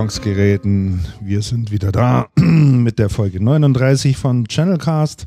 [0.00, 1.04] Empfangsgeräten.
[1.20, 5.26] Wir sind wieder da mit der Folge 39 von Channelcast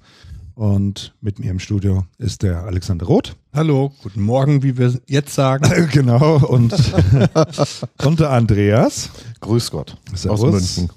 [0.56, 3.36] und mit mir im Studio ist der Alexander Roth.
[3.54, 5.70] Hallo, guten Morgen, wie wir jetzt sagen.
[5.92, 6.74] genau, und,
[8.04, 9.12] und der Andreas.
[9.42, 9.96] Grüß Gott.
[10.16, 10.42] Servus.
[10.42, 10.90] Aus München.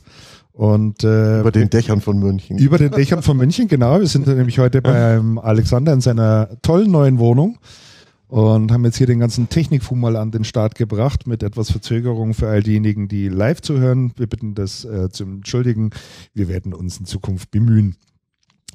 [0.54, 2.56] Und äh, über den Dächern von München.
[2.56, 4.00] Über den Dächern von München, genau.
[4.00, 7.58] Wir sind nämlich heute beim Alexander in seiner tollen neuen Wohnung
[8.28, 12.34] und haben jetzt hier den ganzen Technikfum mal an den Start gebracht mit etwas Verzögerung
[12.34, 14.12] für all diejenigen, die live zuhören.
[14.16, 15.90] Wir bitten das äh, zu entschuldigen.
[16.34, 17.96] Wir werden uns in Zukunft bemühen.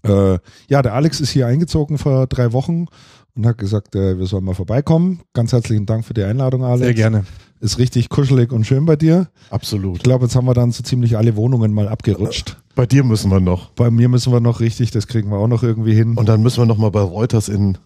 [0.03, 2.87] Äh, ja, der Alex ist hier eingezogen vor drei Wochen
[3.35, 5.21] und hat gesagt, äh, wir sollen mal vorbeikommen.
[5.33, 6.85] Ganz herzlichen Dank für die Einladung, Alex.
[6.85, 7.25] Sehr gerne.
[7.59, 9.29] Ist richtig kuschelig und schön bei dir.
[9.51, 9.97] Absolut.
[9.97, 12.57] Ich glaube, jetzt haben wir dann so ziemlich alle Wohnungen mal abgerutscht.
[12.73, 13.69] Bei dir müssen wir noch.
[13.71, 16.17] Bei mir müssen wir noch richtig, das kriegen wir auch noch irgendwie hin.
[16.17, 17.77] Und dann müssen wir noch mal bei Reuters in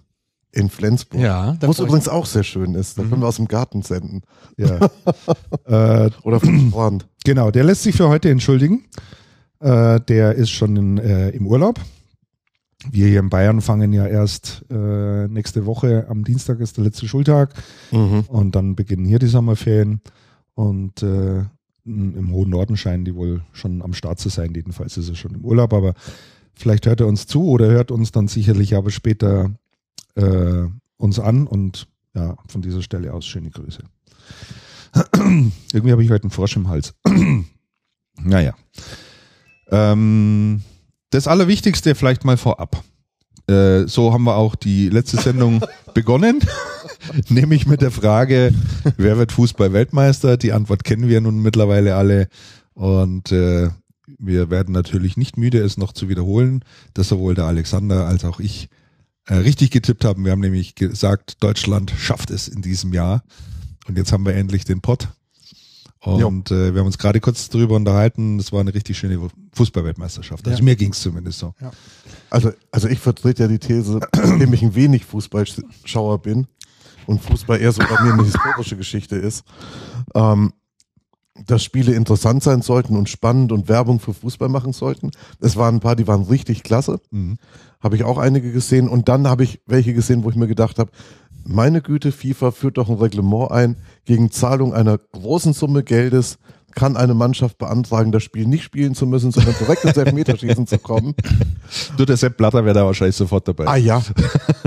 [0.56, 1.22] in Flensburg.
[1.22, 2.98] Ja, wo es übrigens auch sehr schön ist.
[2.98, 3.10] Da mhm.
[3.10, 4.22] können wir aus dem Garten senden.
[4.58, 4.90] Ja.
[6.06, 7.08] äh, Oder vom Strand.
[7.26, 8.86] Genau, der lässt sich für heute entschuldigen.
[9.60, 11.80] Äh, der ist schon in, äh, im Urlaub.
[12.90, 17.08] Wir hier in Bayern fangen ja erst äh, nächste Woche am Dienstag ist der letzte
[17.08, 17.54] Schultag
[17.92, 18.26] mhm.
[18.28, 20.02] und dann beginnen hier die Sommerferien
[20.54, 21.44] und äh,
[21.86, 24.54] im hohen Norden scheinen die wohl schon am Start zu sein.
[24.56, 25.94] Jedenfalls ist er schon im Urlaub, aber
[26.54, 29.52] vielleicht hört er uns zu oder hört uns dann sicherlich aber später
[30.16, 33.84] äh, uns an und ja, von dieser Stelle aus schöne Grüße.
[35.74, 36.94] Irgendwie habe ich heute einen Frosch im Hals.
[38.22, 38.56] naja.
[39.70, 40.62] Ähm,
[41.10, 42.84] das Allerwichtigste vielleicht mal vorab.
[43.48, 46.40] Äh, so haben wir auch die letzte Sendung begonnen,
[47.30, 48.54] nämlich mit der Frage,
[48.98, 50.38] wer wird Fußball-Weltmeister?
[50.38, 52.28] Die Antwort kennen wir nun mittlerweile alle
[52.74, 53.70] und äh,
[54.18, 58.40] wir werden natürlich nicht müde, es noch zu wiederholen, dass sowohl der Alexander als auch
[58.40, 58.70] ich
[59.28, 60.26] äh, richtig getippt haben.
[60.26, 63.24] Wir haben nämlich gesagt, Deutschland schafft es in diesem Jahr.
[63.88, 65.10] Und jetzt haben wir endlich den Pott.
[66.06, 68.38] Und äh, wir haben uns gerade kurz darüber unterhalten.
[68.38, 70.48] Es war eine richtig schöne Fußballweltmeisterschaft.
[70.48, 70.64] Also ja.
[70.64, 71.56] mir ging es zumindest so.
[71.60, 71.72] Ja.
[72.30, 76.46] Also, also ich vertrete ja die These, indem ich ein wenig Fußballschauer bin
[77.08, 79.46] und Fußball eher so bei mir eine historische Geschichte ist,
[80.14, 80.54] ähm,
[81.48, 85.12] dass Spiele interessant sein sollten und spannend und Werbung für Fußball machen sollten.
[85.40, 87.02] Es waren ein paar, die waren richtig klasse.
[87.10, 87.38] Mhm.
[87.86, 88.90] Habe ich auch einige gesehen.
[88.90, 90.90] Und dann habe ich welche gesehen, wo ich mir gedacht habe,
[91.44, 93.76] meine Güte, FIFA führt doch ein Reglement ein,
[94.06, 96.40] gegen Zahlung einer großen Summe Geldes
[96.74, 100.80] kann eine Mannschaft beantragen, das Spiel nicht spielen zu müssen, sondern direkt ins Elfmeterschießen zu
[100.80, 101.14] kommen.
[101.96, 103.68] Du, der Sepp Blatter wäre da wahrscheinlich sofort dabei.
[103.68, 104.02] Ah ja,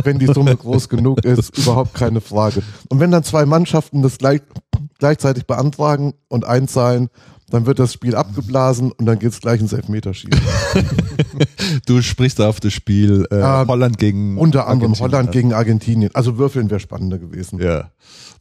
[0.04, 2.62] wenn die Summe groß genug ist, überhaupt keine Frage.
[2.88, 4.40] Und wenn dann zwei Mannschaften das gleich,
[5.00, 7.10] gleichzeitig beantragen und einzahlen,
[7.50, 10.40] dann wird das Spiel abgeblasen und dann geht es gleich ins Elfmeterschießen.
[11.86, 16.10] du sprichst auf das Spiel äh, äh, Holland gegen Unter anderem Holland gegen Argentinien.
[16.14, 17.60] Also Würfeln wäre spannender gewesen.
[17.60, 17.90] Ja.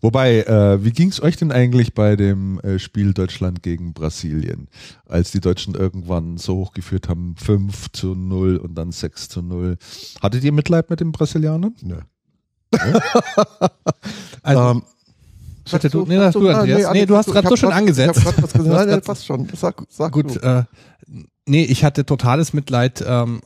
[0.02, 4.68] Wobei, äh, wie ging es euch denn eigentlich bei dem äh, Spiel Deutschland gegen Brasilien,
[5.06, 9.78] als die Deutschen irgendwann so hochgeführt haben, 5 zu 0 und dann 6 zu 0?
[10.22, 11.76] Hattet ihr Mitleid mit den Brasilianern?
[11.82, 11.98] Nö.
[12.74, 13.00] Ja?
[14.44, 14.84] also, ähm,
[15.72, 16.92] Warte, du, nee, du, du, Andreas.
[16.94, 18.20] Nee, nee, du hast gerade so schon angesetzt.
[18.20, 18.90] Ich hab was gesagt.
[18.90, 19.48] Nein, passt schon.
[19.56, 20.40] Sag, sag Gut, du.
[20.40, 20.64] Äh,
[21.46, 23.42] nee, ich hatte totales Mitleid ähm,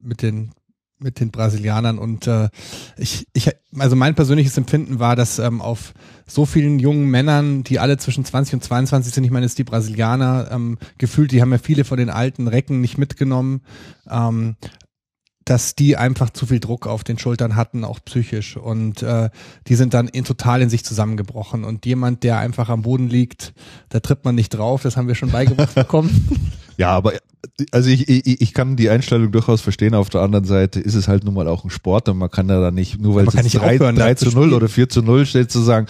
[0.00, 0.52] mit den
[0.98, 2.48] mit den Brasilianern und äh,
[2.96, 5.92] ich, ich, also mein persönliches Empfinden war, dass ähm, auf
[6.26, 9.58] so vielen jungen Männern, die alle zwischen 20 und 22 sind, ich meine, es ist
[9.58, 13.60] die Brasilianer ähm, gefühlt, die haben ja viele von den alten Recken nicht mitgenommen,
[14.10, 14.56] ähm,
[15.46, 18.56] dass die einfach zu viel Druck auf den Schultern hatten, auch psychisch.
[18.56, 19.30] Und äh,
[19.68, 21.64] die sind dann in, total in sich zusammengebrochen.
[21.64, 23.54] Und jemand, der einfach am Boden liegt,
[23.88, 26.52] da tritt man nicht drauf, das haben wir schon beigebracht bekommen.
[26.76, 27.12] Ja, aber
[27.70, 29.94] also ich, ich, ich kann die Einstellung durchaus verstehen.
[29.94, 32.48] Auf der anderen Seite ist es halt nun mal auch ein Sport und man kann
[32.48, 35.26] da dann nicht, nur weil es jetzt 3, 3 zu 0 oder 4 zu 0
[35.26, 35.86] steht, zu sagen,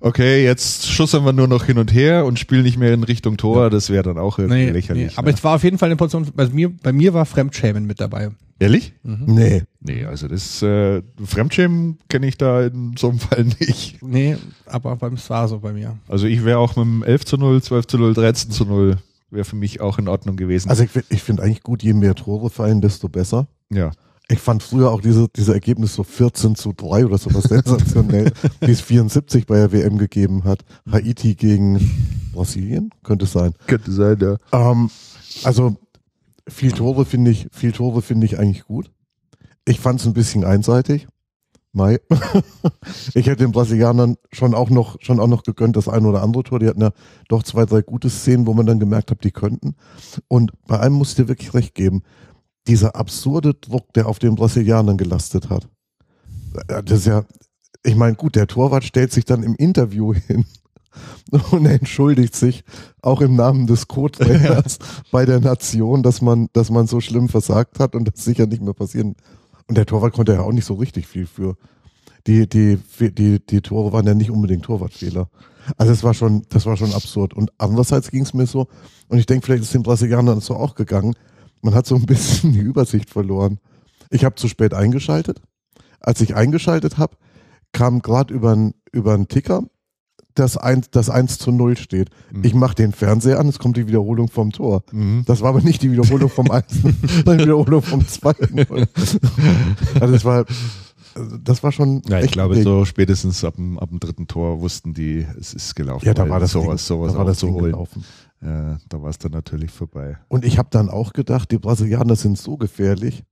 [0.00, 3.36] okay, jetzt schussern wir nur noch hin und her und spielen nicht mehr in Richtung
[3.36, 5.12] Tor, das wäre dann auch irgendwie nee, lächerlich.
[5.12, 5.16] Nee.
[5.16, 5.36] Aber ja.
[5.36, 8.30] es war auf jeden Fall eine Position, bei mir, bei mir war Fremdschämen mit dabei.
[8.58, 8.92] Ehrlich?
[9.02, 9.24] Mhm.
[9.26, 9.62] Nee.
[9.80, 14.02] Nee, also das äh, Fremdschämen kenne ich da in so einem Fall nicht.
[14.02, 14.36] Nee,
[14.66, 15.96] aber es war so bei mir.
[16.08, 18.98] Also ich wäre auch mit dem 11 zu 0, 12 zu 0, 13 zu 0
[19.34, 20.70] wäre für mich auch in Ordnung gewesen.
[20.70, 23.46] Also ich, ich finde eigentlich gut, je mehr Tore fallen, desto besser.
[23.70, 23.90] Ja.
[24.28, 28.70] Ich fand früher auch diese, diese Ergebnis so 14 zu 3 oder sowas sensationell, wie
[28.70, 30.64] es 74 bei der WM gegeben hat.
[30.90, 31.78] Haiti gegen
[32.32, 33.52] Brasilien, könnte es sein.
[33.66, 34.36] Könnte sein, ja.
[34.52, 34.90] Ähm,
[35.42, 35.76] also
[36.48, 38.90] viel Tore finde ich, viel Tore finde ich eigentlich gut.
[39.66, 41.06] Ich fand es ein bisschen einseitig.
[41.74, 42.00] Mai.
[43.14, 46.44] ich hätte den Brasilianern schon auch noch, schon auch noch gegönnt, das ein oder andere
[46.44, 46.60] Tor.
[46.60, 46.92] Die hatten ja
[47.28, 49.74] doch zwei, drei gute Szenen, wo man dann gemerkt hat, die könnten.
[50.28, 52.02] Und bei einem muss ich dir wirklich recht geben.
[52.66, 55.68] Dieser absurde Druck, der auf den Brasilianern gelastet hat.
[56.68, 57.24] Das ist ja,
[57.82, 60.46] ich meine, gut, der Torwart stellt sich dann im Interview hin
[61.50, 62.64] und entschuldigt sich
[63.02, 64.78] auch im Namen des Co-Trainers
[65.10, 68.62] bei der Nation, dass man, dass man so schlimm versagt hat und das sicher nicht
[68.62, 69.16] mehr passieren.
[69.68, 71.56] Und der Torwart konnte ja auch nicht so richtig viel für.
[72.26, 75.28] Die, die, die, die Tore waren ja nicht unbedingt Torwartfehler.
[75.76, 77.34] Also es war schon, das war schon absurd.
[77.34, 78.68] Und andererseits ging es mir so,
[79.08, 81.14] und ich denke, vielleicht ist den Brasilianern so auch gegangen,
[81.62, 83.58] man hat so ein bisschen die Übersicht verloren.
[84.10, 85.40] Ich habe zu spät eingeschaltet.
[86.00, 87.16] Als ich eingeschaltet habe,
[87.72, 89.64] kam gerade über einen über einen Ticker,
[90.34, 92.10] dass 1, das 1 zu 0 steht.
[92.32, 92.44] Mhm.
[92.44, 94.82] Ich mache den Fernseher an, es kommt die Wiederholung vom Tor.
[94.92, 95.24] Mhm.
[95.26, 96.64] Das war aber nicht die Wiederholung vom 1,
[97.24, 98.34] sondern die Wiederholung vom 2.
[100.00, 100.44] also das war
[101.42, 102.02] das war schon.
[102.08, 105.76] Ja, ich glaube, so spätestens ab dem, ab dem dritten Tor wussten die, es ist
[105.76, 106.04] gelaufen.
[106.04, 107.72] Ja, da war das sowas, Ding, sowas da war das Ding holen.
[107.72, 108.04] gelaufen.
[108.42, 110.18] Ja, da war es dann natürlich vorbei.
[110.28, 113.24] Und ich habe dann auch gedacht, die Brasilianer sind so gefährlich,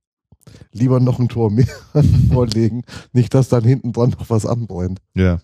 [0.71, 1.67] lieber noch ein Tor mehr
[2.31, 4.99] vorlegen, nicht, dass dann hinten dran noch was anbrennt.
[5.13, 5.39] Ja.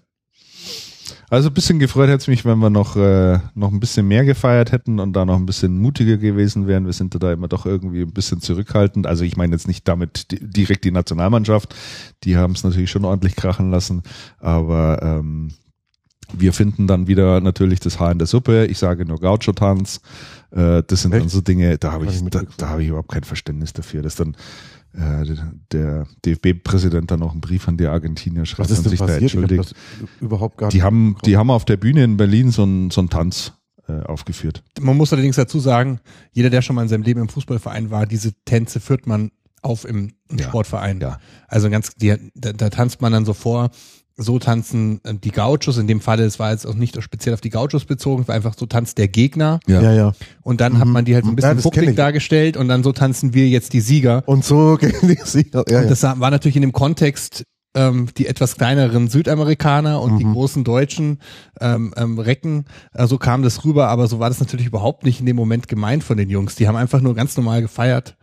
[1.31, 4.25] Also ein bisschen gefreut hätte es mich, wenn wir noch, äh, noch ein bisschen mehr
[4.25, 6.85] gefeiert hätten und da noch ein bisschen mutiger gewesen wären.
[6.87, 9.05] Wir sind da immer doch irgendwie ein bisschen zurückhaltend.
[9.05, 11.75] Also ich meine jetzt nicht damit di- direkt die Nationalmannschaft,
[12.23, 14.01] die haben es natürlich schon ordentlich krachen lassen,
[14.39, 15.49] aber ähm,
[16.33, 18.65] wir finden dann wieder natürlich das Haar in der Suppe.
[18.65, 20.01] Ich sage nur Gaucho-Tanz.
[20.51, 21.29] Äh, das sind dann Echt?
[21.31, 24.01] so Dinge, da habe Hab ich ich, da, da habe ich überhaupt kein Verständnis dafür,
[24.01, 24.35] dass dann
[24.93, 25.25] äh,
[25.71, 28.99] der DFB-Präsident dann noch einen Brief an die Argentinier schreibt Was ist und denn sich
[28.99, 29.75] da entschuldigt.
[30.57, 33.53] gar Die haben, die haben auf der Bühne in Berlin so einen, so einen Tanz
[33.87, 34.63] äh, aufgeführt.
[34.79, 35.99] Man muss allerdings dazu sagen,
[36.31, 39.31] jeder, der schon mal in seinem Leben im Fußballverein war, diese Tänze führt man
[39.61, 40.99] auf im, im Ja, Sportverein.
[41.01, 41.19] ja.
[41.47, 43.69] Also ganz, die, da, da tanzt man dann so vor,
[44.21, 47.41] so tanzen äh, die Gauchos, in dem Falle, es war jetzt auch nicht speziell auf
[47.41, 50.11] die Gauchos bezogen, es war einfach so tanzt der Gegner ja, ja.
[50.43, 51.39] und dann hat man die halt so ein Mhm.
[51.41, 51.95] Ja, bisschen fucklig ich.
[51.95, 54.23] dargestellt und dann so tanzen wir jetzt die Sieger.
[54.27, 55.63] Und so gehen die Sieger.
[55.69, 55.89] Ja, Und ja.
[55.89, 57.43] das war natürlich in dem Kontext
[57.75, 60.33] ähm, die etwas kleineren Südamerikaner und die Mhm.
[60.33, 61.19] großen deutschen
[61.61, 62.65] ähm, ähm, Recken.
[62.93, 65.67] Äh, so kam das rüber, aber so war das natürlich überhaupt nicht in dem Moment
[65.67, 66.55] gemeint von den Jungs.
[66.55, 68.17] Die haben einfach nur ganz normal gefeiert.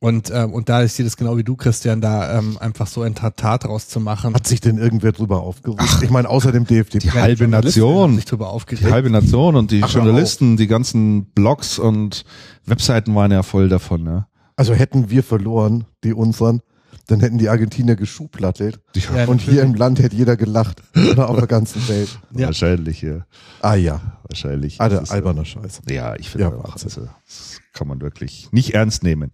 [0.00, 3.02] Und, ähm, und da ist dir das genau wie du, Christian, da ähm, einfach so
[3.02, 4.34] ein Tatat draus zu machen.
[4.34, 5.82] Hat sich denn irgendwer drüber aufgeregt?
[6.02, 6.98] ich meine, außer dem DFB.
[7.00, 8.90] Die halbe Nation, sich drüber die aufgeregt.
[8.90, 12.24] halbe Nation und die Ach, Journalisten, die ganzen Blogs und
[12.64, 14.04] Webseiten waren ja voll davon.
[14.04, 14.26] Ne?
[14.56, 16.60] Also hätten wir verloren, die unseren,
[17.08, 18.80] dann hätten die Argentinier geschuhplattelt.
[18.94, 20.82] Die, Ja, und hier im Land hätte jeder gelacht.
[21.10, 22.18] Oder auf der ganzen Welt.
[22.36, 22.46] Ja.
[22.46, 23.24] Wahrscheinlich, ja.
[23.62, 24.00] Ah ja.
[24.28, 24.78] Wahrscheinlich.
[24.78, 25.80] Ist, alberner Scheiß.
[25.88, 29.30] Ja, ich finde Ja, auch, also, das kann man wirklich nicht ernst nehmen.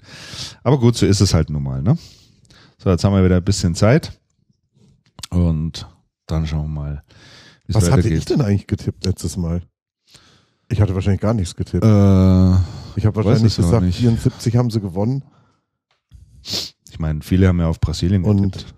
[0.62, 1.96] Aber gut, so ist es halt nun mal, ne?
[2.78, 4.18] So, jetzt haben wir wieder ein bisschen Zeit.
[5.30, 5.88] Und
[6.26, 7.02] dann schauen wir mal,
[7.68, 9.62] Was hatte ich denn eigentlich getippt letztes Mal?
[10.68, 11.84] Ich hatte wahrscheinlich gar nichts getippt.
[11.84, 11.86] Äh,
[12.96, 13.98] ich habe wahrscheinlich gesagt, nicht.
[13.98, 15.24] 74 haben sie gewonnen.
[16.42, 18.74] ich meine, viele haben ja auf Brasilien Und getippt.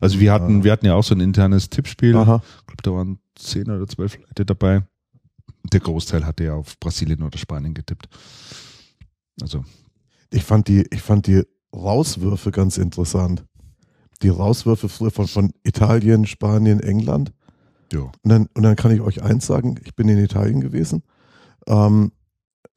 [0.00, 0.64] Also wir hatten, Ja.
[0.64, 2.16] wir hatten ja auch so ein internes Tippspiel.
[2.16, 2.42] aha.
[2.60, 4.82] Ich glaube, da waren zehn oder zwölf Leute dabei.
[5.72, 8.08] Der Großteil hatte ja auf Brasilien oder Spanien getippt.
[9.40, 9.64] Also,
[10.30, 11.42] Ich fand die, ich fand die
[11.74, 13.44] Rauswürfe ganz interessant.
[14.22, 17.32] Die Rauswürfe von, von Italien, Spanien, England.
[17.92, 18.00] ja.
[18.00, 21.02] Und dann, und dann kann ich euch eins sagen, ich bin in Italien gewesen.
[21.66, 22.12] Ähm,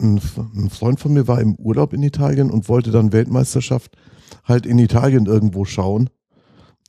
[0.02, 0.22] ein,
[0.56, 3.98] ein Freund von mir war im Urlaub in Italien und wollte dann Weltmeisterschaft
[4.44, 6.10] halt in Italien irgendwo schauen.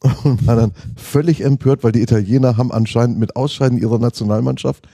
[0.23, 4.87] Und war dann völlig empört, weil die Italiener haben anscheinend mit Ausscheiden ihrer Nationalmannschaft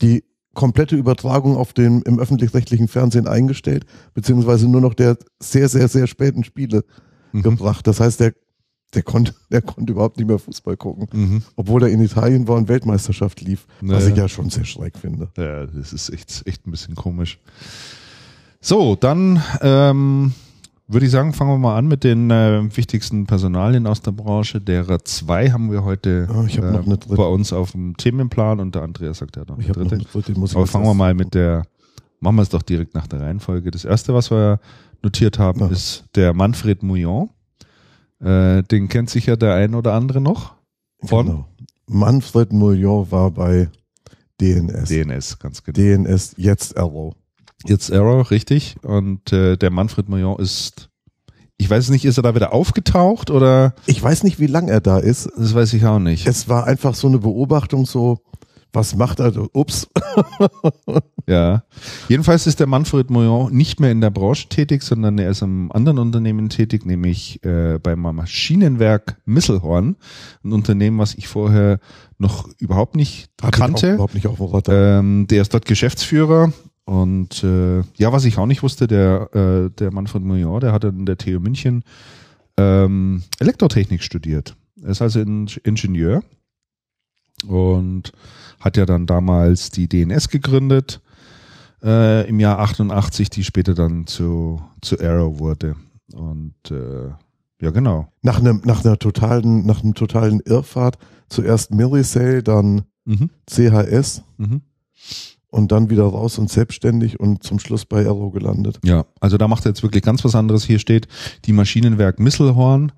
[0.00, 0.24] die
[0.56, 6.08] komplette Übertragung auf dem, im öffentlich-rechtlichen Fernsehen eingestellt, beziehungsweise nur noch der sehr, sehr, sehr
[6.08, 6.82] späten Spiele
[7.32, 7.42] Mhm.
[7.42, 7.86] gebracht.
[7.86, 8.32] Das heißt, der,
[8.94, 11.42] der konnte, der konnte überhaupt nicht mehr Fußball gucken Mhm.
[11.56, 14.08] obwohl er in Italien war und Weltmeisterschaft lief, was Naja.
[14.08, 15.28] ich ja schon sehr schräg finde.
[15.36, 17.38] Ja, das ist echt, echt ein bisschen komisch.
[18.60, 20.32] So, dann ähm,
[20.88, 24.60] würde ich sagen, fangen wir mal an mit den äh, wichtigsten Personalien aus der Branche.
[24.60, 27.14] Derer zwei haben wir heute ich hab dritte.
[27.16, 29.90] bei uns auf dem Themenplan und der Andreas sagt ja noch Ich eine habe noch
[29.90, 30.06] dritte.
[30.14, 31.64] eine dritte, Aber fangen wir mal mit der,
[32.20, 33.70] machen wir es doch direkt nach der Reihenfolge.
[33.70, 34.60] Das erste, was wir
[35.02, 35.66] notiert haben, Ja.
[35.68, 37.30] ist der Manfred Mouillon.
[38.20, 40.54] Äh, den kennt sicher der ein oder andere noch.
[41.02, 41.48] Von Genau.
[41.88, 43.68] Manfred Mouillon war bei
[44.40, 44.88] DNS.
[44.88, 45.76] DNS, ganz genau.
[45.76, 47.14] DNS, jetzt Arrow.
[47.64, 48.76] Jetzt Arrow, richtig.
[48.82, 50.88] Und äh, der Manfred Mouillon ist,
[51.58, 54.80] ich weiß nicht, ist er da wieder aufgetaucht oder Ich weiß nicht, wie lang er
[54.80, 55.30] da ist.
[55.36, 56.26] das weiß ich auch nicht.
[56.26, 58.18] Es war einfach so eine Beobachtung, so,
[58.72, 59.32] was macht er?
[59.54, 59.88] Ups.
[61.28, 61.64] Ja.
[62.08, 65.72] Jedenfalls ist der Manfred Mouillon nicht mehr in der Branche tätig, sondern er ist im
[65.72, 69.96] anderen Unternehmen tätig, nämlich äh, beim Maschinenwerk Misselhorn.
[70.44, 71.80] Ein Unternehmen, was ich vorher
[72.18, 73.94] noch überhaupt nicht Hatte kannte.
[73.94, 74.62] überhaupt nicht auf dem.
[74.72, 76.52] Ähm, der ist dort Geschäftsführer
[76.86, 80.84] und äh, ja, was ich auch nicht wusste, der, äh, der Manfred Mouillon, der hat
[80.84, 81.84] in der TU München
[82.56, 84.56] ähm, Elektrotechnik studiert.
[84.82, 86.22] Er ist also in Ingenieur
[87.46, 88.12] und
[88.60, 91.00] hat ja dann damals die DNS gegründet
[91.82, 95.76] äh, im Jahr 88, die später dann zu, zu Arrow wurde.
[96.14, 97.08] Und äh,
[97.60, 98.08] ja, genau.
[98.22, 103.30] Nach einem, nach einer totalen, nach einem totalen Irrfahrt, zuerst Millisale, dann Mhm.
[103.48, 104.62] CHS Mhm.
[105.56, 108.78] Und dann wieder raus und selbstständig und zum Schluss bei Arrow gelandet.
[108.84, 110.64] Ja, also da macht er jetzt wirklich ganz was anderes.
[110.64, 111.08] Hier steht,
[111.46, 112.92] die Maschinenwerk Misselhorn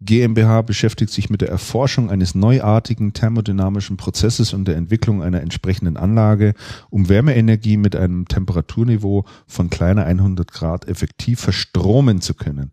[0.00, 5.96] GmbH beschäftigt sich mit der Erforschung eines neuartigen thermodynamischen Prozesses und der Entwicklung einer entsprechenden
[5.96, 6.54] Anlage,
[6.88, 12.70] um Wärmeenergie mit einem Temperaturniveau von kleiner 100 Grad effektiv verstromen zu können.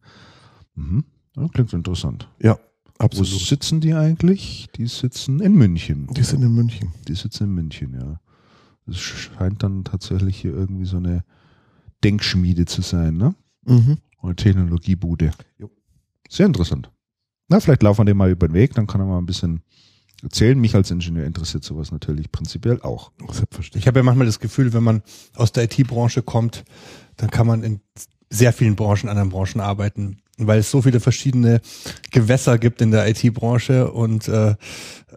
[0.76, 1.04] Mhm.
[1.36, 2.30] Ja, klingt interessant.
[2.42, 2.60] Ja,
[2.98, 3.42] Wo absolut.
[3.42, 4.70] sitzen die eigentlich?
[4.78, 6.08] Die sitzen in München.
[6.16, 6.94] Die sind in München.
[7.08, 8.22] Die sitzen in München, ja.
[8.88, 11.24] Das scheint dann tatsächlich hier irgendwie so eine
[12.04, 13.36] Denkschmiede zu sein, ne?
[13.66, 13.98] Mhm.
[14.22, 15.32] Oder Technologiebude.
[15.58, 15.70] Jo.
[16.30, 16.92] Sehr interessant.
[17.50, 19.62] Na, vielleicht laufen wir dem mal über den Weg, dann kann er mal ein bisschen
[20.24, 20.60] erzählen.
[20.60, 23.12] Mich als Ingenieur interessiert sowas natürlich prinzipiell auch.
[23.20, 23.84] Selbstverständlich.
[23.84, 25.04] Ich habe ja manchmal das Gefühl, wenn man
[25.36, 26.66] aus der IT-Branche kommt,
[27.18, 27.82] dann kann man in
[28.30, 31.62] sehr vielen Branchen, anderen Branchen arbeiten, weil es so viele verschiedene
[32.12, 34.56] Gewässer gibt in der IT-Branche und äh,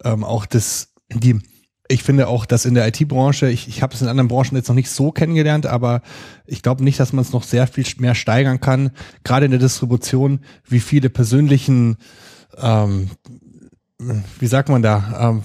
[0.04, 1.40] ähm, auch das, die,
[1.90, 4.68] ich finde auch, dass in der IT-Branche, ich, ich habe es in anderen Branchen jetzt
[4.68, 6.02] noch nicht so kennengelernt, aber
[6.46, 8.90] ich glaube nicht, dass man es noch sehr viel mehr steigern kann,
[9.24, 11.96] gerade in der Distribution, wie viele persönlichen
[12.58, 13.10] ähm,
[14.38, 15.42] wie sagt man da, ähm,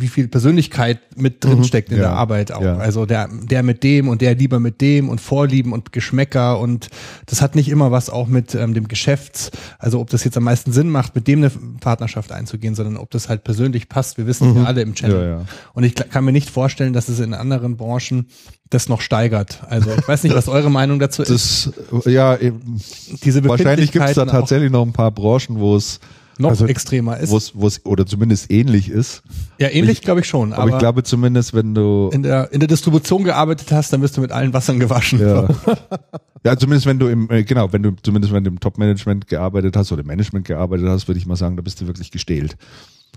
[0.00, 1.64] wie viel Persönlichkeit mit drin Mhm.
[1.64, 2.62] steckt in Ja, der Arbeit auch.
[2.62, 2.76] ja.
[2.76, 6.88] Also der, der mit dem und der lieber mit dem und Vorlieben und Geschmäcker und
[7.26, 10.44] das hat nicht immer was auch mit ähm, dem Geschäfts, also ob das jetzt am
[10.44, 14.18] meisten Sinn macht, mit dem eine Partnerschaft einzugehen, sondern ob das halt persönlich passt.
[14.18, 15.28] Wir wissen ja alle im Channel.
[15.28, 15.44] Ja.
[15.74, 18.26] Und ich kann mir nicht vorstellen, dass es in anderen Branchen
[18.70, 19.62] das noch steigert.
[19.68, 21.70] Also ich weiß nicht, was eure Meinung dazu ist.
[21.90, 22.80] Das, ja, eben,
[23.24, 25.98] Diese wahrscheinlich gibt es da tatsächlich noch ein paar Branchen, wo es,
[26.40, 27.30] noch also- extremer ist.
[27.30, 29.22] wo es, wo es, oder zumindest ähnlich ist.
[29.58, 30.52] Ja, ähnlich glaube ich schon.
[30.52, 34.16] Aber, ich glaube zumindest, wenn du, in der, in der Distribution gearbeitet hast, dann bist
[34.16, 35.20] du mit allen Wassern gewaschen.
[35.20, 35.48] Ja.
[36.44, 39.76] ja, zumindest wenn du im, äh, genau, wenn du, zumindest wenn du im Top-Management gearbeitet
[39.76, 42.56] hast oder im Management gearbeitet hast, würde ich mal sagen, da bist du wirklich gestählt.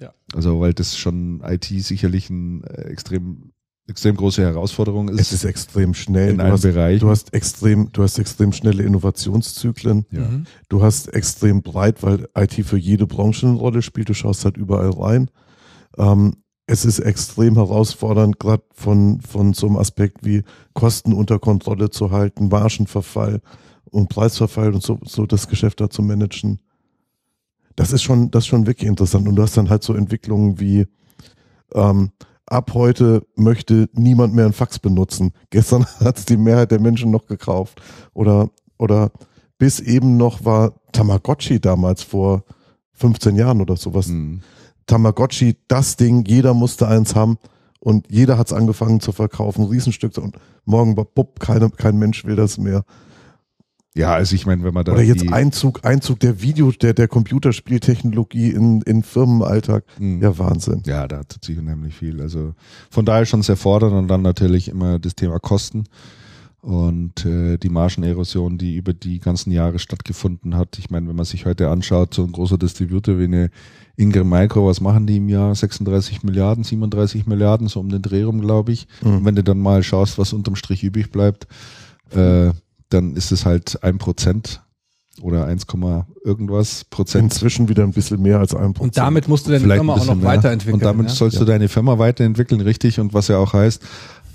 [0.02, 0.14] Ja.
[0.34, 3.53] Also, weil das schon IT sicherlich ein äh, extrem,
[3.88, 5.20] extrem große Herausforderung ist.
[5.20, 6.32] Es ist extrem schnell.
[6.32, 7.00] in Du hast, Bereichen.
[7.02, 10.06] du hast extrem, du hast extrem schnelle Innovationszyklen.
[10.12, 10.22] ja.
[10.22, 10.46] Mhm.
[10.70, 14.10] Du hast extrem breit, weil IT für jede Branche eine Rolle spielt.
[14.10, 15.30] Du schaust halt überall rein.
[15.98, 21.90] Ähm, es ist extrem herausfordernd, gerade von, von so einem Aspekt wie Kosten unter Kontrolle
[21.90, 23.42] zu halten, Margenverfall
[23.92, 26.60] und Preisverfall und so, so das Geschäft da zu managen.
[27.76, 29.28] Das ist schon, das ist schon wirklich interessant.
[29.28, 30.88] Und du hast dann halt so Entwicklungen wie,
[31.74, 32.12] ähm,
[32.46, 35.32] ab heute möchte niemand mehr ein Fax benutzen.
[35.50, 37.82] Gestern hat es die Mehrheit der Menschen noch gekauft.
[38.14, 39.12] Oder, oder
[39.58, 42.44] bis eben noch war Tamagotchi damals vor
[42.94, 44.08] 15 Jahren oder sowas.
[44.08, 44.42] Mhm.
[44.86, 47.38] Tamagotchi, das Ding, jeder musste eins haben
[47.80, 52.26] und jeder hat es angefangen zu verkaufen, Riesenstück und morgen war bupp, keine, kein Mensch
[52.26, 52.84] will das mehr.
[53.96, 57.08] Ja, also ich meine, wenn man da Oder jetzt Einzug, Einzug der Video, der, der
[57.08, 59.84] Computerspieltechnologie in, in Firmenalltag.
[60.00, 60.22] Mhm.
[60.22, 60.82] Ja, Wahnsinn.
[60.86, 62.20] Ja, da tut sich unheimlich viel.
[62.20, 62.56] Also
[62.90, 65.84] von daher schon sehr fordernd und dann natürlich immer das Thema Kosten
[66.64, 70.80] und äh, die Margenerosion, die über die ganzen Jahre stattgefunden hat.
[70.80, 73.50] Ich meine, wenn man sich heute anschaut, so ein großer Distributor wie eine
[73.96, 75.54] Ingram Micro, was machen die im Jahr?
[75.54, 78.88] 36 Milliarden, 37 Milliarden, so um den Dreh rum, glaube ich.
[79.04, 79.18] Mhm.
[79.18, 81.48] Und wenn du dann mal schaust, was unterm Strich übrig bleibt,
[82.12, 82.54] äh,
[82.94, 84.62] dann ist es halt ein Prozent
[85.22, 85.66] oder 1,
[86.24, 88.82] irgendwas Prozent Inzwischen wieder ein bisschen mehr als ein Prozent.
[88.82, 90.26] Und damit musst du deine vielleicht Firma auch noch mehr.
[90.26, 90.76] weiterentwickeln.
[90.76, 91.14] Und damit ja?
[91.14, 91.40] sollst Ja.
[91.42, 93.00] du deine Firma weiterentwickeln, richtig.
[93.00, 93.82] Und was ja auch heißt,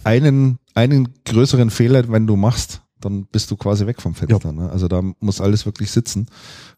[0.05, 4.53] einen, einen größeren Fehler, wenn du machst, dann bist du quasi weg vom Fenster.
[4.53, 4.71] Ne?
[4.71, 6.27] Also da muss alles wirklich sitzen.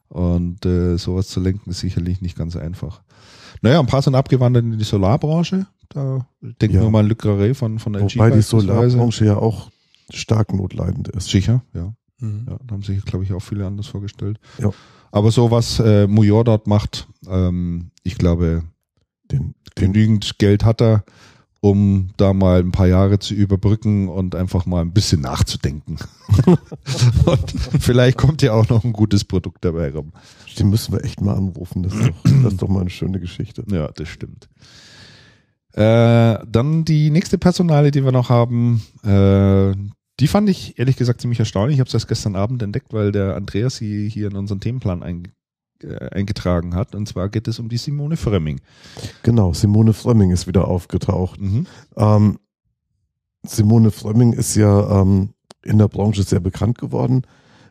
[0.09, 3.03] Und äh, sowas zu lenken ist sicherlich nicht ganz einfach.
[3.63, 5.67] Naja, ein paar sind abgewandert in die Solarbranche.
[5.91, 6.83] Da denken Ja.
[6.83, 8.17] wir mal an Le Carré von, von LG.
[8.17, 8.41] Wobei die.
[8.43, 9.71] Solarbranche ja auch
[10.15, 11.29] stark notleidend ist.
[11.29, 11.95] Sicher, ja.
[12.21, 12.47] Mhm.
[12.49, 14.39] Ja, da haben sich, glaube ich, auch viele anders vorgestellt.
[14.59, 14.71] Ja.
[15.13, 18.63] Aber so was äh, Mujor dort macht, ähm, ich glaube,
[19.31, 21.05] Den, den, genügend Geld hat er,
[21.61, 25.99] um da mal ein paar Jahre zu überbrücken und einfach mal ein bisschen nachzudenken.
[26.47, 30.13] und vielleicht kommt ja auch noch ein gutes Produkt dabei rum.
[30.59, 31.83] den müssen wir echt mal anrufen.
[31.83, 33.65] Das ist doch, das ist doch mal eine schöne Geschichte.
[33.71, 34.49] Ja, das stimmt.
[35.73, 39.75] Äh, dann die nächste Personale, die wir noch haben, äh,
[40.21, 41.77] die fand ich ehrlich gesagt ziemlich erstaunlich.
[41.77, 45.03] Ich habe es erst gestern Abend entdeckt, weil der Andreas sie hier in unseren Themenplan
[45.03, 45.29] ein,
[45.83, 46.95] äh, eingetragen hat.
[46.95, 48.61] Und zwar geht es um die Simone Frömming.
[49.23, 51.41] Genau, Simone Frömming ist wieder aufgetaucht.
[51.41, 51.67] Mhm.
[51.97, 52.39] Ähm,
[53.43, 55.31] Simone Frömming ist ja ähm,
[55.65, 57.23] in der Branche sehr bekannt geworden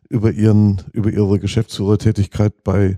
[0.10, 2.98] über ihren, über ihre Geschäftsführertätigkeit bei,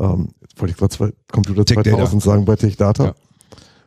[0.00, 1.90] ähm, jetzt wollte ich gerade zwei Computer Tech Data.
[1.90, 3.04] 2000 sagen, bei Tech Data.
[3.04, 3.14] Ja.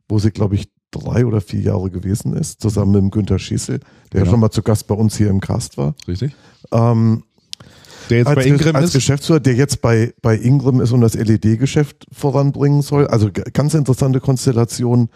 [0.07, 3.79] wo sie, glaube ich, drei oder vier Jahre gewesen ist, zusammen mit dem Günther Schießel,
[4.13, 4.31] der Genau.
[4.31, 5.95] schon mal zu Gast bei uns hier im Cast war.
[6.07, 6.35] Richtig.
[6.71, 7.23] Ähm,
[8.09, 8.93] Der jetzt als, bei Ingram als ist.
[8.93, 13.07] Geschäftsführer, der jetzt bei, bei Ingram ist und das LED-Geschäft voranbringen soll.
[13.07, 15.09] Also ganz interessante Konstellation.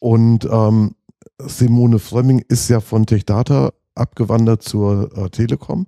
[0.00, 0.94] Und ähm,
[1.38, 5.86] Simone Frömming ist ja von TechData abgewandert zur äh, Telekom,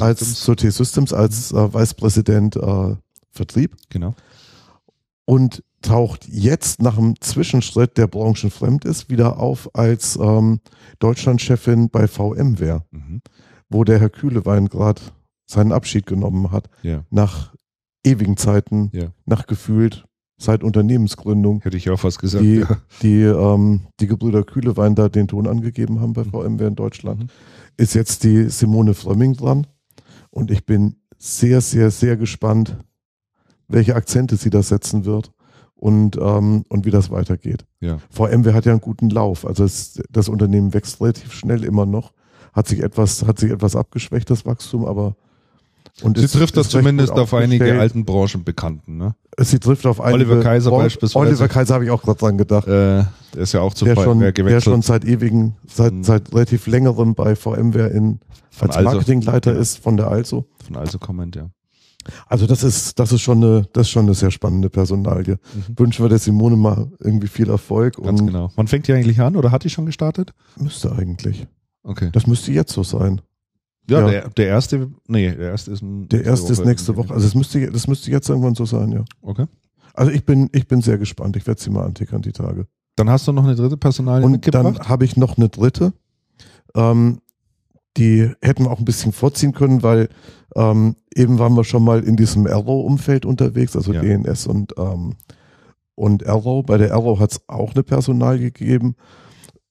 [0.00, 2.96] als zur T-Systems als äh, Vicepräsident äh,
[3.30, 4.14] Vertrieb Genau.
[5.24, 10.60] und taucht jetzt nach einem Zwischenschritt, der branchenfremd ist, wieder auf als ähm,
[10.98, 13.20] Deutschlandchefin bei VMware, Mhm.
[13.68, 15.02] wo der Herr Kühlewein gerade
[15.46, 17.04] seinen Abschied genommen hat Ja.
[17.10, 17.54] nach
[18.04, 19.12] ewigen Zeiten, Ja.
[19.26, 20.04] nach gefühlt
[20.38, 22.44] seit Unternehmensgründung, Hätte ich auch was gesagt.
[22.44, 22.76] die, ja.
[23.02, 27.28] die, ähm, die Gebrüder Kühlewein da den Ton angegeben haben bei VMware in Deutschland, Mhm.
[27.76, 29.66] ist jetzt die Simone Frömming dran.
[30.30, 32.76] Und ich bin sehr, sehr, sehr gespannt,
[33.68, 35.32] welche Akzente sie da setzen wird
[35.76, 37.64] und, ähm, und wie das weitergeht.
[37.80, 37.98] Ja.
[38.10, 39.46] VMware hat ja einen guten Lauf.
[39.46, 42.12] Also es, das Unternehmen wächst relativ schnell immer noch.
[42.52, 45.14] Hat sich etwas, hat sich etwas abgeschwächt, das Wachstum, aber
[46.02, 48.96] und Sie ist- trifft das zumindest auf einige alten Branchenbekannten.
[48.98, 49.14] Ne?
[49.38, 50.30] Sie trifft auf einige.
[50.30, 51.26] Oliver Kaiser Ol- beispielsweise.
[51.26, 52.66] Oliver Kaiser habe ich auch gerade dran gedacht.
[52.66, 53.04] Äh,
[53.34, 54.64] der ist ja auch zu der, schon, VMware der gewechselt.
[54.64, 56.04] schon seit ewigen, seit, Mhm.
[56.04, 58.90] seit relativ längerem bei VMware in, Von als Also.
[58.90, 59.58] Marketingleiter Ja.
[59.60, 60.46] ist von der Also.
[60.66, 61.48] Von Also Comment, ja.
[62.26, 65.38] Also das ist, das ist schon eine, das ist schon eine sehr spannende Personalie.
[65.54, 65.78] Mhm.
[65.78, 68.50] Wünschen wir der Simone mal irgendwie viel Erfolg Ganz und genau.
[68.56, 70.32] Wann fängt die eigentlich an oder hat die schon gestartet?
[70.58, 71.46] müsste eigentlich.
[71.82, 72.10] Okay.
[72.12, 73.20] Das müsste jetzt so sein.
[73.88, 74.10] Ja, ja.
[74.10, 77.14] Der, der erste, nee, der erste ist Der erste ist nächste Woche.
[77.14, 79.04] Also es müsste, das müsste jetzt irgendwann so sein, ja.
[79.22, 79.46] Okay.
[79.94, 81.36] Also ich bin, ich bin sehr gespannt.
[81.36, 82.66] Ich werde sie mal antickern, die Tage.
[82.96, 84.78] Dann hast du noch eine dritte Personalie Und mitgebracht.
[84.78, 85.92] dann habe ich noch eine dritte.
[86.74, 87.20] Ähm,
[87.96, 90.08] die hätten wir auch ein bisschen vorziehen können, weil
[90.54, 94.00] ähm, eben waren wir schon mal in diesem Arrow-Umfeld unterwegs, also Ja.
[94.00, 95.14] DNS und, ähm,
[95.94, 96.64] und Arrow.
[96.64, 98.96] Bei der Arrow hat es auch eine Personalie gegeben.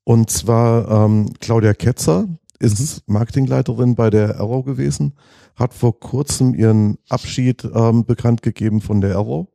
[0.03, 2.27] Und zwar ähm, Claudia Ketzer
[2.59, 5.13] ist Marketingleiterin bei der Arrow gewesen,
[5.55, 9.47] hat vor kurzem ihren Abschied ähm, bekannt gegeben von der Arrow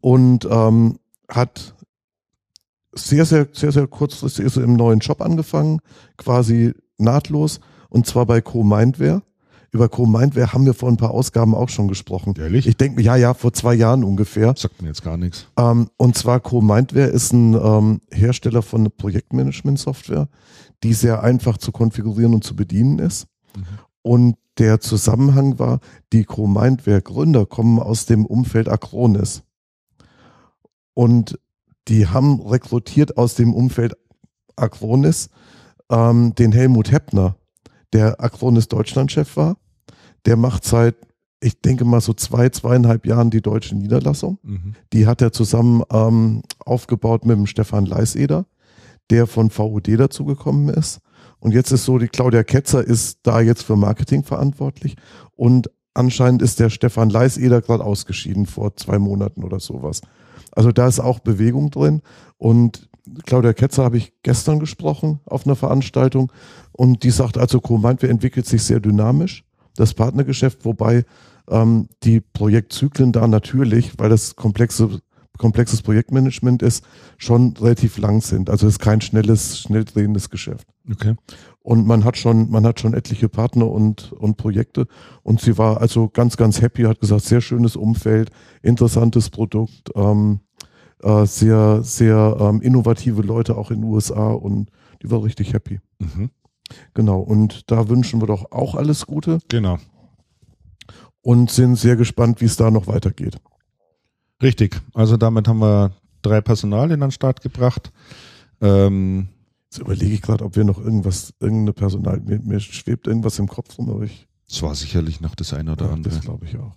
[0.00, 1.74] und ähm, hat
[2.92, 5.80] sehr, sehr, sehr, sehr kurzfristig ist im neuen Job angefangen,
[6.16, 9.22] quasi nahtlos, und zwar bei Co-Mindware.
[9.72, 12.34] Über Co-Mindware haben wir vor ein paar Ausgaben auch schon gesprochen.
[12.38, 12.66] Ehrlich?
[12.66, 14.54] Ich denke, ja, ja, vor zwei Jahren ungefähr.
[14.56, 15.46] Sagt mir jetzt gar nichts.
[15.56, 20.28] Ähm, und zwar Co-Mindware ist ein ähm, Hersteller von Projektmanagement-Software,
[20.82, 23.26] die sehr einfach zu konfigurieren und zu bedienen ist.
[23.56, 23.62] Mhm.
[24.02, 25.80] Und der Zusammenhang war,
[26.12, 29.42] die Co-Mindware-Gründer kommen aus dem Umfeld Acronis.
[30.94, 31.38] Und
[31.88, 33.94] die haben rekrutiert aus dem Umfeld
[34.56, 35.30] Acronis
[35.90, 37.36] ähm, den Helmut Heppner,
[37.92, 39.56] der Acronis Deutschlandchef war.
[40.26, 40.96] Der macht seit,
[41.40, 44.38] ich denke mal, so zwei, zweieinhalb Jahren die deutsche Niederlassung.
[44.42, 44.74] Mhm.
[44.92, 48.46] Die hat er zusammen ähm, aufgebaut mit dem Stefan Leiseder,
[49.10, 51.00] der von VUD dazugekommen ist.
[51.38, 54.96] Und jetzt ist so, die Claudia Ketzer ist da jetzt für Marketing verantwortlich
[55.34, 60.02] und anscheinend ist der Stefan Leiseder gerade ausgeschieden vor zwei Monaten oder sowas.
[60.52, 62.02] Also da ist auch Bewegung drin
[62.36, 62.89] und
[63.26, 66.32] Claudia Ketzer habe ich gestern gesprochen auf einer Veranstaltung
[66.72, 69.44] und die sagt also, Command entwickelt sich sehr dynamisch,
[69.76, 71.04] das Partnergeschäft, wobei
[71.48, 75.00] ähm, die Projektzyklen da natürlich, weil das komplexe,
[75.38, 76.84] komplexes Projektmanagement ist,
[77.16, 78.50] schon relativ lang sind.
[78.50, 80.66] Also es ist kein schnelles, schnell drehendes Geschäft.
[80.90, 81.14] Okay.
[81.62, 84.86] Und man hat schon, man hat schon etliche Partner und, und Projekte.
[85.22, 88.30] Und sie war also ganz, ganz happy, hat gesagt, sehr schönes Umfeld,
[88.62, 90.40] interessantes Produkt, ähm,
[91.02, 94.70] äh, sehr, sehr ähm, innovative Leute auch in den USA und
[95.02, 95.80] die war richtig happy.
[95.98, 96.30] Mhm.
[96.94, 97.20] Genau.
[97.20, 99.78] Und da wünschen wir doch auch alles Gute Genau.
[101.22, 103.38] und sind sehr gespannt, wie es da noch weitergeht.
[104.42, 104.80] Richtig.
[104.94, 107.92] Also damit haben wir drei Personalien an den Start gebracht.
[108.60, 109.28] Ähm,
[109.64, 113.46] Jetzt überlege ich gerade, ob wir noch irgendwas, irgendeine Personal, mir, mir schwebt irgendwas im
[113.46, 116.12] Kopf rum, aber ich, es war sicherlich noch das eine oder ja, andere.
[116.12, 116.72] das glaube ich auch.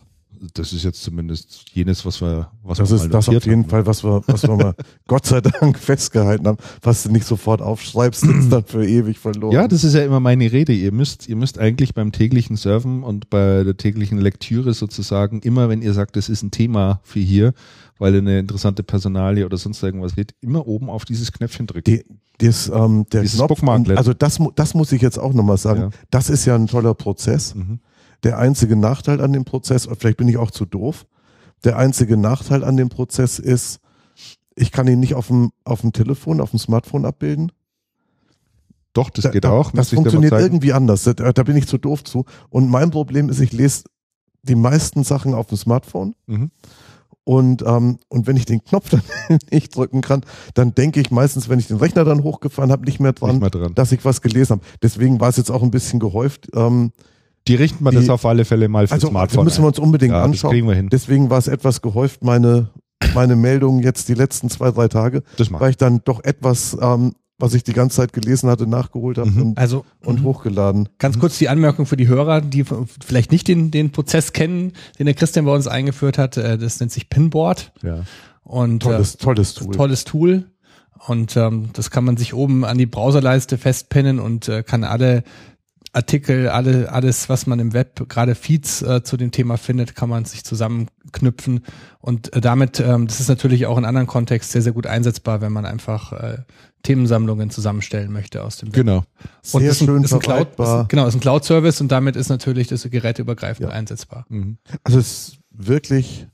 [0.54, 3.70] Das ist jetzt zumindest jenes, was wir, was Das wir ist das auf jeden haben.
[3.70, 4.76] Fall, was wir, was wir mal
[5.08, 6.58] Gott sei Dank festgehalten haben.
[6.82, 9.54] Was du nicht sofort aufschreibst, ist dann für ewig verloren.
[9.54, 10.74] Ja, das ist ja immer meine Rede.
[10.74, 15.70] Ihr müsst, ihr müsst eigentlich beim täglichen Surfen und bei der täglichen Lektüre sozusagen immer,
[15.70, 17.54] wenn ihr sagt, das ist ein Thema für hier,
[17.98, 21.84] weil ihr eine interessante Personalie oder sonst irgendwas seht, immer oben auf dieses Knöpfchen drücken.
[21.86, 22.04] Die,
[22.40, 25.82] das, ähm, der Dieses Knopf, also das, das muss ich jetzt auch nochmal sagen.
[25.82, 25.90] Ja.
[26.10, 27.56] Das ist ja ein toller Prozess.
[27.56, 27.80] Mhm.
[28.24, 31.06] Der einzige Nachteil an dem Prozess, vielleicht bin ich auch zu doof,
[31.64, 33.80] der einzige Nachteil an dem Prozess ist,
[34.56, 37.52] ich kann ihn nicht auf dem, auf dem Telefon, auf dem Smartphone abbilden.
[38.94, 39.72] Doch, das Da- geht auch.
[39.72, 41.04] Das funktioniert irgendwie anders.
[41.04, 42.26] Da, da bin ich zu doof zu.
[42.50, 43.86] Und mein Problem ist, ich lese
[44.44, 46.52] die meisten Sachen auf dem Smartphone Mhm.
[47.26, 49.02] Und, ähm, und wenn ich den Knopf dann
[49.50, 50.22] nicht drücken kann,
[50.56, 53.56] dann denke ich meistens, wenn ich den Rechner dann hochgefahren habe, nicht mehr dran, Nicht
[53.56, 53.74] dran.
[53.76, 54.62] dass ich was gelesen habe.
[54.82, 56.50] Deswegen war es jetzt auch ein bisschen gehäuft.
[56.54, 56.92] Ähm,
[57.48, 59.44] Die richten wir Die- das auf alle Fälle mal für also Smartphone.
[59.46, 60.52] müssen wir uns unbedingt ja, das anschauen.
[60.52, 60.90] kriegen wir hin.
[60.90, 62.70] Deswegen war es etwas gehäuft, meine,
[63.14, 67.14] meine Meldungen jetzt die letzten zwei, drei Tage, Das weil ich dann doch etwas, ähm,
[67.40, 69.42] was ich die ganze Zeit gelesen hatte, nachgeholt habe Mhm.
[69.42, 70.26] und, Also und mhm.
[70.26, 70.88] hochgeladen.
[71.00, 72.64] Ganz kurz die Anmerkung für die Hörer, die
[73.06, 76.38] vielleicht nicht den, den Prozess kennen, den der Christian bei uns eingeführt hat.
[76.38, 78.04] Äh, Das nennt sich Pinboard ja.
[78.44, 79.76] und Tolles, tolles äh, Tool.
[79.76, 80.46] tolles Tool.
[81.08, 85.24] Und ähm, das kann man sich oben an die Browserleiste festpinnen und äh, kann alle
[85.94, 90.10] Artikel, alle, alles, was man im Web, gerade Feeds äh, zu dem Thema findet, kann
[90.10, 91.62] man sich zusammenknüpfen.
[92.00, 95.42] Und äh, damit, ähm, das ist natürlich auch in anderen Kontext sehr, sehr gut einsetzbar,
[95.42, 96.38] wenn man einfach äh,
[96.82, 98.74] Themensammlungen zusammenstellen möchte aus dem Web.
[98.74, 99.04] Genau.
[99.44, 101.92] Sehr und ist ein, schön ist ein Cloud, ist, ein- genau, ist ein Cloud-Service und
[101.92, 103.74] damit ist natürlich das geräteübergreifend Ja.
[103.76, 104.26] einsetzbar.
[104.30, 104.58] Mhm.
[104.84, 106.28] Also es ist wirklich,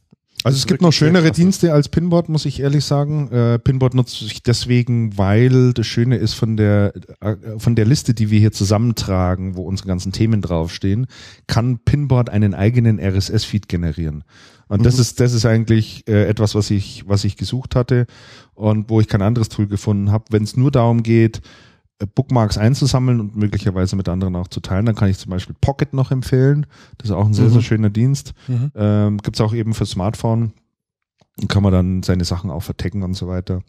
[0.44, 1.32] Also es gibt noch schönere.
[1.32, 3.30] Dienste als Pinboard, muss ich ehrlich sagen.
[3.32, 8.14] Äh, Pinboard nutze ich deswegen, weil das Schöne ist von der äh, von der Liste,
[8.14, 11.08] die wir hier zusammentragen, wo unsere ganzen Themen draufstehen,
[11.48, 14.24] kann Pinboard einen eigenen RSS-Feed generieren.
[14.70, 15.02] Und das Mhm.
[15.02, 18.06] ist das ist eigentlich äh, etwas, was ich was ich gesucht hatte
[18.54, 20.26] und wo ich kein anderes Tool gefunden habe.
[20.30, 21.42] Wenn es nur darum geht,
[22.06, 25.94] Bookmarks einzusammeln und möglicherweise mit anderen auch zu teilen, dann kann ich zum Beispiel Pocket
[25.94, 26.66] noch empfehlen.
[26.98, 27.52] Das ist auch ein sehr Mhm.
[27.52, 28.34] sehr schöner Dienst.
[28.48, 28.72] Mhm.
[28.76, 30.54] Ähm, Gibt es auch eben für Smartphone.
[31.48, 33.62] Kann man dann seine Sachen auch vertecken und so weiter.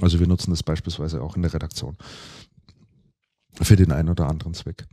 [0.00, 1.96] Also wir nutzen das beispielsweise auch in der Redaktion.
[3.60, 4.86] Für den einen oder anderen Zweck.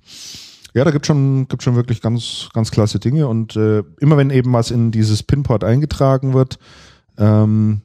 [0.74, 4.30] Ja, da gibt schon, gibt schon wirklich ganz, ganz klasse Dinge und äh, immer wenn
[4.30, 6.58] eben was in dieses Pinport eingetragen wird,
[7.18, 7.82] ähm,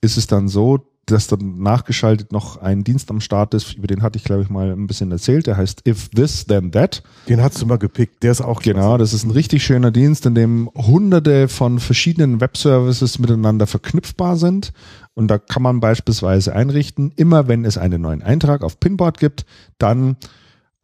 [0.00, 4.02] ist es dann so, dass dann nachgeschaltet noch ein Dienst am Start ist, über den
[4.02, 7.02] hatte ich glaube ich mal ein bisschen erzählt, der heißt If This Then That.
[7.28, 8.22] den hast du mal gepickt.
[8.22, 12.40] Der ist auch Genau, das ist ein richtig schöner Dienst, in dem hunderte von verschiedenen
[12.40, 14.72] Webservices miteinander verknüpfbar sind.
[15.14, 19.46] Und da kann man beispielsweise einrichten, immer wenn es einen neuen Eintrag auf Pinboard gibt,
[19.78, 20.16] dann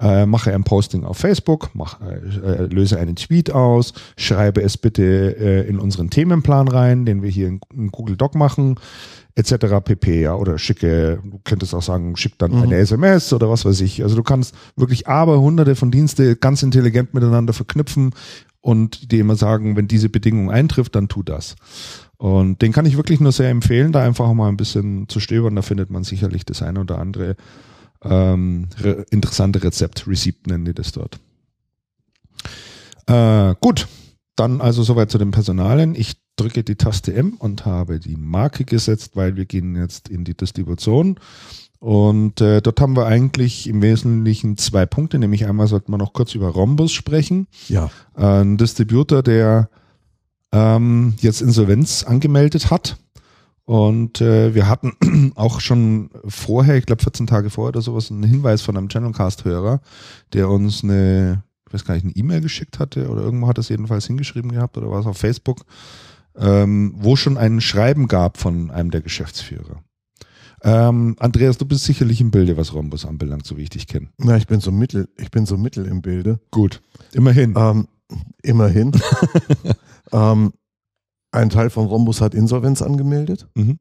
[0.00, 4.76] äh, mache ein Posting auf Facebook, mach, äh, äh, löse einen Tweet aus, schreibe es
[4.76, 8.74] bitte äh, in unseren Themenplan rein, den wir hier in, in Google Doc machen,
[9.36, 9.80] etc.
[9.84, 10.22] pp.
[10.22, 12.62] Ja, oder schicke, du könntest auch sagen, schick dann Mhm.
[12.62, 14.02] eine SMS oder was weiß ich.
[14.02, 18.14] Also du kannst wirklich aber hunderte von Dienste ganz intelligent miteinander verknüpfen
[18.60, 21.56] und dir immer sagen, wenn diese Bedingung eintrifft, dann tu das.
[22.16, 25.56] Und den kann ich wirklich nur sehr empfehlen, da einfach mal ein bisschen zu stöbern.
[25.56, 27.36] Da findet man sicherlich das eine oder andere
[28.02, 30.06] ähm, re interessante Rezept.
[30.06, 31.18] Receipt nennen die das dort.
[33.06, 33.88] Äh, gut,
[34.36, 35.94] dann also soweit zu den Personalien.
[35.94, 40.24] Ich drücke die Taste M und habe die Marke gesetzt, weil wir gehen jetzt in
[40.24, 41.18] die Distribution.
[41.78, 46.14] Und äh, dort haben wir eigentlich im Wesentlichen zwei Punkte, nämlich einmal sollten wir noch
[46.14, 47.46] kurz über Rhombus sprechen.
[47.68, 47.90] Ja.
[48.14, 49.68] Ein Distributor, der
[50.50, 52.96] ähm, jetzt Insolvenz angemeldet hat.
[53.66, 54.92] Und äh, wir hatten
[55.34, 59.80] auch schon vorher, ich glaube 14 Tage vorher oder sowas, einen Hinweis von einem Channelcast-Hörer,
[60.32, 63.68] der uns eine, ich weiß gar nicht, eine E-Mail geschickt hatte oder irgendwo hat es
[63.68, 65.64] jedenfalls hingeschrieben gehabt oder war es auf Facebook,
[66.36, 69.82] ähm, wo schon ein Schreiben gab von einem der Geschäftsführer.
[70.62, 74.08] Ähm, Andreas, du bist sicherlich im Bilde, was Rhombus anbelangt, so wie ich dich kenne.
[74.18, 76.40] Na, ich bin so mittel, ich bin so mittel im Bilde.
[76.50, 76.80] Gut,
[77.12, 77.54] immerhin.
[77.56, 77.86] Ähm,
[78.42, 78.92] immerhin.
[80.12, 80.52] ähm,
[81.32, 83.78] ein Teil von Rhombus hat Insolvenz angemeldet, Mhm.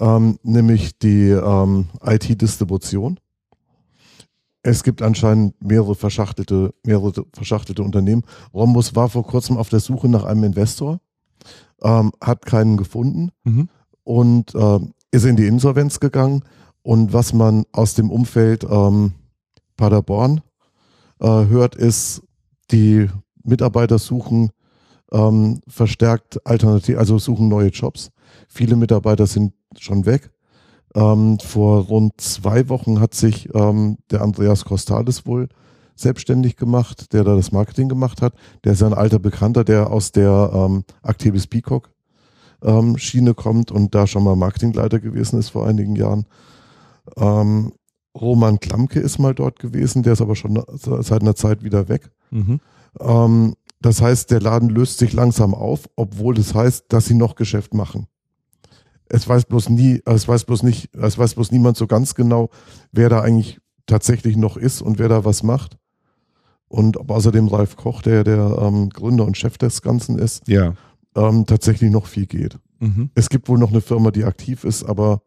[0.00, 3.20] ähm, nämlich die ähm, IT-Distribution.
[4.64, 8.22] Es gibt anscheinend mehrere verschachtelte, mehrere verschachtelte Unternehmen.
[8.54, 11.00] Rhombus war vor kurzem auf der Suche nach einem Investor,
[11.82, 13.68] ähm, hat keinen gefunden Mhm.
[14.04, 16.42] und ähm, ist in die Insolvenz gegangen.
[16.82, 19.12] Und was man aus dem Umfeld ähm,
[19.76, 20.40] Paderborn
[21.20, 22.22] äh, hört, ist,
[22.70, 23.08] die
[23.44, 24.50] Mitarbeiter suchen
[25.12, 28.10] ähm, verstärkt alternativ, also suchen neue Jobs.
[28.48, 30.30] Viele Mitarbeiter sind schon weg.
[30.94, 35.48] Ähm, vor rund zwei Wochen hat sich ähm, der Andreas Costales wohl
[35.94, 38.34] selbstständig gemacht, der da das Marketing gemacht hat.
[38.64, 41.90] Der ist ein alter Bekannter, der aus der ähm, Activis Peacock
[42.62, 46.26] ähm, Schiene kommt und da schon mal Marketingleiter gewesen ist vor einigen Jahren.
[47.16, 47.72] Ähm,
[48.18, 52.10] Roman Klamke ist mal dort gewesen, der ist aber schon seit einer Zeit wieder weg.
[52.30, 52.60] Mhm.
[53.00, 57.34] Ähm, das heißt, der Laden löst sich langsam auf, obwohl das heißt, dass sie noch
[57.34, 58.06] Geschäft machen.
[59.08, 62.50] Es weiß bloß nie, es weiß bloß nicht, es weiß bloß niemand so ganz genau,
[62.92, 65.78] wer da eigentlich tatsächlich noch ist und wer da was macht.
[66.72, 70.72] Und ob außerdem Ralf Koch, der der ähm, Gründer und Chef des Ganzen ist, Ja.
[71.14, 72.58] ähm, tatsächlich noch viel geht.
[72.80, 73.10] Mhm.
[73.14, 75.20] Es gibt wohl noch eine Firma, die aktiv ist, aber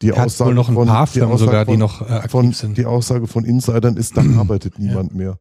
[0.00, 2.12] die hat Aussage wohl noch ein von, paar die Firmen sogar, die von, noch äh,
[2.14, 2.78] aktiv von, sind.
[2.78, 5.38] die Aussage von Insidern ist, da arbeitet niemand mehr.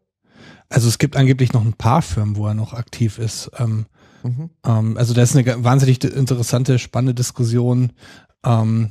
[0.67, 3.49] Also es gibt angeblich noch ein paar Firmen, wo er noch aktiv ist.
[3.57, 3.85] Ähm,
[4.21, 4.49] Mhm.
[4.65, 7.93] Ähm, also da ist eine wahnsinnig interessante, spannende Diskussion
[8.45, 8.89] ähm,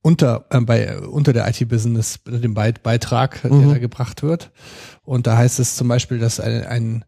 [0.00, 3.68] unter, äh, bei, unter der IT-Business, dem Beit- Beitrag, der Mhm.
[3.68, 4.50] da gebracht wird.
[5.06, 7.04] Und da heißt es zum Beispiel, dass ein, ein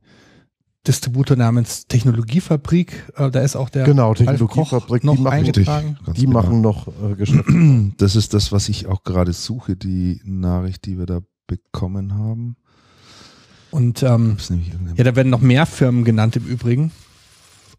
[0.86, 5.98] Distributor namens Technologiefabrik, äh, da ist auch der Genau, Technologiefabrik, noch die machen- eingetragen.
[6.16, 6.32] Die genau.
[6.40, 7.52] machen noch äh, Geschäfte.
[7.98, 12.56] Das ist das, was ich auch gerade suche, die Nachricht, die wir da bekommen haben.
[13.70, 14.38] Und ähm,
[14.96, 16.90] ja, da werden noch mehr Firmen genannt im Übrigen.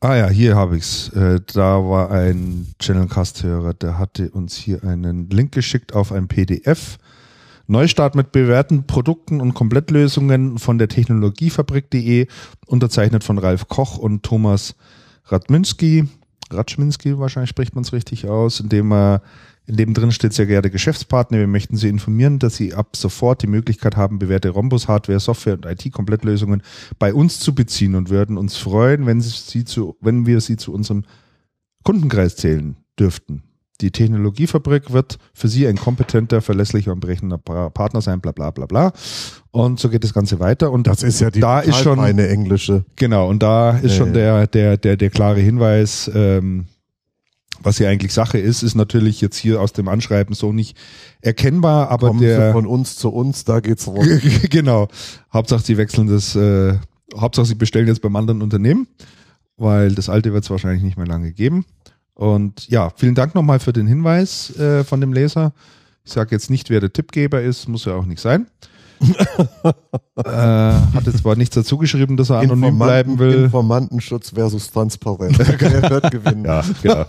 [0.02, 1.10] Ah ja, hier habe ich's.
[1.10, 6.98] Äh, da war ein Channelcast-Hörer, der hatte uns hier einen Link geschickt auf ein PDF.
[7.70, 12.26] Neustart mit bewährten Produkten und Komplettlösungen von der Technologiefabrik.de,
[12.66, 14.76] unterzeichnet von Ralf Koch und Thomas
[15.26, 16.08] Radminski.
[16.52, 19.22] Ratschminski, wahrscheinlich spricht man es richtig aus, indem er
[19.68, 23.44] in dem drin steht, sehr geehrte Geschäftspartner, wir möchten Sie informieren, dass Sie ab sofort
[23.44, 26.64] die Möglichkeit haben, bewährte Rhombus, Hardware, Software und IT-Komplettlösungen
[26.98, 30.74] bei uns zu beziehen und würden uns freuen, wenn, Sie zu, wenn wir Sie zu
[30.74, 31.04] unserem
[31.84, 33.44] Kundenkreis zählen dürften.
[33.82, 38.52] Die Technologiefabrik wird für Sie ein kompetenter, verlässlicher und berechnender Pa- Partner sein, bla bla
[38.52, 38.92] bla bla.
[39.52, 40.72] Und so geht das Ganze weiter.
[40.72, 42.84] Und Das ist ja die Da ist schon- eine englische.
[42.98, 46.66] Genau, und da ist Ja, schon der, der, der, der klare Hinweis, ähm,
[47.62, 50.78] was hier eigentlich Sache ist, ist natürlich jetzt hier aus dem Anschreiben so nicht
[51.22, 54.06] erkennbar, aber Kommen Sie der von uns zu uns, da geht's rum.
[54.50, 54.88] genau.
[55.34, 56.76] Hauptsache sie wechseln das, äh,
[57.18, 58.88] Hauptsache sie bestellen jetzt beim anderen Unternehmen,
[59.58, 61.66] weil das alte wird es wahrscheinlich nicht mehr lange geben.
[62.20, 65.54] Und ja, vielen Dank nochmal für den Hinweis äh, von dem Leser.
[66.04, 68.48] Ich sage jetzt nicht, wer der Tippgeber ist, muss ja auch nicht sein.
[69.00, 73.46] äh, hat jetzt zwar nichts dazu geschrieben, dass er anonym bleiben will.
[73.46, 75.40] Informantenschutz versus Transparenz.
[75.40, 76.44] Wer wird gewinnen?
[76.44, 77.06] Ja, genau.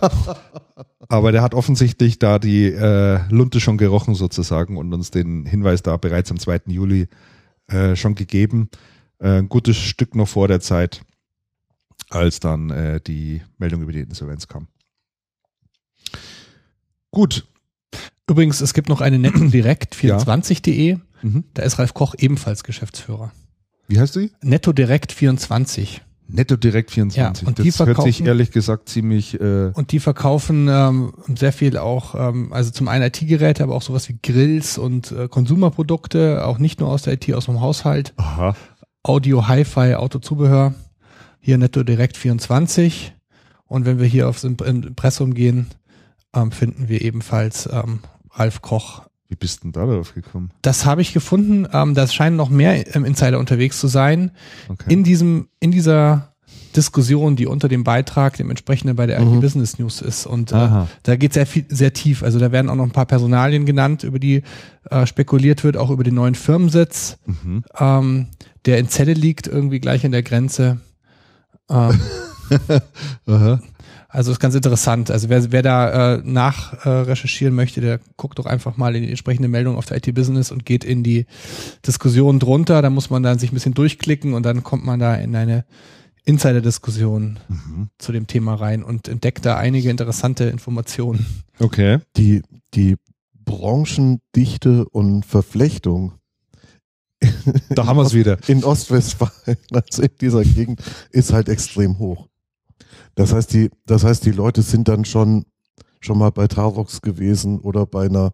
[1.09, 5.83] Aber der hat offensichtlich da die äh, Lunte schon gerochen sozusagen und uns den Hinweis
[5.83, 6.61] da bereits am 2.
[6.67, 7.09] Juli
[7.67, 8.69] äh, schon gegeben.
[9.19, 11.01] Äh, ein gutes Stück noch vor der Zeit,
[12.09, 14.67] als dann äh, die Meldung über die Insolvenz kam.
[17.11, 17.45] Gut.
[18.29, 20.97] Übrigens, es gibt noch eine nettodirekt24.de.
[21.21, 21.43] Mhm.
[21.53, 23.31] Da ist Ralf Koch ebenfalls Geschäftsführer.
[23.87, 24.31] Wie heißt sie?
[24.43, 25.99] Nettodirekt24.
[26.33, 27.17] Netto Direkt 24.
[27.17, 31.11] Ja, und das die hört sich verkaufen- ehrlich gesagt ziemlich äh, Und die verkaufen ähm,
[31.35, 35.27] sehr viel auch, ähm, also zum einen IT-Geräte, aber auch sowas wie Grills und äh,
[35.27, 38.13] Konsumerprodukte, auch nicht nur aus der IT, aus dem Haushalt.
[38.15, 38.55] aha.
[39.03, 40.73] Audio, Hi-Fi, Autozubehör.
[41.41, 43.13] Hier Netto Direkt 24.
[43.65, 45.67] Und wenn wir hier aufs Imp- Impressum gehen,
[46.35, 47.99] ähm, finden wir ebenfalls ähm,
[48.31, 49.03] Ralf Koch.
[49.27, 50.49] Wie bist denn da darauf gekommen?
[50.61, 51.65] Das habe ich gefunden.
[51.71, 54.31] Ähm, da scheinen noch mehr ähm, Insider unterwegs zu sein.
[54.67, 54.91] Okay.
[54.91, 56.33] In diesem, in dieser
[56.75, 59.35] Diskussion, die unter dem Beitrag, dem entsprechenden bei der Mhm.
[59.35, 60.25] IT Business News ist.
[60.25, 60.69] Und äh,
[61.03, 62.23] da geht sehr viel, sehr tief.
[62.23, 64.43] Also da werden auch noch ein paar Personalien genannt, über die
[64.89, 67.63] äh, spekuliert wird, auch über den neuen Firmensitz, Mhm.
[67.77, 68.27] ähm,
[68.65, 70.79] der in Celle liegt, irgendwie gleich an der Grenze.
[71.69, 71.99] Ähm,
[73.27, 73.61] Aha.
[74.11, 75.09] Also ist ganz interessant.
[75.09, 79.03] Also wer, wer da äh, nach äh, recherchieren möchte, der guckt doch einfach mal in
[79.03, 81.25] die entsprechende Meldung auf der IT Business und geht in die
[81.87, 82.81] Diskussion drunter.
[82.81, 85.65] Da muss man dann sich ein bisschen durchklicken und dann kommt man da in eine
[86.25, 87.89] Insider-Diskussion Mhm.
[87.97, 91.25] zu dem Thema rein und entdeckt da einige interessante Informationen.
[91.59, 91.99] Okay.
[92.17, 92.41] Die,
[92.75, 92.97] die
[93.43, 96.13] Branchendichte und Verflechtung
[97.69, 98.37] Da haben wir es wieder.
[98.47, 102.27] in Ostwestfalen, also in dieser Gegend, ist halt extrem hoch.
[103.15, 105.45] Das heißt, die, das heißt, die Leute sind dann schon,
[105.99, 108.33] schon mal bei Tarox gewesen oder bei einer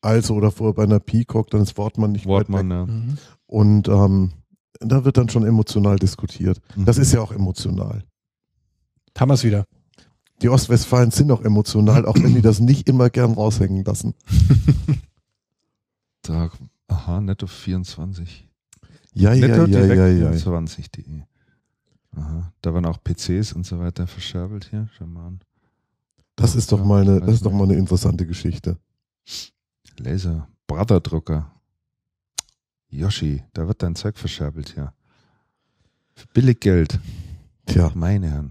[0.00, 2.76] Also oder vorher bei einer Peacock, dann ist Wortmann nicht weit Wortmann, weg.
[2.76, 2.86] ja.
[2.86, 3.18] Mhm.
[3.46, 4.32] Und ähm,
[4.80, 6.60] da wird dann schon emotional diskutiert.
[6.76, 7.02] Das Mhm.
[7.02, 8.04] ist ja auch emotional.
[9.16, 9.64] Haben wir es wieder.
[10.42, 14.14] Die Ostwestfalen sind auch emotional, auch wenn die das nicht immer gern raushängen lassen.
[16.22, 16.50] Da,
[16.88, 18.48] aha, netto 24.
[19.14, 20.30] Ja, ja, netto ja, direkt ja, ja.
[20.32, 21.22] 24.de.
[22.16, 24.88] Aha, da waren auch PCs und so weiter verscherbelt hier.
[24.96, 25.40] Schau mal an.
[26.36, 28.76] Das ist doch mal eine, das ist doch mal eine interessante Geschichte.
[29.98, 31.50] Laser, Brotherdrucker.
[32.88, 34.92] Yoshi, da wird dein Zeug verscherbelt hier.
[36.14, 36.98] Für billig Geld.
[37.66, 38.50] Tja, Meine Herren.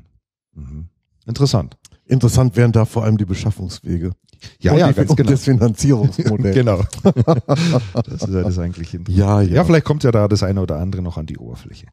[0.54, 0.88] Mhm.
[1.26, 1.78] Interessant.
[2.06, 4.12] interessant wären da vor allem die Beschaffungswege.
[4.60, 5.32] Ja, und ja, die, ganz und genau.
[5.32, 6.54] das Finanzierungsmodell.
[6.54, 6.84] genau.
[7.04, 9.18] das ist das eigentlich interessant.
[9.18, 9.56] Ja, ja.
[9.56, 11.88] Ja, vielleicht kommt ja da das eine oder andere noch an die Oberfläche.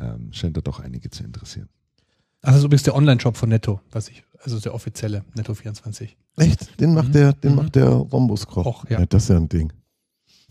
[0.00, 1.68] Ähm, scheint da doch einige zu interessieren.
[2.42, 6.10] Ach, das ist übrigens der Online-Shop von Netto, was ich, also der offizielle Netto24.
[6.36, 6.80] Echt?
[6.80, 7.12] Den macht Mhm.
[7.12, 7.56] der, den Mhm.
[7.56, 8.62] macht der Rhombus-Koch.
[8.64, 9.00] Koch, ja.
[9.00, 9.06] ja.
[9.06, 9.72] Das ist ja ein Ding.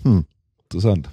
[0.03, 0.25] Hm.
[0.63, 1.09] Interessant.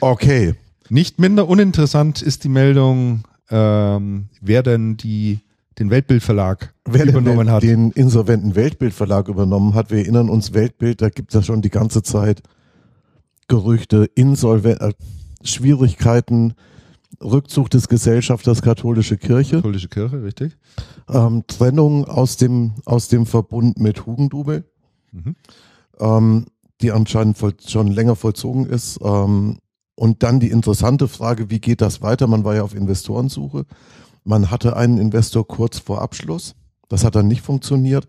[0.00, 0.54] Okay.
[0.90, 5.40] Nicht minder uninteressant ist die Meldung, ähm, wer denn die,
[5.78, 7.62] den Weltbildverlag Wer übernommen den, hat.
[7.62, 11.70] den insolventen Weltbildverlag übernommen hat, wir erinnern uns, Weltbild, da gibt es ja schon die
[11.70, 12.42] ganze Zeit
[13.48, 14.92] Gerüchte, Insolven äh,
[15.42, 16.54] Schwierigkeiten
[17.22, 20.56] Rückzug des Gesellschafters katholische Kirche, Katholische Kirche, richtig?
[21.08, 24.64] ähm, Trennung aus dem, aus dem Verbund mit Hugendubel,
[25.12, 25.36] Mhm.
[26.00, 26.46] ähm,
[26.80, 28.98] die anscheinend voll, schon länger vollzogen ist.
[29.02, 29.58] Ähm,
[29.96, 32.26] und dann die interessante Frage, wie geht das weiter?
[32.26, 33.64] Man war ja auf Investorensuche.
[34.24, 36.56] Man hatte einen Investor kurz vor Abschluss.
[36.88, 38.08] Das hat dann nicht funktioniert.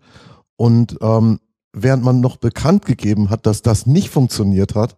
[0.56, 1.38] Und ähm,
[1.72, 4.96] während man noch bekannt gegeben hat, dass das nicht funktioniert hat,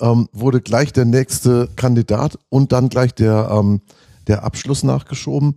[0.00, 3.80] ähm, wurde gleich der nächste Kandidat und dann gleich der, ähm,
[4.26, 5.54] der Abschluss nachgeschoben.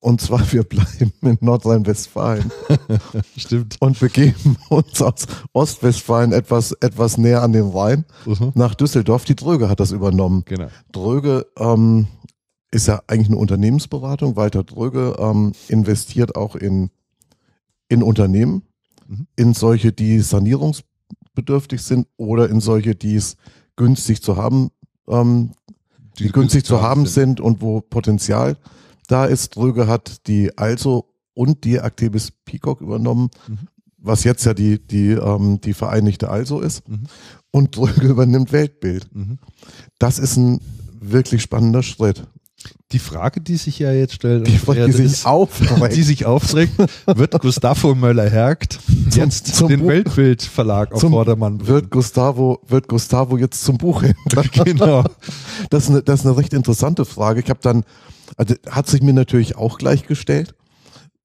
[0.00, 2.50] Und zwar, wir bleiben in Nordrhein-Westfalen
[3.36, 3.76] Stimmt.
[3.80, 8.52] und begeben uns aus Ostwestfalen etwas, etwas näher an den Rhein Mhm.
[8.54, 9.24] nach Düsseldorf.
[9.24, 10.42] Die Dröge hat das übernommen.
[10.46, 10.68] Genau.
[10.92, 12.06] Dröge ähm,
[12.70, 14.36] ist ja eigentlich eine Unternehmensberatung.
[14.36, 16.90] Walter Dröge ähm, investiert auch in,
[17.88, 18.62] in Unternehmen,
[19.06, 19.26] Mhm.
[19.36, 23.36] in solche, die sanierungsbedürftig sind oder in solche, die es
[23.76, 24.70] günstig zu haben,
[25.08, 25.52] ähm,
[26.18, 27.40] die, günstig zu haben sind.
[27.40, 28.56] und wo Potenzial
[29.08, 29.56] da ist.
[29.56, 33.58] Dröge hat die Also und die Actebis Peacock übernommen, Mhm.
[33.98, 36.88] was jetzt ja die, die, ähm, die Vereinigte Also ist.
[36.88, 37.04] Mhm.
[37.50, 39.08] Und Dröge übernimmt Weltbild.
[39.14, 39.38] Mhm.
[39.98, 40.60] Das ist ein
[41.00, 42.26] wirklich spannender Schritt.
[42.92, 45.96] Die Frage, die sich ja jetzt stellt, Die, Frage, die sich aufregt.
[45.96, 46.72] die sich aufregt,
[47.06, 48.78] wird Gustavo Möller-Hergt
[49.14, 51.68] jetzt zum den Buch- Weltbildverlag auf zum- Vordermann bringen?
[51.68, 54.42] wird Gustavo, wird Gustavo jetzt zum Buchhändler?
[54.64, 55.04] genau.
[55.70, 57.40] Das ist eine, das ist eine recht interessante Frage.
[57.40, 57.84] Ich habe dann,
[58.36, 60.54] also hat sich mir natürlich auch gleichgestellt,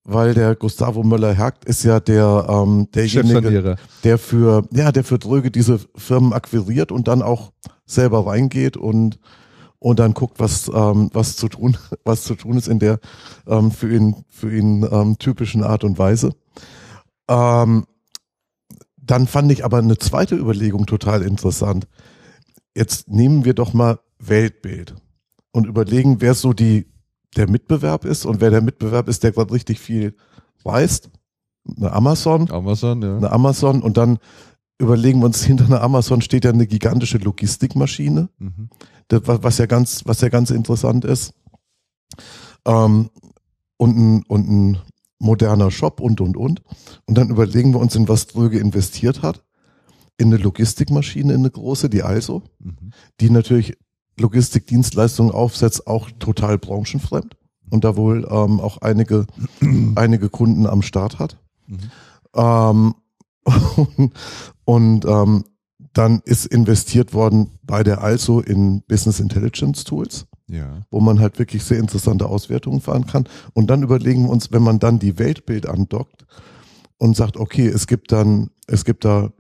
[0.04, 5.52] weil der Gustavo Möller-Hergt ist ja der, ähm, derjenige, der für, ja, der für Dröge
[5.52, 7.52] diese Firmen akquiriert und dann auch
[7.86, 9.20] selber reingeht und
[9.80, 13.00] und dann guckt, was ähm, was zu tun, was zu tun ist in der
[13.48, 16.36] ähm, für ihn für ihn ähm, typischen Art und Weise.
[17.30, 17.86] Ähm,
[18.98, 21.88] dann fand ich aber eine zweite Überlegung total interessant.
[22.76, 24.96] Jetzt nehmen wir doch mal Weltbild
[25.52, 26.86] und überlegen, wer so die
[27.36, 30.16] der Mitbewerb ist und wer der Mitbewerb ist, der gerade richtig viel
[30.64, 31.10] weiß.
[31.78, 33.18] Eine Amazon, Amazon, ja.
[33.18, 34.20] eine Amazon und dann
[34.80, 38.70] überlegen wir uns, hinter einer Amazon steht ja eine gigantische Logistikmaschine, Mhm.
[39.10, 41.34] Was ja ganz, was ja ganz interessant ist.
[42.66, 43.10] Ähm,
[43.78, 44.78] und, ein, und ein
[45.20, 46.62] moderner Shop und, und, und.
[47.06, 49.44] Und dann überlegen wir uns, in was Dröge investiert hat.
[50.18, 52.92] In eine Logistikmaschine, in eine große, die also, Mhm.
[53.22, 53.78] die natürlich
[54.20, 57.38] Logistikdienstleistungen aufsetzt, auch total branchenfremd.
[57.70, 59.28] Und da wohl ähm, auch einige,
[59.96, 61.38] einige Kunden am Start hat.
[61.68, 61.78] Mhm.
[62.36, 62.96] Ähm,
[64.66, 65.46] und und ähm,
[65.94, 70.86] dann ist investiert worden bei der Also in Business Intelligence Tools, Ja.
[70.92, 73.28] wo man halt wirklich sehr interessante Auswertungen fahren kann.
[73.54, 76.26] Und dann überlegen wir uns, wenn man dann die Weltbild andockt
[76.98, 79.32] und sagt, okay, es gibt dann, es gibt da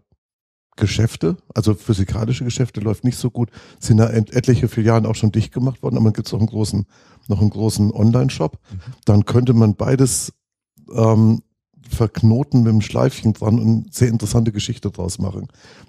[0.75, 5.31] Geschäfte, also physikalische Geschäfte läuft nicht so gut, sind da et- etliche Filialen auch schon
[5.33, 6.85] dicht gemacht worden, aber dann gibt es noch einen großen,
[7.27, 8.57] noch einen großen Online-Shop.
[9.03, 10.31] Dann könnte man beides
[10.95, 11.41] ähm,
[11.89, 15.47] verknoten mit einem Schleifchen dran und eine sehr interessante Geschichte draus machen,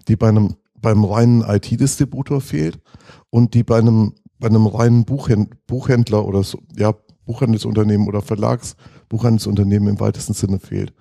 [0.09, 2.81] die bei einem beim reinen IT-Distributor fehlt
[3.29, 6.95] und die bei einem bei einem reinen Buchhänd Buchhändler oder so, ja
[7.31, 10.93] Buchhandelsunternehmen oder Verlagsbuchhandelsunternehmen im weitesten Sinne fehlt.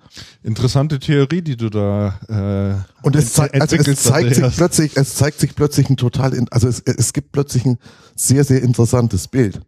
[0.44, 5.14] Interessante Theorie, die du da äh, Und es, zei also es zeigt sich plötzlich, es
[5.16, 7.78] zeigt sich plötzlich ein total, in, also es, es gibt plötzlich ein
[8.14, 9.60] sehr, sehr interessantes Bild.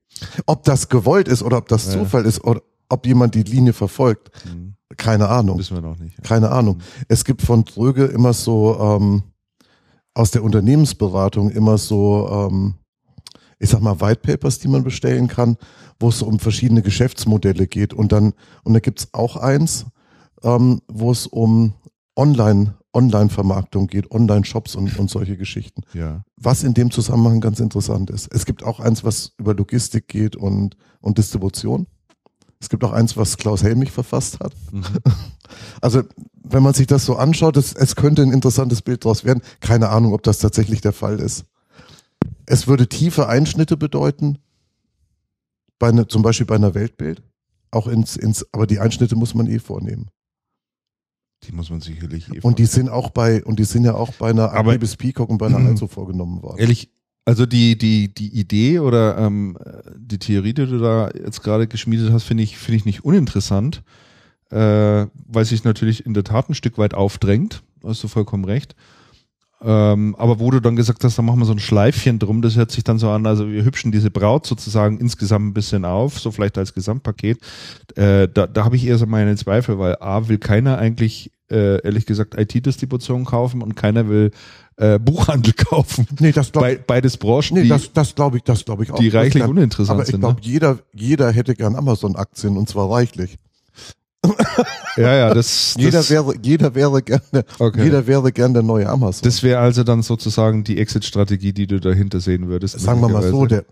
[0.47, 1.93] Ob das gewollt ist oder ob das Ja.
[1.95, 5.59] Zufall ist oder ob jemand die Linie verfolgt, Hm, keine Ahnung.
[5.59, 6.23] Wissen wir noch nicht.
[6.23, 6.79] Keine Ahnung.
[7.09, 9.23] Es gibt von Dröge immer so ähm,
[10.15, 12.75] aus der Unternehmensberatung immer so, ähm,
[13.59, 15.57] ich sag mal, White Papers, die man bestellen kann,
[15.99, 17.95] wo es um verschiedene Geschäftsmodelle geht.
[17.95, 19.87] Und dann, und da gibt's auch eins,
[20.43, 21.75] ähm, wo es um
[22.17, 25.83] Online, Online-Vermarktung geht, Online-Shops und, und solche Geschichten.
[25.95, 26.25] Ja.
[26.37, 28.29] Was in dem Zusammenhang ganz interessant ist.
[28.35, 31.87] Es gibt auch eins, was über Logistik geht und, und Distribution.
[32.63, 34.55] Es gibt auch eins, was Klaus Helmich verfasst hat.
[34.71, 34.85] Mhm.
[35.83, 36.03] Also,
[36.43, 39.43] wenn man sich das so anschaut, es, es könnte ein interessantes Bild daraus werden.
[39.61, 41.45] Keine Ahnung, ob das tatsächlich der Fall ist.
[42.47, 44.39] Es würde tiefe Einschnitte bedeuten,
[45.79, 47.23] bei ne, zum Beispiel bei einer Weltbild.
[47.71, 50.09] Auch ins, ins, aber die Einschnitte muss man eh vornehmen.
[51.45, 54.13] Die muss man sicherlich eh Und die sind auch bei, und die sind ja auch
[54.15, 56.59] bei einer Akibis Peacock und bei einer Also vorgenommen worden.
[56.59, 56.91] Ehrlich,
[57.25, 59.57] also die, die, die Idee oder ähm,
[59.97, 63.83] die Theorie, die du da jetzt gerade geschmiedet hast, finde ich, finde ich nicht uninteressant,
[64.51, 67.63] äh, weil sich natürlich in der Tat ein Stück weit aufdrängt.
[67.85, 68.75] Hast du vollkommen recht.
[69.65, 72.57] Ähm, aber wo du dann gesagt hast, da machen wir so ein Schleifchen drum, das
[72.57, 76.19] hört sich dann so an, also wir hübschen diese Braut sozusagen insgesamt ein bisschen auf,
[76.19, 77.39] so vielleicht als Gesamtpaket.
[77.95, 81.81] Äh, da da habe ich eher so meine Zweifel, weil A will keiner eigentlich äh,
[81.85, 84.33] ehrlich gesagt IT-Distribution kaufen und keiner will
[84.77, 86.07] äh, Buchhandel kaufen.
[86.19, 88.91] Nee, das glaub, Be beides Branchen, nee, die, das, das glaube ich, das glaube ich
[88.91, 88.99] auch.
[88.99, 90.21] die reichlich kann- uninteressant Aber ich sind.
[90.21, 90.47] glaube, ne?
[90.47, 93.37] jeder, jeder hätte gern Amazon-Aktien und zwar reichlich.
[94.97, 97.83] Ja, ja, das, Jeder das, wäre, jeder wäre gerne, Okay.
[97.85, 99.23] jeder wäre gern der neue Amazon.
[99.25, 102.79] das wäre also dann sozusagen die Exit-Strategie, die du dahinter sehen würdest.
[102.79, 103.65] Sagen wir mal so, der,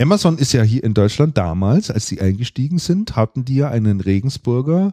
[0.00, 4.00] Amazon ist ja hier in Deutschland damals, als sie eingestiegen sind, hatten die ja einen
[4.00, 4.92] Regensburger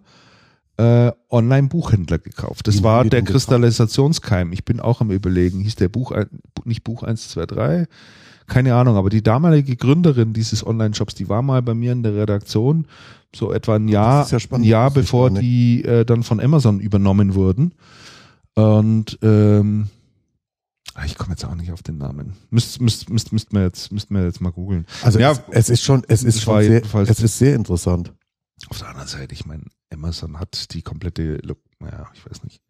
[0.78, 2.67] äh, Online-Buchhändler gekauft.
[2.67, 3.23] Das Wie war der?
[3.23, 4.53] Kristallisationskeim.
[4.53, 6.11] Ich bin auch am überlegen, hieß der Buch,
[6.65, 7.88] nicht Buch 123?
[8.47, 12.15] Keine Ahnung, aber die damalige Gründerin dieses Online-Shops, die war mal bei mir in der
[12.15, 12.86] Redaktion,
[13.36, 15.41] so etwa ein Jahr, ja spannend, ein Jahr bevor nicht.
[15.41, 17.73] die äh, dann von Amazon übernommen wurden.
[18.55, 19.89] Und ähm,
[20.93, 22.34] ah, ich komme jetzt auch nicht auf den Namen.
[22.49, 24.86] Müsst, müsst, müsst, müsst mir jetzt, müsst mir jetzt mal googeln.
[25.03, 28.13] also Ja, es, es ist schon, es ist schon sehr, jedenfalls- es ist sehr interessant.
[28.69, 31.39] Auf der anderen Seite, ich meine, Amazon hat die komplette,
[31.79, 32.61] naja, ich weiß nicht.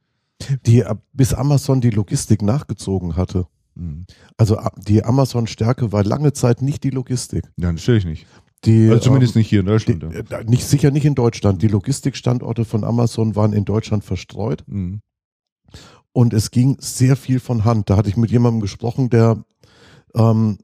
[0.65, 3.47] Die, bis Amazon die Logistik nachgezogen hatte.
[3.75, 4.05] Hm.
[4.37, 7.43] Also die Amazon-Stärke war lange Zeit nicht die Logistik.
[7.57, 8.27] Ja, natürlich nicht.
[8.65, 10.03] Die, Also zumindest ähm, nicht hier in die, Deutschland.
[10.31, 10.37] ja.
[10.39, 11.61] äh, nicht, sicher nicht in Deutschland.
[11.61, 15.01] Die Logistikstandorte von Amazon waren in Deutschland verstreut Hm.
[16.11, 17.89] und es ging sehr viel von Hand.
[17.89, 19.43] Da hatte ich mit jemandem gesprochen, der,
[20.15, 20.57] ähm,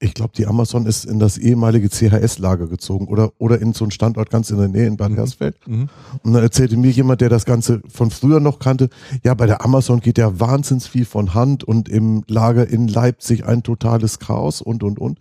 [0.00, 3.90] ich glaube, die Amazon ist in das ehemalige CHS-Lager gezogen oder, oder in so einen
[3.90, 5.16] Standort ganz in der Nähe in Bad Mhm.
[5.16, 5.56] Hersfeld.
[5.66, 5.88] Mhm.
[6.22, 8.90] Und dann erzählte mir jemand, der das Ganze von früher noch kannte,
[9.24, 13.44] ja, bei der Amazon geht ja wahnsinns viel von Hand und im Lager in Leipzig
[13.44, 15.18] ein totales Chaos und, und, und.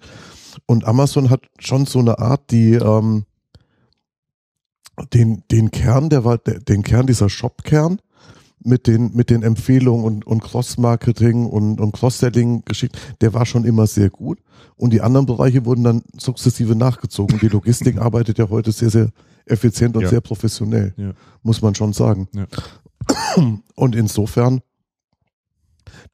[0.67, 3.25] Und Amazon hat schon so eine Art, die, ähm,
[5.13, 7.99] den, den Kern, der war, den Kern dieser Shop-Kern
[8.67, 13.87] mit den, mit den Empfehlungen und, und Cross-Marketing und, und Cross-Selling-Geschichten, der war schon immer
[13.87, 14.39] sehr gut.
[14.75, 17.39] Und die anderen Bereiche wurden dann sukzessive nachgezogen.
[17.39, 19.09] Die Logistik arbeitet ja heute sehr, sehr
[19.45, 20.09] effizient und Ja.
[20.09, 21.13] sehr professionell, Ja.
[21.41, 22.27] muss man schon sagen.
[22.33, 22.45] Ja.
[23.75, 24.61] Und insofern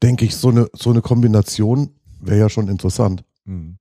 [0.04, 1.90] denke ich, so eine, so eine Kombination
[2.22, 3.24] wäre ja schon interessant.
[3.46, 3.78] Hm.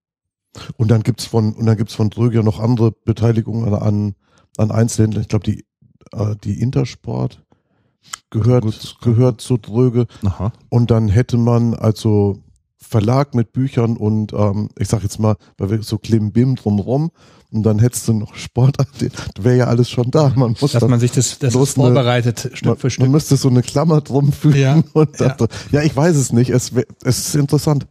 [0.77, 4.15] Und dann gibt's von, und dann gibt's von Dröger noch andere Beteiligungen an,
[4.57, 5.23] an Einzelhändlern.
[5.23, 5.65] Ich glaube, die,
[6.13, 7.45] äh, die Intersport
[8.31, 8.97] gehört, Gut.
[9.03, 10.07] gehört zu Dröge.
[10.25, 10.53] Aha.
[10.69, 12.39] Und dann hätte man also
[12.79, 17.11] Verlag mit Büchern und ähm, ich sag jetzt mal, weil wir so Klimbim drumrum
[17.51, 18.89] und dann hättest du noch Sport, das
[19.45, 20.33] wäre ja alles schon da.
[20.35, 23.09] Man muss Dass man sich das, das bloß eine- vorbereitet, Stück man, für man Stück.
[23.11, 25.37] müsste so eine Klammer drum fügen Ja, und ja.
[25.39, 25.47] ja.
[25.71, 26.51] ja, ich weiß es nicht.
[26.51, 26.73] Es,
[27.05, 27.87] es ist interessant.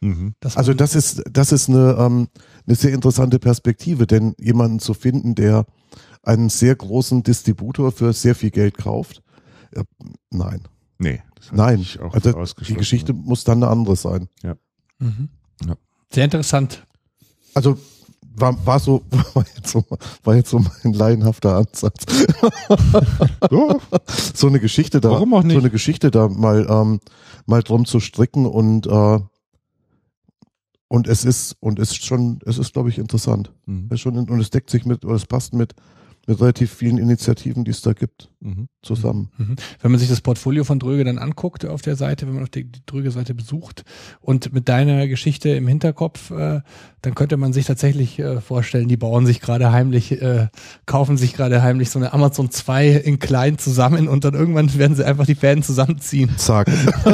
[0.00, 0.34] Mhm.
[0.54, 2.28] Also man- das ist, das ist eine, ähm,
[2.66, 5.64] eine sehr interessante Perspektive, denn jemanden zu finden, der
[6.22, 9.22] einen sehr großen Distributor für sehr viel Geld kauft,
[9.72, 9.82] äh,
[10.30, 10.62] nein,
[10.98, 11.20] Nee.
[11.34, 11.80] das nein.
[11.80, 12.32] ich Auch Also
[12.64, 12.74] die.
[12.74, 14.28] Geschichte muss dann eine andere sein.
[14.98, 15.28] Mhm.
[15.66, 15.74] Ja.
[16.12, 16.86] Sehr interessant.
[17.54, 17.76] Also
[18.34, 19.02] war, war so,
[19.34, 19.84] war jetzt so,
[20.22, 22.04] war jetzt so mein laienhafter Ansatz.
[23.50, 23.76] Ja,
[24.34, 25.54] So eine Geschichte da, Warum auch nicht?
[25.54, 27.00] so eine Geschichte da mal, ähm,
[27.46, 29.18] mal drum zu stricken und, äh,
[30.88, 33.52] und es ist, und es ist schon, es ist, glaube ich, interessant.
[33.66, 33.86] Mhm.
[33.90, 35.74] Es ist schon, und es deckt sich mit, oder es passt mit,
[36.26, 38.68] mit relativ vielen Initiativen, die es da gibt, Mhm.
[38.82, 39.30] zusammen.
[39.38, 39.56] Mhm.
[39.80, 42.48] Wenn man sich das Portfolio von Dröge dann anguckt auf der Seite, wenn man auf
[42.48, 43.84] die, die Dröge-Seite besucht
[44.20, 46.60] und mit deiner Geschichte im Hinterkopf, äh,
[47.02, 50.48] dann könnte man sich tatsächlich äh, vorstellen, die bauen sich gerade heimlich, äh,
[50.86, 54.96] kaufen sich gerade heimlich so eine Amazon 2 in klein zusammen und dann irgendwann werden
[54.96, 56.30] sie einfach die Fäden zusammenziehen.
[56.36, 56.68] Zack.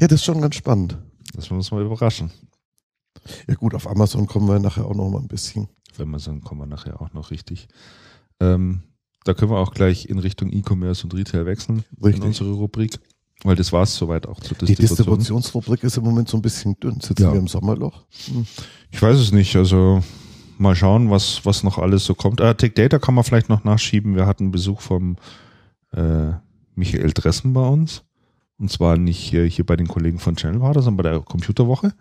[0.00, 0.98] ja, das ist schon ganz spannend.
[1.34, 2.30] Das muss man überraschen.
[3.48, 5.68] Ja gut, auf Amazon kommen wir nachher auch noch mal ein bisschen.
[5.96, 7.66] Wir sagen, kommen wir nachher auch noch richtig.
[8.40, 8.82] Ähm,
[9.24, 12.24] da können wir auch gleich in Richtung E-Commerce und Retail wechseln in Richtig.
[12.24, 12.98] unsere Rubrik.
[13.44, 14.96] Weil das war es soweit auch zur Die Distribution.
[15.18, 17.00] Distributionsrubrik ist im Moment so ein bisschen dünn.
[17.00, 17.32] Sitzen Ja.
[17.32, 18.04] wir im Sommerloch?
[18.26, 18.46] Hm.
[18.90, 19.54] Ich weiß es nicht.
[19.56, 20.02] Also
[20.56, 22.40] mal schauen, was, was noch alles so kommt.
[22.40, 24.16] Äh, Tech Data kann man vielleicht noch nachschieben.
[24.16, 25.16] Wir hatten Besuch vom
[25.92, 26.32] äh,
[26.74, 28.02] Michael Dressen bei uns.
[28.58, 31.20] Und zwar nicht hier, hier bei den Kollegen von Channel war das, sondern bei der
[31.20, 31.92] Computerwoche.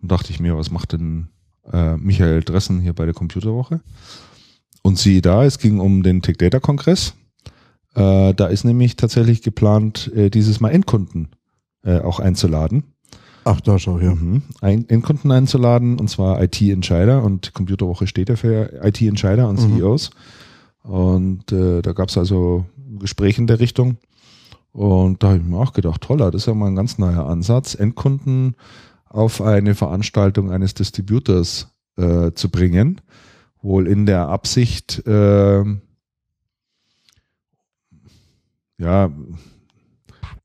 [0.00, 1.28] Und dachte ich mir, was macht denn
[1.70, 3.80] äh, Michael Dressen hier bei der Computerwoche?
[4.82, 7.14] Und siehe da, es ging um den Tech Data Kongress.
[7.94, 11.28] Äh, da ist nämlich tatsächlich geplant, äh, dieses Mal Endkunden
[11.84, 12.84] äh, auch einzuladen.
[13.44, 14.14] Ach, da schau her.
[14.14, 14.42] Mhm.
[14.60, 19.76] Ein, Endkunden einzuladen, und zwar IT-Entscheider und Computerwoche steht ja für IT-Entscheider und Mhm.
[19.76, 20.10] CEOs.
[20.84, 22.64] Und äh, da gab es also
[22.98, 23.98] Gespräche in der Richtung.
[24.72, 27.26] Und da habe ich mir auch gedacht, toller, das ist ja mal ein ganz neuer
[27.26, 28.56] Ansatz, Endkunden
[29.04, 33.00] auf eine Veranstaltung eines Distributors äh, zu bringen.
[33.60, 35.62] Wohl in der Absicht, äh,
[38.78, 39.10] ja,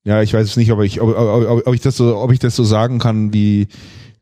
[0.03, 2.39] ja, ich weiß es nicht, ob ich, ob, ob, ob, ich das so, ob ich
[2.39, 3.67] das so sagen kann, wie,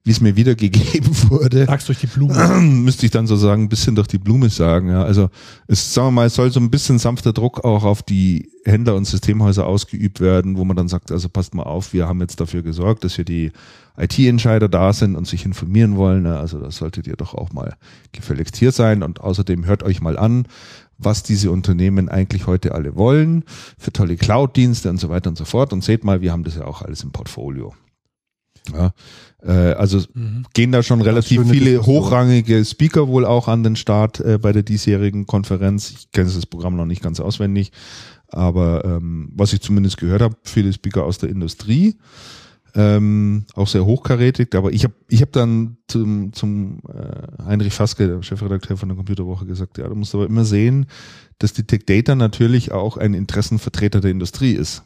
[0.05, 1.65] wie es mir wiedergegeben wurde.
[1.65, 2.35] Sag's durch die Blume.
[2.61, 4.89] müsste ich dann so sagen, ein bisschen durch die Blume sagen.
[4.89, 5.03] Ja.
[5.03, 5.29] Also
[5.67, 8.95] es, sagen wir mal, es soll so ein bisschen sanfter Druck auch auf die Händler
[8.95, 12.39] und Systemhäuser ausgeübt werden, wo man dann sagt, also passt mal auf, wir haben jetzt
[12.39, 13.51] dafür gesorgt, dass hier die
[13.97, 16.25] IT-Entscheider da sind und sich informieren wollen.
[16.25, 16.39] Ja.
[16.39, 17.75] Also das solltet ihr doch auch mal
[18.11, 19.01] gefälligst hier sein.
[19.01, 20.47] Und außerdem hört euch mal an,
[20.99, 23.43] was diese Unternehmen eigentlich heute alle wollen,
[23.79, 25.73] für tolle Cloud-Dienste und so weiter und so fort.
[25.73, 27.73] Und seht mal, wir haben das ja auch alles im Portfolio.
[28.73, 28.93] Ja,
[29.43, 30.45] äh, also mhm.
[30.53, 32.03] gehen da schon relativ viele Diskussion.
[32.03, 35.91] hochrangige Speaker wohl auch an den Start äh, bei der diesjährigen Konferenz.
[35.91, 37.71] Ich kenne das Programm noch nicht ganz auswendig,
[38.27, 41.97] aber ähm, was ich zumindest gehört habe, viele Speaker aus der Industrie.
[42.77, 48.05] Ähm, auch sehr hochkarätig, aber ich habe ich hab dann zum, zum äh, Heinrich Faske,
[48.05, 50.87] der Chefredakteur von der Computerwoche, gesagt, ja, du musst aber immer sehen,
[51.39, 54.83] dass die Tech Data natürlich auch ein Interessenvertreter der Industrie ist.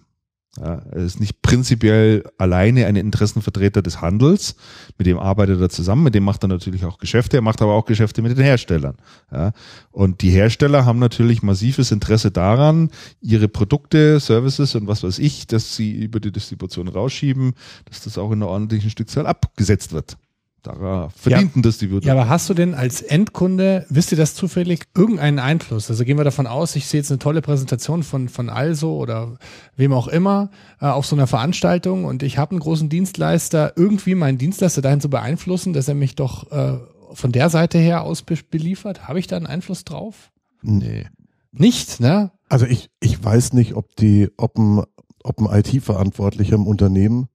[0.57, 4.55] Ja, er ist nicht prinzipiell alleine ein Interessenvertreter des Handels,
[4.97, 7.73] mit dem arbeitet er zusammen, mit dem macht er natürlich auch Geschäfte, er macht aber
[7.73, 8.97] auch Geschäfte mit den Herstellern.
[9.31, 9.51] Ja,
[9.91, 12.89] und die Hersteller haben natürlich massives Interesse daran,
[13.21, 17.53] ihre Produkte, Services und was weiß ich, dass sie über die Distribution rausschieben,
[17.85, 20.17] dass das auch in einer ordentlichen Stückzahl abgesetzt wird.
[20.61, 21.63] Da verdienten ja.
[21.63, 22.07] das die Wirte.
[22.07, 25.89] Ja, aber hast du denn als Endkunde, wisst ihr das zufällig, irgendeinen Einfluss?
[25.89, 29.37] Also gehen wir davon aus, ich sehe jetzt eine tolle Präsentation von, von Also oder
[29.77, 30.51] wem auch immer
[30.81, 34.99] äh, auf so einer Veranstaltung und ich habe einen großen Dienstleister, irgendwie meinen Dienstleister dahin
[34.99, 36.77] zu beeinflussen, dass er mich doch äh,
[37.13, 39.07] von der Seite her aus beliefert.
[39.07, 40.31] Habe ich da einen Einfluss drauf?
[40.61, 41.07] Nee.
[41.51, 42.31] Nicht, ne?
[42.49, 44.83] Also ich, ich weiß nicht, ob die, ob ein,
[45.23, 47.27] ob ein IT-Verantwortlicher im Unternehmen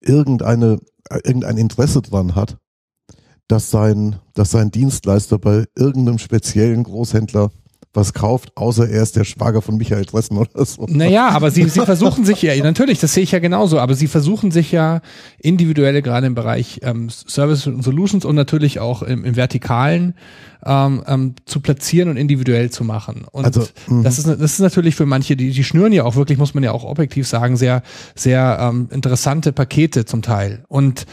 [0.00, 0.80] irgendeine
[1.10, 2.58] irgendein Interesse dran hat,
[3.48, 7.50] dass sein, dass sein Dienstleister bei irgendeinem speziellen Großhändler
[7.94, 10.86] was kauft, außer er ist der Schwager von Michael Dressen oder so.
[10.88, 14.06] Naja, aber sie, sie versuchen sich ja, natürlich, das sehe ich ja genauso, aber sie
[14.06, 15.02] versuchen sich ja
[15.38, 20.14] individuelle, gerade im Bereich ähm, Service und Solutions und natürlich auch im, im Vertikalen
[20.64, 23.26] ähm, ähm, zu platzieren und individuell zu machen.
[23.30, 24.02] Und also, mhm.
[24.04, 26.64] das, ist, das ist natürlich für manche, die, die schnüren ja auch wirklich, muss man
[26.64, 27.82] ja auch objektiv sagen, sehr,
[28.14, 30.64] sehr ähm, interessante Pakete zum Teil.
[30.68, 31.06] Und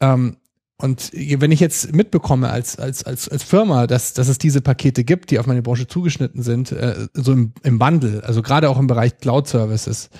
[0.00, 0.36] ähm,
[0.76, 5.04] und wenn ich jetzt mitbekomme als, als, als, als Firma, dass, dass es diese Pakete
[5.04, 8.78] gibt, die auf meine Branche zugeschnitten sind, äh, so im, im Bundle, also gerade auch
[8.78, 10.10] im Bereich Cloud Services,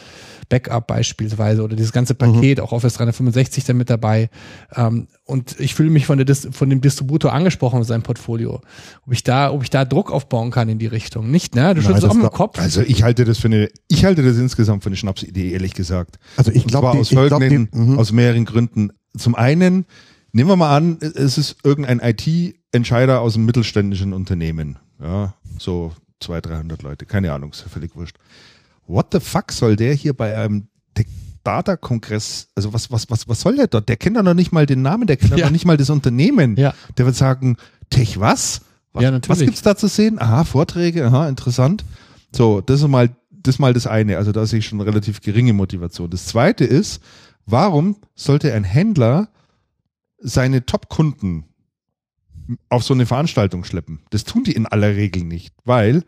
[0.48, 2.64] Backup beispielsweise oder dieses ganze Paket, mhm.
[2.64, 4.30] auch Office 365 dann mit dabei.
[4.76, 8.60] Ähm, und ich fühle mich von, der Dis von dem Distributor angesprochen mit seinem Portfolio.
[9.06, 11.30] Ob ich da, ob ich da Druck aufbauen kann in die Richtung.
[11.30, 11.74] Nicht, ne?
[11.74, 12.58] Du schüttelst auch dem Kopf.
[12.58, 16.18] Also ich halte das für eine, ich halte das insgesamt für eine Schnapsidee, ehrlich gesagt.
[16.36, 17.98] Also ich glaube, aus folgenden, glaub, mhm.
[17.98, 18.90] aus mehreren Gründen.
[19.16, 19.86] Zum einen,
[20.34, 24.78] nehmen wir mal an, es ist irgendein IT-Entscheider aus einem mittelständischen Unternehmen.
[25.00, 27.06] Ja, so zwei, dreihundert Leute.
[27.06, 28.16] Keine Ahnung, ist ja völlig wurscht
[28.86, 30.68] what the fuck soll der hier bei einem
[31.42, 33.90] Data-Kongress, also was, was, was, was soll der dort?
[33.90, 35.44] Der kennt doch noch nicht mal den Namen, der kennt ja.
[35.44, 36.56] noch nicht mal das Unternehmen.
[36.56, 36.72] Ja.
[36.96, 37.58] Der wird sagen,
[37.90, 38.62] Tech was?
[38.94, 39.40] Was, ja, natürlich.
[39.40, 40.18] was gibt's da zu sehen?
[40.18, 41.84] Aha, Vorträge, aha, interessant.
[42.34, 44.16] So, das ist mal, das ist mal das eine.
[44.16, 46.08] Also da sehe ich schon relativ geringe Motivation.
[46.08, 47.02] Das zweite ist,
[47.44, 49.28] warum sollte ein Händler
[50.24, 51.44] seine Top-Kunden
[52.68, 54.00] auf so eine Veranstaltung schleppen.
[54.10, 56.02] Das tun die in aller Regel nicht, weil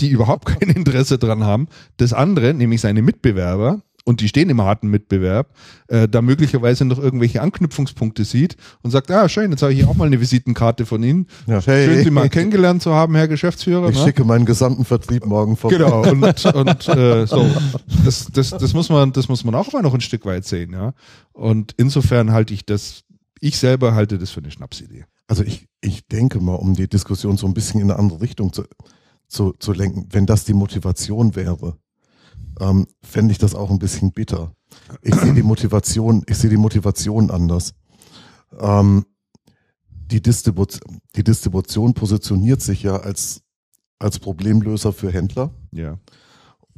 [0.00, 1.68] die überhaupt kein Interesse dran haben.
[1.96, 5.52] Das andere, nämlich seine Mitbewerber, und die stehen im harten Mitbewerb,
[5.88, 9.88] äh, da möglicherweise noch irgendwelche Anknüpfungspunkte sieht und sagt, ah, schön, jetzt habe ich hier
[9.88, 11.26] auch mal eine Visitenkarte von Ihnen.
[11.48, 11.86] Ja, hey.
[11.86, 13.88] Schön, Sie mal kennengelernt zu haben, Herr Geschäftsführer.
[13.88, 14.04] Ich ne?
[14.04, 15.78] schicke meinen gesamten Vertrieb morgen vorbei.
[15.78, 17.50] Genau, und, und äh, so.
[18.04, 20.72] Das, das, das, muss man, das muss man auch mal noch ein Stück weit sehen,
[20.72, 20.94] ja.
[21.32, 23.02] Und insofern halte ich das,
[23.46, 25.04] ich selber halte das für eine Schnapsidee.
[25.28, 28.52] Also ich, ich denke mal, um die Diskussion so ein bisschen in eine andere Richtung
[28.52, 28.64] zu,
[29.28, 31.78] zu, zu lenken, wenn das die Motivation wäre,
[32.60, 34.52] ähm, fände ich das auch ein bisschen bitter.
[35.02, 37.74] Ich sehe die Motivation, ich sehe die Motivation anders.
[38.58, 39.04] Ähm,
[39.88, 40.66] die, Distribu
[41.14, 43.42] die Distribution positioniert sich ja als,
[43.98, 45.52] als Problemlöser für Händler.
[45.70, 45.98] Ja.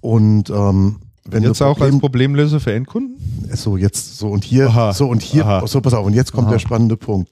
[0.00, 1.00] Und ähm,
[1.30, 3.16] wenn jetzt Problem, auch als Problemlöser für Endkunden?
[3.54, 4.92] So, jetzt, so und hier, Aha.
[4.92, 5.66] so und hier, Aha.
[5.66, 6.54] so pass auf, und jetzt kommt Aha.
[6.54, 7.30] der spannende Punkt.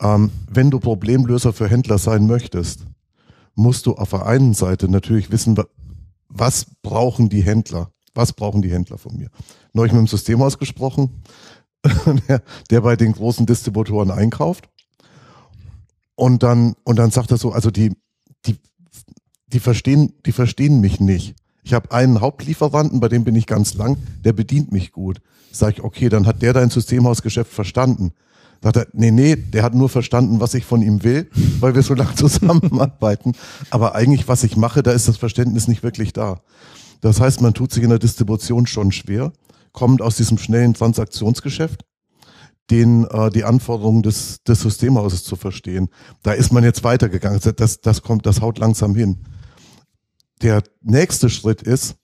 [0.00, 2.80] Ähm, wenn du Problemlöser für Händler sein möchtest,
[3.54, 5.56] musst du auf der einen Seite natürlich wissen,
[6.28, 7.90] was brauchen die Händler?
[8.14, 9.28] Was brauchen die Händler von mir?
[9.72, 11.22] Neulich mit dem Systemhaus gesprochen,
[12.28, 14.68] der, der bei den großen Distributoren einkauft.
[16.14, 17.92] Und dann, und dann sagt er so, also die,
[18.46, 18.56] die,
[19.48, 21.36] die verstehen, die verstehen mich nicht.
[21.66, 25.20] Ich habe einen Hauptlieferanten, bei dem bin ich ganz lang, der bedient mich gut.
[25.50, 28.12] Sag ich, okay, dann hat der dein Systemhausgeschäft verstanden.
[28.62, 31.82] Sagt er, nee, nee, der hat nur verstanden, was ich von ihm will, weil wir
[31.82, 33.32] so lange zusammenarbeiten.
[33.70, 36.40] Aber eigentlich, was ich mache, da ist das Verständnis nicht wirklich da.
[37.00, 39.32] Das heißt, man tut sich in der Distribution schon schwer,
[39.72, 41.84] kommt aus diesem schnellen Transaktionsgeschäft.
[42.70, 45.88] den, äh, die Anforderungen des, des Systemhauses zu verstehen.
[46.22, 47.40] Da ist man jetzt weitergegangen.
[47.56, 49.18] Das, das kommt, das haut langsam hin.
[50.42, 51.96] Der nächste Schritt ist,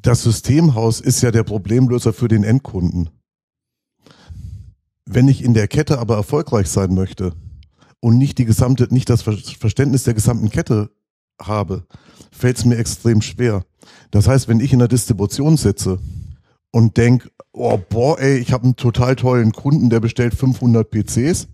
[0.00, 3.10] das Systemhaus ist ja der Problemlöser für den Endkunden.
[5.04, 7.34] Wenn ich in der Kette aber erfolgreich sein möchte
[8.00, 10.90] und nicht die gesamte, nicht das Verständnis der gesamten Kette
[11.40, 11.86] habe,
[12.30, 13.64] fällt es mir extrem schwer.
[14.10, 15.98] Das heißt, wenn ich in der Distribution sitze
[16.70, 21.48] und denk, oh boah, ey, ich habe einen total tollen Kunden, der bestellt 500 PCs,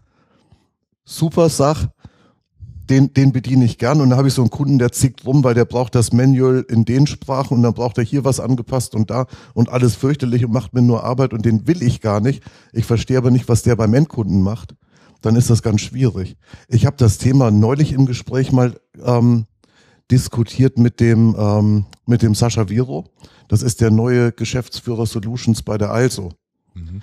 [1.05, 1.89] super Sach,
[2.93, 5.43] den, den bediene ich gern und dann habe ich so einen Kunden, der zickt rum,
[5.45, 8.95] weil der braucht das Manual in den Sprachen und dann braucht er hier was angepasst
[8.95, 12.20] und da und alles fürchterlich und macht mir nur Arbeit und den will ich gar
[12.20, 12.43] nicht.
[12.74, 14.74] Ich verstehe aber nicht, was der beim Endkunden macht.
[15.22, 16.36] Dann ist das ganz schwierig.
[16.68, 19.47] Ich habe das Thema neulich im Gespräch mal ähm,
[20.11, 23.07] diskutiert mit dem ähm, mit dem Sascha Viro.
[23.49, 26.32] Das ist der neue Geschäftsführer Solutions bei der Also.
[26.74, 27.01] Mhm.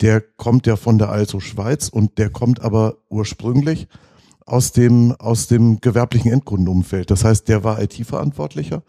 [0.00, 3.86] Der kommt ja von der Also Schweiz und der kommt aber ursprünglich
[4.46, 7.10] aus dem, aus dem gewerblichen Endkundenumfeld.
[7.10, 8.82] Das heißt, der war IT-Verantwortlicher.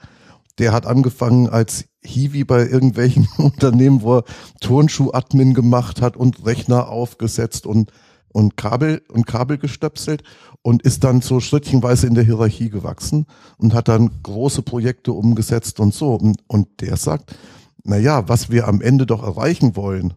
[0.57, 4.23] Der hat angefangen als Hiwi bei irgendwelchen Unternehmen, wo er
[4.61, 7.91] Turnschuh-Admin gemacht hat und Rechner aufgesetzt und,
[8.29, 10.23] und Kabel, und Kabel gestöpselt
[10.61, 13.25] und ist dann so schrittchenweise in der Hierarchie gewachsen
[13.57, 16.15] und hat dann große Projekte umgesetzt und so.
[16.15, 17.35] Und, und der sagt,
[17.83, 20.13] na ja, was wir am Ende doch erreichen wollen,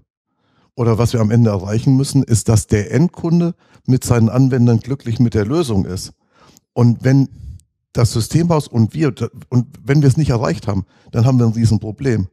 [0.79, 3.57] oder was wir am Ende erreichen müssen, ist, dass der Endkunde
[3.87, 6.13] mit seinen Anwendern glücklich mit der Lösung ist.
[6.73, 7.29] Und wenn
[7.93, 9.13] das Systemhaus und wir,
[9.49, 12.29] und wenn wir es nicht erreicht haben, dann haben wir ein Riesenproblem.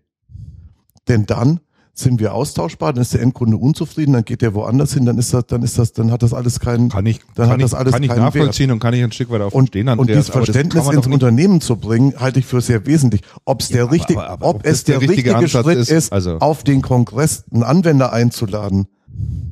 [1.08, 1.60] Denn dann
[1.98, 5.34] sind wir austauschbar, dann ist der Endkunde unzufrieden, dann geht der woanders hin, dann ist
[5.34, 7.74] das, dann ist das, dann hat das alles keinen, kann ich, dann kann hat das
[7.74, 8.74] alles kann ich nachvollziehen Wert.
[8.74, 10.90] und kann ich ein Stück weit auch Und, verstehen, und Andreas, dieses aber das Verständnis
[10.90, 13.22] ins Unternehmen zu bringen, halte ich für sehr wesentlich.
[13.46, 15.90] Ob es Ja, der aber- richtige, aber- ob, es der, der richtige richtige, Schritt ist,
[15.90, 18.88] ist, also- auf den Kongress einen Anwender einzuladen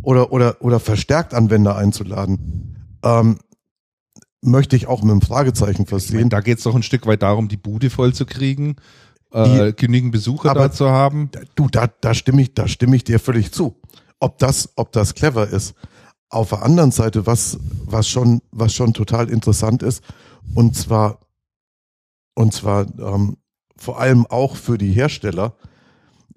[0.01, 2.75] oder oder oder verstärkt Anwender einzuladen,
[3.05, 3.37] ähm,
[4.41, 6.29] möchte ich auch mit einem Fragezeichen Ich meine, versehen.
[6.29, 8.75] da geht es doch ein Stück weit darum, die Bude voll zu kriegen,
[9.33, 11.29] äh, genügend Besucher Aber- da zu haben.
[11.55, 13.75] Du, da, da stimme ich, da stimme ich dir völlig zu.
[14.19, 15.73] Ob das, ob das clever ist.
[16.29, 20.03] Auf der anderen Seite, was, was schon, was schon total interessant ist,
[20.55, 21.19] und zwar,
[22.35, 23.37] und zwar ähm,
[23.75, 25.55] vor allem auch für die Hersteller,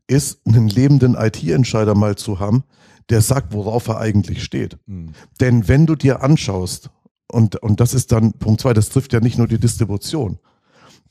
[0.07, 2.65] ist einen lebenden IT-Entscheider mal zu haben,
[3.09, 4.79] der sagt, worauf er eigentlich steht.
[4.87, 5.13] Hm.
[5.41, 6.91] Denn wenn du dir anschaust,
[7.31, 10.39] und, und das ist dann Punkt zwei, das trifft ja nicht nur die Distribution.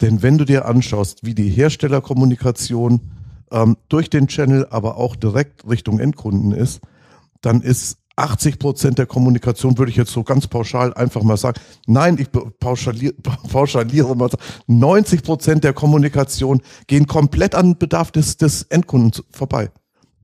[0.01, 3.11] Denn wenn du dir anschaust, wie die Herstellerkommunikation
[3.51, 6.81] ähm, durch den Channel, aber auch direkt Richtung Endkunden ist,
[7.41, 11.59] dann ist 80 Prozent der Kommunikation, würde ich jetzt so ganz pauschal einfach mal sagen,
[11.85, 12.29] nein, ich
[12.59, 13.13] pauschaliere,
[13.51, 14.29] pauschaliere mal,
[14.67, 19.69] 90 Prozent der Kommunikation gehen komplett an Bedarf des, des Endkunden vorbei.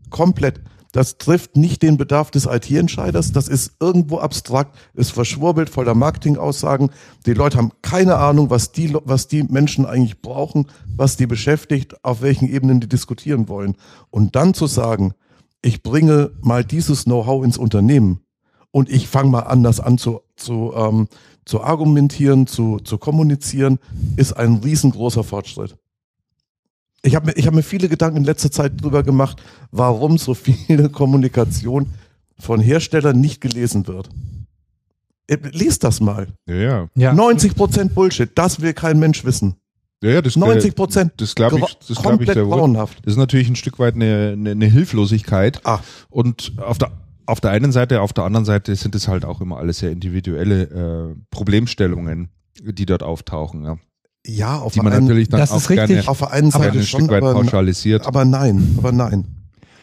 [0.09, 0.61] Komplett.
[0.91, 3.31] Das trifft nicht den Bedarf des IT-Entscheiders.
[3.31, 6.91] Das ist irgendwo abstrakt, ist verschwurbelt, voller Marketingaussagen.
[7.25, 12.03] Die Leute haben keine Ahnung, was die, was die Menschen eigentlich brauchen, was die beschäftigt,
[12.03, 13.75] auf welchen Ebenen die diskutieren wollen.
[14.09, 15.13] Und dann zu sagen,
[15.61, 18.21] ich bringe mal dieses Know-how ins Unternehmen
[18.71, 21.07] und ich fange mal anders an zu, zu, ähm,
[21.45, 23.79] zu argumentieren, zu, zu kommunizieren,
[24.15, 25.77] ist ein riesengroßer Fortschritt.
[27.03, 29.41] Ich habe mir, ich hab mir viele Gedanken in letzter Zeit drüber gemacht,
[29.71, 31.87] warum so viel Kommunikation
[32.37, 34.09] von Herstellern nicht gelesen wird.
[35.27, 36.27] Äh, Lies das mal.
[36.47, 36.87] Ja, ja.
[36.95, 37.13] Ja.
[37.13, 39.55] 90 Prozent Bullshit, das will kein Mensch wissen.
[40.03, 41.13] ja, ja das, 90 Prozent.
[41.17, 42.57] das glaube ich, das glaube ich komplett sehr wohl.
[42.57, 42.99] grauenhaft.
[43.03, 45.61] Das ist natürlich ein Stück weit eine, eine, eine Hilflosigkeit.
[45.65, 45.79] Ah.
[46.09, 46.91] Und auf der,
[47.25, 49.91] auf der einen Seite, auf der anderen Seite sind es halt auch immer alles sehr
[49.91, 52.29] individuelle äh, Problemstellungen,
[52.61, 53.77] die dort auftauchen, ja.
[54.25, 55.87] Ja, auf die man der einen, natürlich dann das auch ist richtig.
[55.87, 58.05] gerne, auf der einen Seite ein schon, Stück weit aber, pauschalisiert.
[58.05, 59.25] aber nein, aber nein.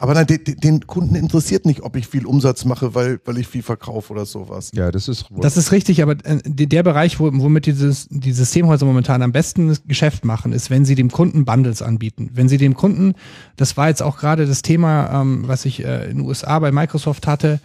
[0.01, 3.49] Aber nein, den, den Kunden interessiert nicht, ob ich viel Umsatz mache, weil, weil ich
[3.49, 4.71] viel verkaufe oder sowas.
[4.75, 5.41] ja, das ist wohl.
[5.41, 9.77] Das ist richtig, aber äh, der Bereich, wo, womit dieses, die Systemhäuser momentan am besten
[9.87, 12.31] Geschäft machen, ist, wenn sie dem Kunden Bundles anbieten.
[12.33, 13.15] Wenn sie dem Kunden,
[13.57, 16.71] das war jetzt auch gerade das Thema, ähm, was ich äh, in den USA bei
[16.71, 17.61] Microsoft hatte,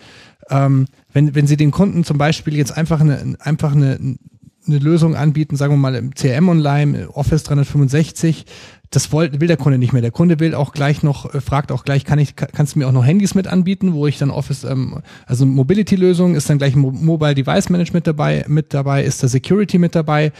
[0.50, 4.18] ähm, wenn, wenn sie den Kunden zum Beispiel jetzt einfach eine, einfach eine,
[4.68, 8.46] eine Lösung anbieten, sagen wir mal im CRM Online, Office 365,
[8.92, 10.04] das will, will der Kunde nicht mehr.
[10.04, 12.80] Der Kunde will auch gleich noch, äh, fragt auch gleich, kann ich, kann- kannst du
[12.80, 16.60] mir auch noch Handys mit anbieten, wo ich dann Office, ähm, also Mobility-Lösung ist dann
[16.60, 20.32] gleich Mo Mobile Device Management dabei, mit dabei, ist da Security mit dabei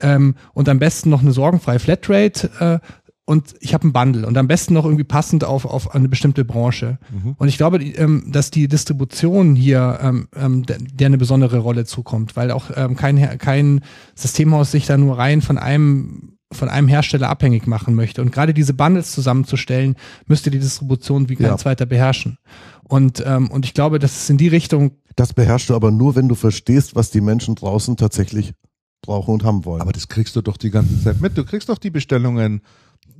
[0.00, 2.50] ähm, und am besten noch eine sorgenfreie Flatrate
[2.82, 6.08] äh, und ich habe ein Bundle und am besten noch irgendwie passend auf, auf eine
[6.08, 6.98] bestimmte Branche.
[7.38, 11.58] Und ich glaube, die, ähm, dass die Distribution hier ähm, ähm, der, der eine besondere
[11.58, 13.80] Rolle zukommt, weil auch ähm, kein, kein
[14.16, 18.20] Systemhaus sich da nur rein von einem von einem Hersteller abhängig machen möchte.
[18.20, 19.96] Und gerade diese Bundles zusammenzustellen,
[20.26, 21.56] müsste die Distribution wie kein Ja.
[21.56, 22.36] zweiter beherrschen.
[22.84, 26.14] Und, ähm, und ich glaube, dass es in die Richtung, Das beherrschst du aber nur,
[26.14, 28.52] wenn du verstehst, was die Menschen draußen tatsächlich
[29.00, 29.80] brauchen und haben wollen.
[29.80, 31.38] Aber das kriegst du doch die ganze Zeit mit.
[31.38, 32.60] Du kriegst doch die Bestellungen.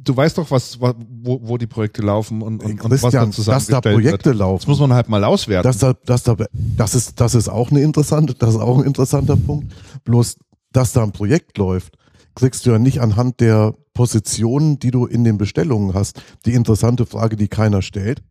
[0.05, 3.21] Du weißt doch, was, wa- wo, wo die Projekte laufen und, und, und was da
[3.53, 4.27] dass da Projekte wird.
[4.27, 5.67] Das laufen, muss man halt mal auswerten.
[5.69, 8.85] dass da, dass da, das ist, das ist auch eine interessante, das ist auch ein
[8.85, 9.73] interessanter Punkt.
[10.05, 10.37] Bloß,
[10.73, 11.97] dass da ein Projekt läuft,
[12.35, 16.21] kriegst du ja nicht anhand der Positionen, die du in den Bestellungen hast.
[16.47, 18.23] Die interessante Frage, die keiner stellt,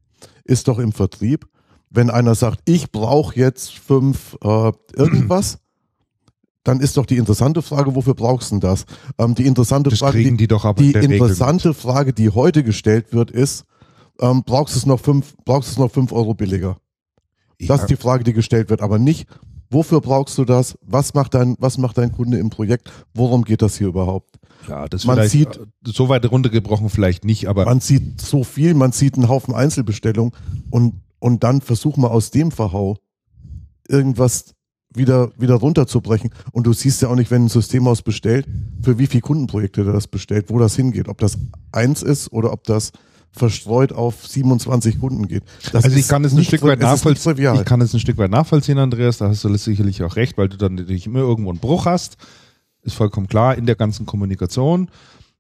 [0.43, 1.45] ist doch im Vertrieb,
[1.89, 5.59] wenn einer sagt, ich brauche jetzt fünf äh, irgendwas,
[6.63, 8.85] dann ist doch die interessante Frage, wofür brauchst du denn das?
[9.17, 10.47] Ähm, die interessante das Frage, die, die die
[10.93, 13.65] der Regel interessante Frage, die heute gestellt wird, ist,
[14.19, 16.77] ähm, brauchst du es noch fünf, brauchst du es noch fünf Euro billiger?
[17.59, 17.69] mit.
[17.69, 19.27] Das ist die Frage, die gestellt wird, aber nicht,
[19.69, 20.77] wofür brauchst du das?
[20.81, 22.91] Was macht dein, was macht dein Kunde im Projekt?
[23.13, 24.37] Worum geht das hier überhaupt?
[24.67, 28.91] ja, das man sieht- so weit runtergebrochen vielleicht nicht, aber Man sieht so viel, man
[28.91, 30.33] sieht einen Haufen Einzelbestellungen
[30.69, 32.97] und, und dann versuch mal aus dem Verhau
[33.87, 34.53] irgendwas
[34.93, 36.31] wieder, wieder runterzubrechen.
[36.51, 38.45] Und du siehst ja auch nicht, wenn ein Systemhaus bestellt,
[38.81, 41.07] für wie viele Kundenprojekte das bestellt, wo das hingeht.
[41.07, 41.37] Ob das
[41.71, 42.91] eins ist oder ob das
[43.31, 45.43] verstreut auf 27 Kunden geht.
[45.71, 47.55] Das also ich kann es ein Stück weit nachvollziehen.
[47.55, 49.17] Ich kann es ein Stück weit nachvollziehen, Andreas.
[49.17, 52.17] Da hast du sicherlich auch recht, weil du dann natürlich immer irgendwo einen Bruch hast.
[52.81, 54.89] Ist vollkommen klar in der ganzen Kommunikation.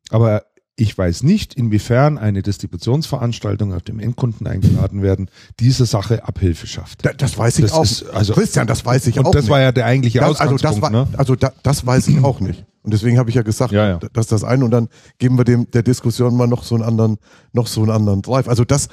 [0.09, 0.43] Aber
[0.81, 5.29] ich weiß nicht, inwiefern eine Distributionsveranstaltung auf dem Endkunden eingeladen werden,
[5.59, 7.05] diese Sache Abhilfe schafft.
[7.05, 7.83] Da- Das weiß ich Das auch.
[7.83, 9.51] ist- also- Christian, das weiß ich Und auch das nicht.
[9.51, 10.83] war ja der eigentliche das, also Ausgangspunkt.
[10.83, 11.07] das war, ne?
[11.17, 12.65] also da, das weiß ich auch nicht.
[12.83, 13.99] Und deswegen habe ich ja gesagt, Ja, ja.
[14.13, 17.17] dass das eine und dann geben wir dem der Diskussion mal noch so einen anderen,
[17.53, 18.47] noch so einen anderen Drive.
[18.47, 18.87] Also das,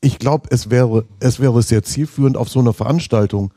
[0.00, 3.52] ich glaube, es wäre, es wäre sehr zielführend auf so einer Veranstaltung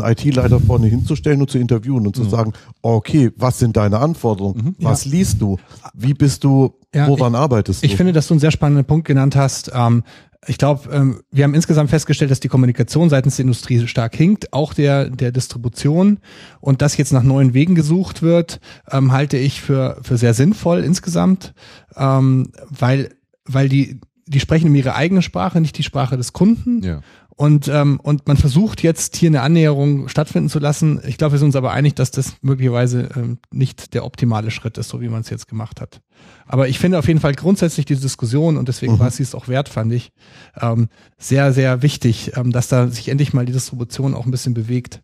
[0.00, 2.06] einen IT-Leiter vorne hinzustellen und zu interviewen Mhm.
[2.08, 4.74] und zu sagen, okay, was sind deine Anforderungen?
[4.80, 5.58] Was liest du?
[5.94, 7.86] Wie bist du, Ja, woran arbeitest du?
[7.86, 9.70] ich finde, dass du einen sehr spannenden Punkt genannt hast.
[9.74, 10.02] Ähm,
[10.46, 14.52] ich glaube, ähm, wir haben insgesamt festgestellt, dass die Kommunikation seitens der Industrie stark hinkt,
[14.52, 16.18] auch der, der Distribution.
[16.60, 20.80] Und dass jetzt nach neuen Wegen gesucht wird, ähm, halte ich für, für sehr sinnvoll
[20.84, 21.54] insgesamt,
[21.96, 23.14] ähm, weil,
[23.46, 26.82] weil die, die sprechen um ihre eigene Sprache, nicht die Sprache des Kunden.
[26.82, 27.00] Ja.
[27.36, 31.00] Und, ähm, und man versucht jetzt hier eine Annäherung stattfinden zu lassen.
[31.06, 34.78] Ich glaube, wir sind uns aber einig, dass das möglicherweise ähm, nicht der optimale Schritt
[34.78, 36.00] ist, so wie man es jetzt gemacht hat.
[36.46, 38.98] Aber ich finde auf jeden Fall grundsätzlich die Diskussion, und deswegen Mhm.
[39.00, 40.12] war sie es auch wert, fand ich,
[40.60, 44.54] ähm, sehr, sehr wichtig, ähm, dass da sich endlich mal die Distribution auch ein bisschen
[44.54, 45.02] bewegt.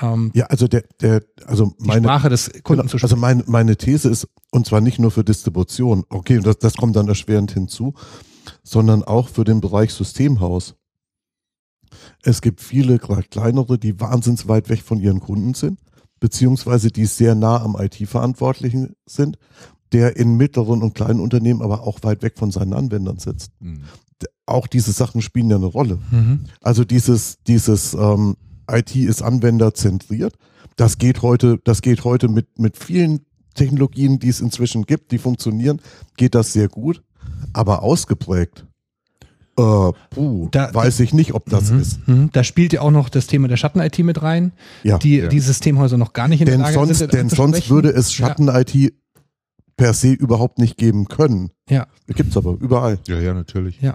[0.00, 3.76] Ähm, ja, also der, der, also meine, Sprache des Kunden zu Genau, also meine, meine
[3.76, 7.94] These ist, und zwar nicht nur für Distribution, okay, das, das kommt dann erschwerend hinzu,
[8.64, 10.74] sondern auch für den Bereich Systemhaus.
[12.22, 15.78] Es gibt viele gerade kleinere, die wahnsinns weit weg von ihren Kunden sind,
[16.20, 19.38] beziehungsweise die sehr nah am IT-Verantwortlichen sind,
[19.92, 23.52] der in mittleren und kleinen Unternehmen aber auch weit weg von seinen Anwendern sitzt.
[23.60, 23.82] Mhm.
[24.46, 25.98] Auch diese Sachen spielen ja eine Rolle.
[26.10, 26.46] Mhm.
[26.60, 28.36] Also dieses, dieses ähm,
[28.70, 30.34] IT ist anwenderzentriert.
[30.76, 33.20] Das geht heute, das geht heute mit, mit vielen
[33.54, 35.80] Technologien, die es inzwischen gibt, die funktionieren,
[36.16, 37.02] geht das sehr gut.
[37.52, 38.66] Aber ausgeprägt,
[39.58, 41.78] äh, puh, Da- weiß ich nicht, ob das Mhm.
[41.80, 42.08] ist.
[42.08, 42.30] Mhm.
[42.32, 44.98] Da spielt ja auch noch das Thema der Schatten-IT mit rein, Ja.
[44.98, 45.28] die Ja.
[45.28, 47.12] die Systemhäuser noch gar nicht in denn der Lage sonst, sind.
[47.12, 48.26] denn sonst würde es Ja.
[48.28, 48.94] Schatten-IT
[49.76, 51.50] per se überhaupt nicht geben können.
[51.68, 51.86] Ja.
[52.06, 52.98] Gibt's aber überall.
[53.08, 53.80] ja, ja, natürlich.
[53.80, 53.94] Ja.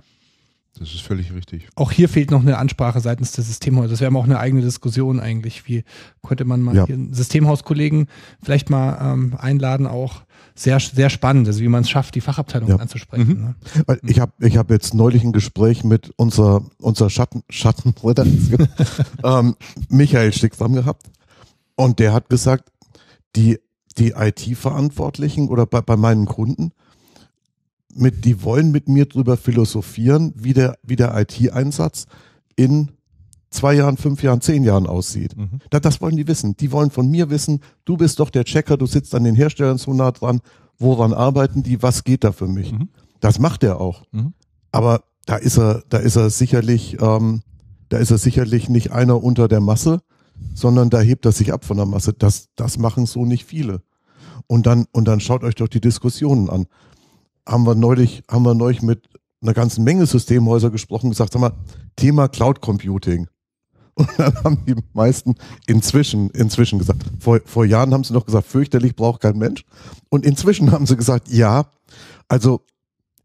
[0.79, 1.67] Das ist völlig richtig.
[1.73, 3.89] auch hier fehlt noch eine Ansprache seitens des Systemhauses.
[3.93, 5.67] Das wäre mal auch eine eigene Diskussion eigentlich.
[5.67, 5.83] Wie
[6.21, 6.85] könnte man mal Ja.
[6.85, 8.05] hier einen Systemhauskollegen
[8.43, 10.21] vielleicht mal ähm, einladen, auch
[10.57, 12.75] sehr, sehr spannend, also wie man es schafft, die Fachabteilung Ja.
[12.77, 13.27] anzusprechen.
[13.27, 13.85] Mhm.
[13.87, 13.99] Ne?
[14.03, 18.67] Ich habe ich hab jetzt neulich ein Gespräch mit unserer, unserer Schatten, Schattenredaktion,
[19.23, 19.55] ähm,
[19.89, 21.11] Michael Stickfam gehabt.
[21.75, 22.71] Und der hat gesagt,
[23.35, 23.59] die,
[23.99, 26.71] die IT-Verantwortlichen oder bei, bei meinen Kunden,
[27.93, 32.05] mit, die wollen mit mir drüber philosophieren, wie der, wie der IT-Einsatz
[32.55, 32.91] in
[33.49, 35.35] zwei Jahren, fünf Jahren, zehn Jahren aussieht.
[35.37, 35.59] Mhm.
[35.69, 36.55] Da- Das wollen die wissen.
[36.57, 39.77] Die wollen von mir wissen, du bist doch der Checker, du sitzt an den Herstellern
[39.77, 40.41] so nah dran,
[40.79, 42.71] woran arbeiten die, was geht da für mich?
[42.71, 42.89] Mhm.
[43.19, 44.03] Das macht er auch.
[44.11, 44.33] Mhm.
[44.71, 47.41] Aber da ist er, da ist er sicherlich, ähm,
[47.89, 50.01] da ist er sicherlich nicht einer unter der Masse,
[50.53, 52.13] sondern da hebt er sich ab von der Masse.
[52.13, 53.81] Das, das machen so nicht viele.
[54.45, 56.67] Und dann, und dann schaut euch doch die Diskussionen an.
[57.47, 59.07] Haben wir neulich, haben wir neulich mit
[59.41, 61.53] einer ganzen Menge Systemhäuser gesprochen, gesagt, sag mal,
[61.95, 63.27] Thema Cloud Computing.
[63.97, 65.35] Und dann haben die meisten
[65.65, 69.65] inzwischen, inzwischen gesagt, vor, vor Jahren haben sie noch gesagt, fürchterlich braucht kein Mensch.
[70.09, 71.65] Und inzwischen haben sie gesagt, ja,
[72.29, 72.61] also,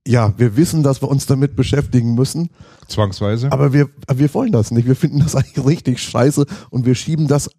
[0.07, 2.49] ja, wir wissen, dass wir uns damit beschäftigen müssen,
[2.89, 3.53] Zwangsweise.
[3.53, 4.89] aber wir, aber wir wollen das nicht.
[4.89, 7.51] Wir finden das eigentlich richtig scheiße und wir schieben das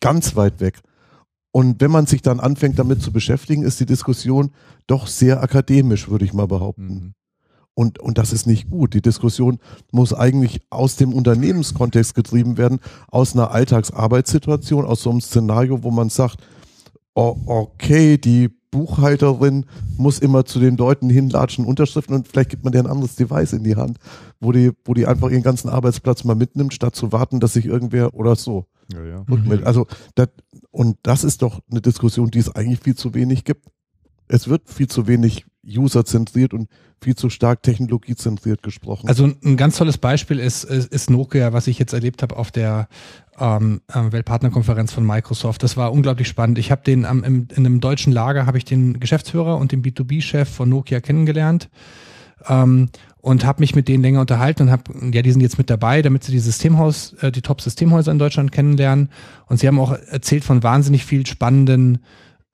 [0.00, 0.80] ganz weit weg.
[1.50, 4.52] Und wenn man sich dann anfängt damit zu beschäftigen, ist die Diskussion
[4.86, 7.15] doch sehr akademisch, würde ich mal behaupten.
[7.76, 7.82] Mhm.
[7.82, 8.94] Und, und das ist nicht gut.
[8.94, 9.58] Die Diskussion
[9.92, 15.90] muss eigentlich aus dem Unternehmenskontext getrieben werden, aus einer Alltagsarbeitssituation, aus so einem Szenario, wo
[15.90, 16.38] man sagt,
[17.14, 19.64] oh, okay, die Buchhalterin
[19.96, 23.54] muss immer zu den Leuten hinlatschen, Unterschriften und vielleicht gibt man dir ein anderes Device
[23.54, 23.98] in die Hand,
[24.40, 27.64] wo die, wo die einfach ihren ganzen Arbeitsplatz mal mitnimmt, statt zu warten, dass sich
[27.64, 29.24] irgendwer oder so Ja, ja.
[29.30, 29.66] rückmeldet.
[29.66, 30.28] Also das,
[30.70, 33.66] und das ist doch eine Diskussion, die es eigentlich viel zu wenig gibt.
[34.28, 36.68] Es wird viel zu wenig userzentriert und
[37.00, 39.08] viel zu stark technologiezentriert gesprochen.
[39.08, 42.50] Also ein ganz tolles Beispiel ist, ist, ist Nokia, was ich jetzt erlebt habe auf
[42.50, 42.88] der
[43.38, 45.62] ähm, ähm, Weltpartnerkonferenz von Microsoft.
[45.62, 46.58] Das war unglaublich spannend.
[46.58, 49.82] Ich habe den am, im, in einem deutschen Lager habe ich den Geschäftsführer und den
[49.82, 51.68] B2B-Chef von Nokia kennengelernt
[52.48, 52.88] ähm,
[53.20, 56.00] und habe mich mit denen länger unterhalten und habe, ja, die sind jetzt mit dabei,
[56.00, 59.10] damit sie die Systemhaus, äh, die Top-Systemhäuser in Deutschland kennenlernen.
[59.46, 61.98] Und sie haben auch erzählt von wahnsinnig viel spannenden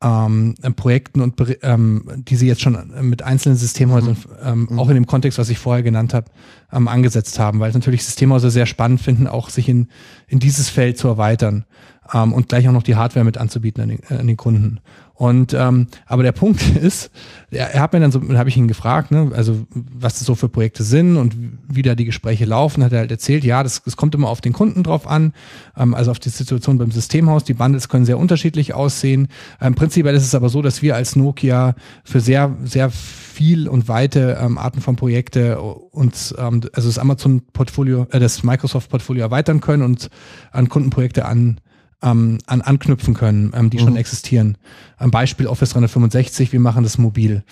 [0.03, 5.07] ähm, Projekten und ähm, die sie jetzt schon mit einzelnen Systemhäusern, ähm, auch in dem
[5.07, 6.27] Kontext, was ich vorher genannt habe,
[6.73, 9.89] ähm, angesetzt haben, weil natürlich Systemhäuser sehr spannend finden, auch sich in,
[10.27, 11.65] in dieses Feld zu erweitern
[12.13, 14.81] ähm, und gleich auch noch die Hardware mit anzubieten an den, an den Kunden.
[15.15, 17.11] Und ähm, aber der Punkt ist,
[17.51, 20.35] er, er hat mir dann so, habe ich ihn gefragt, ne, also was das so
[20.35, 21.37] für Projekte sind und
[21.69, 24.41] wie da die Gespräche laufen, hat er halt erzählt, ja, das, das kommt immer auf
[24.41, 25.33] den Kunden drauf an,
[25.77, 27.45] ähm, also auf die Situation beim Systemhaus.
[27.45, 29.29] Die Bundles können sehr unterschiedlich aussehen.
[29.61, 33.89] Ähm, prinzipiell ist es aber so, dass wir als Nokia für sehr, sehr viel und
[33.89, 39.83] weite ähm, Arten von Projekte uns, ähm, also das Amazon-Portfolio, äh, das Microsoft-Portfolio erweitern können
[39.83, 40.11] und
[40.51, 41.61] an Kundenprojekte an
[42.03, 44.59] ähm, an anknüpfen können, ähm, die schon existieren.
[44.97, 47.45] Ein Beispiel Office 365, wir machen das mobil.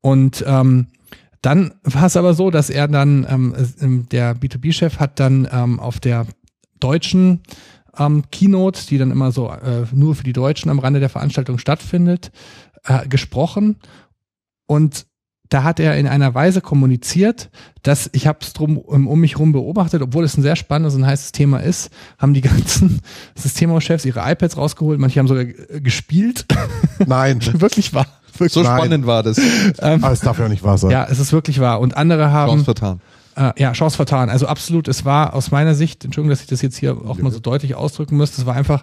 [0.00, 0.86] Und ähm,
[1.42, 5.80] dann war es aber so, dass er dann, ähm, ähm, der B2B-Chef hat dann ähm,
[5.80, 6.26] auf der
[6.80, 7.40] deutschen
[7.98, 11.58] ähm, Keynote, die dann immer so äh, nur für die Deutschen am Rande der Veranstaltung
[11.58, 12.30] stattfindet,
[12.84, 13.76] äh, gesprochen.
[14.66, 15.06] Und
[15.48, 17.50] da hat er in einer Weise kommuniziert,
[17.82, 20.94] dass ich habe es drum um, um mich rum beobachtet, obwohl es ein sehr spannendes
[20.94, 23.00] und heißes Thema ist, haben die ganzen
[23.34, 26.46] Systemhauschefs ihre iPads rausgeholt, manche haben sogar äh, gespielt.
[27.06, 28.06] Nein, wirklich wahr.
[28.32, 28.52] Wirklich.
[28.52, 28.78] So Nein.
[28.78, 29.40] spannend war das.
[29.78, 30.90] aber es darf ja nicht wahr sein.
[30.90, 31.80] Ja, es ist wirklich wahr.
[31.80, 33.00] Und andere haben Chance vertan.
[33.36, 34.28] Äh, ja, Chance vertan.
[34.30, 37.30] Also absolut, es war aus meiner Sicht, Entschuldigung, dass ich das jetzt hier auch mal
[37.30, 38.82] so deutlich ausdrücken muss, es war einfach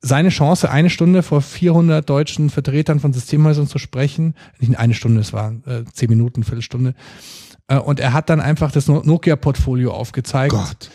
[0.00, 4.34] seine Chance, eine Stunde vor 400 deutschen Vertretern von Systemhäusern zu sprechen.
[4.60, 6.94] Nicht eine Stunde, es war äh, zehn Minuten, Viertelstunde.
[7.68, 10.52] Äh, und er hat dann einfach das No- Nokia-Portfolio aufgezeigt.
[10.52, 10.90] Gott.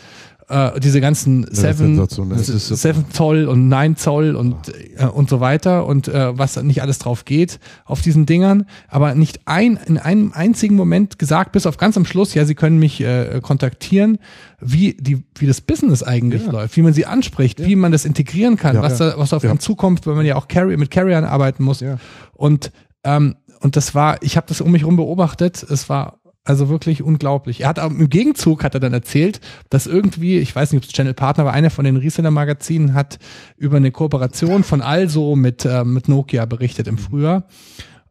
[0.50, 2.36] Äh, diese ganzen ist Seven, sensationell.
[2.36, 2.76] Das ist super.
[2.78, 4.56] Seven Zoll und 9 Zoll und,
[4.98, 9.14] äh, und so weiter und äh, was nicht alles drauf geht auf diesen Dingern, aber
[9.14, 12.78] nicht ein, in einem einzigen Moment gesagt, bis auf ganz am Schluss, ja, sie können
[12.80, 14.18] mich äh, kontaktieren,
[14.60, 16.50] wie, die, wie das Business eigentlich Ja.
[16.52, 18.82] läuft, wie man sie anspricht, wie man das integrieren kann, Ja.
[18.82, 19.50] was, da, was auf Ja.
[19.50, 21.78] einen zukommt, wenn man ja auch Carrier, mit Carriern arbeiten muss.
[21.80, 21.98] Ja.
[22.34, 22.72] Und,
[23.04, 27.02] ähm, und das war, ich habe das um mich rum beobachtet, es war also wirklich
[27.02, 27.60] unglaublich.
[27.62, 30.88] Er hat aber im Gegenzug hat er dann erzählt, dass irgendwie, ich weiß nicht, ob
[30.88, 33.18] es Channel Partner war, einer von den Reseller Magazinen hat
[33.56, 37.44] über eine Kooperation von Also mit, äh, mit Nokia berichtet im Frühjahr.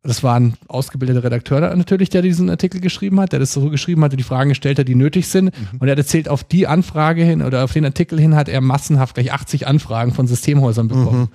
[0.02, 3.70] Das war ein ausgebildeter Redakteur da natürlich, der diesen Artikel geschrieben hat, der das so
[3.70, 5.52] geschrieben hatte, die Fragen gestellt hat, die nötig sind.
[5.78, 8.62] Und er hat erzählt, auf die Anfrage hin oder auf den Artikel hin hat er
[8.62, 11.28] massenhaft gleich 80 Anfragen von Systemhäusern bekommen.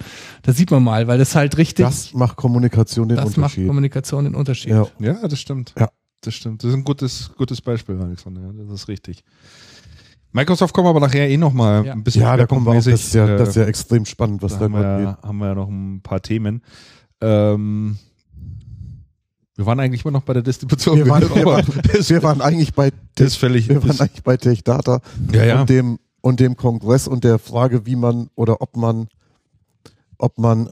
[0.42, 3.66] Da sieht man mal, weil das halt richtig, Das macht Kommunikation den das macht Unterschied.
[3.66, 4.70] Kommunikation den Unterschied.
[4.70, 4.86] Ja.
[4.98, 5.74] Ja, das stimmt.
[5.78, 5.90] Ja.
[6.24, 6.62] Das stimmt.
[6.62, 8.40] Das ist ein gutes, gutes Beispiel, Alexander.
[8.42, 9.22] Ja, das ist richtig.
[10.32, 11.92] Microsoft kommen wir aber nachher eh noch mal Ja.
[11.92, 14.04] ein bisschen Ja, da kommen wir auch, das ist ja, äh, das ist ja extrem
[14.04, 15.22] spannend, was da da haben wir, gerade geht.
[15.22, 16.62] ja, haben wir ja noch ein paar Themen.
[17.20, 17.98] Ähm,
[19.56, 20.96] wir waren eigentlich immer noch bei der Distribution.
[20.96, 23.68] Wir waren, wir, waren, wir waren eigentlich bei das ist völlig.
[23.68, 25.00] wir waren eigentlich bei Tech Data
[25.32, 25.60] ja, ja.
[25.60, 29.06] und dem und dem Kongress und der Frage, wie man oder ob man
[30.18, 30.68] ob man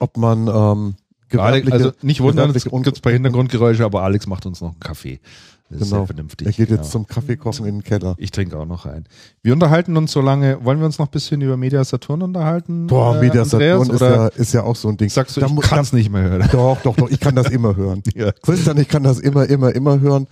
[0.00, 0.94] ob man ähm,
[1.40, 5.20] Alex, also nicht wundern, es gibt bei Hintergrundgeräusche, aber Alex macht uns noch einen Kaffee.
[5.68, 6.00] Das ist Genau.
[6.02, 6.46] sehr vernünftig.
[6.46, 6.90] Er geht jetzt ja.
[6.90, 8.14] zum Kaffeekochen in den Keller.
[8.18, 9.04] Ich trinke auch noch ein.
[9.42, 10.64] Wir unterhalten uns so lange.
[10.64, 12.86] Wollen wir uns noch ein bisschen über Media Saturn unterhalten?
[12.86, 15.08] Boah, äh, Media Saturn ist ja, ist ja auch so ein Ding.
[15.08, 16.48] sagst du, Da ich kann es nicht mehr hören?
[16.52, 18.02] Doch, doch, doch, ich kann das immer hören.
[18.14, 18.30] Ja.
[18.30, 20.28] Christian, ich kann das immer, immer, immer hören.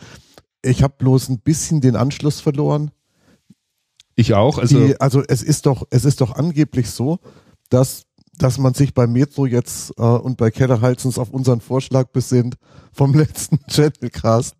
[0.63, 2.93] Ich habe bloß ein bisschen den Anschluss verloren.
[4.15, 4.59] Ich auch.
[4.59, 7.19] Also Die, also es ist doch, es ist doch angeblich so,
[7.69, 8.05] dass,
[8.39, 12.57] dass man sich bei Metro jetzt äh, und bei Keller Halsens auf unseren Vorschlag besinnt
[12.93, 14.55] vom letzten Channelcast,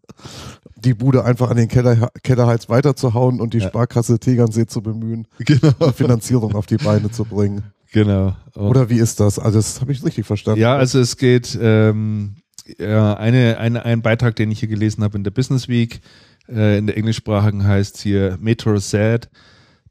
[0.77, 3.69] die Bude einfach an den Keller, Kellerhals weiterzuhauen und die Ja.
[3.69, 7.63] Sparkasse Tegernsee zu bemühen, genau, Finanzierung auf die Beine zu bringen.
[7.93, 8.37] genau.
[8.55, 9.39] Und- Oder wie ist das?
[9.39, 10.61] Also das habe ich richtig verstanden.
[10.61, 12.37] Ja, also es geht ähm,
[12.79, 16.01] ja, eine, eine, ein Beitrag, den ich hier gelesen habe in der Business Week,
[16.49, 19.29] äh, in der englischsprachigen heißt hier Metro said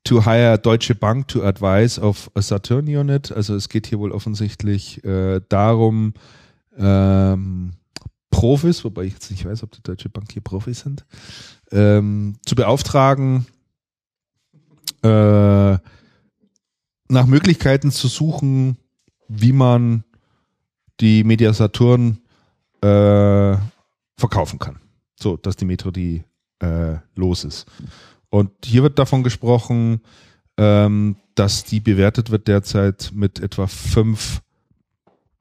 [0.03, 3.31] to hire Deutsche Bank to advise of a Saturn Unit.
[3.31, 6.13] Also es geht hier wohl offensichtlich äh, darum,
[6.77, 7.73] ähm,
[8.29, 11.05] Profis, wobei ich jetzt nicht weiß, ob die Deutsche Bank hier Profis sind,
[11.71, 13.45] ähm, zu beauftragen,
[15.03, 15.77] äh,
[17.09, 18.77] nach Möglichkeiten zu suchen,
[19.27, 20.03] wie man
[20.99, 22.19] die Media Saturn
[22.81, 23.55] äh,
[24.17, 24.79] verkaufen kann.
[25.15, 26.23] So, dass die Metro die
[26.59, 27.65] äh, los ist.
[28.33, 30.01] Und hier wird davon gesprochen,
[30.57, 34.41] ähm, dass die bewertet wird derzeit mit etwa fünf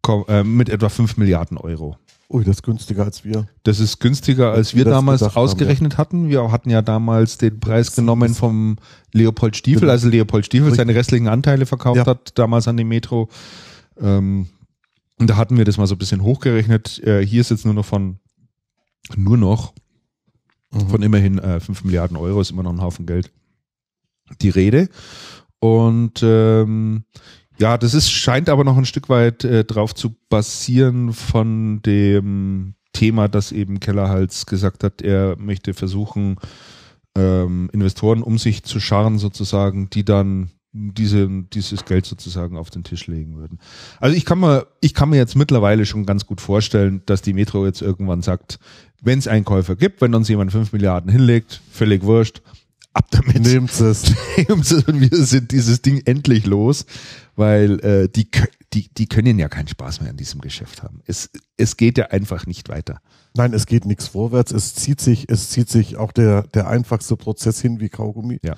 [0.02, 1.96] Ko- äh, mit etwa fünf Milliarden Euro.
[2.28, 3.48] Ui, das ist günstiger als wir.
[3.62, 6.28] Das ist günstiger, als Als wir wir damals gedacht haben, ausgerechnet hatten.
[6.28, 8.76] Wir hatten ja damals den Preis genommen vom
[9.12, 9.92] Leopold Stiefel, Genau.
[9.92, 10.76] also Leopold Stiefel Richtig.
[10.76, 12.04] seine restlichen Anteile verkauft Ja.
[12.04, 13.30] hat, damals an die Metro.
[13.98, 14.48] Ähm,
[15.18, 16.98] und da hatten wir das mal so ein bisschen hochgerechnet.
[17.04, 18.18] Äh, hier ist jetzt nur noch von,
[19.16, 19.72] nur noch
[20.72, 20.88] Mhm.
[20.88, 23.30] von immerhin äh, 5 Milliarden Euro, ist immer noch ein Haufen Geld,
[24.40, 24.88] die Rede.
[25.60, 27.04] Und ähm,
[27.58, 32.74] ja, das ist, scheint aber noch ein Stück weit äh, drauf zu basieren von dem
[32.92, 36.36] Thema, dass eben Kellerhals gesagt hat, er möchte versuchen,
[37.16, 42.82] ähm, Investoren um sich zu scharren sozusagen, die dann diese, dieses Geld sozusagen auf den
[42.82, 43.58] Tisch legen würden.
[44.00, 47.34] Also ich kann mir, ich kann mir jetzt mittlerweile schon ganz gut vorstellen, dass die
[47.34, 48.58] Metro jetzt irgendwann sagt,
[49.02, 52.40] wenn es einen Käufer gibt, wenn uns jemand fünf Milliarden hinlegt, völlig wurscht,
[52.94, 53.42] ab damit.
[53.42, 54.14] Nehmt es.
[54.48, 56.86] und wir sind dieses Ding endlich los,
[57.36, 58.28] weil äh, die,
[58.72, 61.00] die, die können ja keinen Spaß mehr an diesem Geschäft haben.
[61.06, 63.00] Es, es geht ja einfach nicht weiter.
[63.34, 64.52] Nein, es geht nichts vorwärts.
[64.52, 68.38] Es zieht sich, es zieht sich auch der, der einfachste Prozess hin wie Kaugummi.
[68.42, 68.56] Ja.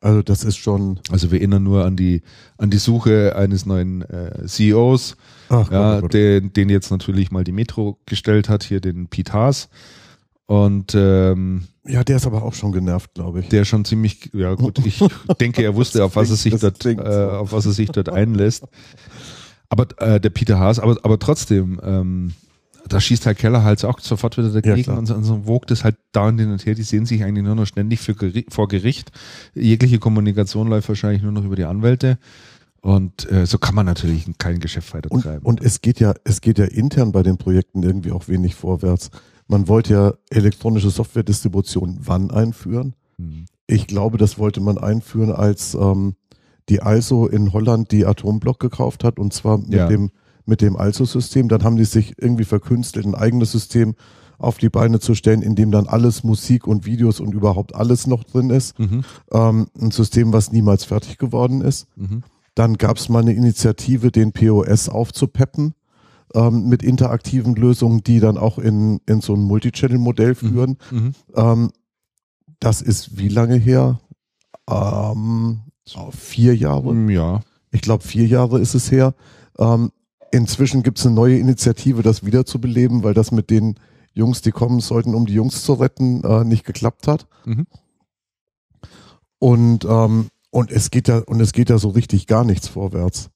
[0.00, 1.00] Also das ist schon.
[1.10, 2.22] Also wir erinnern nur an die,
[2.56, 5.16] an die Suche eines neuen äh, CEOs,
[5.48, 6.14] Ach, ja, Gott, oh Gott.
[6.14, 9.68] den, den jetzt natürlich mal die Metro gestellt hat, hier den Pete Haas.
[10.46, 13.48] Und ähm, ja, der ist aber auch schon genervt, glaube ich.
[13.48, 15.02] der schon ziemlich, ja gut, ich
[15.40, 18.64] denke, er wusste, auf was er sich dort, äh, auf was er sich dort einlässt.
[19.68, 22.32] Aber äh, der Peter Haas, aber, aber trotzdem, ähm,
[22.88, 24.98] da schießt halt Keller halt auch sofort wieder dagegen klar.
[24.98, 26.74] und, so, und so wogt es halt dauernd hin und her.
[26.74, 28.14] Die sehen sich eigentlich nur noch ständig für,
[28.48, 29.10] vor Gericht.
[29.54, 32.18] Jegliche Kommunikation läuft wahrscheinlich nur noch über die Anwälte.
[32.80, 35.44] Und äh, so kann man natürlich kein Geschäft weiter Und, treiben.
[35.44, 39.10] und es geht ja, es geht ja intern bei den Projekten irgendwie auch wenig vorwärts.
[39.48, 42.94] Man wollte ja elektronische Softwaredistribution wann einführen?
[43.18, 43.46] Hm.
[43.66, 46.14] Ich glaube, das wollte man einführen, als ähm,
[46.68, 49.88] die Also in Holland die Atomblock gekauft hat und zwar mit Ja.
[49.88, 50.10] dem
[50.48, 51.48] mit dem Also-System.
[51.48, 53.94] Dann haben die sich irgendwie verkünstelt, ein eigenes System
[54.38, 58.06] auf die Beine zu stellen, in dem dann alles Musik und Videos und überhaupt alles
[58.06, 58.78] noch drin ist.
[58.78, 59.04] Mhm.
[59.32, 61.86] Ähm, ein System, was niemals fertig geworden ist.
[61.96, 62.22] Mhm.
[62.54, 65.74] Dann gab es mal eine Initiative, den POS aufzupeppen
[66.34, 70.78] ähm, mit interaktiven Lösungen, die dann auch in, in so ein Multichannel-Modell führen.
[70.90, 71.12] Mhm.
[71.34, 71.70] Ähm,
[72.60, 74.00] das ist wie lange her?
[74.70, 75.60] Ähm,
[76.10, 76.94] vier Jahre.
[76.94, 77.10] Mhm.
[77.10, 77.40] Ja.
[77.70, 79.14] Ich glaube, vier Jahre ist es her.
[79.58, 79.90] Ähm,
[80.30, 83.76] inzwischen gibt es eine neue Initiative, das wiederzubeleben, weil das mit den
[84.12, 87.26] Jungs, die kommen sollten, um die Jungs zu retten, äh, nicht geklappt hat.
[87.44, 87.66] Mhm.
[89.38, 93.30] Und, ähm, und es geht ja, und es geht ja so richtig gar nichts vorwärts.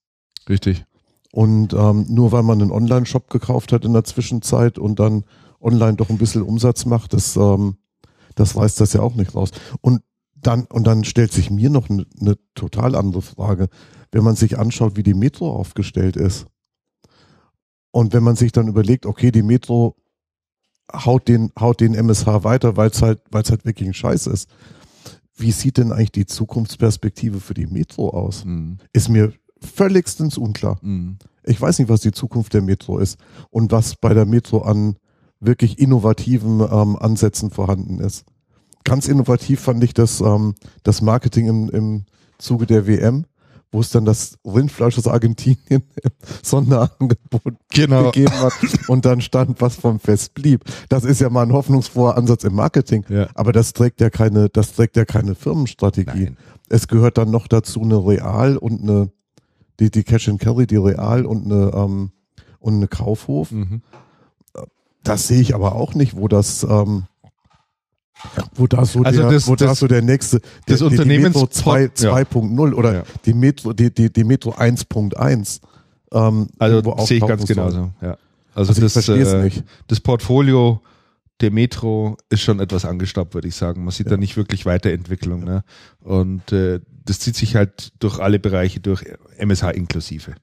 [0.49, 0.85] Richtig.
[1.31, 5.25] Und ähm, nur weil man einen Online-Shop gekauft hat in der Zwischenzeit und dann
[5.61, 7.77] online doch ein bisschen Umsatz macht, das, ähm,
[8.35, 9.51] das reißt das ja auch nicht raus.
[9.81, 10.03] Und
[10.35, 13.69] dann, und dann stellt sich mir noch eine, eine total andere Frage,
[14.11, 16.47] wenn man sich anschaut, wie die Metro aufgestellt ist.
[17.93, 19.95] Und wenn man sich dann überlegt, okay, die Metro
[20.93, 24.27] haut den, haut den MSH weiter, weil es halt, weil es halt wirklich ein Scheiß
[24.27, 24.49] ist.
[25.37, 28.45] Wie sieht denn eigentlich die Zukunftsperspektive für die Metro aus?
[28.45, 28.79] Mhm.
[28.93, 30.79] Ist mir völligstens unklar.
[30.83, 31.19] Mhm.
[31.45, 33.19] Ich weiß nicht, was die Zukunft der Metro ist
[33.51, 34.97] und was bei der Metro an
[35.41, 38.25] wirklich innovativen ähm, Ansätzen vorhanden ist.
[38.85, 42.05] Ganz innovativ fand ich das, ähm, das Marketing im, im
[42.39, 43.25] Zuge der WM,
[43.73, 45.83] wo es dann das Rindfleisch aus Argentinien im
[46.43, 48.05] Sonderangebot Genau.
[48.11, 48.53] gegeben hat
[48.89, 50.65] und dann stand, was vom Fest blieb.
[50.89, 53.29] Das ist ja mal ein hoffnungsfroher Ansatz im Marketing, Ja.
[53.35, 56.25] aber das trägt ja keine, das trägt ja keine Firmenstrategie.
[56.25, 56.37] Nein.
[56.69, 59.11] Es gehört dann noch dazu eine Real und eine,
[59.81, 62.13] die, die Cash and Carry, die Real und eine, ähm,
[62.61, 63.51] und eine Kaufhof.
[63.51, 63.83] Mhm.
[65.03, 67.05] Das sehe ich aber auch nicht, wo das, ähm,
[68.55, 70.89] wo da so Also der, das- wo da das- so der nächste, der, das die,
[70.89, 71.89] die Unternehmens- Metro 2 ja.
[71.89, 73.03] 2.0 oder Ja.
[73.25, 75.61] die Metro, die, die, die Metro 1.1.
[76.13, 77.55] Ähm, Also sehe ich ganz soll.
[77.57, 77.91] genauso.
[78.01, 78.17] Ja.
[78.55, 79.65] Also, Also das, äh, nicht.
[79.87, 80.83] das Portfolio
[81.41, 83.83] der Metro ist schon etwas angestaubt, würde ich sagen.
[83.83, 84.11] Man sieht Ja.
[84.11, 85.43] da nicht wirklich Weiterentwicklung.
[85.43, 85.65] Ne?
[86.01, 89.05] Und äh, das zieht sich halt durch alle Bereiche durch,
[89.39, 90.35] MSH inklusive.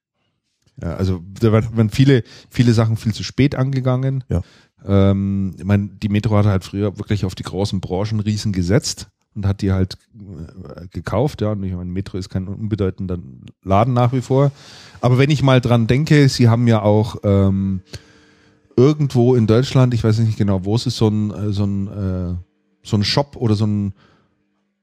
[0.82, 4.23] Ja, also da waren viele, viele Sachen viel zu spät angegangen.
[4.30, 4.41] Ja.
[4.86, 9.45] Ähm, ich meine, die Metro hat halt früher wirklich auf die großen Branchenriesen gesetzt und
[9.45, 11.51] hat die halt äh, gekauft, ja.
[11.51, 13.17] Und ich meine, Metro ist kein unbedeutender
[13.63, 14.51] Laden nach wie vor.
[15.01, 17.82] Aber wenn ich mal dran denke, sie haben ja auch ähm,
[18.75, 21.88] irgendwo in Deutschland, ich weiß nicht genau, wo es ist, so ein, äh, so ein,
[21.88, 22.36] äh,
[22.84, 23.93] so ein Shop oder so ein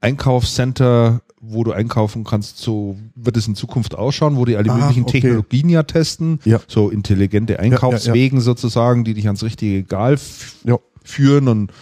[0.00, 4.76] Einkaufscenter, wo du einkaufen kannst, so wird es in Zukunft ausschauen, wo die alle Ah,
[4.78, 5.20] möglichen okay.
[5.20, 6.60] Technologien ja testen, Ja.
[6.66, 10.18] so intelligente Einkaufswegen sozusagen, die dich ans richtige Regal
[10.64, 10.78] Ja.
[11.04, 11.72] führen und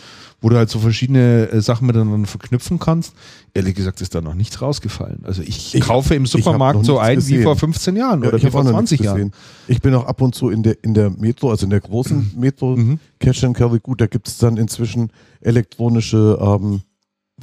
[0.41, 3.15] wo du halt so verschiedene äh, Sachen miteinander verknüpfen kannst.
[3.55, 5.21] Ehrlich gesagt ist da noch nichts rausgefallen.
[5.25, 7.43] Also ich, Ich- kaufe im Supermarkt so ein wie gesehen.
[7.45, 9.33] vor 15 Jahren Ja, oder ich wie vor auch noch 20 nichts Jahren.
[9.69, 12.33] Ich bin auch ab und zu in der, in der Metro, also in der großen
[12.37, 12.99] Metro, Mhm.
[13.21, 15.11] Cash and Carry, gut, da gibt es dann inzwischen
[15.41, 16.83] elektronische ähm,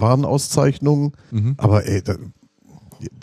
[0.02, 1.56] Warenauszeichnungen, Mhm.
[1.58, 2.16] aber ey, da,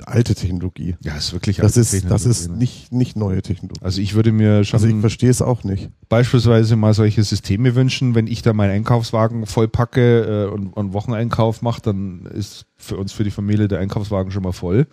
[0.07, 0.97] alte Technologie.
[1.05, 2.57] Ja, ist wirklich Das alte ist, das ist ne?
[2.57, 3.81] nicht, nicht neue Technologie.
[3.85, 5.91] Also ich würde mir schon Also ich verstehe es auch nicht.
[6.09, 11.63] beispielsweise mal solche Systeme wünschen, wenn ich da meinen Einkaufswagen vollpacke äh, und, und Wocheneinkauf
[11.63, 14.87] mache, dann ist für uns, für die Familie der Einkaufswagen schon mal voll.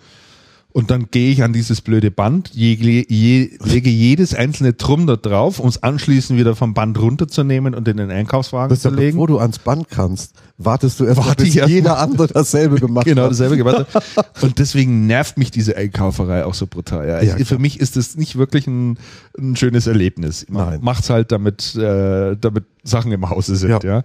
[0.75, 5.15] Und dann gehe ich an dieses blöde Band, je, je, lege jedes einzelne Drum da
[5.15, 8.95] drauf, um es anschließend wieder vom Band runterzunehmen und in den Einkaufswagen Das zu ja,
[8.95, 9.11] legen.
[9.13, 11.99] bevor du ans Band kannst, wartest du erst Warte bis jeder mal.
[12.03, 13.31] andere dasselbe gemacht Genau, hat.
[13.31, 13.85] dasselbe gemacht.
[13.93, 14.03] hat.
[14.43, 17.07] Und deswegen nervt mich diese Einkauferei auch so brutal.
[17.07, 17.21] Ja.
[17.21, 18.97] Ja, Für mich ist das nicht wirklich ein,
[19.39, 20.45] ein schönes Erlebnis.
[20.49, 20.79] Man Nein.
[20.81, 23.69] macht's halt, damit, äh, damit Sachen im Hause sind.
[23.69, 23.79] Ja.
[23.81, 24.03] Ja.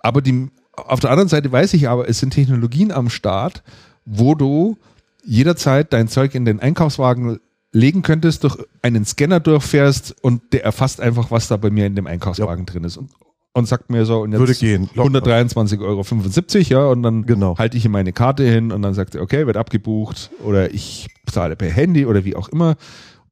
[0.00, 3.62] Aber die, auf der anderen Seite weiß ich aber, es sind Technologien am Start,
[4.06, 4.78] wo du
[5.24, 7.38] jederzeit dein Zeug in den Einkaufswagen
[7.72, 11.96] legen könntest, durch einen Scanner durchfährst und der erfasst einfach, was da bei mir in
[11.96, 12.96] dem Einkaufswagen drin ist.
[12.98, 13.10] Und,
[13.54, 15.18] und sagt mir so, und jetzt Würde gehen, locker.
[15.20, 17.56] 123,75 Euro, ja, und dann Genau.
[17.58, 21.08] halte ich ihm meine Karte hin und dann sagt er, okay, wird abgebucht oder ich
[21.30, 22.76] zahle per Handy oder wie auch immer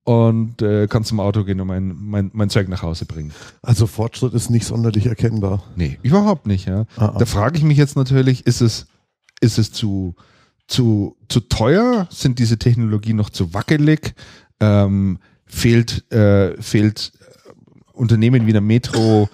[0.05, 3.33] und äh, kann zum Auto gehen und mein, mein, mein Zeug nach Hause bringen.
[3.63, 5.63] Also Fortschritt ist nicht sonderlich erkennbar.
[5.77, 6.87] Nee, überhaupt nicht, ja.
[6.97, 7.17] Ah, ah.
[7.19, 8.87] Da frage ich mich jetzt natürlich, ist es,
[9.41, 10.15] ist es zu,
[10.71, 12.07] zu, zu teuer?
[12.11, 14.15] Sind diese Technologien noch zu wackelig?
[14.61, 17.51] Ähm, fehlt, äh, fehlt äh,
[17.93, 19.29] Unternehmen wie der Metro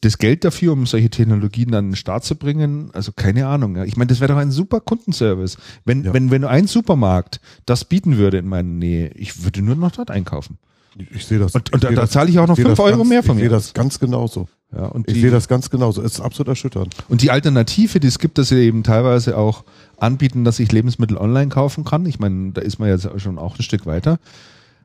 [0.00, 2.90] das Geld dafür, um solche Technologien dann in den Start zu bringen?
[2.94, 3.76] Also keine Ahnung.
[3.76, 3.84] Ja.
[3.84, 5.58] Ich meine, das wäre doch ein super Kundenservice.
[5.84, 6.14] Wenn, Ja.
[6.14, 10.10] wenn, wenn ein Supermarkt das bieten würde in meiner Nähe, ich würde nur noch dort
[10.10, 10.58] einkaufen.
[10.98, 11.54] Ich, ich sehe das.
[11.54, 13.08] Und- ich und da- sehe da zahle ich auch noch sehe fünf das Euro ganz,
[13.08, 13.64] mehr von Ich mir sehe aus.
[13.66, 14.48] das ganz genauso.
[14.76, 16.02] Ja, und Ich sehe das ganz genauso.
[16.02, 16.94] Es ist absolut erschütternd.
[17.08, 19.64] Und die Alternative, die es gibt, dass sie eben teilweise auch
[19.96, 22.04] anbieten, dass ich Lebensmittel online kaufen kann.
[22.04, 24.18] Ich meine, da ist man jetzt schon auch ein Stück weiter.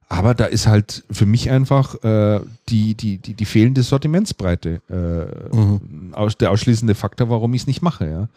[0.08, 2.40] Aber da ist halt für mich einfach äh,
[2.70, 7.82] die, die, die, die fehlende Sortimentsbreite äh, aus, der ausschließende Faktor, warum ich es nicht
[7.82, 8.08] mache.
[8.10, 8.28] Ja.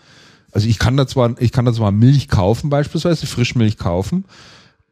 [0.52, 4.24] Also ich kann da zwar, ich kann da zwar Milch kaufen, beispielsweise Frischmilch kaufen,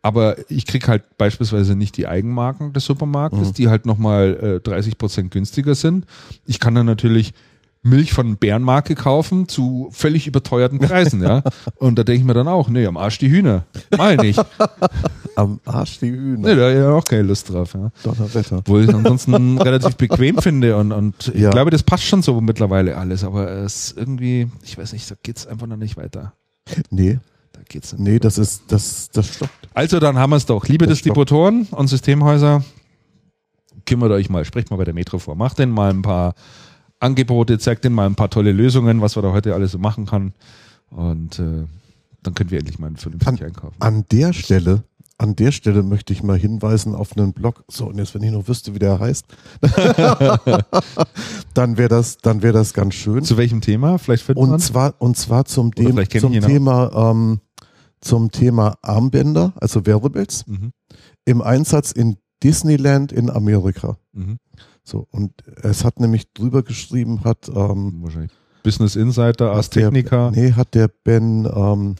[0.04, 4.98] aber ich krieg halt beispielsweise nicht die Eigenmarken des Supermarktes, die halt nochmal äh, 30
[4.98, 6.04] Prozent günstiger sind.
[6.44, 7.32] Ich kann dann natürlich
[7.82, 11.42] Milch von Bärenmarke kaufen zu völlig überteuerten Preisen, ja.
[11.76, 13.64] Und da denke ich mir dann auch, nee, am Arsch die Hühner.
[13.96, 14.40] Mal nicht.
[15.36, 16.48] Am Arsch die Hühner.
[16.48, 17.90] Nee, da habe ich auch keine Lust drauf, ja.
[18.02, 18.58] Donnerwetter.
[18.58, 21.50] Obwohl ich es ansonsten relativ bequem finde und, und ich Ja.
[21.50, 25.16] glaube, das passt schon so mittlerweile alles, aber es ist irgendwie, ich weiß nicht, da
[25.22, 26.34] geht's einfach noch nicht weiter.
[26.90, 27.18] Nee,
[27.68, 28.02] geht's nicht.
[28.02, 29.68] nee, das ist, das, das stoppt.
[29.74, 30.66] Also dann haben wir es doch.
[30.68, 32.64] Liebe Das Distributoren und Systemhäuser,
[33.86, 35.34] kümmert euch mal, sprecht mal bei der Metro vor.
[35.34, 36.34] Macht denen mal ein paar
[37.00, 40.06] Angebote, zeigt denen mal ein paar tolle Lösungen, was wir da heute alles so machen
[40.06, 40.32] kann.
[40.90, 41.66] Und äh,
[42.22, 43.76] dann können wir endlich mal vernünftig einkaufen.
[43.80, 44.84] An der Stelle,
[45.18, 47.64] an der Stelle möchte ich mal hinweisen auf einen Blog.
[47.68, 49.26] So, und jetzt, wenn ich noch wüsste, wie der heißt,
[51.54, 53.22] dann wäre das, dann wäre das ganz schön.
[53.24, 53.98] Zu welchem Thema?
[53.98, 56.32] Vielleicht finden wir Und zwar, und zwar zum, dem, zum.
[56.32, 57.40] Thema, ähm,
[58.04, 60.72] zum Thema Armbänder, also Wearables, Mhm.
[61.24, 63.96] im Einsatz in Disneyland in Amerika.
[64.12, 64.38] Mhm.
[64.82, 65.32] So, und
[65.62, 68.04] es hat nämlich drüber geschrieben, hat, ähm.
[68.62, 70.30] Business Insider, Ars der- Technica.
[70.30, 71.96] Nee, hat der Ben, ähm,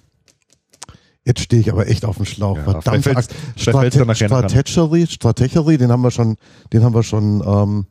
[1.25, 2.57] jetzt stehe ich aber echt auf dem Schlauch.
[2.59, 3.25] Ja, Verdammt, an.
[3.57, 6.37] Stratechery, Stratechery, den haben wir schon,
[6.73, 7.87] den haben wir schon, ähm,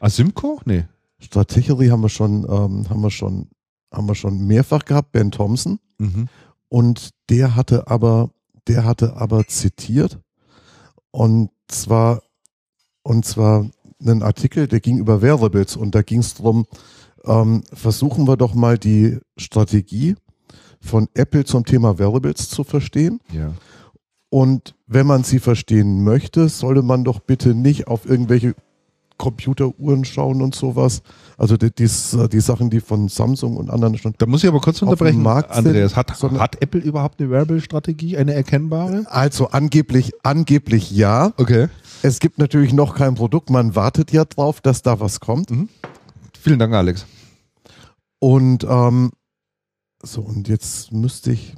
[0.00, 0.60] Asimco?
[0.64, 0.84] Nee.
[1.18, 3.48] Stratechery haben wir schon, ähm, haben wir schon,
[3.92, 5.78] haben wir schon mehrfach gehabt, Ben Thompson.
[5.98, 6.28] Mhm.
[6.70, 8.30] Und der hatte aber,
[8.66, 10.18] der hatte aber zitiert
[11.10, 12.22] und zwar,
[13.02, 13.68] und zwar
[14.00, 16.66] einen Artikel, der ging über Wearables und da ging es darum,
[17.24, 20.14] ähm, versuchen wir doch mal die Strategie
[20.80, 23.20] von Apple zum Thema Wearables zu verstehen.
[23.32, 23.52] Ja.
[24.30, 28.54] Und wenn man sie verstehen möchte, sollte man doch bitte nicht auf irgendwelche
[29.20, 31.02] Computeruhren schauen und sowas.
[31.36, 31.88] Also die, die,
[32.32, 34.14] die Sachen, die von Samsung und anderen schon.
[34.16, 35.22] Da muss ich aber kurz unterbrechen.
[35.22, 39.04] Markt sind, Andreas, hat, hat Apple überhaupt eine Wearable-Strategie, eine erkennbare?
[39.08, 41.32] Also angeblich, angeblich ja.
[41.36, 41.68] Okay.
[42.02, 43.50] Es gibt natürlich noch kein Produkt.
[43.50, 45.52] Man wartet ja drauf, dass da was kommt.
[46.40, 47.04] Vielen Dank, Alex.
[48.18, 49.10] Und ähm,
[50.02, 51.54] So, und jetzt müsste ich,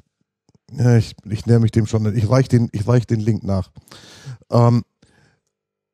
[0.73, 3.71] ja, ich, ich näher mich dem schon, ich reiche den, ich reich den Link nach.
[4.51, 4.83] Ähm,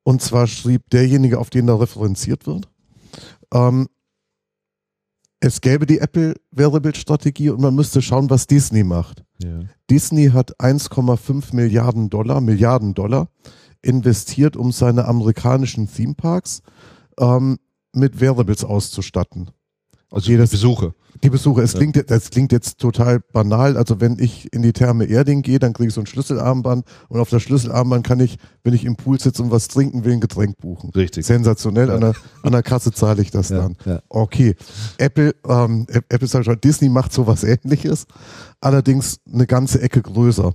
[0.09, 2.71] und zwar schrieb derjenige, auf den da referenziert wird,
[3.53, 3.89] ähm,
[5.39, 9.23] es gäbe die Apple Wearable Strategie und man müsste schauen, was Disney macht.
[9.45, 9.61] Ja.
[9.91, 13.29] Disney hat 1,5 Milliarden Dollar, Milliarden Dollar
[13.83, 16.63] investiert, um seine amerikanischen Theme Parks
[17.21, 17.59] ähm,
[17.93, 19.51] mit Wearables auszustatten.
[20.11, 20.95] Also jedes- die Besuche.
[21.23, 21.81] Die Besucher, es Ja.
[21.81, 23.77] klingt, das klingt jetzt total banal.
[23.77, 27.21] Also wenn ich in die Therme Erding gehe, dann kriege ich so ein Schlüsselarmband und
[27.21, 30.21] auf das Schlüsselarmband kann ich, wenn ich im Pool sitze und was trinken will, ein
[30.21, 30.91] Getränk buchen.
[30.91, 31.27] Richtig.
[31.27, 31.91] Sensationell.
[31.91, 33.77] An, der, an der Kasse zahle ich das Ja, dann.
[33.85, 34.01] ja.
[34.09, 34.55] Okay.
[34.99, 38.07] Apple, ähm, Apple sag ich schon, Disney macht sowas ähnliches,
[38.61, 40.53] allerdings eine ganze Ecke größer.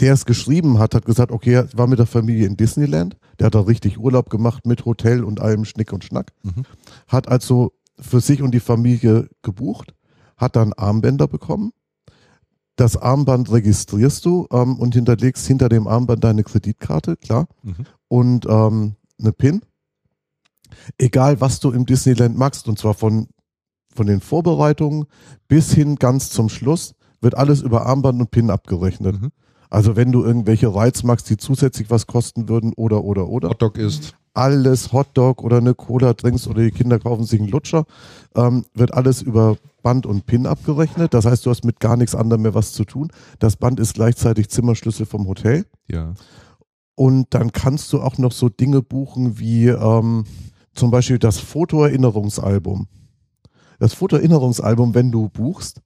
[0.00, 3.46] Der es geschrieben hat, hat gesagt, okay, er war mit der Familie in Disneyland, der
[3.48, 6.62] hat da richtig Urlaub gemacht mit Hotel und allem Schnick und Schnack, Mhm.
[7.06, 9.94] hat also für sich und die Familie gebucht,
[10.36, 11.72] hat dann Armbänder bekommen.
[12.76, 17.86] Das Armband registrierst du ähm, und hinterlegst hinter dem Armband deine Kreditkarte, klar Mhm.
[18.08, 19.62] und ähm, eine PIN.
[20.98, 23.28] Egal, was du im Disneyland magst, und zwar von,
[23.94, 25.04] von den Vorbereitungen
[25.48, 29.20] bis hin ganz zum Schluss, wird alles über Armband und PIN abgerechnet.
[29.20, 29.30] Mhm.
[29.68, 33.50] Also wenn du irgendwelche Rides magst, die zusätzlich was kosten würden oder, oder, oder.
[33.50, 34.16] Hotdog ist.
[34.32, 37.84] Alles Hotdog oder eine Cola trinkst oder die Kinder kaufen sich einen Lutscher,
[38.36, 41.14] ähm, wird alles über Band und PIN abgerechnet.
[41.14, 43.10] Das heißt, du hast mit gar nichts anderem mehr was zu tun.
[43.38, 45.66] Das Band ist gleichzeitig Zimmerschlüssel vom Hotel.
[45.88, 46.14] Ja.
[46.94, 50.24] Und dann kannst du auch noch so Dinge buchen wie ähm,
[50.74, 52.88] zum Beispiel das Fotoerinnerungsalbum.
[53.78, 55.80] Das Fotoerinnerungsalbum, wenn du buchst,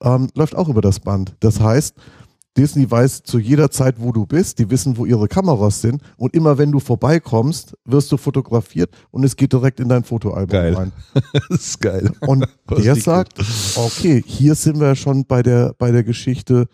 [0.00, 1.34] ähm, läuft auch über das Band.
[1.40, 1.96] Das heißt,
[2.56, 6.34] Disney weiß zu jeder Zeit, wo du bist, die wissen, wo ihre Kameras sind und
[6.34, 10.74] immer wenn du vorbeikommst, wirst du fotografiert und es geht direkt in dein Fotoalbum Geil.
[10.74, 10.92] rein.
[11.32, 12.12] das ist geil.
[12.20, 13.38] Und Was der sagt,
[13.74, 16.68] okay, hier sind wir schon bei der, bei der Geschichte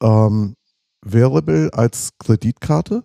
[0.00, 0.56] ähm,
[1.02, 3.04] Variable als Kreditkarte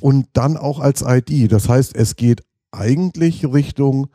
[0.00, 1.52] und dann auch als ID.
[1.52, 4.08] Das heißt, es geht eigentlich Richtung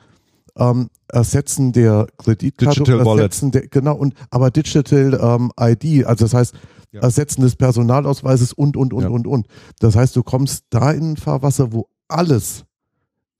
[0.58, 3.54] ähm, Ersetzen der Kreditkarte, Digital Wallet.
[3.54, 6.56] Der, genau, und aber Digital ähm, ID, also das heißt,
[6.92, 7.02] Ja.
[7.02, 9.10] Ersetzen des Personalausweises und, und, und, Ja.
[9.10, 9.48] und, und.
[9.80, 12.66] Das heißt, du kommst da in ein Fahrwasser, wo alles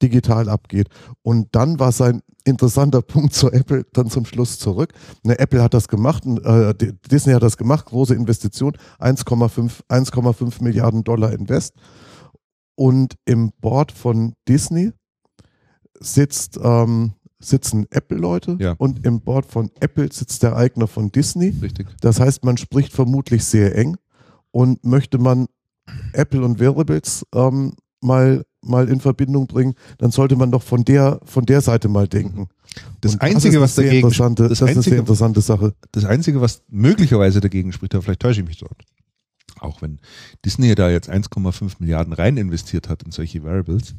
[0.02, 0.88] digital abgeht.
[1.24, 4.94] Und dann war sein interessanter Punkt zur Apple dann zum Schluss zurück.
[5.24, 6.74] Ne, Apple hat das gemacht, äh,
[7.12, 11.74] Disney hat das gemacht, große Investition, 1,5 1,5 Milliarden Dollar Invest.
[12.76, 14.94] Und im Board von Disney
[16.00, 18.74] sitzt, ähm, sitzen Apple-Leute Ja.
[18.78, 21.54] und im Board von Apple sitzt der Eigner von Disney.
[21.62, 21.88] Richtig.
[22.02, 23.98] Das heißt, man spricht vermutlich sehr eng
[24.52, 25.48] und möchte man
[26.14, 31.20] Apple und Wearables ähm, mal, mal in Verbindung bringen, dann sollte man doch von der,
[31.24, 32.48] von der Seite mal denken.
[33.02, 35.00] Das Und Einzige, ist was eine sehr dagegen interessante, das das, ist eine Einzige- sehr
[35.00, 35.74] interessante Sache.
[35.92, 38.84] Das Einzige, was möglicherweise dagegen spricht, aber vielleicht täusche ich mich dort,
[39.60, 40.00] auch wenn
[40.46, 43.96] Disney da jetzt 1,5 Milliarden rein investiert hat in solche Variables,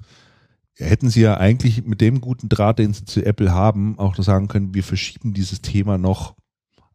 [0.80, 4.48] hätten sie ja eigentlich mit dem guten Draht, den sie zu Apple haben, auch sagen
[4.48, 6.34] können, wir verschieben dieses Thema noch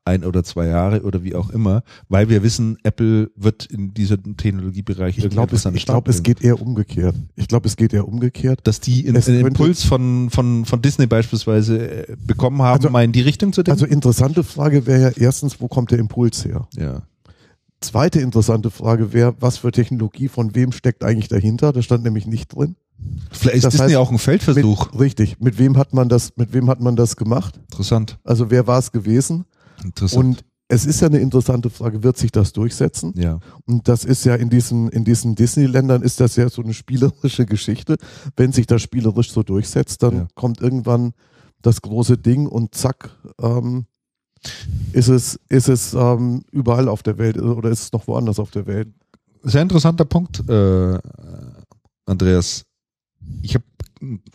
[0.07, 4.37] ein oder zwei Jahre oder wie auch immer, weil wir wissen, Apple wird in diesem
[4.37, 7.15] Technologiebereich Ich glaube, es, ich glaube, es geht eher umgekehrt.
[7.35, 8.59] Ich glaube, es geht eher umgekehrt.
[8.65, 13.03] dass die in, einen Impuls von, von, von Disney beispielsweise äh, bekommen haben, Also- mal
[13.03, 13.81] in die Richtung zu denken.
[13.81, 16.67] Also interessante Frage wäre ja erstens, wo kommt der Impuls her?
[16.77, 17.01] ja.
[17.81, 21.71] Zweite interessante Frage wäre, was für Technologie von wem steckt eigentlich dahinter?
[21.71, 22.77] Das stand nämlich nicht drin.
[23.31, 24.91] Vielleicht ist Das Disney heißt, auch ein Feldversuch.
[24.93, 25.39] Mit, richtig.
[25.39, 27.57] Mit wem hat man das, mit wem hat man das gemacht?
[27.71, 28.17] Interessant.
[28.23, 29.45] Also wer war es gewesen?
[29.83, 30.25] Interessant.
[30.25, 33.13] Und es ist ja eine interessante Frage, wird sich das durchsetzen?
[33.17, 33.39] ja.
[33.65, 37.45] Und das ist ja in diesen, in diesen Disney-Ländern ist das ja so eine spielerische
[37.45, 37.97] Geschichte.
[38.35, 40.27] Wenn sich das spielerisch so durchsetzt, dann Ja.
[40.33, 41.13] kommt irgendwann
[41.61, 43.11] das große Ding und zack,
[43.41, 43.85] ähm,
[44.93, 48.51] ist es, ist es ähm, überall auf der Welt oder ist es noch woanders auf
[48.51, 48.87] der Welt?
[49.43, 50.97] Sehr interessanter Punkt, äh,
[52.05, 52.63] Andreas.
[53.41, 53.63] Ich habe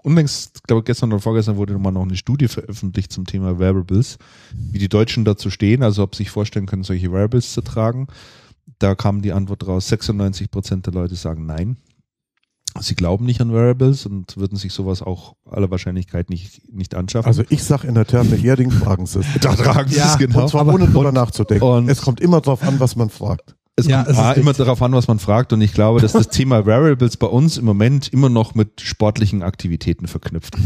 [0.02, 4.18] unlängst, glaube gestern oder vorgestern wurde mal noch eine Studie veröffentlicht zum Thema Wearables,
[4.72, 8.06] wie die Deutschen dazu stehen, also ob sie sich vorstellen können, solche Wearables zu tragen.
[8.78, 11.76] Da kam die Antwort raus, 96 Prozent der Leute sagen nein.
[12.80, 17.26] Sie glauben nicht an Wearables und würden sich sowas auch aller Wahrscheinlichkeit nicht, nicht anschaffen.
[17.26, 19.26] Also ich sag in der Therme Erding fragen Sie es.
[19.40, 20.42] da tragen sie Ja, es genau.
[20.42, 21.64] Und zwar ohne drüber nachzudenken.
[21.66, 23.56] und- es kommt immer drauf an, was man fragt.
[23.80, 25.52] Es Ja, kommt A, immer darauf an, was man fragt.
[25.52, 29.42] Und ich glaube, dass das Thema Variables bei uns im Moment immer noch mit sportlichen
[29.42, 30.64] Aktivitäten verknüpft ist.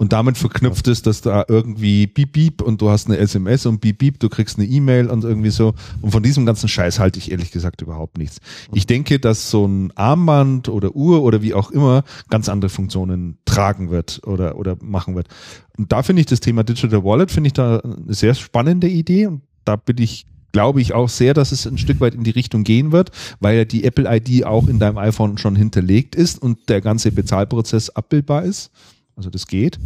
[0.00, 3.82] Und damit verknüpft ist, dass da irgendwie Beep Beep und du hast eine SMS und
[3.82, 5.74] Beep Beep, du kriegst eine E-Mail und irgendwie so.
[6.00, 8.38] Und von diesem ganzen Scheiß halte ich ehrlich gesagt überhaupt nichts.
[8.72, 13.36] Ich denke, dass so ein Armband oder Uhr oder wie auch immer ganz andere Funktionen
[13.44, 15.28] tragen wird oder, oder machen wird.
[15.76, 19.26] Und da finde ich das Thema Digital Wallet, finde ich da eine sehr spannende Idee.
[19.26, 22.30] Und da bin ich glaube ich auch sehr, dass es ein Stück weit in die
[22.30, 23.10] Richtung gehen wird,
[23.40, 27.90] weil die Apple ID auch in deinem iPhone schon hinterlegt ist und der ganze Bezahlprozess
[27.90, 28.70] abbildbar ist.
[29.16, 29.78] Also das geht.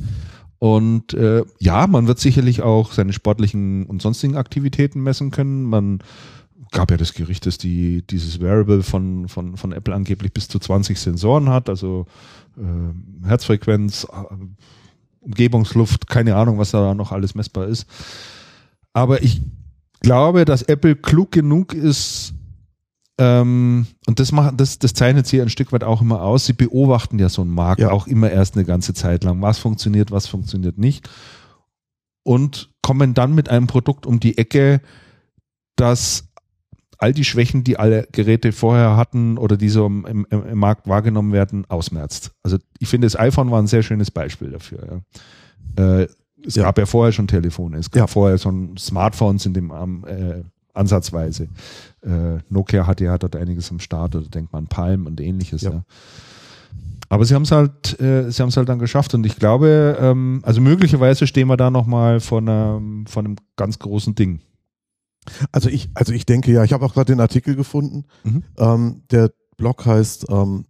[0.58, 5.64] Und äh, ja, man wird sicherlich auch seine sportlichen und sonstigen Aktivitäten messen können.
[5.64, 5.98] Man
[6.70, 10.58] gab ja das Gerücht, dass die dieses Variable von, von, von Apple angeblich bis zu
[10.58, 12.06] 20 Sensoren hat, also
[12.56, 14.34] äh, Herzfrequenz, äh,
[15.20, 17.86] Umgebungsluft, keine Ahnung, was da noch alles messbar ist.
[18.92, 19.42] Aber ich
[20.04, 22.34] glaube, dass Apple klug genug ist,
[23.16, 26.46] ähm, und das macht, das, das zeichnet sie ein Stück weit auch immer aus.
[26.46, 27.90] Sie beobachten ja so einen Markt Ja.
[27.90, 29.40] auch immer erst eine ganze Zeit lang.
[29.40, 31.08] Was funktioniert, was funktioniert nicht.
[32.24, 34.80] Und kommen dann mit einem Produkt um die Ecke,
[35.76, 36.28] das
[36.98, 40.88] all die Schwächen, die alle Geräte vorher hatten oder die so im, im, im Markt
[40.88, 42.32] wahrgenommen werden, ausmerzt.
[42.42, 45.02] Also ich finde, das iPhone war ein sehr schönes Beispiel dafür.
[45.76, 46.00] Ja.
[46.00, 46.08] Äh,
[46.46, 46.64] es Ja.
[46.64, 48.06] gab ja vorher schon Telefone, es gab Ja.
[48.06, 49.70] vorher schon Smartphones in dem
[50.06, 50.42] äh,
[50.74, 51.48] Ansatzweise.
[52.02, 55.62] Äh, Nokia hatte ja dort einiges am Start oder denkt man Palm und ähnliches.
[55.62, 55.70] Ja.
[55.70, 55.84] Ja.
[57.08, 59.96] Aber sie haben es halt, äh, sie haben es halt dann geschafft und ich glaube,
[60.00, 64.40] ähm, also möglicherweise stehen wir da noch mal vor einem, vor einem ganz großen Ding.
[65.52, 68.04] Also ich, also ich denke ja, ich habe auch gerade den Artikel gefunden.
[68.24, 68.42] Mhm.
[68.58, 70.64] Ähm, der Blog heißt ähm,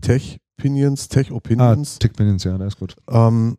[0.00, 1.98] Tech Opinions, Tech Ah, Opinions.
[1.98, 2.96] Tickminions, ja, das ist gut.
[3.10, 3.56] Ähm,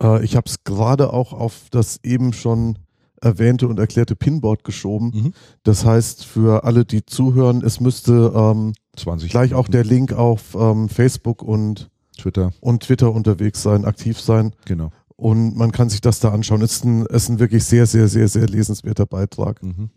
[0.00, 2.78] äh, ich habe es gerade auch auf das eben schon
[3.20, 5.12] erwähnte und erklärte Pinboard geschoben.
[5.14, 5.32] Mhm.
[5.62, 9.30] Das heißt, für alle, die zuhören, es müsste ähm, 20.
[9.30, 14.54] gleich auch der Link auf ähm, Facebook und, Twitter, und Twitter unterwegs sein, aktiv sein.
[14.64, 14.90] genau.
[15.16, 16.62] Und man kann sich das da anschauen.
[16.62, 19.62] Es ist ein, es ist ein wirklich sehr, sehr, sehr, sehr lesenswerter Beitrag.
[19.62, 19.90] Mhm.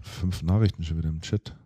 [0.00, 1.56] Fünf Nachrichten schon wieder im Chat.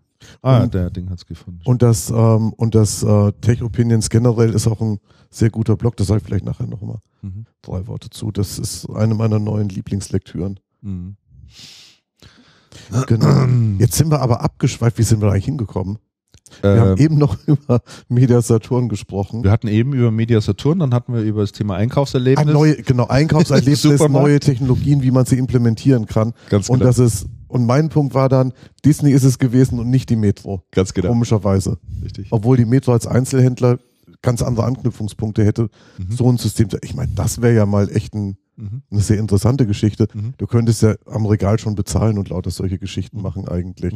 [0.43, 1.61] Ah, Und- der Ding hat's gefunden.
[1.65, 4.99] Und das, ähm, und das äh, Tech Opinions generell ist auch ein
[5.31, 5.97] sehr guter Blog.
[5.97, 7.47] Da sage ich vielleicht nachher nochmal Mhm.
[7.62, 8.31] drei Worte zu.
[8.32, 10.59] Das ist eine meiner neuen Lieblingslektüren.
[10.81, 11.16] Mhm.
[13.07, 13.47] Genau.
[13.78, 14.99] Jetzt sind wir aber abgeschweift.
[14.99, 15.99] Wie sind wir da eigentlich hingekommen?
[16.61, 19.43] Wir haben Äh, eben noch über Media Saturn gesprochen.
[19.44, 22.47] wir hatten eben über Media Saturn, dann hatten wir über das Thema Einkaufserlebnis.
[22.47, 26.35] Ein neue, genau, Einkaufserlebnis, neue Technologien, wie man sie implementieren kann.
[26.51, 26.90] ganz Und genau.
[26.90, 28.53] das ist, und mein Punkt war dann,
[28.85, 30.62] Disney ist es gewesen und nicht die Metro.
[30.70, 31.09] ganz genau.
[31.09, 31.79] Komischerweise.
[32.03, 32.29] Richtig.
[32.31, 33.79] Obwohl die Metro als Einzelhändler
[34.23, 35.69] ganz andere Anknüpfungspunkte hätte.
[35.99, 36.12] Mhm.
[36.12, 36.69] So ein System.
[36.83, 38.83] Ich meine, das wäre ja mal echt ein, Mhm.
[38.91, 40.09] eine sehr interessante Geschichte.
[40.12, 40.35] Mhm.
[40.37, 43.95] Du könntest ja am Regal schon bezahlen und lauter solche Geschichten machen eigentlich.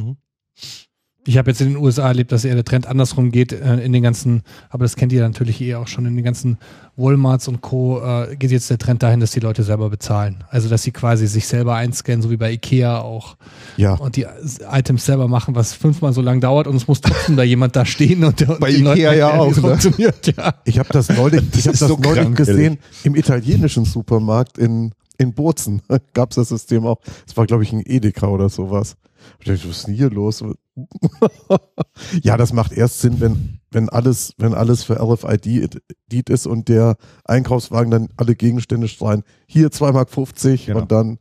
[1.27, 3.91] Ich habe jetzt in den USA erlebt, dass eher der Trend andersrum geht äh, in
[3.91, 6.57] den ganzen, aber das kennt ihr natürlich eh auch schon, in den ganzen
[6.95, 7.99] Walmarts und Co.
[8.01, 10.45] Äh, geht jetzt der Trend dahin, dass die Leute selber bezahlen.
[10.49, 13.35] Also dass sie quasi sich selber einscannen, so wie bei Ikea auch
[13.75, 13.95] Ja.
[13.95, 14.25] und die
[14.71, 17.85] Items selber machen, was fünfmal so lang dauert und es muss trotzdem da jemand da
[17.85, 19.53] stehen und, und Bei Leuten Ikea ja auch, ne?
[19.61, 20.53] funktioniert, ja.
[20.63, 24.93] Ich habe das neulich, ich hab das so neulich krank, gesehen im italienischen Supermarkt in,
[25.17, 25.81] in Bozen.
[26.13, 26.99] Gab es das System auch.
[27.27, 28.95] Es war, glaube ich, ein Edeka oder sowas.
[29.39, 30.43] Ich was ist denn hier los?
[32.23, 36.97] ja, das macht erst Sinn, wenn, wenn alles, wenn alles für RFID ist und der
[37.25, 39.23] Einkaufswagen dann alle Gegenstände strahlen.
[39.47, 40.79] Hier 2,50 Mark Genau.
[40.81, 41.19] und dann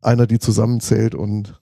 [0.00, 1.60] einer, die zusammenzählt und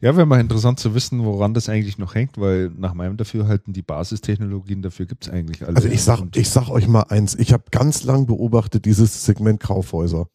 [0.00, 3.72] Ja, wäre mal interessant zu wissen, woran das eigentlich noch hängt, weil nach meinem Dafürhalten
[3.72, 5.76] die Basistechnologien dafür gibt's eigentlich alle.
[5.76, 9.60] Also ich sag, ich sag euch mal eins, ich habe ganz lang beobachtet dieses Segment
[9.60, 10.28] Kaufhäuser.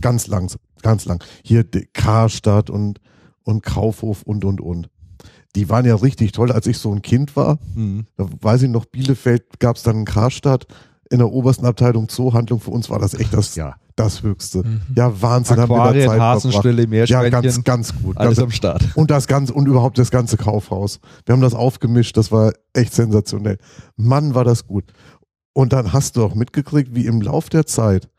[0.00, 0.50] Ganz lang,
[0.82, 1.22] ganz lang.
[1.42, 3.00] Hier Karstadt und,
[3.48, 4.90] und Kaufhof und und und.
[5.56, 7.58] Die waren ja richtig toll, als ich so ein Kind war.
[7.74, 8.04] Mhm.
[8.18, 10.66] Da weiß ich noch, Bielefeld gab es dann einen Karstadt
[11.10, 12.60] in der obersten Abteilung Zoohandlung.
[12.60, 13.76] Für uns war das echt das, Ja.
[13.96, 14.58] das Höchste.
[14.58, 14.82] Mhm.
[14.94, 17.08] Ja, Wahnsinn, haben wir da Aquarien, Zeit Hasenstille, verbracht.
[17.08, 18.18] Ja, ganz, ganz gut.
[18.18, 18.84] alles Ganz, am Start.
[18.94, 21.00] und das ganze und überhaupt das ganze Kaufhaus.
[21.24, 23.56] Wir haben das aufgemischt, das war echt sensationell.
[23.96, 24.84] Mann, war das gut.
[25.54, 28.10] Und dann hast du auch mitgekriegt, wie im Lauf der Zeit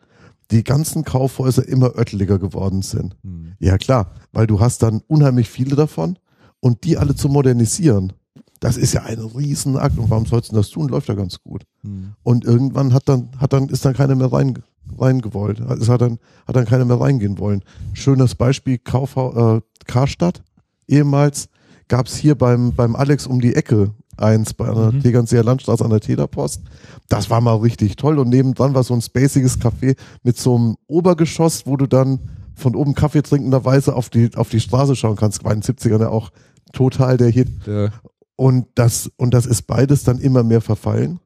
[0.51, 3.15] die ganzen Kaufhäuser immer öttliger geworden sind.
[3.23, 3.53] Mhm.
[3.59, 6.17] Ja klar, weil du hast dann unheimlich viele davon
[6.59, 8.13] und die alle zu modernisieren.
[8.59, 10.89] Das ist ja ein Riesenakt und warum sollst du das tun?
[10.89, 11.63] Läuft ja ganz gut.
[11.83, 12.13] Mhm.
[12.23, 14.59] Und irgendwann hat dann, hat dann, ist dann keiner mehr rein,
[14.97, 15.59] reingewollt.
[15.59, 17.63] Es hat dann, hat dann keiner mehr reingehen wollen.
[17.93, 20.43] Schönes Beispiel, Kaufhaus, äh, Karstadt.
[20.87, 21.47] Ehemals
[21.87, 25.01] gab's hier beim, beim Alex um die Ecke eins bei einer Mhm.
[25.01, 26.61] Tegernseer Landstraße an der Täterpost.
[27.07, 28.19] Das war mal richtig toll.
[28.19, 32.19] Und nebendran war so ein spaciges Café mit so einem Obergeschoss, wo du dann
[32.55, 35.43] von oben Kaffee trinkenderweise auf die, auf die Straße schauen kannst.
[35.43, 36.29] War in den 70ern ja auch
[36.73, 37.49] total der Hit.
[37.65, 37.89] Ja.
[38.35, 41.19] Und das, und das ist beides dann immer mehr verfallen.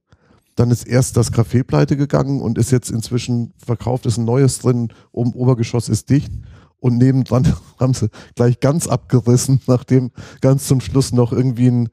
[0.56, 4.60] Dann ist erst das Café pleite gegangen und ist jetzt inzwischen verkauft, ist ein neues
[4.60, 6.32] drin, oben Obergeschoss ist dicht.
[6.80, 10.12] Und nebendran haben sie gleich ganz abgerissen, nachdem
[10.42, 11.90] ganz zum Schluss noch irgendwie ein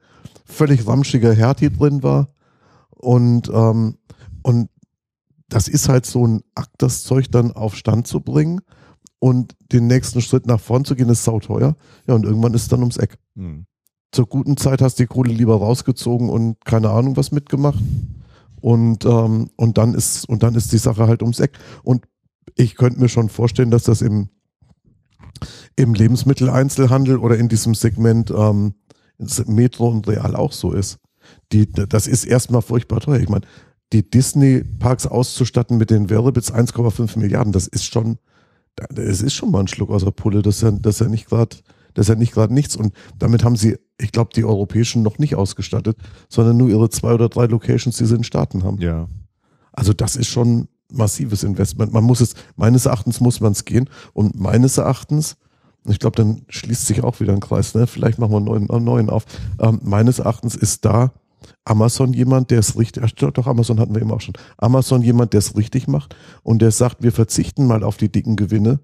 [0.51, 2.29] völlig ramschiger Hertie drin war.
[2.91, 3.97] Und, ähm,
[4.43, 4.69] und
[5.49, 8.61] das ist halt so ein Akt, das Zeug dann auf Stand zu bringen
[9.19, 11.77] und den nächsten Schritt nach vorn zu gehen, ist sauteuer.
[12.07, 13.19] Ja, und irgendwann ist es dann ums Eck.
[13.37, 13.67] Hm.
[14.13, 17.83] Zur guten Zeit hast du die Kohle lieber rausgezogen und keine Ahnung was mitgemacht.
[18.61, 21.59] Und, ähm, und dann ist, und dann ist die Sache halt ums Eck.
[21.83, 22.07] Und
[22.57, 24.29] ich könnte mir schon vorstellen, dass das im,
[25.77, 28.75] im Lebensmitteleinzelhandel oder in diesem Segment ähm,
[29.47, 30.99] Metro und Real auch so ist.
[31.53, 33.21] Die, das ist erstmal furchtbar teuer.
[33.21, 33.47] Ich meine,
[33.93, 38.19] die Disney-Parks auszustatten mit den Wearables 1,5 Milliarden, das ist schon,
[38.77, 40.43] das ist schon mal ein Schluck aus der Pulle.
[40.43, 41.57] Das ist ja, das ist ja nicht gerade,
[41.95, 42.77] das ist ja nicht gerade nichts.
[42.77, 45.97] Und damit haben sie, ich glaube, die europäischen noch nicht ausgestattet,
[46.29, 48.79] sondern nur ihre zwei oder drei Locations, die sie in Staaten haben.
[48.81, 49.09] Ja.
[49.73, 51.93] Also das ist schon massives Investment.
[51.93, 53.89] Man muss es, meines Erachtens muss man es gehen.
[54.13, 55.37] Und meines Erachtens,
[55.87, 57.87] ich glaube, dann schließt sich auch wieder ein Kreis, ne?
[57.87, 59.25] Vielleicht machen wir einen neuen, neuen auf.
[59.59, 61.13] Ähm, meines Erachtens ist da
[61.65, 64.35] Amazon jemand, der es richtig, doch, Amazon hatten wir eben auch schon.
[64.59, 68.37] Amazon jemand, der es richtig macht und der sagt, wir verzichten mal auf die dicken
[68.37, 68.81] Gewinne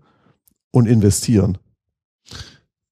[0.71, 1.59] und investieren.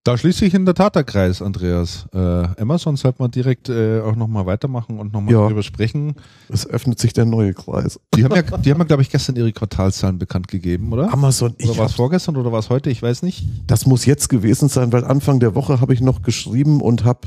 [0.07, 2.05] Da schließt sich in der Tat der Kreis, Andreas.
[2.13, 5.41] Äh, Amazon sollte man direkt äh, auch nochmal weitermachen und nochmal Ja.
[5.41, 6.15] darüber sprechen.
[6.51, 7.99] Es öffnet sich der neue Kreis.
[8.15, 11.11] Die haben ja, die haben ja, glaube ich, gestern ihre Quartalszahlen bekannt gegeben, oder?
[11.11, 12.91] Amazon, ich Oder war es hab, vorgestern oder war es heute?
[12.91, 13.47] Ich weiß nicht.
[13.67, 17.27] das muss jetzt gewesen sein, weil Anfang der Woche habe ich noch geschrieben und habe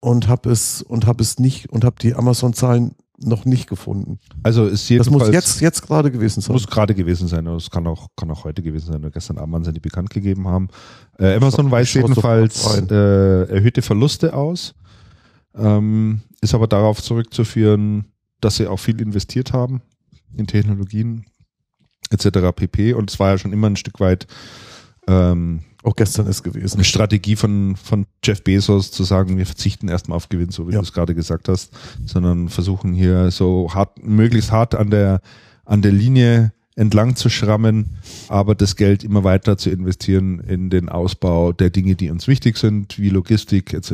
[0.00, 4.18] und habe es und habe es nicht und habe die Amazon-Zahlen noch nicht gefunden.
[4.42, 6.52] Also ist Das jedenfalls muss jetzt jetzt gerade gewesen sein.
[6.52, 7.46] muss gerade gewesen sein.
[7.48, 10.10] Es kann auch kann auch heute gewesen sein oder gestern Abend, wann sie die bekannt
[10.10, 10.68] gegeben haben.
[11.18, 14.74] Äh, Amazon Ich weist jedenfalls äh, erhöhte Verluste aus.
[15.54, 18.06] Ähm, ist aber darauf zurückzuführen,
[18.40, 19.82] dass sie auch viel investiert haben
[20.36, 21.26] in Technologien
[22.10, 22.54] etc.
[22.54, 22.94] pp.
[22.94, 24.26] Und es war ja schon immer ein Stück weit
[25.06, 26.76] ähm, Auch gestern ist gewesen.
[26.76, 30.72] eine Strategie von, von Jeff Bezos zu sagen, wir verzichten erstmal auf Gewinn, so wie
[30.72, 30.78] Ja.
[30.80, 31.72] du es gerade gesagt hast,
[32.06, 35.20] sondern versuchen hier so hart, möglichst hart an der,
[35.64, 37.96] an der Linie entlang zu schrammen,
[38.28, 42.56] aber das Geld immer weiter zu investieren in den Ausbau der Dinge, die uns wichtig
[42.58, 43.92] sind, wie Logistik etc.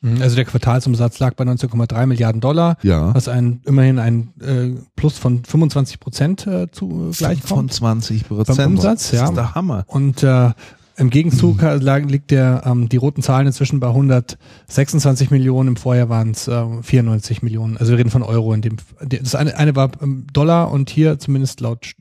[0.00, 3.14] Mhm, Also der Quartalsumsatz lag bei 19,3 Milliarden Dollar, Ja.
[3.14, 7.72] was ein immerhin ein äh, Plus von 25 Prozent äh, zu äh, gleichkommt.
[7.74, 9.20] 25 Beim Umsatz, ja.
[9.22, 9.84] Das ist der Hammer.
[9.86, 10.50] Und äh,
[10.96, 15.70] im Gegenzug lag, liegt der ähm, die roten Zahlen inzwischen bei 126 Millionen.
[15.70, 17.76] Im Vorjahr waren es äh, 94 Millionen.
[17.76, 18.52] Also wir reden von Euro.
[18.54, 21.94] In dem das eine, eine war ähm, Dollar und hier zumindest laut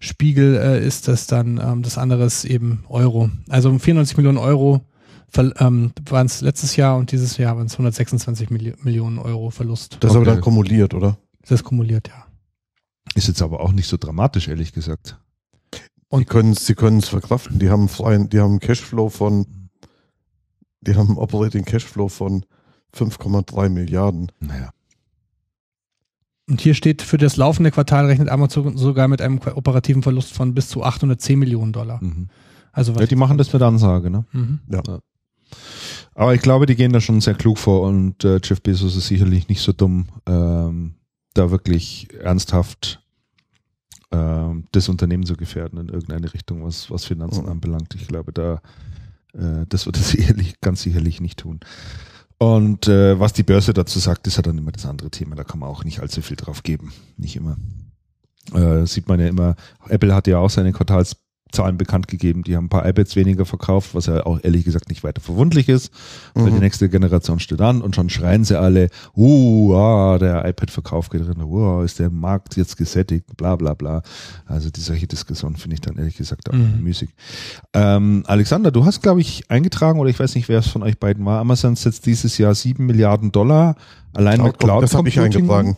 [0.00, 3.30] Spiegel äh, ist das dann ähm, das andere ist eben Euro.
[3.48, 4.86] Also 94 Millionen Euro
[5.36, 9.96] ähm, waren es letztes Jahr und dieses Jahr waren es 126 Milli Millionen Euro Verlust.
[10.00, 10.34] Das ist aber Okay.
[10.34, 11.18] dann kumuliert, oder?
[11.42, 12.24] Das ist kumuliert, ja.
[13.14, 15.18] Ist jetzt aber auch nicht so dramatisch, ehrlich gesagt.
[16.12, 17.58] Die können es, sie können es verkraften.
[17.58, 19.46] Die haben einen freien, die haben Cashflow von,
[20.80, 22.44] die haben Operating Cashflow von
[22.94, 24.30] 5,3 Milliarden.
[24.40, 24.70] Naja.
[26.48, 30.54] Und hier steht, für das laufende Quartal rechnet Amazon sogar mit einem operativen Verlust von
[30.54, 32.02] bis zu 810 Millionen Dollar.
[32.02, 32.28] Mhm.
[32.70, 34.24] Also was Ja, die machen das mit Ansage, ne?
[34.32, 34.60] Mhm.
[36.14, 39.06] Aber ich glaube, die gehen da schon sehr klug vor und äh, Jeff Bezos ist
[39.06, 40.94] sicherlich nicht so dumm, ähm,
[41.32, 43.03] da wirklich ernsthaft
[44.10, 47.50] das Unternehmen zu gefährden in irgendeine Richtung, was, was Finanzen Mhm.
[47.50, 47.94] anbelangt.
[47.94, 48.60] Ich glaube, da
[49.32, 51.60] äh, das wird er sicherlich, ganz sicherlich nicht tun.
[52.38, 55.34] Und äh, was die Börse dazu sagt, ist ja dann immer das andere Thema.
[55.36, 56.92] Da kann man auch nicht allzu viel drauf geben.
[57.16, 57.56] Nicht immer.
[58.52, 59.56] Äh, sieht man ja immer,
[59.88, 60.72] Apple hat ja auch seine
[61.54, 62.42] Quartalszahlen bekannt gegeben.
[62.42, 65.68] Die haben ein paar iPads weniger verkauft, was ja auch ehrlich gesagt nicht weiter verwundlich
[65.68, 65.92] ist,
[66.34, 66.54] weil Mhm.
[66.56, 71.22] die nächste Generation steht an und schon schreien sie alle, uh, ah, der iPad-Verkauf geht
[71.26, 74.02] drin, uh, ist der Markt jetzt gesättigt, bla bla bla.
[74.46, 76.82] Also die solche Diskussion finde ich dann ehrlich gesagt auch Mhm.
[76.82, 77.10] müßig.
[77.72, 80.98] Ähm, Alexander, du hast, glaube ich, eingetragen, oder ich weiß nicht, wer es von euch
[80.98, 83.76] beiden war, Amazon setzt dieses Jahr sieben Milliarden Dollar
[84.12, 85.76] allein mit Cloud das habe ich eingetragen.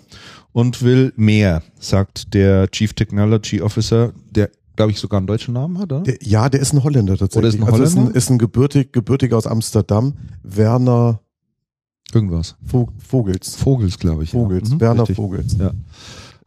[0.53, 5.79] und will mehr, sagt der Chief Technology Officer, der, glaube ich, sogar einen deutschen Namen
[5.79, 6.03] hat, oder?
[6.03, 7.39] Der, ja, der ist ein Holländer tatsächlich.
[7.39, 8.17] Oder ist ein Also ist ein, Holländer?
[8.19, 10.15] ist ein gebürtig, gebürtiger aus Amsterdam.
[10.43, 11.21] Werner
[12.13, 12.55] Irgendwas.
[12.65, 13.57] Vo- Vogels.
[13.57, 14.31] Vogels, glaube ich.
[14.31, 14.69] Vogels.
[14.69, 14.75] Ja.
[14.77, 15.17] Mhm, Werner richtig.
[15.17, 15.57] Vogels.
[15.59, 15.73] Ja.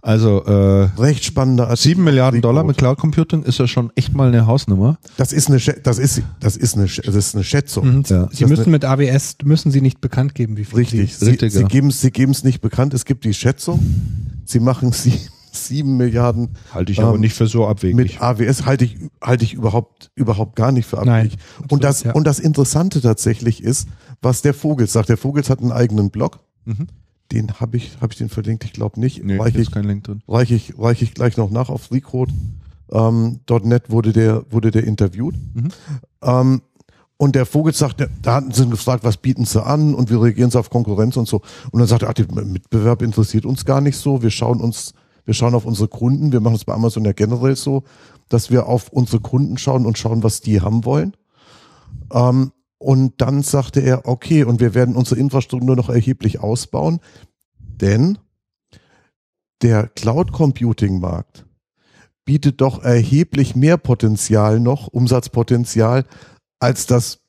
[0.01, 1.89] Also äh, Recht spannender Artikel.
[1.95, 2.41] 7 Milliarden.
[2.41, 4.97] Dollar mit Cloud Computing ist ja schon echt mal eine Hausnummer.
[5.17, 7.95] Das ist eine, das ist, das ist eine, das ist eine Schätzung.
[7.97, 8.03] Mhm.
[8.07, 8.29] Ja.
[8.31, 11.17] Sie Das müssen mit AWS, müssen Sie nicht bekannt geben, wie viel Richtig.
[11.17, 11.67] Sie, Sie, Richtig, sie ja.
[11.67, 12.93] geben es, sie geben es nicht bekannt.
[12.93, 13.81] Es gibt die Schätzung.
[14.45, 15.19] Sie machen sie,
[15.51, 17.95] sieben Milliarden Halte ich aber Ähm, nicht für so abwegig.
[17.95, 21.39] mit AWS halte ich, halte ich überhaupt, überhaupt gar nicht für Nein, abwegig.
[21.69, 22.13] und, das, ja.
[22.13, 23.87] und das Interessante tatsächlich ist,
[24.21, 25.09] was der Vogels sagt.
[25.09, 26.39] Der Vogels hat einen eigenen Blog.
[26.65, 26.87] Mhm.
[27.31, 28.63] Den habe ich, habe ich den verlinkt?
[28.65, 29.23] Ich glaube nicht.
[29.23, 30.21] Nee, Reiche ich, ist kein Link drin.
[30.27, 32.31] reiche ich, reiche ich gleich noch nach auf Freecode.
[32.91, 35.35] Ähm, .net wurde der, wurde der interviewt.
[35.53, 35.67] Mhm.
[36.23, 36.61] Ähm,
[37.17, 40.15] und der Vogel sagt, da hatten sie ihn gefragt, was bieten sie an und wie
[40.15, 41.41] reagieren sie auf Konkurrenz und so.
[41.69, 44.23] Und dann sagt er, ach, der Mitbewerb interessiert uns gar nicht so.
[44.23, 44.93] Wir schauen uns,
[45.29, 46.31] wir schauen auf unsere Kunden.
[46.31, 47.83] Wir machen es bei Amazon ja generell so,
[48.29, 51.15] dass wir auf unsere Kunden schauen und schauen, was die haben wollen.
[52.11, 56.99] Ähm, und dann sagte er, okay, und wir werden unsere Infrastruktur noch erheblich ausbauen,
[57.59, 58.17] denn
[59.61, 61.45] der Cloud Computing Markt
[62.25, 66.05] bietet doch erheblich mehr Potenzial noch, Umsatzpotenzial,
[66.59, 67.19] als das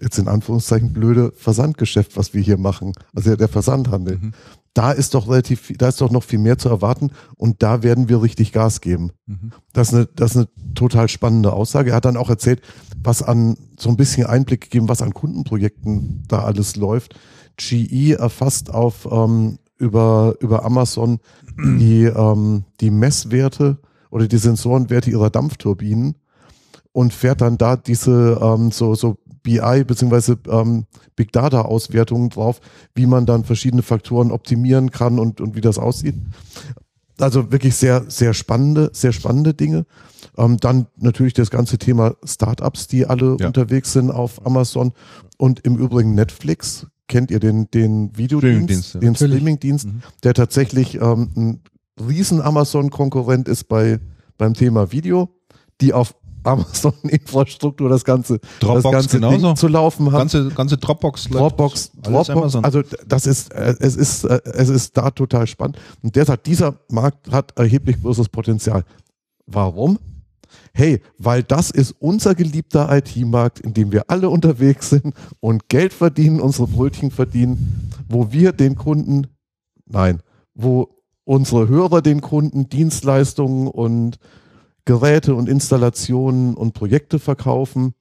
[0.00, 4.18] jetzt in Anführungszeichen blöde Versandgeschäft, was wir hier machen, also der Versandhandel.
[4.18, 4.32] Mhm.
[4.74, 8.08] Da ist doch relativ, da ist doch noch viel mehr zu erwarten und da werden
[8.08, 9.10] wir richtig Gas geben.
[9.26, 9.52] Mhm.
[9.72, 11.90] Das ist eine, das ist eine total spannende Aussage.
[11.90, 12.62] Er hat dann auch erzählt,
[13.02, 17.14] was an, so ein bisschen Einblick gegeben, was an Kundenprojekten da alles läuft.
[17.56, 21.20] GE erfasst auf, ähm, über, über Amazon
[21.58, 23.78] die, ähm, die Messwerte
[24.10, 26.16] oder die Sensorenwerte ihrer Dampfturbinen
[26.92, 30.86] und fährt dann da diese, ähm, so, so BI beziehungsweise ähm,
[31.16, 32.60] Big Data Auswertungen drauf,
[32.94, 36.14] wie man dann verschiedene Faktoren optimieren kann und, und wie das aussieht.
[37.20, 39.86] Also wirklich sehr, sehr spannende, sehr spannende Dinge.
[40.36, 43.48] Ähm, dann natürlich das ganze Thema Startups, die alle Ja.
[43.48, 44.92] unterwegs sind auf Amazon
[45.36, 46.86] und im Übrigen Netflix.
[47.08, 49.00] Kennt ihr den, den Videodienst, Streamingdienst, ja.
[49.00, 49.14] den.
[49.16, 50.02] Streamingdienst, Mhm.
[50.22, 51.60] der tatsächlich ähm, ein
[52.06, 53.98] riesen Amazon-Konkurrent ist bei,
[54.36, 55.28] beim Thema Video,
[55.80, 59.46] die auf Amazon-Infrastruktur das ganze, Dropbox das ganze genauso.
[59.46, 60.18] Ding zu laufen hat.
[60.18, 61.28] Ganze, ganze Dropbox.
[61.28, 65.78] Dropbox, Dropbox, also das ist, äh, es ist, äh, es ist da total spannend.
[66.02, 68.84] Und der sagt, dieser Markt hat erheblich größeres Potenzial.
[69.46, 69.98] Warum?
[70.72, 75.92] Hey, weil das ist unser geliebter IT-Markt, in dem wir alle unterwegs sind und Geld
[75.92, 79.26] verdienen, unsere Brötchen verdienen, wo wir den Kunden,
[79.86, 80.20] nein,
[80.54, 80.88] wo
[81.24, 84.18] unsere Hörer den Kunden Dienstleistungen und
[84.88, 87.92] Geräte und Installationen und Projekte verkaufen,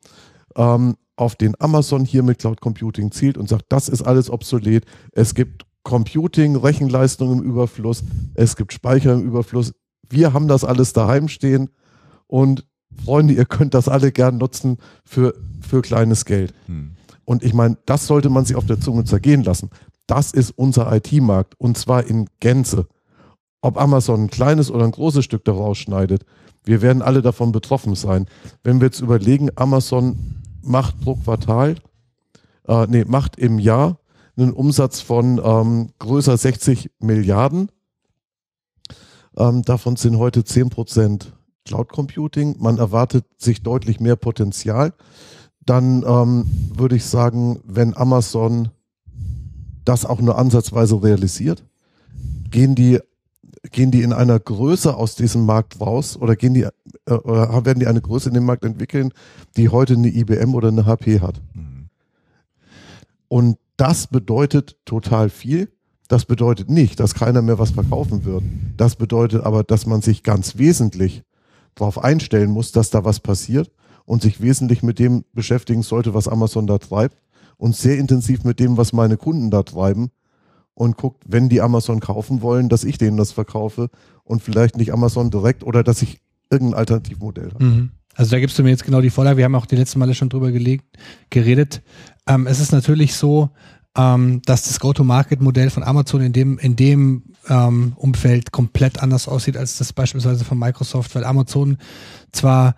[0.55, 4.85] ähm, auf den Amazon hier mit Cloud Computing zielt und sagt, das ist alles obsolet.
[5.11, 8.05] Es gibt Computing, Rechenleistung im Überfluss,
[8.35, 9.73] es gibt Speicher im Überfluss.
[10.09, 11.72] Wir haben das alles daheim stehen
[12.26, 12.65] und
[13.03, 16.53] Freunde, ihr könnt das alle gern nutzen für, für kleines Geld.
[16.68, 16.91] Hm.
[17.26, 19.72] Und ich meine, das sollte man sich auf der Zunge zergehen lassen.
[20.05, 22.88] Das ist unser IT-Markt und zwar in Gänze.
[23.59, 26.23] Ob Amazon ein kleines oder ein großes Stück daraus schneidet,
[26.68, 28.27] wir werden alle davon betroffen sein.
[28.64, 31.76] Wenn wir jetzt überlegen, Amazon macht pro Quartal,
[32.68, 33.99] äh, nee, macht im Jahr
[34.35, 37.72] einen Umsatz von ähm, größer 60 Milliarden.
[39.38, 41.34] Ähm, davon sind heute 10 Prozent
[41.65, 42.57] Cloud Computing.
[42.60, 44.94] Man erwartet sich deutlich mehr Potenzial.
[45.65, 46.45] Dann ähm,
[46.76, 48.69] würde ich sagen, wenn Amazon
[49.85, 51.64] das auch nur ansatzweise realisiert,
[52.52, 52.99] gehen die
[53.72, 57.80] gehen die in einer Größe aus diesem Markt raus oder gehen die äh, oder werden
[57.80, 59.14] die eine Größe in dem Markt entwickeln,
[59.55, 61.41] die heute eine IBM oder eine HP hat.
[61.53, 61.89] Hm.
[63.27, 65.69] Und das bedeutet total viel.
[66.07, 68.43] Das bedeutet nicht, dass keiner mehr was verkaufen wird.
[68.77, 71.23] Das bedeutet aber, dass man sich ganz wesentlich
[71.76, 73.72] darauf einstellen muss, dass da was passiert
[74.05, 77.18] und sich wesentlich mit dem beschäftigen sollte, was Amazon da treibt
[77.57, 80.11] und sehr intensiv mit dem, was meine Kunden da treiben
[80.78, 83.90] und guckt, wenn die Amazon kaufen wollen, dass ich denen das verkaufe
[84.24, 86.20] und vielleicht nicht Amazon direkt oder dass ich
[86.52, 87.64] irgendein Alternativmodell habe.
[87.64, 87.91] Mhm.
[88.14, 89.38] Also da gibst du mir jetzt genau die Vorlage.
[89.38, 90.86] Wir haben auch die letzten Male schon drüber gelegt,
[91.32, 91.82] geredet.
[92.28, 93.49] Ähm, es ist natürlich so,
[93.95, 99.58] ähm, dass das Go-to-Market-Modell von Amazon in dem, in dem ähm, Umfeld komplett anders aussieht
[99.58, 101.78] als das beispielsweise von Microsoft, weil Amazon
[102.32, 102.76] zwar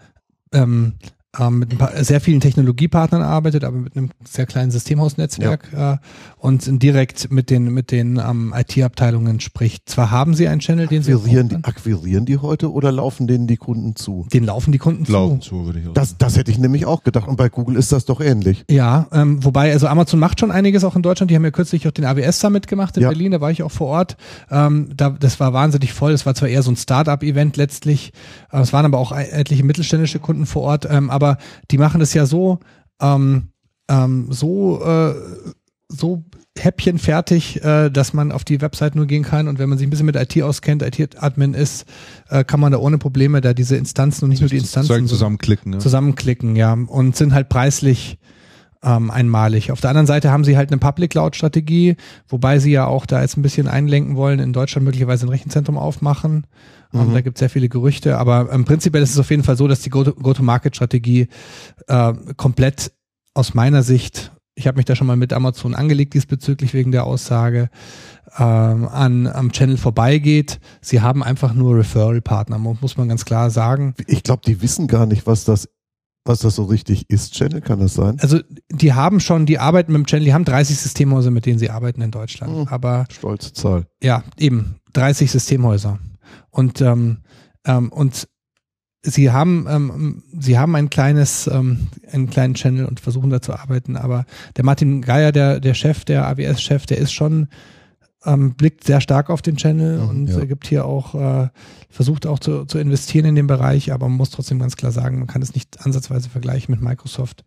[0.53, 0.93] ähm,
[1.37, 5.97] ähm, mit ein paar, sehr vielen Technologiepartnern arbeitet, aber mit einem sehr kleinen Systemhausnetzwerk äh,
[6.37, 9.87] und direkt mit den, mit den ähm, IT-Abteilungen spricht.
[9.89, 13.45] Zwar haben sie einen Channel, den sie Akquirieren die, akquirieren die heute oder laufen denen
[13.45, 14.25] die Kunden zu?
[14.33, 15.49] den laufen die Kunden Laufen zu.
[15.49, 17.27] zu, würde ich auch Das, das hätte ich nämlich auch gedacht.
[17.27, 18.65] Und bei Google ist das doch ähnlich.
[18.69, 21.29] Ja, ähm, wobei, also Amazon macht schon einiges auch in Deutschland.
[21.29, 23.09] Die haben ja kürzlich auch den AWS Summit gemacht in Ja.
[23.09, 24.17] Berlin, da war ich auch vor Ort.
[24.49, 26.11] Ähm, da, das war wahnsinnig voll.
[26.11, 28.13] Das war zwar eher so ein Start-up-Event letztlich,
[28.51, 31.37] äh, es waren aber auch e- etliche mittelständische Kunden vor Ort, ähm, aber
[31.71, 32.59] die machen das ja so,
[33.01, 33.49] ähm,
[33.89, 35.15] ähm, so, äh,
[35.89, 36.23] so
[36.57, 39.89] häppchenfertig, äh, dass man auf die Website nur gehen kann und wenn man sich ein
[39.89, 41.85] bisschen mit IT auskennt, IT-Admin ist,
[42.29, 45.71] äh, kann man da ohne Probleme da diese Instanzen und nicht nur die Instanzen zusammenklicken.
[45.71, 45.77] Ne?
[45.79, 48.19] zusammenklicken, ja, und sind halt preislich
[48.83, 49.71] ähm, einmalig.
[49.71, 51.95] Auf der anderen Seite haben sie halt eine Public Cloud Strategie,
[52.27, 55.77] wobei sie ja auch da jetzt ein bisschen einlenken wollen, in Deutschland möglicherweise ein Rechenzentrum
[55.77, 56.45] aufmachen.
[56.93, 57.13] Ähm, Mhm.
[57.13, 59.67] da gibt es sehr viele Gerüchte, aber im Prinzip ist es auf jeden Fall so,
[59.67, 61.27] dass die Go- Go-to-Market-Strategie
[61.87, 62.91] äh, komplett
[63.35, 67.05] aus meiner Sicht, ich habe mich da schon mal mit Amazon angelegt diesbezüglich wegen der
[67.05, 67.69] Aussage,
[68.37, 70.59] ähm, an am Channel vorbeigeht.
[70.81, 73.93] Sie haben einfach nur Referral-Partner, mu- muss man ganz klar sagen.
[74.07, 75.69] Ich glaube, die wissen gar nicht, was das,
[76.25, 77.33] was das so richtig ist.
[77.35, 78.17] Channel kann das sein?
[78.19, 78.39] Also
[78.71, 81.69] die haben schon, die arbeiten mit dem Channel, die haben 30 Systemhäuser, mit denen sie
[81.69, 82.55] arbeiten in Deutschland.
[82.55, 82.67] Mhm.
[82.67, 83.85] Aber Stolze Zahl.
[84.03, 85.99] ja, eben 30 Systemhäuser.
[86.51, 87.19] Und ähm,
[87.65, 88.27] ähm, und
[89.01, 93.53] sie haben ähm, sie haben ein kleines ähm, einen kleinen Channel und versuchen da zu
[93.53, 93.95] arbeiten.
[93.95, 94.25] Aber
[94.57, 97.47] der Martin Geier, der der Chef, der AWS-Chef, der ist schon
[98.25, 100.39] ähm, blickt sehr stark auf den Channel Mhm, und ja.
[100.39, 101.49] äh, gibt hier auch äh,
[101.89, 105.19] versucht auch zu, zu investieren in den Bereich, aber man muss trotzdem ganz klar sagen,
[105.19, 107.45] man kann es nicht ansatzweise vergleichen mit Microsoft.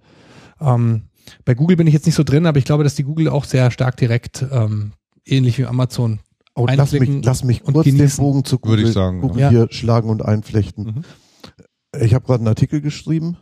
[0.61, 1.03] Ähm,
[1.45, 3.45] bei Google bin ich jetzt nicht so drin, aber ich glaube, dass die Google auch
[3.45, 4.93] sehr stark direkt ähm,
[5.24, 6.20] ähnlich wie Amazon
[6.55, 8.23] Oh, lass mich, lass mich kurz den genießen.
[8.23, 9.49] Bogen zu Google, Würde ich sagen, Google ja.
[9.51, 10.85] hier schlagen und einflechten.
[10.85, 11.05] Mhm.
[12.01, 13.37] Ich habe gerade einen Artikel geschrieben,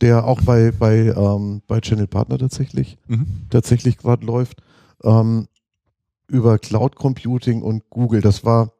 [0.00, 3.26] der auch bei, bei, ähm, bei Channel Partner tatsächlich, Mhm.
[3.50, 4.62] tatsächlich gerade läuft,
[5.04, 5.46] ähm,
[6.28, 8.20] über Cloud Computing und Google.
[8.20, 8.72] Das war,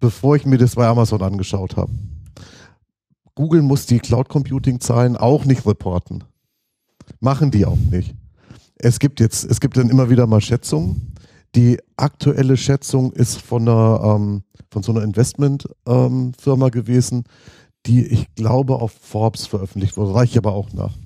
[0.00, 1.90] bevor ich mir das bei Amazon angeschaut habe.
[3.34, 6.24] Google muss die Cloud Computing Zahlen auch nicht reporten.
[7.20, 8.14] Machen die auch nicht.
[8.76, 11.14] Es gibt jetzt, es gibt dann immer wieder mal Schätzungen.
[11.58, 17.24] Die aktuelle Schätzung ist von einer, ähm, von so einer Investment-Firma ähm, gewesen,
[17.84, 20.14] die ich glaube auf Forbes veröffentlicht wurde.
[20.14, 20.96] Reiche ich aber auch nach.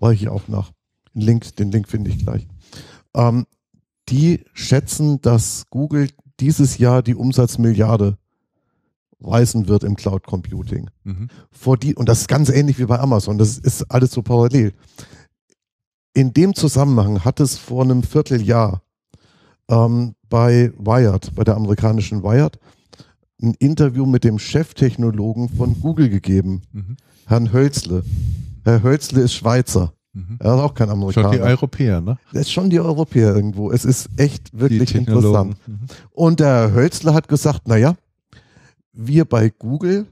[0.00, 0.70] Reiche ich auch nach.
[1.12, 2.46] Den Link, den Link finde ich gleich.
[3.16, 3.46] Ähm,
[4.08, 6.08] die schätzen, dass Google
[6.38, 8.16] dieses Jahr die Umsatzmilliarde
[9.20, 10.88] reißen wird im Cloud Computing.
[11.02, 11.26] Mhm.
[11.50, 13.38] Vor die, und das ist ganz ähnlich wie bei Amazon.
[13.38, 14.72] Das ist alles so parallel.
[16.14, 18.82] In dem Zusammenhang hat es vor einem Vierteljahr
[19.70, 22.58] ähm, bei Wired, bei der amerikanischen Wired,
[23.42, 26.96] ein Interview mit dem Cheftechnologen von Google gegeben, Mhm.
[27.26, 28.02] Herrn Hölzle.
[28.64, 29.92] Herr Hölzle ist Schweizer.
[30.12, 30.36] Mhm.
[30.40, 31.30] Er ist auch kein Schon Amerikaner.
[31.30, 32.18] die Europäer, ne?
[32.32, 33.70] Das ist schon die Europäer irgendwo.
[33.70, 35.56] Es ist echt wirklich interessant.
[35.66, 35.78] Mhm.
[36.10, 37.94] Und der Herr Hölzle hat gesagt, naja,
[38.92, 40.06] wir bei Google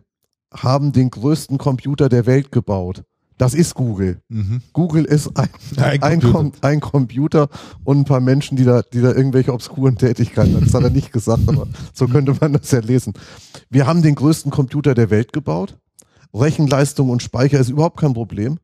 [0.55, 3.03] haben den größten Computer der Welt gebaut.
[3.39, 4.21] Das ist Google.
[4.29, 4.61] Mhm.
[4.73, 6.33] Google ist ein, Ein ein, Computer.
[6.33, 7.49] Com ein Computer
[7.85, 10.65] und ein paar Menschen, die da, die da irgendwelche obskuren Tätigkeiten haben.
[10.65, 13.15] Das hat er nicht gesagt, aber so könnte man das ja lesen.
[13.71, 15.79] Wir haben den größten Computer der Welt gebaut.
[16.35, 18.59] Rechenleistung und Speicher ist überhaupt kein Problem.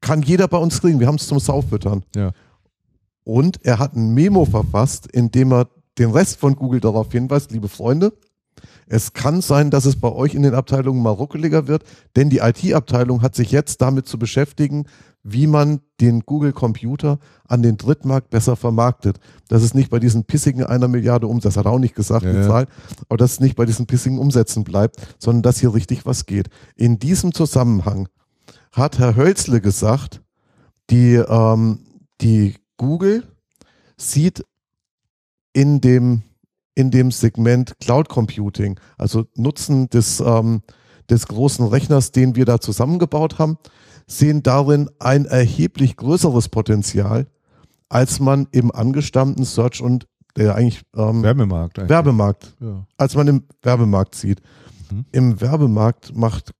[0.00, 0.98] Kann jeder bei uns kriegen.
[0.98, 2.04] Wir haben es zum Saufüttern.
[2.14, 2.32] Ja.
[3.24, 5.68] Und er hat ein Memo verfasst, in dem er
[5.98, 8.12] den Rest von Google darauf hinweist, liebe Freunde,
[8.92, 11.84] es kann sein, dass es bei euch in den Abteilungen mal ruckeliger wird,
[12.16, 14.86] denn die IT-Abteilung hat sich jetzt damit zu beschäftigen,
[15.22, 19.20] wie man den Google Computer an den Drittmarkt besser vermarktet.
[19.46, 22.32] Das ist nicht bei diesen pissigen einer Milliarde Umsatz, hat er auch nicht gesagt, Ja,
[22.32, 22.42] die.
[22.42, 22.66] Zahl,
[23.08, 26.48] aber dass es nicht bei diesen pissigen Umsätzen bleibt, sondern dass hier richtig was geht.
[26.74, 28.08] In diesem Zusammenhang
[28.72, 30.20] hat Herr Hölzle gesagt,
[30.90, 31.78] die, ähm,
[32.22, 33.22] die Google
[33.96, 34.44] sieht
[35.52, 36.22] in dem,
[36.74, 40.62] in dem Segment Cloud Computing, also Nutzen des, ähm,
[41.08, 43.58] des großen Rechners, den wir da zusammengebaut haben,
[44.06, 47.26] sehen darin ein erheblich größeres Potenzial,
[47.88, 50.06] als man im angestammten Search und
[50.36, 51.90] der eigentlich ähm, Wärmemarkt eigentlich.
[51.90, 52.86] Werbemarkt, Ja.
[52.96, 54.40] als man im Werbemarkt sieht.
[54.90, 55.04] Mhm.
[55.10, 56.52] Im Werbemarkt macht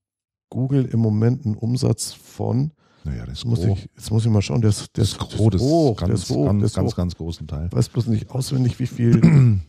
[0.49, 2.73] Google im Moment einen Umsatz von,
[3.05, 3.79] Naja, das ist muss, groß.
[3.79, 5.97] ich, jetzt muss ich mal schauen, der ist, der Das ist groß, das ist hoch,
[5.97, 7.67] ganz, der ist hoch, ganz, der ist ganz, ganz großen Teil.
[7.71, 9.21] Ich weiß bloß nicht auswendig, wie viel,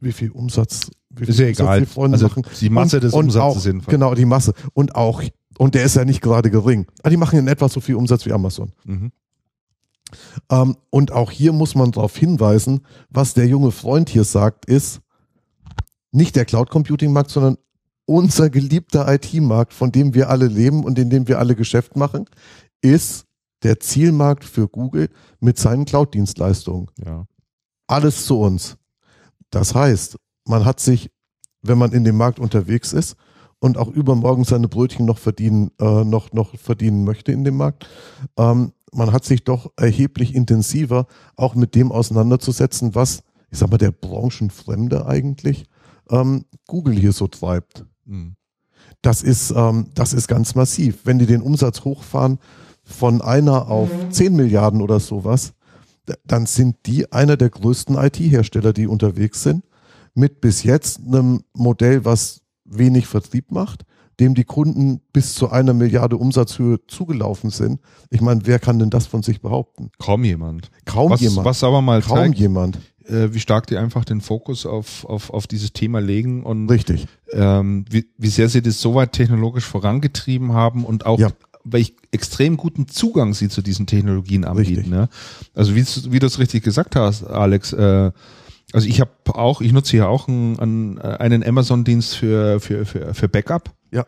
[0.00, 1.80] wie viel Umsatz, wie viel Ist ja Umsatz egal.
[1.80, 2.42] die Freunde Also machen.
[2.60, 3.90] die Masse und, des und Umsatzes auch, jedenfalls.
[3.90, 4.54] Genau, die Masse.
[4.72, 5.22] Und auch,
[5.58, 6.86] und der ist ja nicht gerade gering.
[7.00, 8.72] Aber die machen in etwa so viel Umsatz wie Amazon.
[8.84, 9.12] Mhm.
[10.50, 15.00] Ähm, und auch hier muss man darauf hinweisen, was der junge Freund hier sagt, ist
[16.12, 17.56] nicht der Cloud Computing Markt, sondern
[18.06, 22.24] unser geliebter IT-Markt, von dem wir alle leben und in dem wir alle Geschäft machen,
[22.82, 23.26] ist
[23.62, 26.88] der Zielmarkt für Google mit seinen Cloud-Dienstleistungen.
[27.04, 27.26] Ja.
[27.86, 28.76] Alles zu uns.
[29.50, 30.16] Das heißt,
[30.46, 31.10] man hat sich,
[31.62, 33.16] wenn man in dem Markt unterwegs ist
[33.58, 37.88] und auch übermorgen seine Brötchen noch verdienen, äh, noch, noch verdienen möchte in dem Markt,
[38.36, 41.06] ähm, man hat sich doch erheblich intensiver
[41.36, 45.66] auch mit dem auseinanderzusetzen, was, ich sag mal, der Branchenfremde eigentlich
[46.10, 47.84] ähm, Google hier so treibt.
[48.04, 48.34] Mhm.
[49.02, 51.00] Das ist, ähm, das ist ganz massiv.
[51.04, 52.38] Wenn die den Umsatz hochfahren
[52.82, 55.52] von einer auf 10 Milliarden oder sowas,
[56.26, 59.64] dann sind die einer der größten IT-Hersteller, die unterwegs sind,
[60.14, 63.84] mit bis jetzt einem Modell, was wenig Vertrieb macht,
[64.18, 67.80] dem die Kunden bis zu einer Milliarde Umsatzhöhe zugelaufen sind.
[68.10, 69.90] Ich meine, wer kann denn das von sich behaupten?
[69.98, 70.70] Kaum jemand.
[70.84, 71.46] Kaum Was, jemand.
[71.46, 72.78] was aber mal Kaum zeigt, jemand.
[73.06, 77.06] äh, wie stark die einfach den Fokus auf, auf, auf dieses Thema legen und Richtig.
[77.32, 81.30] ähm, wie, wie sehr sie das so weit technologisch vorangetrieben haben und auch Ja.
[81.64, 84.90] Welch extrem guten Zugang sie zu diesen Technologien anbieten.
[84.90, 85.08] Ne?
[85.54, 88.10] Also wie, wie du es richtig gesagt hast, Alex, äh,
[88.72, 92.86] also ich habe auch, ich nutze hier auch einen, einen, äh, einen Amazon-Dienst für, für,
[92.86, 93.70] für, für Backup.
[93.90, 94.06] Ja.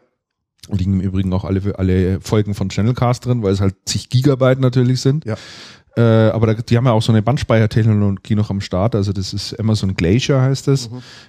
[0.69, 4.61] Liegen im Übrigen auch alle, alle Folgen von Channelcast drin, weil es halt zig Gigabyte
[4.61, 5.25] natürlich sind.
[5.25, 5.37] Ja.
[5.95, 8.95] Äh, aber da, die haben ja auch so eine Bandspeichertechnologie noch am Start.
[8.95, 10.89] Also das ist Amazon Glacier heißt es,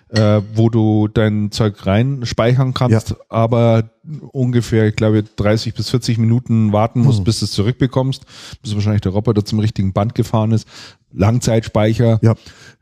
[0.09, 3.89] äh, wo du dein Zeug rein speichern kannst, aber
[4.31, 7.23] ungefähr, ich glaube, 30 bis 40 Minuten warten musst, Mhm.
[7.25, 8.23] bis du es zurückbekommst,
[8.61, 10.65] bis wahrscheinlich der Roboter zum richtigen Band gefahren ist.
[11.11, 12.35] Langzeitspeicher, Ja.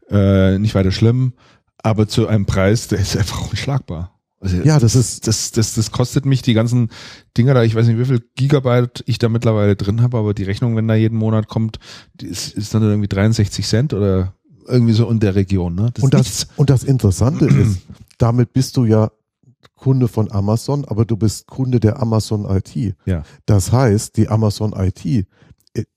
[0.10, 1.34] äh, nicht weiter schlimm,
[1.82, 4.12] aber zu einem Preis, der ist einfach unschlagbar.
[4.42, 6.90] Also Ja, das ist, das, das, das kostet mich die ganzen
[7.38, 10.44] Dinger da, ich weiß nicht, wie viel Gigabyte ich da mittlerweile drin habe, aber die
[10.44, 11.78] Rechnung, wenn da jeden Monat kommt,
[12.16, 14.34] die ist, ist dann irgendwie 63 Cent oder
[14.68, 15.76] irgendwie so in der Region.
[15.76, 15.92] Ne?
[16.02, 16.48] und, ist das, nichts.
[16.56, 17.82] und das Interessante ist,
[18.18, 19.12] damit bist du ja
[19.76, 22.96] Kunde von Amazon, aber du bist Kunde der Amazon IT.
[23.06, 23.24] Ja.
[23.46, 25.26] Das heißt, die Amazon IT, äh,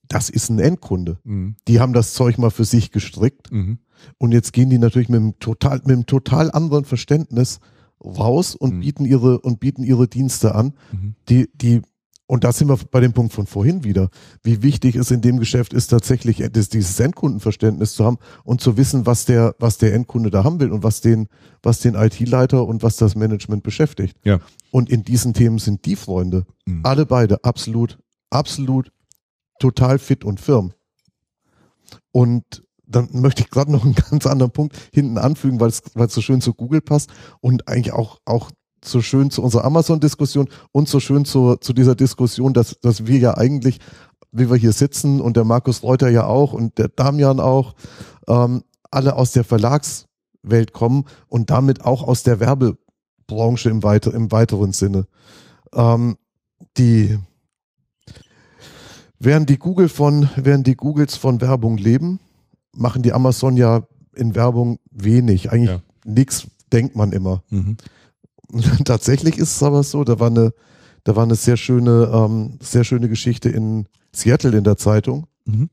[0.07, 1.19] das ist ein Endkunde.
[1.23, 1.55] Mhm.
[1.67, 3.79] Die haben das Zeug mal für sich gestrickt Mhm.
[4.17, 7.59] und jetzt gehen die natürlich mit einem total, mit einem total anderen Verständnis
[8.03, 8.79] raus und Mhm.
[8.81, 11.15] bieten ihre und bieten ihre Dienste an, Mhm.
[11.29, 11.81] die, die,
[12.27, 14.09] und da sind wir bei dem Punkt von vorhin wieder.
[14.43, 19.05] Wie wichtig es in dem Geschäft ist, tatsächlich dieses Endkundenverständnis zu haben und zu wissen,
[19.05, 21.27] was der, was der Endkunde da haben will und was den,
[21.61, 24.17] was den IT-Leiter und was das Management beschäftigt.
[24.23, 24.39] Ja.
[24.71, 26.81] Und in diesen Themen sind die Freunde, Mhm.
[26.83, 27.99] alle beide absolut,
[28.31, 28.91] absolut
[29.59, 30.73] total fit und firm.
[32.11, 36.07] Und dann möchte ich gerade noch einen ganz anderen Punkt hinten anfügen, weil es, weil
[36.07, 37.09] es so schön zu Google passt
[37.41, 38.51] und eigentlich auch, auch
[38.83, 43.17] so schön zu unserer Amazon-Diskussion und so schön zu, zu dieser Diskussion, dass, dass wir
[43.17, 43.79] ja eigentlich,
[44.31, 47.73] wie wir hier sitzen und der Markus Reuter ja auch und der Damian auch,
[48.27, 54.31] ähm, alle aus der Verlagswelt kommen und damit auch aus der Werbebranche im, weiter, im
[54.31, 55.07] weiteren Sinne.
[55.73, 56.17] Ähm,
[56.77, 57.17] die,
[59.19, 62.19] während die Google von, während die Googles von Werbung leben,
[62.75, 63.83] machen die Amazon ja
[64.15, 65.51] in Werbung wenig.
[65.51, 65.81] Eigentlich Ja.
[66.05, 67.43] nichts denkt man immer.
[67.49, 67.77] Mhm.
[68.85, 70.53] Tatsächlich ist es aber so, da war eine,
[71.03, 75.27] da war eine sehr schöne, ähm, sehr schöne Geschichte in Seattle in der Zeitung.
[75.45, 75.69] Mhm.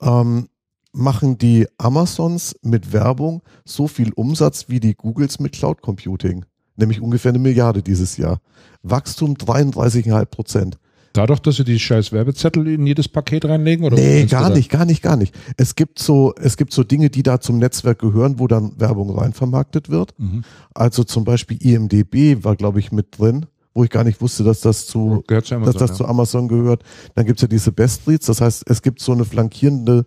[0.00, 0.48] Ähm,
[0.92, 6.44] machen die Amazons mit Werbung so viel Umsatz wie die Googles mit Cloud Computing.
[6.76, 8.40] Nämlich ungefähr eine Milliarde dieses Jahr.
[8.82, 10.78] Wachstum 33,5 Prozent.
[11.18, 13.84] Dadurch, dass sie die scheiß Werbezettel in jedes Paket reinlegen?
[13.84, 15.34] Oder Nee, gar nicht, gar nicht, gar nicht.
[15.56, 19.10] Es gibt so, es gibt so Dinge, die da zum Netzwerk gehören, wo dann Werbung
[19.18, 20.14] rein vermarktet wird.
[20.18, 20.44] Mhm.
[20.74, 24.60] Also zum Beispiel IMDB war, glaube ich, mit drin, wo ich gar nicht wusste, dass
[24.60, 25.96] das zu, zu dass Amazon, das ja.
[25.96, 26.84] zu Amazon gehört.
[27.16, 30.06] Dann gibt's ja diese Best Reads, das heißt, es gibt so eine flankierende,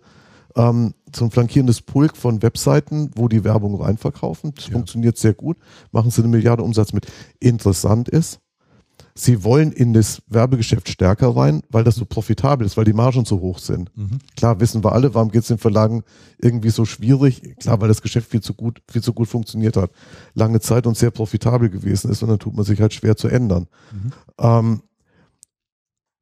[0.56, 4.54] ähm, so ein flankierendes Pulk von Webseiten, wo die Werbung reinverkaufen.
[4.54, 4.72] Das Ja.
[4.72, 5.58] funktioniert sehr gut,
[5.90, 7.06] machen sie eine Milliarde Umsatz mit.
[7.38, 8.40] Interessant ist,
[9.14, 13.24] sie wollen in das Werbegeschäft stärker rein, weil das so profitabel ist, weil die Margen
[13.24, 13.96] so hoch sind.
[13.96, 14.18] Mhm.
[14.36, 16.02] Klar, wissen wir alle, warum geht es den Verlagen
[16.38, 17.56] irgendwie so schwierig?
[17.58, 19.90] Klar, weil das Geschäft viel zu gut, viel zu gut funktioniert hat.
[20.34, 23.28] Lange Zeit und sehr profitabel gewesen ist und dann tut man sich halt schwer zu
[23.28, 23.66] ändern.
[23.92, 24.12] Mhm.
[24.38, 24.82] Ähm,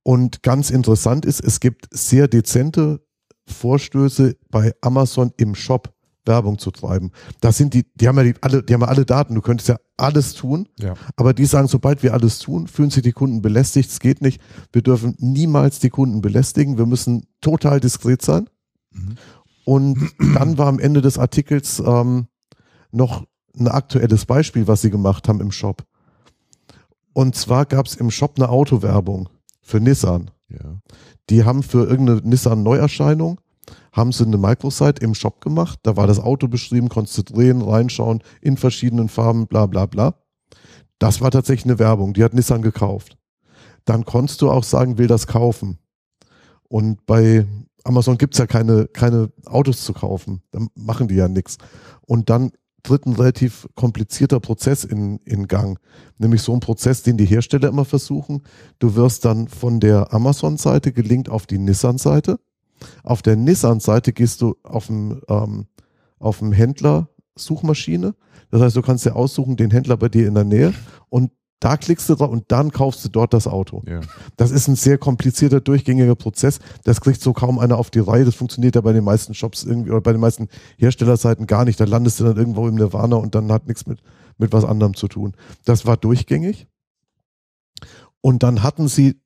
[0.02, 3.00] und ganz interessant ist, es gibt sehr dezente
[3.46, 5.92] Vorstöße bei Amazon im Shop
[6.30, 7.10] Werbung zu treiben.
[7.40, 9.34] Das sind die, die haben ja die, alle, die haben ja alle Daten.
[9.34, 10.68] Du könntest ja alles tun.
[10.78, 10.94] Ja.
[11.16, 13.90] Aber die sagen, sobald wir alles tun, fühlen sich die Kunden belästigt.
[13.90, 14.40] Es geht nicht.
[14.72, 16.78] Wir dürfen niemals die Kunden belästigen.
[16.78, 18.48] Wir müssen total diskret sein.
[18.92, 19.16] Mhm.
[19.64, 22.26] Und dann war am Ende des Artikels ähm,
[22.92, 23.24] noch
[23.58, 25.84] ein aktuelles Beispiel, was sie gemacht haben im Shop.
[27.12, 29.28] Und zwar gab es im Shop eine Autowerbung
[29.62, 30.30] für Nissan.
[30.48, 30.80] Ja.
[31.28, 33.40] Die haben für irgendeine Nissan-Neuerscheinung,
[33.92, 35.78] haben sie eine Microsite im Shop gemacht.
[35.82, 40.14] Da war das Auto beschrieben, konntest du drehen, reinschauen, in verschiedenen Farben, bla bla bla.
[40.98, 43.16] Das war tatsächlich eine Werbung, die hat Nissan gekauft.
[43.84, 45.78] Dann konntest du auch sagen, will das kaufen.
[46.68, 47.46] Und bei
[47.84, 50.42] Amazon gibt's ja keine, keine Autos zu kaufen.
[50.50, 51.56] Dann machen die ja nichts.
[52.02, 52.52] Und dann
[52.82, 55.78] tritt ein relativ komplizierter Prozess in, in Gang.
[56.18, 58.42] Nämlich so ein Prozess, den die Hersteller immer versuchen.
[58.78, 62.38] Du wirst dann von der Amazon-Seite gelinkt auf die Nissan-Seite.
[63.02, 65.66] Auf der Nissan-Seite gehst du auf dem, ähm,
[66.18, 68.14] auf dem Händler-Suchmaschine.
[68.50, 70.74] Das heißt, du kannst dir aussuchen, den Händler bei dir in der Nähe
[71.08, 71.30] und
[71.60, 73.82] da klickst du drauf und dann kaufst du dort das Auto.
[73.86, 74.00] Ja.
[74.38, 76.58] Das ist ein sehr komplizierter, durchgängiger Prozess.
[76.84, 78.24] Das kriegt so kaum einer auf die Reihe.
[78.24, 80.48] Das funktioniert ja bei den meisten Shops irgendwie oder bei den meisten
[80.78, 81.78] Herstellerseiten gar nicht.
[81.78, 84.00] Da landest du dann irgendwo im Nirvana und dann hat nichts mit,
[84.38, 85.34] mit was anderem zu tun.
[85.66, 86.66] Das war durchgängig.
[88.22, 89.20] Und dann hatten sie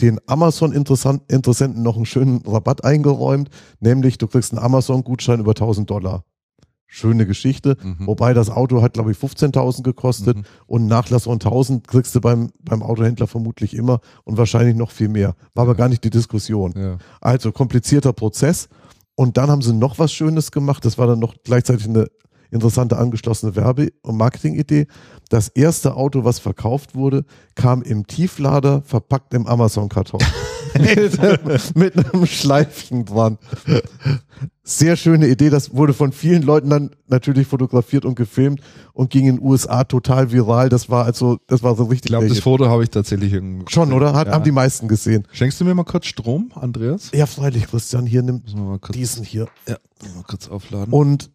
[0.00, 3.50] den Amazon-Interessenten noch einen schönen Rabatt eingeräumt,
[3.80, 6.24] nämlich du kriegst einen Amazon-Gutschein über 1000 Dollar.
[6.90, 7.76] Schöne Geschichte.
[7.82, 8.06] Mhm.
[8.06, 10.44] Wobei das Auto hat, glaube ich, 15.000 gekostet Mhm.
[10.66, 15.08] und Nachlass von 1.000 kriegst du beim, beim Autohändler vermutlich immer und wahrscheinlich noch viel
[15.08, 15.34] mehr.
[15.54, 16.72] War aber gar nicht die Diskussion.
[16.74, 16.96] Ja.
[17.20, 18.68] Also komplizierter Prozess.
[19.16, 20.82] Und dann haben sie noch was Schönes gemacht.
[20.84, 22.06] Das war dann noch gleichzeitig eine
[22.50, 24.86] interessante angeschlossene Werbe- und Marketingidee.
[25.28, 30.20] Das erste Auto, was verkauft wurde, kam im Tieflader, verpackt im Amazon-Karton.
[31.74, 33.38] Mit einem Schleifchen dran.
[34.62, 35.50] Sehr schöne Idee.
[35.50, 38.60] Das wurde von vielen Leuten dann natürlich fotografiert und gefilmt
[38.92, 40.68] und ging in den USA total viral.
[40.68, 42.06] Das war also, das war so richtig.
[42.06, 42.40] Ich glaube, das.
[42.40, 43.68] Foto habe ich tatsächlich irgendwo.
[43.68, 44.12] Schon, oder?
[44.14, 44.34] Hat, Ja.
[44.34, 45.26] Haben die meisten gesehen.
[45.32, 47.10] Schenkst du mir mal kurz Strom, Andreas?
[47.14, 48.22] Ja, freilich, Christian, hier
[48.80, 49.48] kurz, diesen hier.
[49.66, 50.92] mal kurz aufladen.
[50.92, 51.30] Und,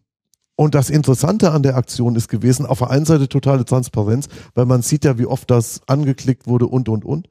[0.56, 4.66] und das Interessante an der Aktion ist gewesen, auf der einen Seite totale Transparenz, weil
[4.66, 7.28] man sieht ja, wie oft das angeklickt wurde und, und, und.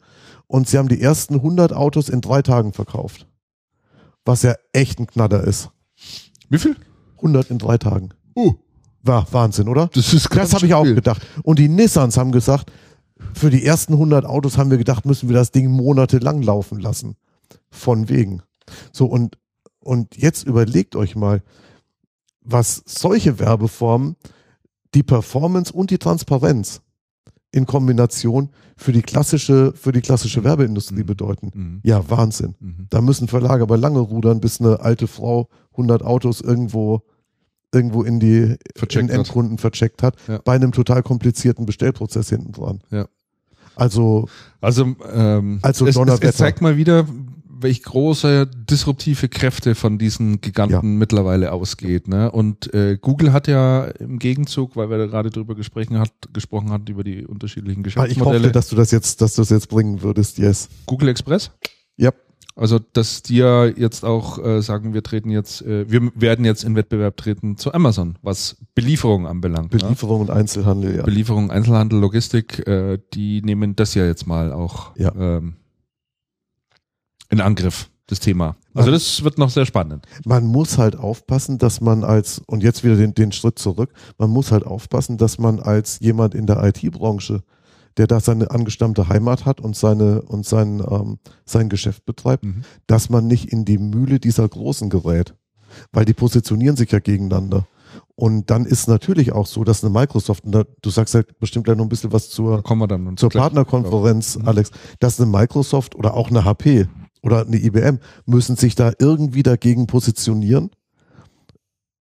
[0.48, 3.28] Und sie haben die ersten 100 Autos in drei Tagen verkauft.
[4.26, 5.70] Was ja echt ein Knatter ist.
[6.50, 6.76] Wie viel?
[7.18, 8.10] 100 in drei Tagen.
[8.36, 8.54] Uh,
[9.02, 9.90] War Wahnsinn, oder?
[9.94, 11.26] das ist Das habe ich auch gedacht.
[11.44, 12.72] Und die Nissans haben gesagt,
[13.34, 17.16] für die ersten 100 Autos haben wir gedacht, müssen wir das Ding monatelang laufen lassen.
[17.72, 18.42] Von wegen.
[18.92, 19.38] So, und,
[19.80, 21.42] und jetzt überlegt euch mal,
[22.44, 24.16] was solche Werbeformen,
[24.94, 26.82] die Performance und die Transparenz
[27.52, 31.06] in Kombination für die klassische, für die klassische Werbeindustrie Mhm.
[31.06, 31.52] bedeuten.
[31.54, 31.80] Mhm.
[31.84, 32.56] Ja, Wahnsinn.
[32.60, 32.88] Mhm.
[32.90, 37.02] Da müssen Verlage aber lange rudern, bis eine alte Frau 100 Autos irgendwo
[37.74, 39.18] irgendwo in die Vercheckt in hat.
[39.18, 40.40] Endkunden vercheckt hat, Ja.
[40.46, 42.82] bei einem total komplizierten Bestellprozess hinten dran.
[42.92, 43.08] Ja.
[43.76, 44.28] Also
[44.62, 47.08] Also, ähm, Also es, es, es zeigt mal wieder,
[47.64, 50.82] welch große disruptive Kräfte von diesen Giganten Ja.
[50.84, 52.08] mittlerweile ausgeht.
[52.08, 52.32] Ne?
[52.32, 56.72] Und äh, Google hat ja im Gegenzug, weil wir da gerade drüber gesprochen hat, gesprochen
[56.72, 59.50] hat über die unterschiedlichen weil ich Geschäftsmodelle, hoffte, dass du das jetzt, dass du das
[59.50, 60.70] jetzt bringen würdest, yes.
[60.86, 61.52] Google Express.
[61.98, 62.12] Ja.
[62.56, 66.64] Also, dass die ja jetzt auch äh, sagen, wir treten jetzt, äh, wir werden jetzt
[66.64, 69.74] in Wettbewerb treten zu Amazon, was Belieferung anbelangt.
[69.74, 69.80] ne?
[69.80, 71.02] Belieferung und Einzelhandel, ja.
[71.04, 75.12] Belieferung, Einzelhandel, Logistik, äh, die nehmen das ja jetzt mal auch Ja.
[75.18, 75.56] ähm,
[77.34, 78.56] in Angriff, das Thema.
[78.74, 80.06] Also Man- das wird noch sehr spannend.
[80.26, 84.30] Man muss halt aufpassen, dass man als, und jetzt wieder den, den Schritt zurück, man
[84.30, 87.42] muss halt aufpassen, dass man als jemand in der IT-Branche,
[87.98, 92.64] der da seine angestammte Heimat hat und seine, und sein, ähm, sein Geschäft betreibt, Mhm.
[92.88, 95.36] dass man nicht in die Mühle dieser Großen gerät.
[95.92, 97.68] Weil die positionieren sich ja gegeneinander.
[98.16, 101.66] Und dann ist natürlich auch so, dass eine Microsoft, und da, du sagst halt bestimmt
[101.66, 102.64] gleich noch ein bisschen was zur,
[103.16, 104.48] zur Partnerkonferenz, Mhm.
[104.48, 106.88] Alex, dass eine Microsoft oder auch eine HP
[107.24, 110.70] oder eine IBM müssen sich da irgendwie dagegen positionieren.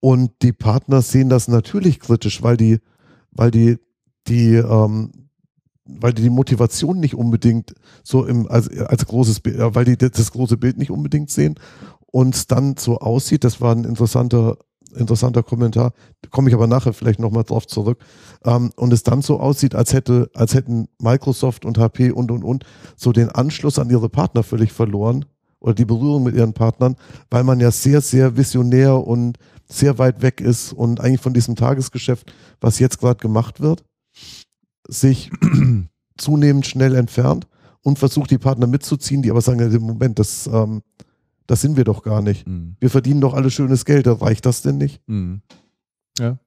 [0.01, 2.81] Und die Partner sehen das natürlich kritisch, weil die,
[3.31, 3.79] weil die,
[4.27, 5.13] die, ähm,
[5.85, 10.33] weil die die Motivation nicht unbedingt so im, als, als großes äh, weil die das
[10.33, 11.55] große Bild nicht unbedingt sehen
[12.07, 14.59] und es dann so aussieht, das war ein interessanter,
[14.97, 15.93] interessanter Kommentar,
[16.31, 17.99] komme ich aber nachher vielleicht nochmal drauf zurück,
[18.45, 22.45] ähm, und es dann so aussieht, als hätte, als hätten Microsoft und HP und und
[22.45, 22.65] und
[22.97, 25.25] so den Anschluss an ihre Partner völlig verloren
[25.61, 26.97] oder die Berührung mit ihren Partnern,
[27.31, 29.39] weil man ja sehr, sehr visionär und
[29.69, 33.85] sehr weit weg ist und eigentlich von diesem Tagesgeschäft, was jetzt gerade gemacht wird,
[34.89, 35.31] sich
[36.19, 37.47] zunehmend schnell entfernt
[37.83, 40.83] und versucht die Partner mitzuziehen, die aber sagen, im Moment, das, ähm,
[41.47, 42.47] das sind wir doch gar nicht.
[42.47, 42.77] Mhm.
[42.81, 45.01] Wir verdienen doch alle schönes Geld, da reicht das denn nicht?
[45.07, 45.43] Mhm.
[46.19, 46.39] Ja,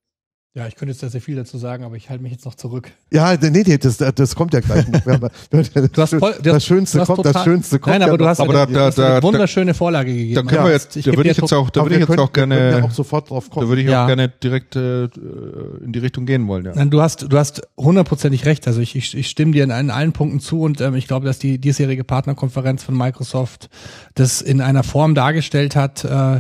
[0.70, 2.90] ich könnte jetzt da sehr viel dazu sagen, aber ich halte mich jetzt noch zurück.
[3.12, 5.02] Ja, nee, nee, das, das kommt ja gleich noch.
[5.02, 7.92] Du hast voll, das Schönste kommt, das Schönste kommt.
[7.92, 10.36] Nein, ja aber du hast, Aber mir da- da- hast da- eine wunderschöne Vorlage gegeben.
[10.36, 12.32] Da können wir jetzt, da würde ich jetzt to- auch, da würde ich jetzt auch
[12.32, 13.68] können- ja gerne, auch sofort drauf da kommen.
[13.68, 14.04] würde ich Ja.
[14.04, 15.06] auch gerne direkt äh,
[15.84, 16.72] in die Richtung gehen wollen, ja.
[16.74, 18.66] Nein, du hast, du hast hundertprozentig recht.
[18.68, 21.26] Also ich, ich, ich stimme dir in, in allen Punkten zu und ähm, ich glaube,
[21.26, 23.70] dass die diesjährige Partnerkonferenz von Microsoft
[24.14, 26.40] das in einer Form dargestellt hat, äh,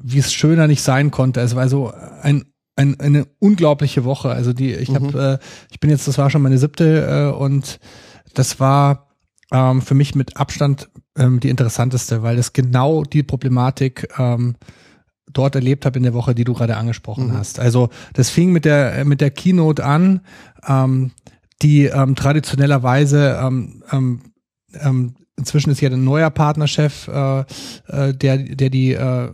[0.00, 1.40] wie es schöner nicht sein konnte.
[1.40, 2.44] Es war so ein,
[2.76, 4.30] ein eine unglaubliche Woche.
[4.30, 4.94] Also die, ich Mhm.
[4.94, 7.78] habe, äh, ich bin jetzt, das war schon meine siebte äh, und
[8.34, 9.08] das war
[9.52, 14.56] ähm, für mich mit Abstand ähm, die interessanteste, weil es genau die Problematik ähm,
[15.32, 17.36] dort erlebt habe in der Woche, die du gerade angesprochen Mhm.
[17.38, 17.58] hast.
[17.60, 20.20] Also das fing mit der mit der Keynote an,
[20.66, 21.12] ähm,
[21.62, 24.20] die ähm, traditionellerweise ähm, ähm,
[24.80, 27.40] ähm, inzwischen ist ja ein neuer Partnerchef, äh,
[27.88, 29.30] äh, der der die äh,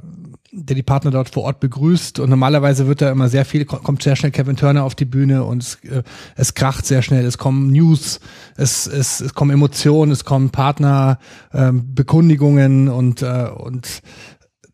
[0.53, 2.21] der die Partner dort vor Ort begrüßt.
[2.21, 5.45] Und normalerweise wird da immer sehr viel kommt sehr schnell Kevin Turner auf die Bühne
[5.45, 6.03] und es, äh,
[6.37, 7.25] es kracht sehr schnell.
[7.25, 8.21] Es kommen News
[8.57, 11.19] es es, es kommen Emotionen es kommen Partner
[11.55, 14.03] ähm, Bekundigungen und äh, und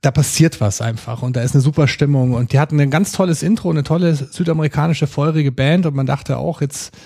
[0.00, 1.22] da passiert was einfach.
[1.22, 2.34] Und da ist eine super Stimmung.
[2.34, 5.86] Und die hatten ein ganz tolles Intro, eine tolle südamerikanische feurige Band.
[5.86, 6.96] Und man dachte auch jetzt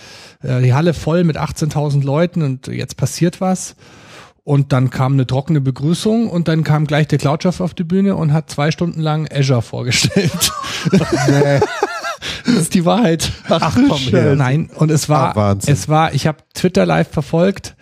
[0.42, 3.76] äh, die Halle voll mit 18.000 Leuten und jetzt passiert was.
[4.44, 8.16] Und dann kam eine trockene Begrüßung und dann kam gleich der Cloudchef auf die Bühne
[8.16, 10.52] und hat zwei Stunden lang Azure vorgestellt.
[11.28, 11.60] Nee.
[12.44, 13.30] Das ist die Wahrheit.
[13.48, 14.34] Ach, komm her.
[14.36, 17.76] Nein, und es war, Ah, es war, ich habe Twitter live verfolgt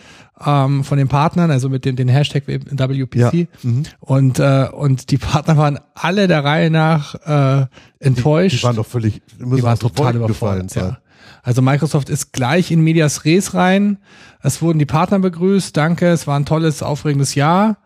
[0.45, 3.31] ähm, von den Partnern, also mit dem den Hashtag WPC Ja.
[3.63, 3.83] Mhm.
[4.01, 7.67] und äh, und die Partner waren alle der Reihe nach äh,
[8.01, 8.59] enttäuscht.
[8.61, 10.75] Die waren doch völlig, die Die waren total überfordert.
[10.75, 10.99] Ja.
[11.43, 13.99] Also Microsoft ist gleich in Medias Res rein.
[14.43, 15.77] Es wurden die Partner begrüßt.
[15.77, 16.09] Danke.
[16.09, 17.79] Es war ein tolles, aufregendes Jahr.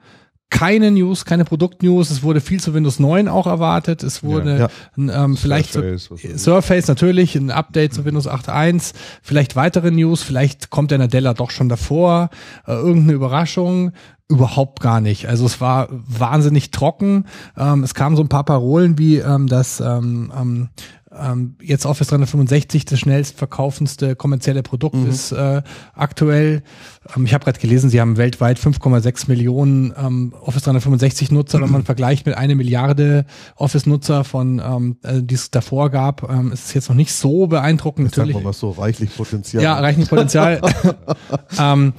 [0.50, 2.10] Keine News, keine Produktnews.
[2.10, 4.04] Es wurde viel zu Windows 9 auch erwartet.
[4.04, 4.68] Es wurde Ja.
[4.96, 6.38] ein, ähm, vielleicht Surface, ich.
[6.40, 8.92] Surface natürlich, ein Update zu Windows 8.1.
[9.22, 10.22] Vielleicht weitere News.
[10.22, 12.30] Vielleicht kommt der Nadella doch schon davor.
[12.68, 13.92] Äh, irgendeine Überraschung.
[14.28, 15.26] Überhaupt gar nicht.
[15.28, 17.24] Also es war wahnsinnig trocken.
[17.58, 20.68] Ähm, es kamen so ein paar Parolen wie ähm, das ähm,
[21.20, 25.62] ähm, jetzt Office 365 das schnellst verkaufendste kommerzielle Produkt ist äh,
[25.94, 26.62] aktuell.
[27.16, 31.60] Ähm, ich habe gerade gelesen, sie haben weltweit 5,6 Millionen ähm, Office 365 Nutzer.
[31.60, 33.26] Wenn man vergleicht mit eine Milliarde
[33.56, 37.46] Office-Nutzer von ähm, äh, die es davor gab, ähm, ist es jetzt noch nicht so
[37.46, 38.08] beeindruckend.
[38.08, 39.62] Jetzt Natürlich wir mal so, reichlich Potenzial.
[39.62, 40.60] ja, reichlich Potenzial.
[41.58, 41.92] ähm,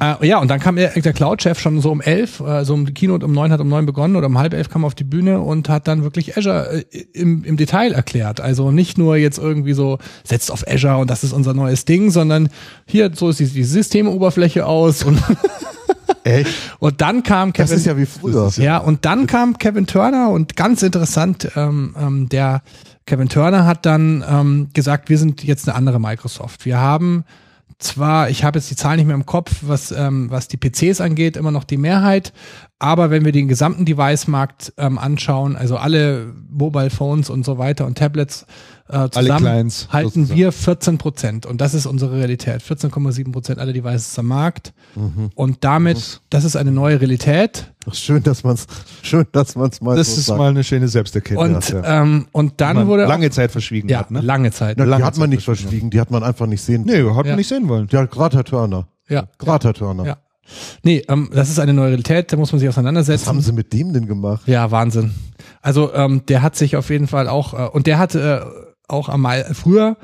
[0.00, 2.86] äh, ja, und dann kam der, der Cloud-Chef schon so um elf, äh, so um
[2.86, 4.94] die Keynote um neun hat um neun begonnen oder um halb elf kam er auf
[4.94, 8.40] die Bühne und hat dann wirklich Azure äh, im, im Detail erklärt.
[8.40, 12.10] Also nicht nur jetzt irgendwie so, setzt auf Azure und das ist unser neues Ding,
[12.10, 12.48] sondern
[12.86, 15.22] hier, so ist die, Systemoberfläche aus und,
[16.24, 16.50] Echt?
[16.78, 17.70] und dann kam Kevin.
[17.70, 18.50] Das ist ja wie früher.
[18.56, 22.62] Ja, und dann kam Kevin Turner und ganz interessant, ähm, ähm, der
[23.06, 26.64] Kevin Turner hat dann ähm, gesagt, wir sind jetzt eine andere Microsoft.
[26.66, 27.24] Wir haben
[27.78, 31.00] zwar, ich habe jetzt die Zahlen nicht mehr im Kopf, was, ähm, was die PCs
[31.00, 32.32] angeht, immer noch die Mehrheit,
[32.78, 37.86] aber wenn wir den gesamten Device-Markt ähm, anschauen, also alle Mobile Phones und so weiter
[37.86, 38.46] und Tablets
[38.88, 42.62] äh, zusammen, Clients halten wir 14 Prozent und das ist unsere Realität.
[42.62, 44.72] 14,7 Prozent aller Devices am Markt
[45.34, 47.72] und damit, das ist eine neue Realität.
[47.92, 48.66] Schön, dass man's,
[49.02, 50.38] schön, dass man's mal Das so ist sagt.
[50.38, 51.70] mal eine schöne Selbsterkenntnis.
[51.72, 52.02] Und, ja.
[52.02, 54.20] ähm, und dann Man wurde lange Zeit verschwiegen ja, hat, ne?
[54.20, 54.76] lange Zeit.
[54.78, 56.82] Na, die lange hat man Zeit nicht verschwiegen, die hat man einfach nicht sehen.
[56.86, 57.32] Nee, hat Ja.
[57.32, 57.86] man nicht sehen wollen.
[57.90, 58.88] Ja, gerade Herr Turner.
[59.08, 60.04] Ja, Herr Turner.
[60.04, 60.16] ja.
[60.84, 63.26] Nee, ähm, das ist eine neue Realität, da muss man sich Was auseinandersetzen.
[63.26, 64.42] haben sie mit dem denn gemacht?
[64.46, 65.12] Ja, Wahnsinn.
[65.60, 68.40] Also ähm, der hat sich auf jeden Fall auch, äh, und der hat äh,
[68.88, 69.96] auch einmal früher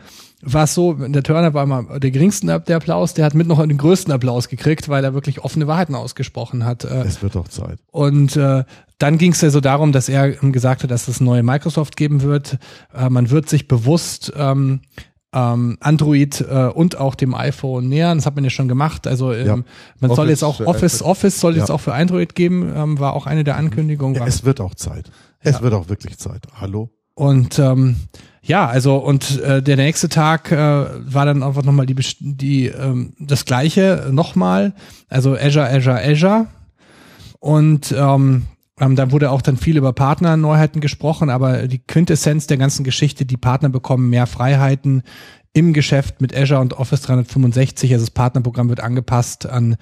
[0.45, 3.47] war es so, der Turner war immer der geringsten Ab- der Applaus, der hat mit
[3.47, 6.85] noch den größten Applaus gekriegt, weil er wirklich offene Wahrheiten ausgesprochen hat.
[6.85, 7.79] Äh, Es wird doch Zeit.
[7.93, 8.65] Und äh,
[8.99, 12.23] dann ging es ja so darum, dass er gesagt hat, dass es neue Microsoft geben
[12.23, 12.59] wird.
[12.95, 14.81] Äh, man wird sich bewusst ähm,
[15.35, 18.19] ähm, Android äh, und auch dem iPhone nähern.
[18.19, 19.07] Das hat man ja schon gemacht.
[19.07, 19.57] Also ähm, Ja.
[20.01, 21.09] man soll Office jetzt auch Office, iPad.
[21.09, 21.75] Office soll jetzt Ja.
[21.77, 24.17] auch für Android geben, ähm, war auch eine der Ankündigungen.
[24.17, 25.11] Ja, es wird auch Zeit.
[25.41, 26.47] Es wird auch wirklich Zeit.
[26.61, 26.91] Hallo?
[27.15, 27.97] und ähm,
[28.45, 33.15] ja, also und äh, der nächste Tag äh, war dann einfach nochmal die, die ähm,
[33.21, 34.75] das gleiche nochmal,
[35.09, 36.47] also Azure, Azure, Azure.
[37.39, 38.43] Und ähm,
[38.81, 43.25] ähm, da wurde auch dann viel über Partnerneuheiten gesprochen, aber die Quintessenz der ganzen Geschichte,
[43.25, 45.03] die Partner bekommen mehr Freiheiten
[45.53, 47.93] im Geschäft mit Azure und Office 365.
[47.93, 49.77] Also das Partnerprogramm wird angepasst an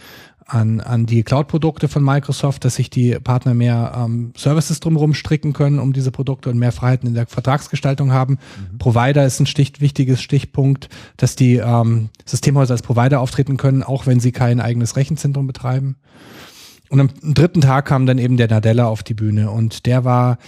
[0.50, 5.52] an, an die Cloud-Produkte von Microsoft, dass sich die Partner mehr ähm, Services drumherum stricken
[5.52, 8.38] können, um diese Produkte und mehr Freiheiten in der Vertragsgestaltung haben.
[8.78, 14.06] Provider ist ein Stich, wichtiges Stichpunkt, dass die ähm, Systemhäuser als Provider auftreten können, auch
[14.06, 15.96] wenn sie kein eigenes Rechenzentrum betreiben.
[16.88, 20.38] Und am dritten Tag kam dann eben der Nadella auf die Bühne und der war,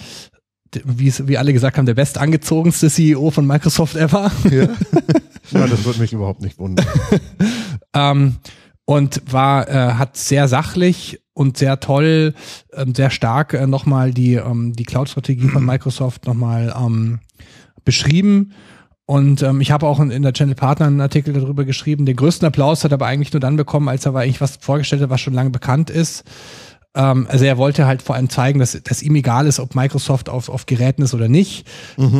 [0.84, 4.32] wie, es, wie alle gesagt haben, der bestangezogenste CEO von Microsoft ever.
[5.50, 6.86] Ja, das würde mich überhaupt nicht wundern.
[7.94, 8.36] ähm,
[8.84, 12.34] und war äh, hat sehr sachlich und sehr toll,
[12.72, 17.20] ähm, sehr stark äh, nochmal die ähm, die Cloud-Strategie von Microsoft nochmal ähm,
[17.84, 18.52] beschrieben.
[19.04, 22.06] Und ähm, ich habe auch in, in der Channel Partner einen Artikel darüber geschrieben.
[22.06, 24.56] Den größten Applaus hat er aber eigentlich nur dann bekommen, als er aber eigentlich was
[24.56, 26.24] vorgestellt hat, was schon lange bekannt ist.
[26.94, 30.28] Ähm, also er wollte halt vor allem zeigen, dass, dass ihm egal ist, ob Microsoft
[30.28, 31.66] auf, auf Geräten ist oder nicht,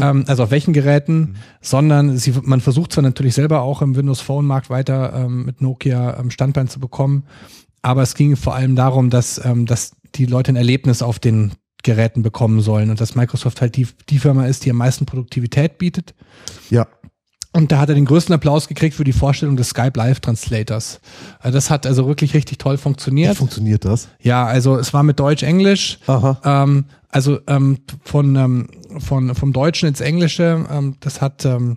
[0.02, 4.20] ähm, also auf welchen Geräten, sondern sie, man versucht zwar natürlich selber auch im Windows
[4.20, 7.24] Phone Markt weiter ähm, mit Nokia ähm, Standbein zu bekommen,
[7.82, 11.52] aber es ging vor allem darum, dass, ähm, dass die Leute ein Erlebnis auf den
[11.82, 15.78] Geräten bekommen sollen und dass Microsoft halt die, die Firma ist, die am meisten Produktivität
[15.78, 16.14] bietet.
[16.70, 16.86] Ja,
[17.54, 21.00] Und da hat er den größten Applaus gekriegt für die Vorstellung des Skype Live Translators.
[21.38, 23.36] Also das hat also wirklich richtig toll wie funktioniert.
[23.36, 24.08] funktioniert das?
[24.20, 25.98] Ja, also es war mit Deutsch-Englisch.
[26.44, 28.68] Ähm, also ähm, von, ähm,
[28.98, 31.76] von vom Deutschen ins Englische, ähm, das hat ähm,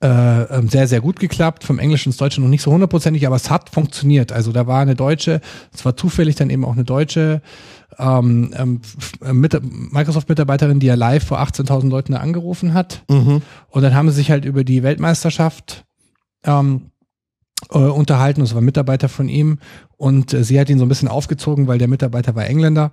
[0.00, 1.64] äh, ähm, sehr, sehr gut geklappt.
[1.64, 4.32] Vom Englischen ins Deutsche noch nicht so hundertprozentig, aber es hat funktioniert.
[4.32, 5.40] Also da war eine Deutsche,
[5.74, 7.42] es war zufällig dann eben auch eine Deutsche
[7.98, 8.80] ähm, ähm,
[9.32, 9.60] mit,
[9.92, 13.02] Microsoft-Mitarbeiterin, die ja live vor 18.000 Leuten angerufen hat.
[13.10, 13.42] Mhm.
[13.68, 15.84] Und dann haben sie sich halt über die Weltmeisterschaft
[16.44, 16.90] ähm,
[17.70, 18.40] äh, unterhalten.
[18.40, 19.58] Das war ein Mitarbeiter von ihm.
[19.96, 22.92] Und äh, sie hat ihn so ein bisschen aufgezogen, weil der Mitarbeiter war Engländer.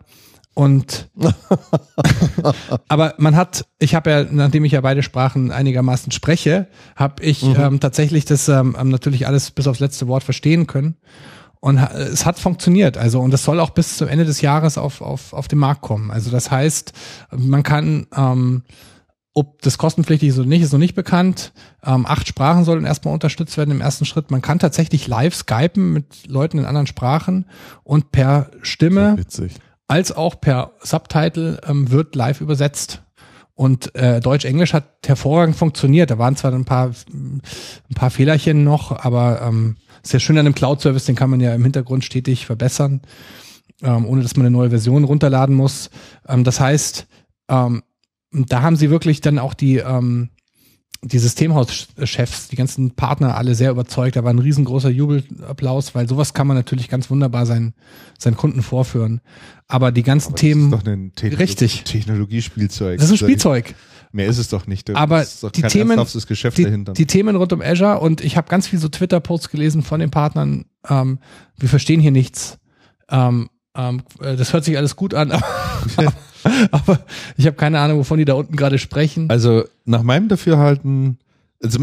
[0.55, 1.09] Und
[2.87, 7.43] aber man hat, ich habe ja, nachdem ich ja beide Sprachen einigermaßen spreche, habe ich
[7.43, 7.55] Mhm.
[7.59, 10.95] ähm, tatsächlich das ähm, natürlich alles bis aufs letzte Wort verstehen können.
[11.65, 12.95] Und es hat funktioniert.
[12.95, 15.81] Also, und das soll auch bis zum Ende des Jahres auf, auf, auf den Markt
[15.81, 16.11] kommen.
[16.11, 16.93] Also, das heißt,
[17.35, 18.61] man kann, ähm,
[19.33, 21.53] ob das kostenpflichtig ist oder nicht, ist noch nicht bekannt.
[21.83, 24.29] Ähm, acht Sprachen sollen erstmal unterstützt werden im ersten Schritt.
[24.29, 27.47] Man kann tatsächlich live skypen mit Leuten in anderen Sprachen
[27.83, 29.15] und per Stimme
[29.87, 33.01] als auch per Subtitle ähm, wird live übersetzt.
[33.55, 36.11] Und äh, Deutsch-Englisch hat hervorragend funktioniert.
[36.11, 37.41] Da waren zwar ein paar, ein
[37.95, 41.63] paar Fehlerchen noch, aber ähm, sehr schön an dem Cloud-Service, den kann man ja im
[41.63, 43.01] Hintergrund stetig verbessern,
[43.81, 45.89] ähm, ohne dass man eine neue Version runterladen muss.
[46.27, 47.07] Ähm, das heißt,
[47.49, 47.83] ähm,
[48.31, 50.29] da haben sie wirklich dann auch die, ähm,
[51.01, 54.15] die Systemhauschefs, die ganzen Partner alle sehr überzeugt.
[54.15, 57.73] Da war ein riesengroßer Jubelapplaus, weil sowas kann man natürlich ganz wunderbar seinen,
[58.17, 59.21] seinen Kunden vorführen.
[59.67, 61.83] Aber die ganzen Aber Themen, Das ist doch ein Techno Richtig.
[61.83, 62.97] Technologiespielzeug.
[62.99, 63.75] das ist ein Spielzeug.
[64.15, 64.87] Mehr ist es doch nicht.
[64.87, 66.93] Das Aber ist doch die kein Themen- Geschäft Die, dahinter.
[66.93, 70.09] die Themen rund um Azure und ich habe ganz viel so Twitter-Posts gelesen von den
[70.09, 70.63] Partnern.
[70.87, 71.19] Ähm,
[71.57, 72.57] wir verstehen hier nichts.
[73.09, 75.33] Ähm, ähm, äh, das hört sich alles gut an,
[76.71, 76.99] aber,
[77.37, 79.29] ich habe keine Ahnung, wovon die da unten gerade sprechen.
[79.29, 81.17] Also nach meinem Dafürhalten,
[81.61, 81.79] also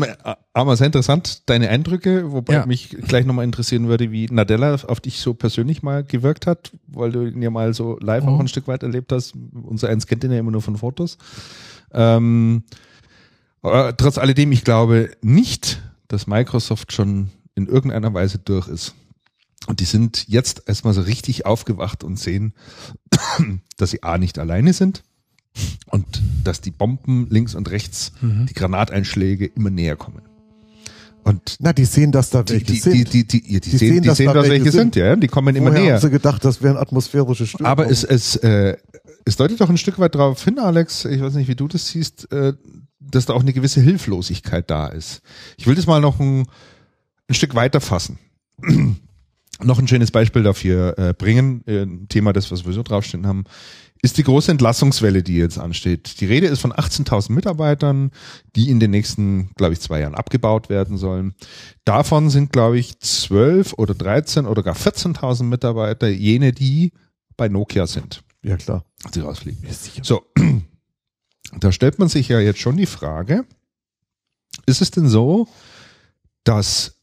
[0.55, 2.67] aber sehr interessant, deine Eindrücke, wobei Ja.
[2.67, 7.13] mich gleich nochmal interessieren würde, wie Nadella auf dich so persönlich mal gewirkt hat, weil
[7.13, 8.29] du ihn ja mal so live Mhm.
[8.31, 9.35] auch ein Stück weit erlebt hast.
[9.53, 11.19] Unser eins kennt ihn ja immer nur von Fotos.
[11.95, 12.65] Ähm,
[13.63, 18.95] trotz alledem, ich glaube nicht, dass Microsoft schon in irgendeiner Weise durch ist.
[19.69, 22.53] Und die sind jetzt erstmal so richtig aufgewacht und sehen,
[23.77, 25.03] dass sie A nicht alleine sind
[25.87, 26.05] und
[26.43, 28.47] dass die Bomben links und rechts, Mhm.
[28.47, 30.23] die Granateinschläge immer näher kommen.
[31.25, 32.95] Und Na, die sehen, dass da die, welche die, sind.
[32.95, 34.73] die, die, die, die, die, Die sehen, sehen, die dass sehen, da dass welche welche
[34.73, 34.97] sind, sind.
[34.97, 35.95] ja, die kommen immer Vorher näher.
[35.95, 37.71] haben sie gedacht, das wären atmosphärische Störungen.
[37.71, 38.77] Aber es, es, äh,
[39.25, 41.89] es deutet doch ein Stück weit darauf hin, Alex, ich weiß nicht, wie du das
[41.89, 42.55] siehst, äh,
[42.99, 45.23] dass da auch eine gewisse Hilflosigkeit da ist.
[45.57, 46.47] Ich will das mal noch ein,
[47.29, 48.19] ein Stück weiter fassen.
[49.63, 53.45] noch ein schönes Beispiel dafür äh, bringen, äh, ein Thema, das wir sowieso draufstehen haben,
[54.05, 56.21] ist die große Entlassungswelle, die jetzt ansteht.
[56.21, 58.11] Die Rede ist von 18.000 Mitarbeitern,
[58.57, 61.35] die in den nächsten, glaube ich, zwei Jahren abgebaut werden sollen.
[61.85, 66.93] Davon sind, glaube ich, 12 oder 13 oder gar 14.000 Mitarbeiter jene, die
[67.37, 68.85] bei Nokia sind, ja, klar.
[69.11, 69.67] Sie rausfliegen.
[70.03, 70.23] So,
[71.59, 73.45] da stellt man sich ja jetzt schon die Frage,
[74.67, 75.49] ist es denn so,
[76.45, 76.95] dass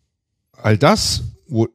[0.54, 1.68] all das, wo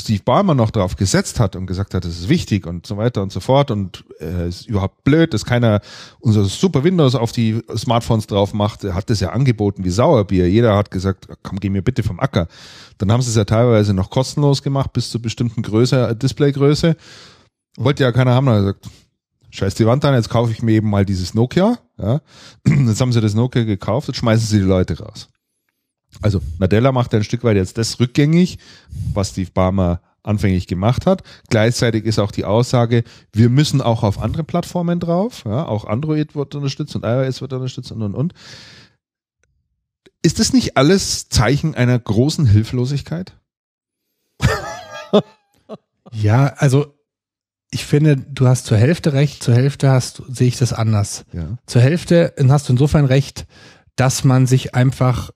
[0.00, 3.22] Steve Ballmer noch drauf gesetzt hat und gesagt hat, das ist wichtig und so weiter
[3.22, 5.80] und so fort und äh, ist überhaupt blöd, dass keiner
[6.20, 10.48] unser super Windows auf die Smartphones drauf macht, er hat das ja angeboten wie Sauerbier.
[10.48, 12.48] Jeder hat gesagt, komm, geh mir bitte vom Acker.
[12.98, 16.96] Dann haben sie es ja teilweise noch kostenlos gemacht bis zu bestimmten Größe, äh, Displaygröße.
[17.76, 18.90] Wollte ja keiner haben, dann hat er gesagt,
[19.50, 21.78] scheiß die Wand an, jetzt kaufe ich mir eben mal dieses Nokia.
[21.98, 22.20] Ja.
[22.66, 25.28] Jetzt haben sie das Nokia gekauft, jetzt schmeißen sie die Leute raus.
[26.22, 28.58] Also Nadella macht ein Stück weit jetzt das rückgängig,
[29.12, 31.22] was Steve Barmer anfänglich gemacht hat.
[31.48, 35.44] Gleichzeitig ist auch die Aussage, wir müssen auch auf andere Plattformen drauf.
[35.44, 38.34] Ja, auch Android wird unterstützt und iOS wird unterstützt und und und.
[40.22, 43.34] Ist das nicht alles Zeichen einer großen Hilflosigkeit?
[46.12, 46.94] Ja, also
[47.70, 51.24] ich finde, du hast zur Hälfte recht, zur Hälfte hast sehe ich das anders.
[51.32, 51.58] Ja.
[51.66, 53.46] Zur Hälfte hast du insofern recht,
[53.96, 55.30] dass man sich einfach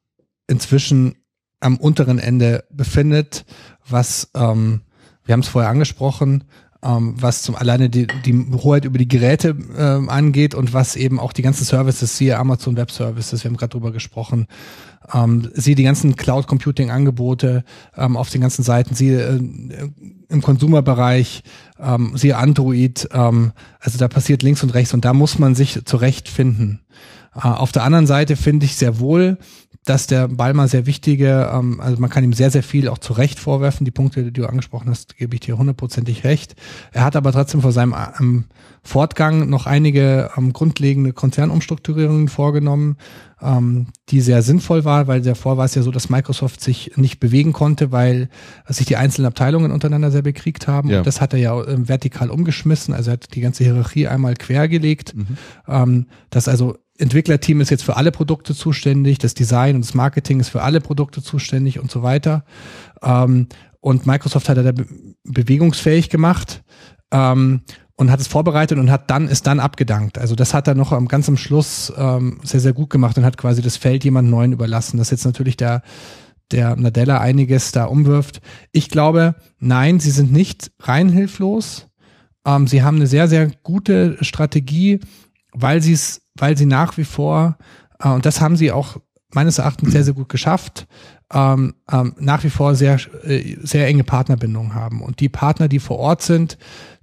[0.49, 1.17] inzwischen
[1.61, 3.45] am unteren Ende befindet,
[3.89, 4.83] was, ähm,
[5.25, 6.45] wir haben es vorher angesprochen,
[6.83, 11.19] ähm, was zum alleine die, die Hoheit über die Geräte ähm, angeht und was eben
[11.19, 14.47] auch die ganzen Services, siehe Amazon Web Services, wir haben gerade drüber gesprochen,
[15.13, 17.65] ähm, siehe die ganzen Cloud Computing Angebote
[17.97, 19.41] ähm, auf den ganzen Seiten, siehe äh,
[20.29, 21.43] im Konsumerbereich,
[21.79, 25.85] ähm, siehe Android, ähm, also da passiert links und rechts und da muss man sich
[25.85, 26.81] zurechtfinden.
[27.35, 29.39] Äh, auf der anderen Seite finde ich sehr wohl,
[29.85, 33.13] dass der Ballmer sehr wichtige, ähm, also man kann ihm sehr, sehr viel auch zu
[33.13, 33.85] Recht vorwerfen.
[33.85, 36.55] Die Punkte, die du angesprochen hast, gebe ich dir hundertprozentig recht.
[36.93, 38.45] Er hat aber trotzdem vor seinem ähm,
[38.83, 42.97] Fortgang noch einige ähm, grundlegende Konzernumstrukturierungen vorgenommen,
[43.43, 47.21] ähm, die sehr sinnvoll war, weil davor war es ja so, dass Microsoft sich nicht
[47.21, 48.31] bewegen konnte, weil
[48.67, 50.89] sich die einzelnen Abteilungen untereinander sehr bekriegt haben.
[50.89, 50.99] Ja.
[50.99, 54.35] Und das hat er ja ähm, vertikal umgeschmissen, also er hat die ganze Hierarchie einmal
[54.35, 55.15] quergelegt.
[55.15, 55.27] Mhm.
[55.69, 60.41] Ähm, das also Entwicklerteam ist jetzt für alle Produkte zuständig, das Design und das Marketing
[60.41, 62.45] ist für alle Produkte zuständig und so weiter.
[63.03, 63.49] Ähm,
[63.81, 64.87] und Microsoft hat da be
[65.25, 66.63] bewegungsfähig gemacht.
[67.11, 67.63] Ähm,
[67.97, 70.19] und hat es vorbereitet und hat dann ist dann abgedankt.
[70.19, 73.25] Also das hat er noch am ganz am Schluss ähm, sehr sehr gut gemacht und
[73.25, 74.99] hat quasi das Feld jemand Neuen überlassen.
[74.99, 75.83] Das jetzt natürlich der
[76.51, 78.41] der Nadella einiges da umwirft.
[78.73, 81.89] Ich glaube, nein, sie sind nicht rein hilflos.
[82.45, 85.01] Ähm, sie haben eine sehr sehr gute Strategie,
[85.53, 87.57] weil sie es, weil sie nach wie vor
[87.99, 88.99] äh, und das haben sie auch
[89.33, 90.87] meines Erachtens sehr sehr gut geschafft.
[91.33, 95.03] Ähm, ähm, nach wie vor sehr, äh, sehr enge Partnerbindungen haben.
[95.03, 96.59] Und die Partner, die vor Ort sind,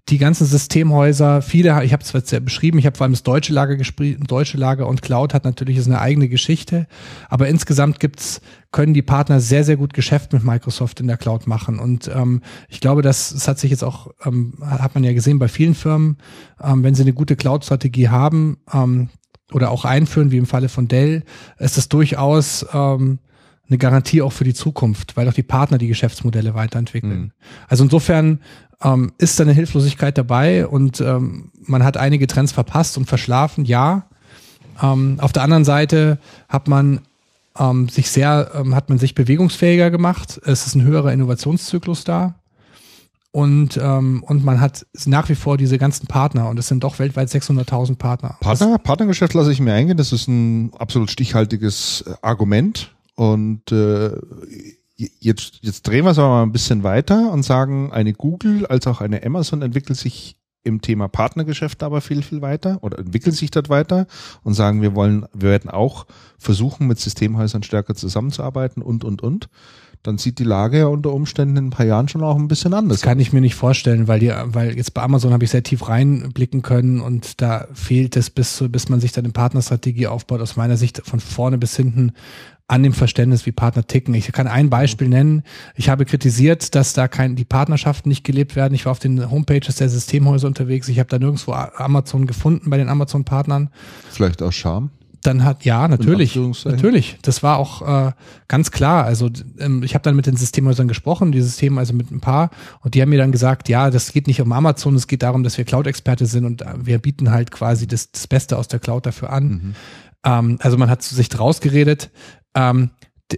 [0.10, 3.24] die ganzen Systemhäuser, viele, ich habe es jetzt ja beschrieben, ich habe vor allem das
[3.24, 6.88] deutsche Lager geschrieben, deutsche Lager und Cloud hat natürlich ist eine eigene Geschichte,
[7.30, 8.42] aber insgesamt gibt's,
[8.72, 12.42] können die Partner sehr, sehr gut Geschäft mit Microsoft in der Cloud machen und ähm,
[12.68, 15.76] ich glaube, das, das hat sich jetzt auch, ähm, hat man ja gesehen bei vielen
[15.76, 16.18] Firmen,
[16.62, 19.10] ähm, wenn sie eine gute Cloud-Strategie haben ähm,
[19.52, 21.24] oder auch einführen, wie im Falle von Dell,
[21.60, 23.20] ist das durchaus ähm,
[23.68, 27.20] eine Garantie auch für die Zukunft, weil auch die Partner die Geschäftsmodelle weiterentwickeln.
[27.20, 27.32] Mhm.
[27.68, 28.40] Also insofern
[28.84, 33.66] ähm, ist da eine Hilflosigkeit dabei und ähm, man hat einige Trends verpasst und verschlafen,
[33.66, 34.08] ja.
[34.82, 36.20] Ähm, auf der anderen Seite
[36.50, 37.02] hat man
[37.58, 40.40] ähm, sich sehr, ähm, hat man sich bewegungsfähiger gemacht.
[40.46, 42.36] Es ist ein höherer Innovationszyklus da.
[43.34, 47.00] Und, ähm, und man hat nach wie vor diese ganzen Partner und es sind doch
[47.00, 48.36] weltweit 600.000 Partner.
[48.42, 49.96] Partner, Partnergeschäft lasse ich mir eingehen.
[49.96, 52.94] Das ist ein absolut stichhaltiges äh, Argument.
[53.16, 54.12] Und äh,
[54.96, 58.86] jetzt, jetzt drehen wir es aber mal ein bisschen weiter und sagen, eine Google als
[58.88, 63.50] auch eine Amazon entwickelt sich im Thema Partnergeschäft aber viel, viel weiter oder entwickeln sich
[63.50, 64.08] dort weiter
[64.44, 66.06] und sagen, wir wollen, wir werden auch
[66.38, 69.50] versuchen, mit Systemhäusern stärker zusammenzuarbeiten und, und, und.
[70.04, 72.74] Dann sieht die Lage ja unter Umständen in ein paar Jahren schon auch ein bisschen
[72.74, 73.00] anders.
[73.00, 75.62] Das kann ich mir nicht vorstellen, weil die, weil jetzt bei Amazon habe ich sehr
[75.62, 80.42] tief reinblicken können und da fehlt es bis, bis man sich dann eine Partnerstrategie aufbaut,
[80.42, 82.14] aus meiner Sicht von vorne bis hinten
[82.72, 84.14] an dem Verständnis, wie Partner ticken.
[84.14, 85.44] Ich kann ein Beispiel nennen.
[85.76, 88.74] Ich habe kritisiert, dass da kein, die Partnerschaften nicht gelebt werden.
[88.74, 90.88] Ich war auf den Homepages der Systemhäuser unterwegs.
[90.88, 93.70] Ich habe da nirgendwo Amazon gefunden bei den Amazon-Partnern.
[94.10, 94.90] Vielleicht aus Scham?
[95.24, 97.18] Dann hat, ja, natürlich, natürlich.
[97.22, 98.12] Das war auch äh,
[98.48, 99.06] ganz klar.
[99.06, 99.30] Also
[99.60, 102.50] ähm, ich habe dann mit den Systemhäusern gesprochen, die Systeme also mit ein paar,
[102.82, 105.44] und die haben mir dann gesagt, ja, das geht nicht um Amazon, es geht darum,
[105.44, 108.80] dass wir Cloud-Experte sind und äh, wir bieten halt quasi das, das Beste aus der
[108.80, 109.48] Cloud dafür an.
[109.48, 109.76] Mhm.
[110.24, 112.10] Ähm, also man hat sich draus geredet.
[112.56, 112.90] Ähm,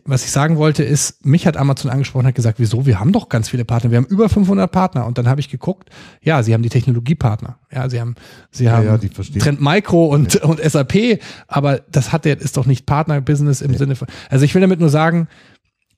[0.06, 2.86] was ich sagen wollte ist, mich hat Amazon angesprochen, hat gesagt, wieso?
[2.86, 3.92] Wir haben doch ganz viele Partner.
[3.92, 5.06] Wir haben über 500 Partner.
[5.06, 5.90] Und dann habe ich geguckt,
[6.22, 7.58] ja, sie haben die Technologiepartner.
[7.72, 8.16] Ja, sie haben,
[8.52, 8.98] sie haben ja,
[9.40, 10.44] Trend Micro und, ja.
[10.44, 11.20] und SAP.
[11.48, 14.80] Aber das hat der, ist doch nicht Partner-Business im Sinne von, also ich will damit
[14.80, 15.28] nur sagen,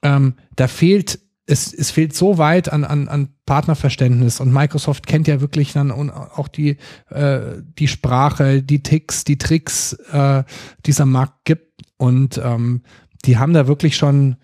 [0.01, 5.27] ähm, da fehlt, es, es fehlt so weit an, an, an Partnerverständnis und Microsoft kennt
[5.27, 6.77] ja wirklich dann auch die,
[7.09, 7.39] äh,
[7.77, 10.43] die Sprache, die Ticks, die Tricks, äh,
[10.85, 12.81] dieser Markt gibt und ähm,
[13.26, 14.35] die haben da wirklich schon,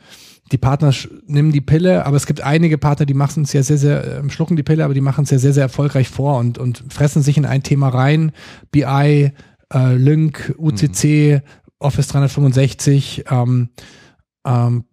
[0.51, 0.93] die Partner
[1.27, 4.29] nehmen die Pille, aber es gibt einige Partner, die machen es ja sehr, sehr, äh,
[4.29, 7.21] schlucken die Pille, aber die machen es ja sehr, sehr erfolgreich vor und, und fressen
[7.21, 8.31] sich in ein Thema rein.
[8.71, 9.31] BI,
[9.73, 11.41] äh, Lync, UCC, mhm.
[11.79, 13.69] Office 365, ähm,
[14.45, 14.83] ähm,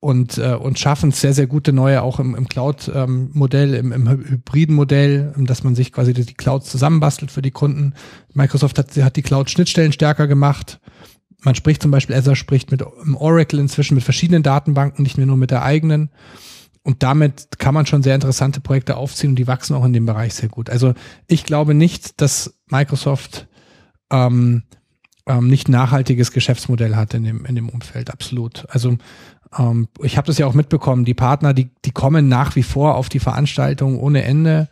[0.00, 4.08] und, äh, und schaffen es sehr, sehr gute neue auch im, im Cloud-Modell, ähm, im,
[4.08, 7.94] im hybriden Modell, dass man sich quasi die Clouds zusammenbastelt für die Kunden.
[8.34, 10.80] Microsoft hat, hat die Cloud-Schnittstellen stärker gemacht.
[11.40, 15.36] Man spricht zum Beispiel, Azure spricht mit Oracle inzwischen mit verschiedenen Datenbanken, nicht mehr nur
[15.36, 16.10] mit der eigenen.
[16.82, 20.06] Und damit kann man schon sehr interessante Projekte aufziehen und die wachsen auch in dem
[20.06, 20.70] Bereich sehr gut.
[20.70, 20.94] Also
[21.26, 23.48] ich glaube nicht, dass Microsoft
[24.10, 24.62] ähm,
[25.26, 28.10] ähm, nicht nachhaltiges Geschäftsmodell hat in dem, in dem Umfeld.
[28.10, 28.66] Absolut.
[28.68, 28.96] Also
[29.58, 32.94] ähm, ich habe das ja auch mitbekommen, die Partner, die, die kommen nach wie vor
[32.94, 34.68] auf die Veranstaltung ohne Ende.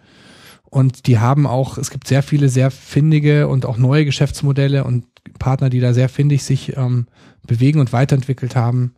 [0.63, 5.05] Und die haben auch, es gibt sehr viele sehr findige und auch neue Geschäftsmodelle und
[5.39, 7.07] Partner, die da sehr findig sich ähm,
[7.47, 8.95] bewegen und weiterentwickelt haben.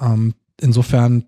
[0.00, 1.24] Ähm, insofern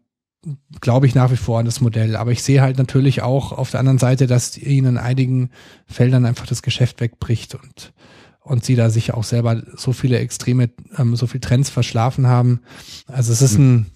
[0.80, 2.16] glaube ich nach wie vor an das Modell.
[2.16, 5.50] Aber ich sehe halt natürlich auch auf der anderen Seite, dass ihnen in einigen
[5.86, 7.92] Feldern einfach das Geschäft wegbricht und,
[8.40, 12.60] und sie da sich auch selber so viele extreme, ähm, so viele Trends verschlafen haben.
[13.06, 13.86] Also es ist ein,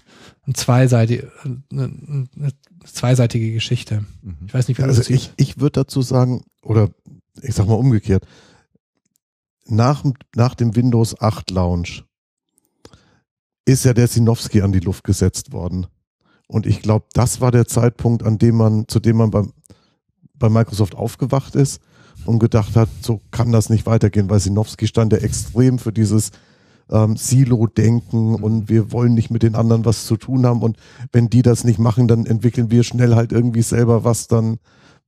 [0.46, 1.24] ein zweiseitig,
[1.70, 1.92] eine,
[2.36, 2.52] eine
[2.84, 4.04] zweiseitige Geschichte.
[4.22, 4.36] Mhm.
[4.46, 6.90] Ich weiß nicht, wie also ich, ich würde dazu sagen, oder
[7.42, 8.26] ich sag mal umgekehrt,
[9.70, 12.04] nach, nach dem Windows 8 Launch
[13.64, 15.86] ist ja der Sinowski an die Luft gesetzt worden.
[16.48, 19.52] Und ich glaube, das war der Zeitpunkt, an dem man, zu dem man beim,
[20.34, 21.80] bei Microsoft aufgewacht ist
[22.24, 26.30] und gedacht hat, so kann das nicht weitergehen, weil Sinowski stand ja extrem für dieses
[26.90, 30.76] ähm, Silo-Denken und wir wollen nicht mit den anderen was zu tun haben und
[31.12, 34.58] wenn die das nicht machen, dann entwickeln wir schnell halt irgendwie selber was dann,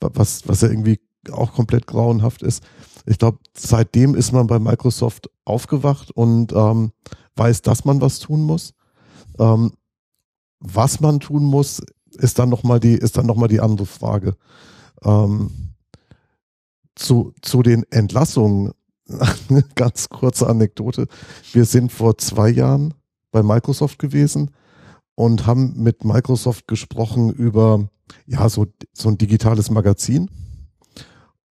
[0.01, 2.63] was, was ja irgendwie auch komplett grauenhaft ist
[3.07, 6.93] ich glaube, seitdem ist man bei Microsoft aufgewacht und ähm,
[7.37, 8.75] weiß, dass man was tun muss.
[9.39, 9.73] Ähm,
[10.61, 14.37] was man tun muss, ist dann nochmal die, ist dann noch mal die andere Frage.
[15.03, 15.73] Ähm,
[16.95, 18.73] zu, zu den Entlassungen,
[19.49, 21.07] eine ganz kurze Anekdote.
[21.53, 22.95] Wir sind vor zwei Jahren
[23.31, 24.51] bei Microsoft gewesen
[25.15, 27.89] und haben mit Microsoft gesprochen über
[28.27, 30.31] ja so, so ein digitales Magazin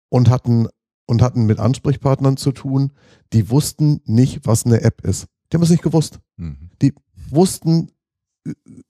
[0.10, 0.68] und hatten
[1.10, 2.92] und hatten mit Ansprechpartnern zu tun,
[3.34, 5.26] die wussten nicht, was eine App ist.
[5.52, 6.20] Die haben es nicht gewusst.
[6.38, 6.70] Mhm.
[6.84, 6.94] Die
[7.32, 7.90] wussten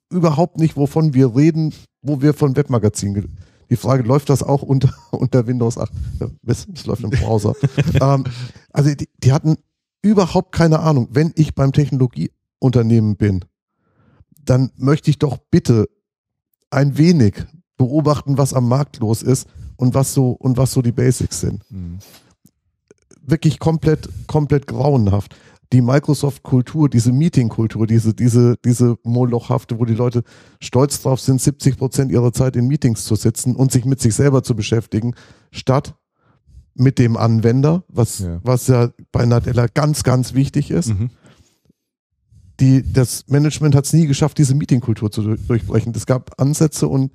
[0.09, 3.37] überhaupt nicht, wovon wir reden, wo wir von Webmagazin.
[3.69, 5.89] Die Frage, läuft das auch unter, unter Windows 8?
[6.19, 7.53] Ja, Es, es läuft im Browser.
[8.01, 8.25] ähm,
[8.73, 9.55] also die, die hatten
[10.01, 11.07] überhaupt keine Ahnung.
[11.11, 13.45] Wenn ich beim Technologieunternehmen bin,
[14.43, 15.87] dann möchte ich doch bitte
[16.69, 17.45] ein wenig
[17.77, 19.47] beobachten, was am Markt los ist
[19.79, 21.99] und was so, und was so die Basics sind Mhm.
[23.21, 25.35] wirklich komplett, komplett grauenhaft.
[25.71, 30.23] Die Microsoft-Kultur, diese Meeting-Kultur, diese, diese, diese Molochhafte, wo die Leute
[30.59, 34.15] stolz drauf sind, 70 Prozent ihrer Zeit in Meetings zu sitzen und sich mit sich
[34.15, 35.13] selber zu beschäftigen,
[35.51, 35.93] statt
[36.73, 38.39] mit dem Anwender, was, Ja.
[38.43, 40.87] was ja bei Nadella ganz, ganz wichtig ist.
[40.89, 41.11] Mhm.
[42.59, 45.93] Die, das Management hat es nie geschafft, diese Meeting-Kultur zu durch- durchbrechen.
[45.95, 47.11] Es gab Ansätze und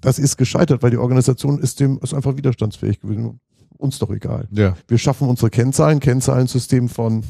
[0.00, 3.40] das ist gescheitert, weil die Organisation ist dem ist einfach widerstandsfähig gewesen.
[3.78, 4.48] Uns doch egal.
[4.50, 4.76] Ja.
[4.88, 7.24] Wir schaffen unsere Kennzahlen, Kennzahlensystem von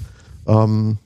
[0.46, 0.98] ähm,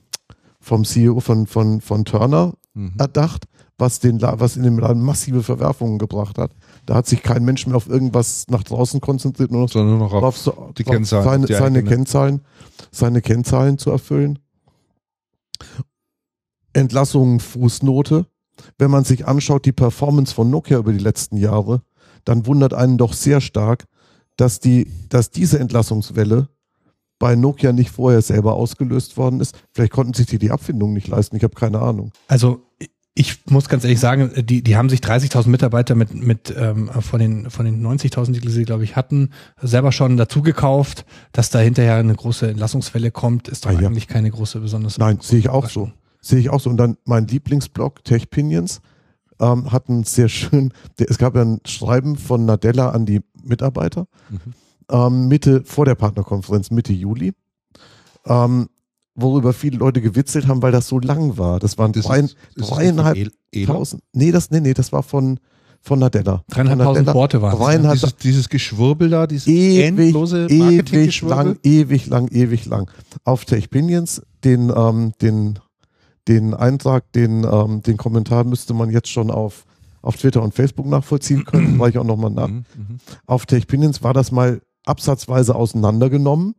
[0.59, 2.93] vom CEO von, von, von Turner Mhm.
[2.97, 3.47] erdacht,
[3.77, 6.51] was, den, was in dem Laden massive Verwerfungen gebracht hat.
[6.85, 10.07] Da hat sich kein Mensch mehr auf irgendwas nach draußen konzentriert, nur noch Sondern nur
[10.07, 11.83] noch auf drauf, so, die drauf Kennzahlen, seine, seine.
[11.83, 12.41] Kennzahlen,
[12.91, 14.39] seine Kennzahlen zu erfüllen.
[16.73, 18.25] Entlassungen, Fußnote.
[18.77, 21.81] Wenn man sich anschaut, die Performance von Nokia über die letzten Jahre,
[22.25, 23.85] dann wundert einen doch sehr stark,
[24.37, 26.49] dass die, dass diese Entlassungswelle
[27.19, 29.55] bei Nokia nicht vorher selber ausgelöst worden ist.
[29.73, 31.35] Vielleicht konnten sich die die Abfindung nicht leisten.
[31.35, 32.11] Ich habe keine Ahnung.
[32.27, 32.65] Also
[33.13, 37.19] ich muss ganz ehrlich sagen, die, die haben sich 30.000 Mitarbeiter mit, mit ähm, von
[37.19, 39.31] den, von den 90.000, die sie, glaube ich, hatten,
[39.61, 41.05] selber schon dazu gekauft.
[41.33, 43.87] Dass da hinterher eine große Entlassungswelle kommt, ist doch Ah, ja.
[43.89, 44.97] eigentlich keine große besonders.
[44.97, 45.91] Nein, sehe ich auch so.
[46.21, 46.69] Sehe ich auch so.
[46.69, 48.79] Und dann mein Lieblingsblog, Tech Pinions,
[49.39, 53.21] ähm, hat einen sehr schön, der, es gab ja ein Schreiben von Nadella an die
[53.43, 54.37] Mitarbeiter, Mhm.
[54.91, 57.33] ähm, Mitte, vor der Partnerkonferenz, Mitte Juli,
[58.25, 58.69] ähm,
[59.15, 61.59] worüber viele Leute gewitzelt haben, weil das so lang war.
[61.59, 63.17] Das waren Das drei, ist- das ist dreieinhalb
[63.51, 64.03] El- tausend.
[64.13, 65.39] Nee, das, nee, nee, das war von,
[65.81, 66.43] von Nadella.
[66.49, 67.13] Dreieinhalbtausend.
[67.13, 67.59] Worte waren es.
[67.59, 72.89] Dreieinhalb, Dieses, dieses Geschwurbel da, dieses ewig, endlose ewig lang, ewig lang, ewig lang.
[73.23, 75.59] Auf Tech Pinions, den, ähm, den,
[76.27, 79.65] den Eintrag, den, ähm, den Kommentar müsste man jetzt schon auf,
[80.01, 82.47] auf Twitter und Facebook nachvollziehen können, weil ich auch nochmal nach.
[82.47, 82.97] Mhm, mhm.
[83.25, 86.55] Auf Tech Pinions war das mal absatzweise auseinandergenommen.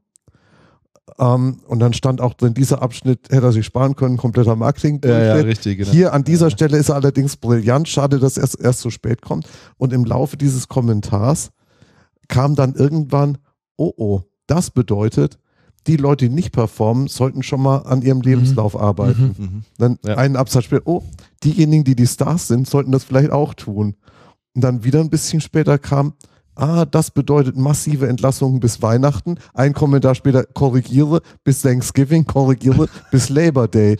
[1.18, 5.00] Ähm, und dann stand auch drin, dieser Abschnitt hätte er sich sparen können, kompletter marketing
[5.04, 5.90] Ja, ja, richtig, genau.
[5.90, 7.88] hier an dieser Stelle ist er allerdings brillant.
[7.88, 9.46] Schade, dass er erst, erst so spät kommt.
[9.76, 11.50] Und im Laufe dieses Kommentars
[12.28, 13.38] kam dann irgendwann,
[13.76, 15.38] oh oh, das bedeutet,
[15.86, 19.34] die Leute, die nicht performen, sollten schon mal an ihrem Lebenslauf arbeiten.
[19.38, 19.62] Mhm.
[19.78, 20.16] Dann Ja.
[20.16, 21.02] einen Absatz später, oh,
[21.42, 23.96] diejenigen, die die Stars sind, sollten das vielleicht auch tun.
[24.54, 26.12] Und dann wieder ein bisschen später kam,
[26.54, 29.36] ah, das bedeutet massive Entlassungen bis Weihnachten.
[29.54, 33.96] Ein Kommentar später, korrigiere bis Thanksgiving, korrigiere bis Labor Day.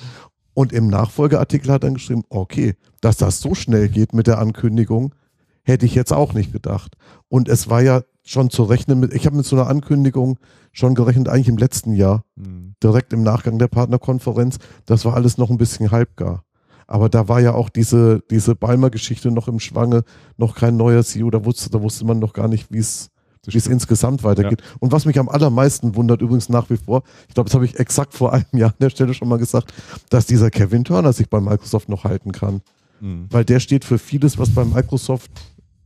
[0.54, 4.38] Und im Nachfolgeartikel hat er dann geschrieben, okay, dass das so schnell geht mit der
[4.38, 5.14] Ankündigung,
[5.62, 6.96] hätte ich jetzt auch nicht gedacht.
[7.28, 10.38] Und es war ja schon zu rechnen mit, ich habe mit so einer Ankündigung
[10.72, 12.74] schon gerechnet, eigentlich im letzten Jahr Mhm.
[12.82, 14.58] direkt im Nachgang der Partnerkonferenz.
[14.86, 16.44] Das war alles noch ein bisschen halbgar.
[16.86, 20.04] Aber da war ja auch diese, diese Balmer-Geschichte noch im Schwange,
[20.36, 21.30] noch kein neuer CEO.
[21.30, 23.08] Da wusste, da wusste man noch gar nicht, wie es
[23.44, 24.62] wie es insgesamt weitergeht.
[24.78, 27.76] Und was mich am allermeisten wundert, übrigens nach wie vor, ich glaube, das habe ich
[27.76, 29.74] exakt vor einem Jahr an der Stelle schon mal gesagt,
[30.10, 32.60] dass dieser Kevin Turner sich bei Microsoft noch halten kann.
[33.00, 33.26] Mhm.
[33.30, 35.28] Weil der steht für vieles, was bei Microsoft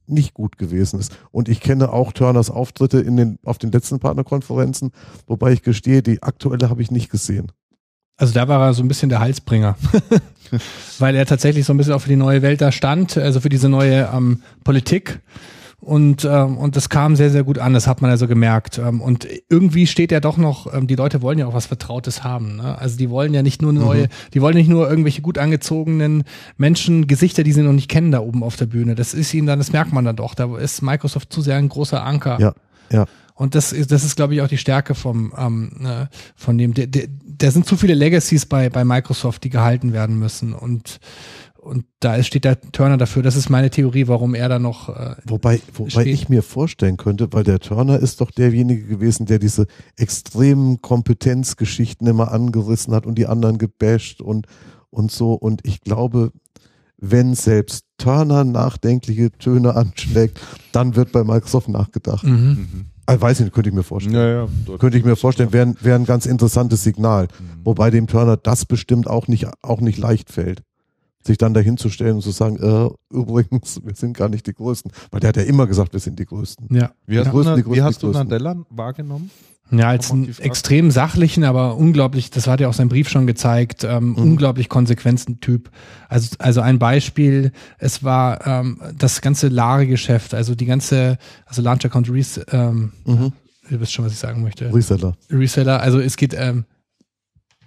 [0.08, 1.16] nicht gut gewesen ist.
[1.30, 4.92] Und ich kenne auch Turners Auftritte in den, auf den letzten Partnerkonferenzen,
[5.26, 7.52] wobei ich gestehe, die aktuelle habe ich nicht gesehen.
[8.18, 9.76] Also da war er so ein bisschen der Halsbringer.
[10.98, 13.48] Weil er tatsächlich so ein bisschen auch für die neue Welt da stand, also für
[13.48, 15.20] diese neue ähm, Politik.
[15.86, 18.76] Und, ähm, und das kam sehr, sehr gut an, das hat man also gemerkt.
[18.78, 22.24] Ähm, und irgendwie steht er doch noch, ähm, die Leute wollen ja auch was Vertrautes
[22.24, 22.56] haben.
[22.56, 22.76] Ne?
[22.76, 26.24] Also die wollen ja nicht nur neue, die wollen nicht nur irgendwelche gut angezogenen
[26.56, 28.96] Menschen, Gesichter, die sie noch nicht kennen, da oben auf der Bühne.
[28.96, 30.34] Das ist ihnen dann, das merkt man dann doch.
[30.34, 32.40] Da ist Microsoft zu sehr ein großer Anker.
[32.40, 32.54] Ja,
[32.90, 33.04] ja.
[33.36, 36.74] Und das ist, das ist, glaube ich, auch die Stärke vom, ähm, ne, von dem,
[36.74, 40.52] der sind zu viele Legacies bei, bei Microsoft, die gehalten werden müssen.
[40.52, 40.98] Und,
[41.66, 43.22] und da steht der Turner dafür.
[43.22, 44.88] Das ist meine Theorie, warum er da noch.
[44.88, 46.06] Äh, Wobei, wobei Steht.
[46.06, 49.66] ich mir vorstellen könnte, weil der Turner ist doch derjenige gewesen, der diese
[49.96, 54.46] extremen Kompetenzgeschichten immer angerissen hat und die anderen gebasht und,
[54.90, 55.34] und so.
[55.34, 56.32] Und ich glaube,
[56.98, 60.38] wenn selbst Turner nachdenkliche Töne anschlägt,
[60.72, 62.24] dann wird bei Microsoft nachgedacht.
[62.24, 62.32] mhm.
[62.32, 62.84] Mhm.
[63.08, 64.16] Ah, weiß ich nicht, könnte ich mir vorstellen.
[64.16, 64.78] Ja, ja.
[64.78, 67.28] Könnte ich mir vorstellen, wäre wär ein ganz interessantes Signal.
[67.62, 70.64] Wobei dem Turner das bestimmt auch nicht, auch nicht leicht fällt.
[71.26, 74.92] Sich dann dahinzustellen und zu sagen, äh, übrigens, wir sind gar nicht die Größten.
[75.10, 76.68] Weil der hat ja immer gesagt, wir sind die Größten.
[76.74, 76.92] Ja.
[77.06, 78.10] Wie hast, Die Größten, du, die Größten, wie hast du.
[78.10, 79.30] Nadella wahrgenommen?
[79.72, 83.82] Ja, als einen extrem sachlichen, aber unglaublich, das hat ja auch sein Brief schon gezeigt,
[83.82, 85.70] ähm, unglaublich konsequenten Typ.
[86.08, 91.84] Also, also ein Beispiel, es war ähm, das ganze Lare-Geschäft, also die ganze, also Launch
[91.84, 93.32] Account Res ähm, Mhm.
[93.68, 94.72] ihr wisst schon, was ich sagen möchte.
[94.72, 95.16] Reseller.
[95.30, 96.64] Reseller, also es geht, ähm,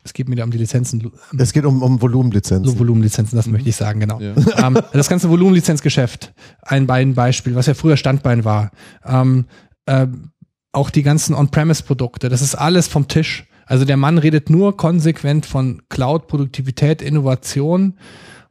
[0.04, 2.66] es geht mir da um die Lizenzen, Es geht um, um Volumenlizenzen.
[2.66, 4.20] so Volumenlizenzen, das möchte ich sagen, genau.
[4.20, 4.34] Ja.
[4.68, 8.72] ähm, das ganze Volumenlizenzgeschäft, ein Beispiel, was ja früher Standbein war.
[9.06, 9.46] Ähm,
[9.88, 10.32] ähm,
[10.72, 13.48] auch die ganzen On-Premise-Produkte, das ist alles vom Tisch.
[13.66, 17.96] Also der Mann redet nur konsequent von Cloud, Produktivität, Innovation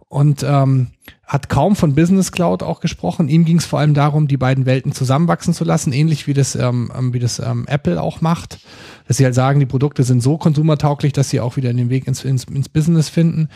[0.09, 0.89] und ähm,
[1.27, 3.29] hat kaum von Business Cloud auch gesprochen.
[3.29, 6.55] Ihm ging es vor allem darum, die beiden Welten zusammenwachsen zu lassen, ähnlich wie das,
[6.55, 8.59] ähm, ähm, wie das ähm, Apple auch macht.
[9.07, 12.07] Dass sie halt sagen, die Produkte sind so konsumertauglich, dass sie auch wieder den Weg
[12.07, 13.49] ins, ins, ins Business finden.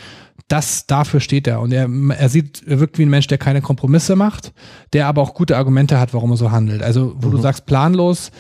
[0.48, 1.60] Das, dafür steht er.
[1.60, 1.88] Und er,
[2.18, 4.52] er sieht, er wirkt wie ein Mensch, der keine Kompromisse macht,
[4.92, 6.82] der aber auch gute Argumente hat, warum er so handelt.
[6.82, 8.30] Also, wo du sagst, planlos,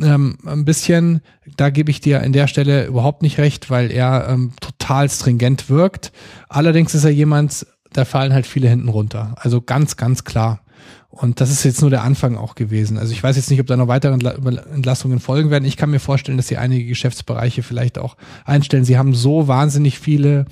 [0.00, 1.20] ähm, ein bisschen,
[1.56, 5.68] da gebe ich dir an der Stelle überhaupt nicht recht, weil er ähm, total stringent
[5.68, 6.12] wirkt.
[6.48, 9.34] Allerdings ist er jemand, da fallen halt viele hinten runter.
[9.38, 10.60] Also ganz, ganz klar.
[11.08, 12.98] Und das ist jetzt nur der Anfang auch gewesen.
[12.98, 14.32] Also ich weiß jetzt nicht, ob da noch weitere Entla
[14.72, 15.64] Entlassungen folgen werden.
[15.64, 18.84] Ich kann mir vorstellen, dass sie einige Geschäftsbereiche vielleicht auch einstellen.
[18.84, 20.44] Sie haben so wahnsinnig viele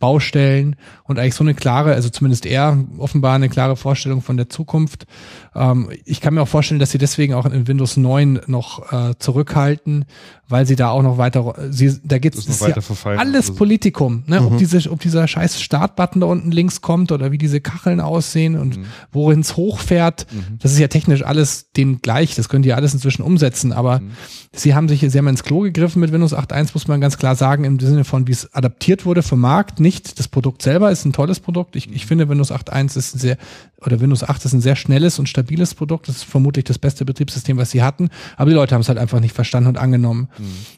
[0.00, 4.48] Baustellen und eigentlich so eine klare, also zumindest er offenbar eine klare Vorstellung von der
[4.48, 5.06] Zukunft.
[5.54, 9.14] Ähm, ich kann mir auch vorstellen, dass sie deswegen auch in Windows 9 noch äh,
[9.18, 10.04] zurückhalten,
[10.48, 13.54] weil sie da auch noch weiter, sie, da geht es verfeinern alles oder so.
[13.54, 14.40] Politikum, ne?
[14.40, 14.46] Mhm.
[14.46, 18.56] ob, diese, ob dieser scheiß Startbutton da unten links kommt oder wie diese Kacheln aussehen
[18.58, 18.84] und Mhm.
[19.12, 20.26] wohin es hochfährt.
[20.58, 24.10] Das ist ja technisch alles denen gleich, das können die alles inzwischen umsetzen, aber Mhm.
[24.52, 27.36] sie haben sich, sie haben ins Klo gegriffen mit Windows 8.1, muss man ganz klar
[27.36, 31.04] sagen, im Sinne von, wie es adaptiert wurde vom Markt, nicht das Produkt selber ist
[31.04, 31.76] ein tolles Produkt.
[31.76, 31.94] Ich, Mhm.
[31.96, 33.36] ich finde Windows 8.1 ist ein sehr,
[33.84, 35.43] oder Windows 8 ist ein sehr schnelles und stabiles
[35.74, 36.08] Produkt.
[36.08, 38.08] Das ist vermutlich das beste Betriebssystem, was sie hatten.
[38.36, 40.28] Aber die Leute haben es halt einfach nicht verstanden und angenommen.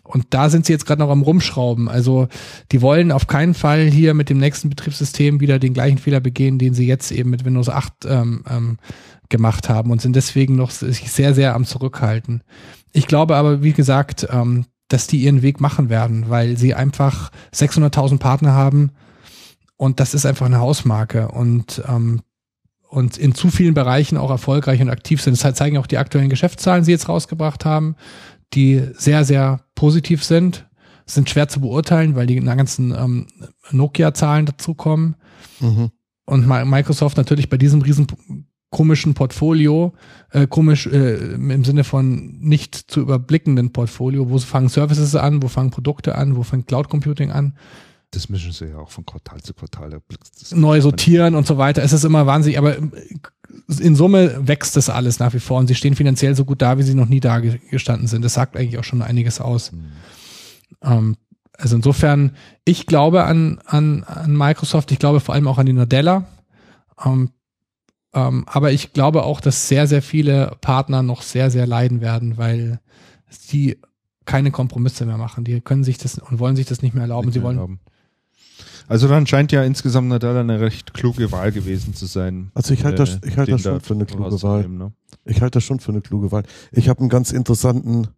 [0.02, 1.88] Und da sind sie jetzt gerade noch am Rumschrauben.
[1.88, 2.28] Also
[2.72, 6.58] die wollen auf keinen Fall hier mit dem nächsten Betriebssystem wieder den gleichen Fehler begehen,
[6.58, 8.78] den sie jetzt eben mit Windows 8 ähm, ähm,
[9.28, 12.42] gemacht haben und sind deswegen noch sich sehr, sehr am Zurückhalten.
[12.92, 17.32] Ich glaube aber, wie gesagt, ähm, dass die ihren Weg machen werden, weil sie einfach
[17.52, 18.92] 600.000 Partner haben
[19.76, 22.20] und das ist einfach eine Hausmarke und ähm,
[22.88, 25.42] und in zu vielen Bereichen auch erfolgreich und aktiv sind.
[25.42, 27.96] Das zeigen auch die aktuellen Geschäftszahlen, die sie jetzt rausgebracht haben,
[28.54, 30.66] die sehr, sehr positiv sind.
[31.08, 33.28] Sind schwer zu beurteilen, weil die ganzen ähm,
[33.70, 35.14] Nokia-Zahlen dazukommen.
[35.60, 35.90] Mhm.
[36.24, 38.08] Und Mi- Microsoft natürlich bei diesem riesen
[38.70, 39.94] komischen Portfolio,
[40.32, 45.46] äh, komisch äh, im Sinne von nicht zu überblickenden Portfolio, wo fangen Services an, wo
[45.46, 47.56] fangen Produkte an, wo fängt Cloud Computing an,
[48.16, 50.00] Das mischen sie ja auch von Quartal zu Quartal.
[50.52, 51.82] Neu sortieren und so weiter.
[51.82, 52.76] Es ist immer wahnsinnig, aber
[53.78, 56.78] in Summe wächst das alles nach wie vor und sie stehen finanziell so gut da,
[56.78, 58.24] wie sie noch nie da ge- gestanden sind.
[58.24, 59.72] Das sagt eigentlich auch schon einiges aus.
[59.72, 59.84] Mhm.
[60.82, 61.16] Ähm,
[61.58, 62.32] also insofern,
[62.64, 66.26] ich glaube an, an, an Microsoft, ich glaube vor allem auch an die Nadella.
[67.04, 67.30] Ähm,
[68.14, 72.38] ähm, aber ich glaube auch, dass sehr, sehr viele Partner noch sehr, sehr leiden werden,
[72.38, 72.80] weil
[73.28, 73.78] sie
[74.24, 75.44] keine Kompromisse mehr machen.
[75.44, 77.26] Die können sich das und wollen sich das nicht mehr erlauben.
[77.26, 77.80] Nicht sie mehr wollen erlauben.
[78.88, 82.50] Also dann scheint ja insgesamt Nadal eine recht kluge Wahl gewesen zu sein.
[82.54, 84.68] Also ich halte das, äh, ich halte das schon da für eine kluge Wahl.
[84.68, 84.92] Ne?
[85.24, 86.44] Ich halte das schon für eine kluge Wahl.
[86.72, 88.08] Ich habe einen ganz interessanten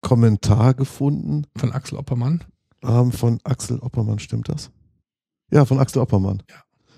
[0.00, 2.42] Kommentar gefunden von Axel Oppermann.
[2.82, 4.70] ähm, von Axel Oppermann, stimmt das?
[5.50, 6.42] Ja, von Axel Oppermann.
[6.50, 6.56] Ja.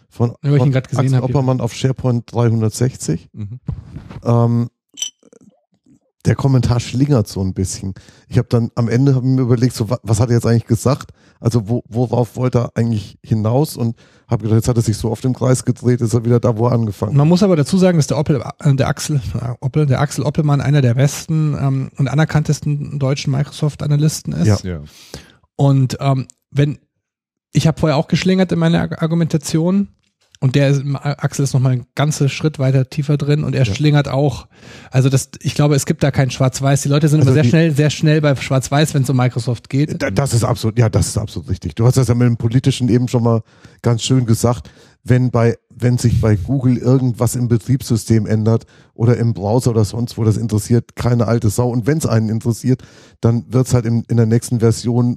[0.08, 1.28] Von, Ja, weil ich ihn von grad gesehen Axel hab, ja.
[1.34, 3.28] Oppermann auf SharePoint 360.
[3.32, 3.60] Mhm.
[4.22, 4.70] Ähm,
[6.24, 7.92] der Kommentar schlingert so ein bisschen.
[8.28, 10.64] Ich habe dann am Ende hab mir überlegt, so wa- was hat er jetzt eigentlich
[10.66, 11.10] gesagt?
[11.40, 13.76] Also wo, worauf wollte er eigentlich hinaus?
[13.76, 13.96] Und
[14.28, 16.56] habe gedacht, jetzt hat er sich so auf dem Kreis gedreht, ist er wieder da,
[16.56, 19.20] wo er angefangen Man muss aber dazu sagen, dass der Opel, äh, der Axel,
[19.60, 24.64] Opel, der Axel Oppelmann einer der besten ähm, und anerkanntesten deutschen Microsoft-Analysten ist.
[24.64, 24.70] Ja.
[24.78, 24.80] Ja.
[25.56, 26.78] Und ähm, wenn
[27.52, 29.88] ich habe vorher auch geschlingert in meiner Ar- Argumentation
[30.44, 33.64] und der ist, Axel ist noch mal einen ganzen Schritt weiter tiefer drin und er
[33.64, 33.74] Ja.
[33.74, 34.46] schlingert auch.
[34.90, 36.82] Also das, ich glaube, es gibt da kein Schwarz-Weiß.
[36.82, 39.70] Die Leute sind Also immer sehr schnell, sehr schnell bei Schwarz-Weiß, wenn es um Microsoft
[39.70, 40.02] geht.
[40.02, 41.74] Da- Das ist absolut, ja, das ist absolut richtig.
[41.76, 43.40] Du hast das ja mit dem Politischen eben schon mal
[43.80, 44.70] ganz schön gesagt.
[45.02, 48.64] Wenn bei, wenn sich bei Google irgendwas im Betriebssystem ändert
[48.94, 51.68] oder im Browser oder sonst wo, das interessiert keine alte Sau.
[51.70, 52.82] Und wenn es einen interessiert,
[53.20, 55.16] dann wird's halt in, in der nächsten Version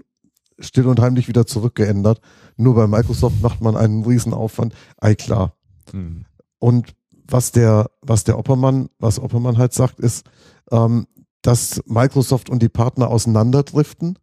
[0.59, 2.21] still und heimlich wieder zurückgeändert.
[2.55, 4.73] Nur bei Microsoft macht man einen riesen Aufwand.
[4.97, 5.53] Ei klar.
[5.93, 6.25] Mhm.
[6.59, 6.95] Und
[7.29, 10.25] was der, was der Oppermann, was Oppermann halt sagt, ist,
[10.71, 11.07] ähm,
[11.41, 14.17] dass Microsoft und die Partner auseinanderdriften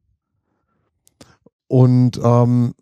[1.69, 2.75] und, ähm,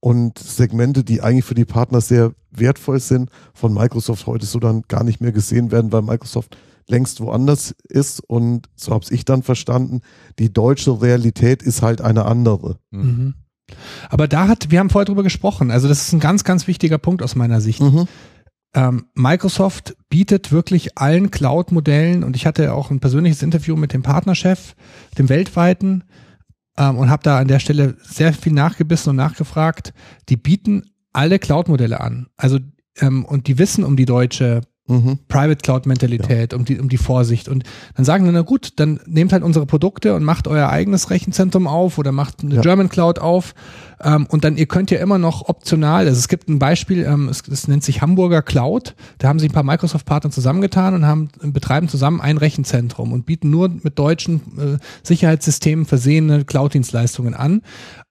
[0.00, 4.82] und Segmente, die eigentlich für die Partner sehr wertvoll sind, von Microsoft heute so dann
[4.88, 6.56] gar nicht mehr gesehen werden, weil Microsoft
[6.88, 10.00] längst woanders ist und so habe ich dann verstanden,
[10.38, 12.78] die deutsche Realität ist halt eine andere.
[12.90, 13.34] Mhm.
[14.08, 16.98] Aber da hat, wir haben vorher drüber gesprochen, also das ist ein ganz, ganz wichtiger
[16.98, 17.80] Punkt aus meiner Sicht.
[17.80, 18.08] Mhm.
[18.74, 24.02] Ähm, Microsoft bietet wirklich allen Cloud-Modellen und ich hatte auch ein persönliches Interview mit dem
[24.02, 24.74] Partnerchef,
[25.16, 26.04] dem weltweiten,
[26.78, 29.92] ähm, und habe da an der Stelle sehr viel nachgebissen und nachgefragt.
[30.28, 32.28] Die bieten alle Cloud-Modelle an.
[32.36, 32.58] Also
[33.00, 35.18] ähm, und die wissen um die deutsche Mhm.
[35.28, 37.48] Private Cloud Mentalität, um die, um die Vorsicht.
[37.48, 41.10] Und dann sagen die, na gut, dann nehmt halt unsere Produkte und macht euer eigenes
[41.10, 42.60] Rechenzentrum auf oder macht eine Ja.
[42.62, 43.54] German Cloud auf.
[44.02, 47.28] Ähm, und dann, ihr könnt ja immer noch optional, also es gibt ein Beispiel, ähm,
[47.28, 48.94] es, es nennt sich Hamburger Cloud.
[49.18, 53.50] Da haben sich ein paar Microsoft-Partner zusammengetan und haben, betreiben zusammen ein Rechenzentrum und bieten
[53.50, 57.62] nur mit deutschen äh, Sicherheitssystemen versehene Cloud-Dienstleistungen an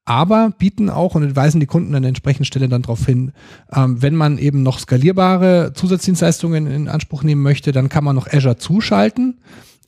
[0.07, 3.33] aber bieten auch und weisen die Kunden an der entsprechenden Stelle dann darauf hin,
[3.73, 8.27] ähm, wenn man eben noch skalierbare Zusatzdienstleistungen in Anspruch nehmen möchte, dann kann man noch
[8.31, 9.39] Azure zuschalten,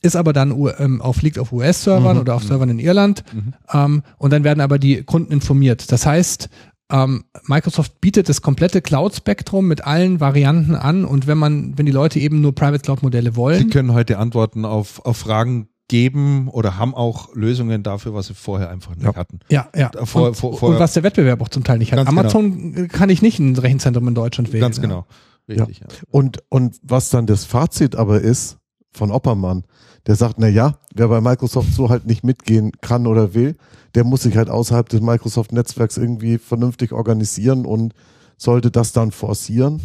[0.02, 2.20] ist aber dann ähm, auf, liegt auf US-Servern Mhm.
[2.20, 3.24] oder auf Servern in Irland.
[3.72, 5.90] Ähm, und dann werden aber die Kunden informiert.
[5.90, 6.48] Das heißt,
[6.92, 11.92] ähm, Microsoft bietet das komplette Cloud-Spektrum mit allen Varianten an und wenn man, wenn die
[11.92, 16.78] Leute eben nur Private Cloud-Modelle Sie wollen, können heute Antworten auf, auf Fragen geben oder
[16.78, 19.14] haben auch Lösungen dafür, was sie vorher einfach nicht Ja.
[19.16, 19.40] hatten.
[19.48, 19.90] ja, ja.
[20.04, 21.96] Vor- und, vor- vorher- und was der Wettbewerb auch zum Teil nicht hat.
[21.98, 22.20] Ganz genau.
[22.20, 24.60] Amazon kann ich nicht ein Rechenzentrum in Deutschland wählen.
[24.60, 24.82] Ganz ja.
[24.82, 25.04] genau.
[25.48, 25.86] Richtig, ja.
[26.12, 28.58] Und, und was dann das Fazit aber ist
[28.92, 29.64] von Oppermann,
[30.06, 33.56] der sagt, na ja, wer bei Microsoft so halt nicht mitgehen kann oder will,
[33.96, 37.94] der muss sich halt außerhalb des Microsoft-Netzwerks irgendwie vernünftig organisieren und
[38.36, 39.80] sollte das dann forcieren.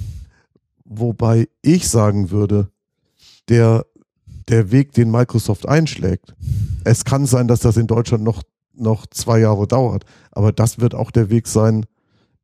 [0.86, 2.69] Wobei ich sagen würde,
[3.49, 3.86] der,
[4.47, 6.35] der Weg, den Microsoft einschlägt,
[6.84, 8.43] es kann sein, dass das in Deutschland noch,
[8.73, 11.85] noch zwei Jahre dauert, aber das wird auch der Weg sein,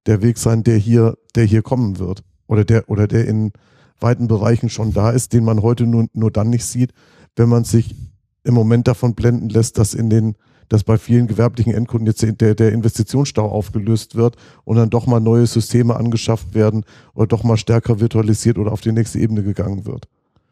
[0.05, 2.23] der Weg sein, der hier, der hier kommen wird.
[2.47, 3.53] Oder der, oder der in
[3.99, 6.91] weiten Bereichen schon da ist, den man heute nur, nur dann nicht sieht,
[7.35, 7.95] wenn man sich
[8.43, 10.35] im Moment davon blenden lässt, dass in den,
[10.67, 15.19] dass bei vielen gewerblichen Endkunden jetzt der, der Investitionsstau aufgelöst wird und dann doch mal
[15.19, 16.83] neue Systeme angeschafft werden
[17.13, 20.07] oder doch mal stärker virtualisiert oder auf die nächste Ebene gegangen wird.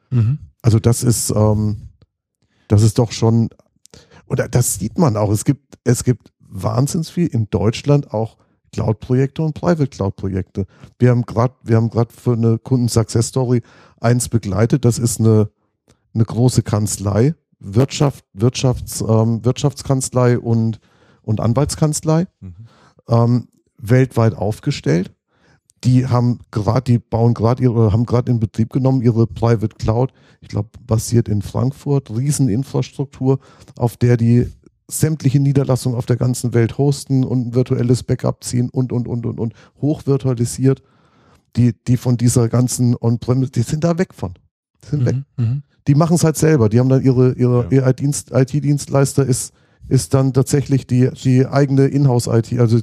[0.10, 0.40] Mhm.
[0.62, 1.90] Also das ist, ähm,
[2.68, 3.50] das ist doch schon,
[4.28, 5.32] oder das sieht man auch.
[5.32, 8.38] Es gibt, es gibt wahnsinns viel in Deutschland auch
[8.72, 10.66] Cloud-Projekte und Private Cloud-Projekte.
[11.00, 13.62] Wir haben gerade, wir haben gerade für eine Kunden-Success-Story
[14.00, 14.86] eins begleitet.
[14.86, 15.50] Das ist eine,
[16.14, 20.80] eine große Kanzlei, Wirtschaft, Wirtschafts, ähm, Wirtschaftskanzlei und,
[21.22, 22.56] und Anwaltskanzlei, Mhm.
[23.08, 25.14] ähm, weltweit aufgestellt.
[25.84, 30.12] Die haben gerade, die bauen gerade ihre, haben gerade in Betrieb genommen ihre Private Cloud.
[30.42, 33.40] Ich glaube, basiert in Frankfurt, Rieseninfrastruktur,
[33.78, 34.48] auf der die
[34.90, 39.26] sämtliche Niederlassungen auf der ganzen Welt hosten und ein virtuelles Backup ziehen und, und, und,
[39.26, 40.82] und, und, hochvirtualisiert.
[41.56, 44.34] Die, die von dieser ganzen On-Premise, die sind da weg von.
[44.84, 45.16] Die sind weg.
[45.38, 45.46] Mhm.
[45.46, 45.64] Mhm.
[45.88, 46.70] Die machen es halt selber.
[46.70, 47.72] Die haben dann ihre, ihre, Ja.
[47.72, 49.54] ihr IT-Dienst- IT-Dienstleister ist,
[49.88, 52.80] ist dann tatsächlich die, die eigene Inhouse-IT, also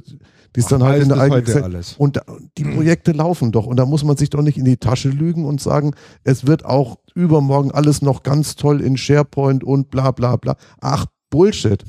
[0.57, 1.93] die ist dann halt in der eigenen alles.
[1.99, 2.19] und
[2.57, 3.67] die Projekte laufen doch.
[3.67, 5.93] Und da muss man sich doch nicht in die Tasche lügen und sagen,
[6.23, 10.55] es wird auch übermorgen alles noch ganz toll in SharePoint und bla bla bla.
[10.81, 11.83] Ach, Bullshit.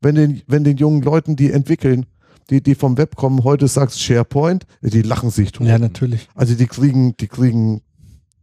[0.00, 2.06] Wenn den, wenn den jungen Leuten, die entwickeln,
[2.48, 5.66] die, die vom Web kommen, heute sagst SharePoint, die lachen sich tot.
[5.66, 6.28] Ja, natürlich.
[6.36, 7.82] Also die kriegen, die kriegen,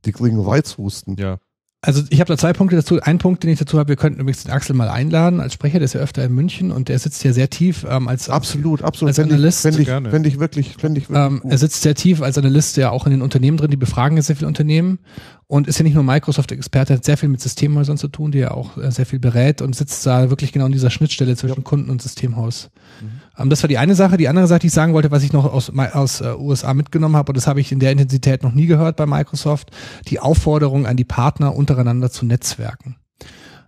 [0.04, 1.16] die kriegen Reizhusten.
[1.16, 1.38] Ja.
[1.86, 3.02] Also ich habe da zwei Punkte dazu.
[3.02, 5.80] Ein Punkt, den ich dazu habe, wir könnten übrigens den Axel mal einladen als Sprecher,
[5.80, 8.82] der ist ja öfter in München und der sitzt ja sehr tief ähm, als Absolut,
[8.82, 9.10] absolut.
[9.10, 10.10] Als Fände Analyst ich, fände ich, gerne.
[10.10, 13.06] fände ich wirklich, fände ich wirklich Ähm, er sitzt sehr tief als Analyst ja auch
[13.06, 15.00] in den Unternehmen drin, die befragen jetzt sehr viele Unternehmen
[15.48, 18.56] und ist ja nicht nur Microsoft-Experte, hat sehr viel mit Systemhäusern zu tun, die er
[18.56, 21.90] auch äh, sehr viel berät und sitzt da wirklich genau in dieser Schnittstelle zwischen Kunden
[21.90, 22.70] und Systemhaus.
[23.02, 24.18] Ähm, das war die eine Sache.
[24.18, 27.16] Die andere Sache, die ich sagen wollte, was ich noch aus, aus äh, USA mitgenommen
[27.16, 29.72] habe, und das habe ich in der Intensität noch nie gehört bei Microsoft,
[30.08, 32.96] die Aufforderung an die Partner untereinander zu netzwerken.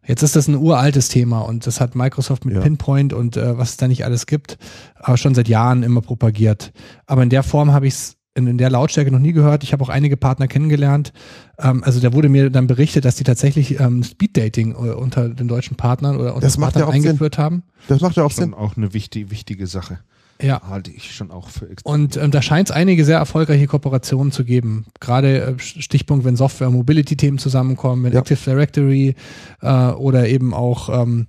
[0.08, 2.62] Jetzt ist das ein uraltes Thema und das hat Microsoft mit Ja.
[2.62, 4.58] Pinpoint und äh, was es da nicht alles gibt,
[4.96, 6.72] aber schon seit Jahren immer propagiert.
[7.08, 9.64] Aber in der Form habe ich es in, in der Lautstärke noch nie gehört.
[9.64, 11.14] Ich habe auch einige Partner kennengelernt.
[11.58, 15.48] Ähm, also da wurde mir dann berichtet, dass die tatsächlich ähm, Speeddating äh, unter den
[15.48, 17.10] deutschen Partnern oder unter Das macht Partnern ja auch Sinn.
[17.12, 17.64] eingeführt haben.
[17.88, 18.54] Das macht ja auch Schon Sinn.
[18.54, 20.00] auch eine wichtige, wichtige Sache.
[20.42, 20.62] Ja.
[20.68, 21.94] Halte ich schon auch für extrem.
[21.94, 24.86] Und ähm, da scheint es einige sehr erfolgreiche Kooperationen zu geben.
[25.00, 28.20] Gerade äh, Stichpunkt, wenn Software- und Mobility-Themen zusammenkommen, wenn Ja.
[28.20, 29.16] Active Directory
[29.62, 31.28] äh, oder eben auch ähm,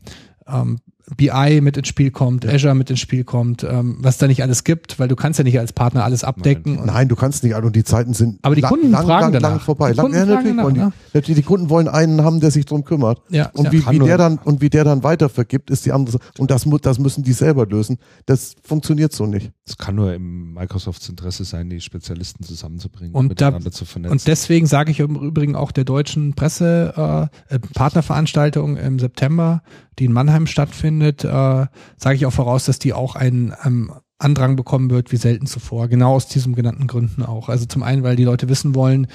[0.49, 0.79] ähm,
[1.17, 2.51] BI mit ins Spiel kommt, Ja.
[2.53, 5.45] Azure mit ins Spiel kommt, ähm, was da nicht alles gibt, weil du kannst ja
[5.45, 6.79] nicht als Partner alles abdecken.
[6.79, 9.33] Und Nein, du kannst nicht, und die Zeiten sind Aber die lang, Kunden lang, fragen
[9.35, 9.93] lang, lang vorbei.
[9.93, 10.93] Die Lang, Kunden ja, fragen natürlich, danach, wollen die, ne?
[11.15, 13.21] natürlich, die Kunden wollen einen haben, der sich drum kümmert.
[13.29, 13.73] Ja, Und ja.
[13.73, 16.13] wie, wie der dann und wie der dann weiter vergibt, ist die andere.
[16.19, 16.25] Sache.
[16.39, 17.99] Und das, das müssen die selber lösen.
[18.27, 19.53] Das funktioniert so nicht.
[19.65, 24.13] Es kann nur im Microsofts Interesse sein, die Spezialisten zusammenzubringen Und da- miteinander zu vernetzen.
[24.13, 29.63] Und deswegen sage ich im Übrigen auch der deutschen Presse äh, äh, Partnerveranstaltung im September,
[29.99, 34.57] die in Mannheim stattfindet, äh, sage ich auch voraus, dass die auch einen ähm, Andrang
[34.57, 35.89] bekommen wird wie selten zuvor.
[35.89, 37.49] Genau aus diesem genannten Gründen auch.
[37.49, 39.09] Also zum einen, weil die Leute wissen wollen,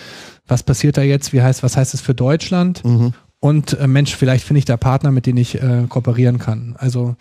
[0.47, 3.13] was passiert da jetzt, wie heißt, was heißt es für Deutschland Mhm.
[3.39, 6.75] und äh, Mensch, vielleicht finde ich da Partner, mit denen ich äh, kooperieren kann.
[6.77, 7.15] Also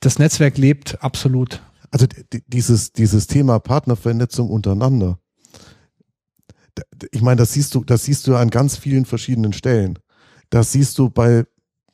[0.00, 1.60] das Netzwerk lebt absolut.
[1.92, 2.06] Also
[2.48, 5.18] dieses, dieses Thema Partnervernetzung untereinander.
[7.10, 9.98] Ich meine, das siehst du, das siehst du an ganz vielen verschiedenen Stellen.
[10.50, 11.44] Das siehst du bei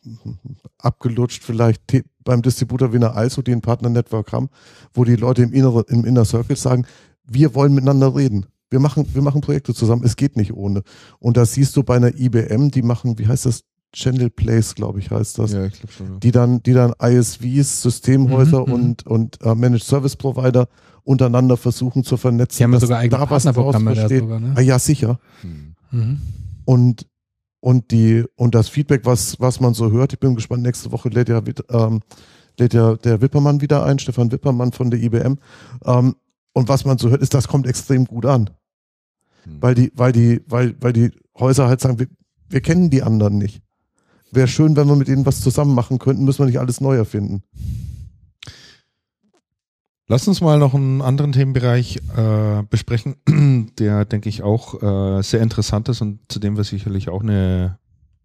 [0.79, 1.83] abgelutscht vielleicht
[2.25, 4.49] beim Distributor wie einer ISO, die ein Partner-Network haben,
[4.95, 6.87] wo die Leute im, Innere, im Inner Circle sagen,
[7.25, 8.47] wir wollen miteinander reden.
[8.71, 10.03] Wir machen, wir machen Projekte zusammen.
[10.05, 10.83] Es geht nicht ohne.
[11.19, 13.65] Und das siehst du bei einer IBM, die machen, wie heißt das?
[13.95, 16.07] Channel Place, glaube ich, heißt das ja, ich glaube schon.
[16.13, 16.19] ja.
[16.19, 18.73] die dann, die dann ISVs, Systemhäuser Mhm, mhm.
[18.73, 20.67] und, und äh, Managed Service Provider
[21.05, 22.57] untereinander versuchen zu vernetzen.
[22.59, 24.21] Die haben ja sogar eigene da was draus versteht.
[24.21, 24.41] sogar.
[24.41, 24.53] Ne?
[24.57, 25.19] Ah, ja, sicher.
[25.43, 25.75] Hm.
[25.91, 26.23] Mhm.
[26.65, 27.07] Und,
[27.63, 31.09] und die, und das Feedback, was, was man so hört, ich bin gespannt, nächste Woche
[31.11, 31.41] lädt ja,
[31.71, 32.01] ähm,
[32.59, 35.39] lädt ja der Wippermann wieder ein, Stefan Wippermann von der IBM.
[35.85, 36.17] Ähm,
[36.53, 38.51] und was man so hört, ist, das kommt extrem gut an.
[39.45, 39.59] Hm.
[39.63, 42.09] Weil die, weil die, weil, weil die Häuser halt sagen, wir,
[42.49, 43.63] wir kennen die anderen nicht.
[44.33, 46.97] Wäre schön, wenn wir mit ihnen was zusammen machen könnten, müssen wir nicht alles neu
[46.97, 47.45] erfinden.
[50.13, 53.17] Lass uns mal noch einen anderen Themenbereich äh, besprechen,
[53.79, 57.79] der, denke ich, auch äh, sehr interessant ist und zu dem wir sicherlich auch eine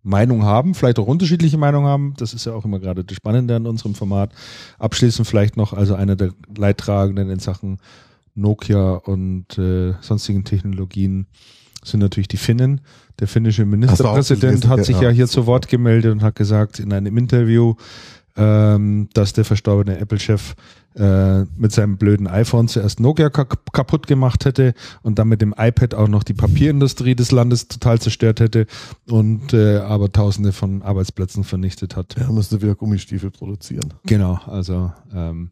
[0.03, 2.13] Meinung haben, vielleicht auch unterschiedliche Meinungen haben.
[2.17, 4.33] Das ist ja auch immer gerade das Spannende an unserem Format.
[4.79, 7.77] Abschließend vielleicht noch, also einer der Leidtragenden in Sachen
[8.35, 11.27] Nokia und äh, sonstigen Technologien
[11.85, 12.81] sind natürlich die Finnen.
[13.21, 15.09] Der finnische Ministerpräsident hat sich ja.
[15.09, 17.75] hier zu Wort gemeldet und hat gesagt in einem Interview,
[18.35, 20.55] ähm, dass der verstorbene Apple-Chef
[20.97, 25.53] äh, mit seinem blöden iPhone zuerst Nokia kap kaputt gemacht hätte und dann mit dem
[25.57, 28.65] iPad auch noch die Papierindustrie des Landes total zerstört hätte
[29.07, 32.15] und äh, aber tausende von Arbeitsplätzen vernichtet hat.
[32.17, 33.93] Ja, müsste wieder Gummistiefel produzieren.
[34.05, 35.51] Genau, also ähm,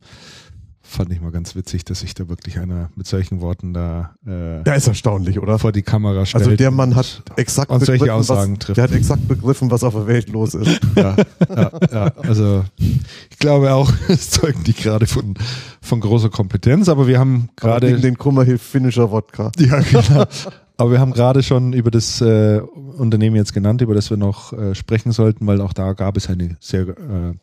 [0.87, 4.63] fand ich mal ganz witzig, dass sich da wirklich einer mit solchen Worten da äh,
[4.65, 5.59] Ja, ist erstaunlich, oder?
[5.59, 6.45] vor die Kamera stellt.
[6.45, 8.77] Also der Mann hat exakt und solche begriffen, Aussagen was, trifft.
[8.77, 10.79] der hat exakt begriffen, was auf der Welt los ist.
[10.95, 11.15] ja,
[11.49, 12.63] ja, ja, also
[13.29, 15.33] ich glaube auch, es zeugen die gerade von,
[15.81, 19.51] von großer Kompetenz, aber wir haben Gerade gerade gegen den Kummer hilft finnischer Wodka.
[19.59, 20.25] Ja, genau.
[20.77, 24.53] Aber wir haben gerade schon über das äh, Unternehmen jetzt genannt, über das wir noch
[24.53, 27.33] äh, sprechen sollten, weil auch da gab es eine sehr äh,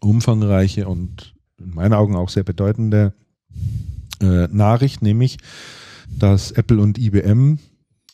[0.00, 3.12] umfangreiche und in meinen Augen auch sehr bedeutende
[4.20, 5.38] äh, Nachricht, nämlich,
[6.08, 7.58] dass Apple und IBM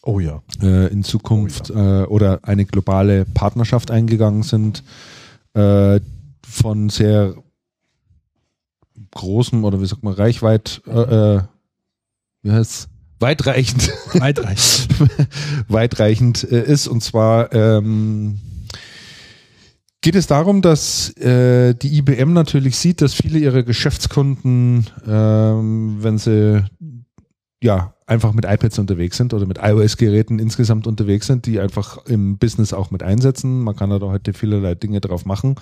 [0.04, 0.42] Oh ja.
[0.60, 4.82] äh, in Zukunft äh, oder eine globale Partnerschaft eingegangen sind
[5.54, 6.00] äh,
[6.44, 7.36] von sehr
[9.12, 11.42] großem oder wie sagt man Reichweit äh, äh,
[12.42, 12.88] wie heißt's?
[13.20, 14.88] weitreichend Weitreichend.
[15.68, 18.40] weitreichend ist und zwar ähm,
[20.02, 26.18] geht es darum, dass äh, die IBM natürlich sieht, dass viele ihrer Geschäftskunden, ähm, wenn
[26.18, 26.64] sie
[27.62, 32.36] ja einfach mit iPads unterwegs sind oder mit iOS-Geräten insgesamt unterwegs sind, die einfach im
[32.36, 33.62] Business auch mit einsetzen.
[33.62, 35.54] Man kann da heute vielerlei Dinge drauf machen.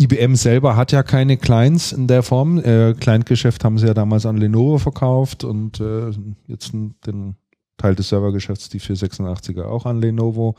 [0.00, 2.58] IBM selber hat ja keine Clients in der Form.
[2.58, 6.10] Äh, Client-Geschäft haben sie ja damals an Lenovo verkauft und äh,
[6.48, 7.36] jetzt den
[7.76, 10.56] Teil des Servergeschäfts, die 486er auch an Lenovo.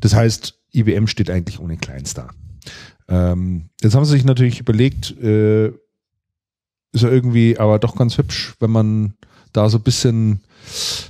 [0.00, 2.30] Das heißt, IBM steht eigentlich ohne Clients da.
[3.08, 8.54] Ähm, jetzt haben sie sich natürlich überlegt, äh, ist ja irgendwie aber doch ganz hübsch,
[8.60, 9.14] wenn man
[9.52, 10.40] da so ein bisschen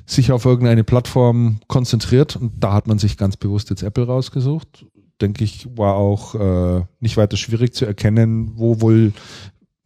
[0.07, 4.87] sich auf irgendeine Plattform konzentriert und da hat man sich ganz bewusst jetzt Apple rausgesucht.
[5.21, 9.13] Denke ich, war auch äh, nicht weiter schwierig zu erkennen, wo wohl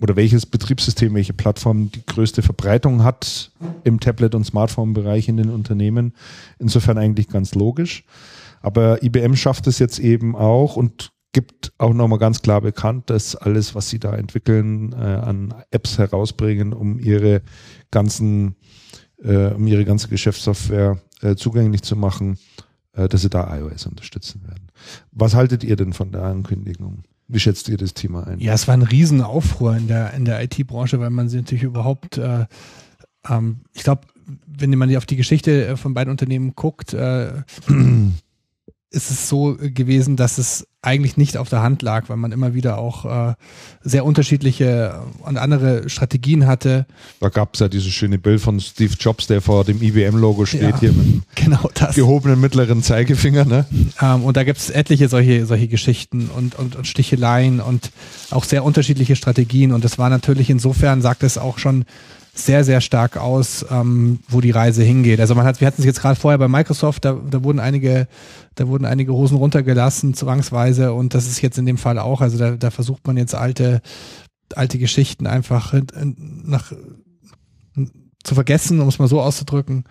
[0.00, 3.50] oder welches Betriebssystem, welche Plattform die größte Verbreitung hat
[3.84, 6.12] im Tablet- und Smartphone-Bereich in den Unternehmen.
[6.58, 8.04] Insofern eigentlich ganz logisch.
[8.60, 13.36] Aber IBM schafft es jetzt eben auch und gibt auch nochmal ganz klar bekannt, dass
[13.36, 17.42] alles, was sie da entwickeln, äh, an Apps herausbringen, um ihre
[17.90, 18.56] ganzen,
[19.22, 22.38] äh, um ihre ganze Geschäftssoftware äh, zugänglich zu machen,
[22.92, 24.68] äh, dass sie da iOS unterstützen werden.
[25.12, 27.04] Was haltet ihr denn von der Ankündigung?
[27.28, 28.38] Wie schätzt ihr das Thema ein?
[28.38, 32.18] Ja, es war ein Riesenaufruhr in der, in der IT-Branche, weil man sie natürlich überhaupt,
[32.18, 32.46] äh,
[33.28, 34.02] ähm, ich glaube,
[34.46, 37.32] wenn man auf die Geschichte von beiden Unternehmen guckt, äh,
[38.90, 42.54] ist es so gewesen, dass es eigentlich nicht auf der Hand lag, weil man immer
[42.54, 43.34] wieder auch äh,
[43.82, 46.86] sehr unterschiedliche und andere Strategien hatte.
[47.18, 50.62] Da gab es ja dieses schöne Bild von Steve Jobs, der vor dem IBM-Logo steht,
[50.62, 51.96] ja, hier mit dem genau das.
[51.96, 53.44] gehobenen mittleren Zeigefinger.
[53.44, 53.66] Ne?
[54.00, 57.90] Ähm, und da gibt es etliche solche, solche Geschichten und, und, und Sticheleien und
[58.30, 59.72] auch sehr unterschiedliche Strategien.
[59.72, 61.84] Und das war natürlich insofern, sagt es auch schon
[62.38, 65.20] sehr, sehr stark aus, ähm, wo die Reise hingeht.
[65.20, 68.08] Also man hat, wir hatten es jetzt gerade vorher bei Microsoft, da, da wurden einige,
[68.54, 72.20] da wurden einige Hosen runtergelassen, zwangsweise, und das ist jetzt in dem Fall auch.
[72.20, 73.80] Also da, da versucht man jetzt alte,
[74.54, 75.74] alte Geschichten einfach
[76.14, 76.72] nach
[78.26, 79.84] zu vergessen, um es mal so auszudrücken.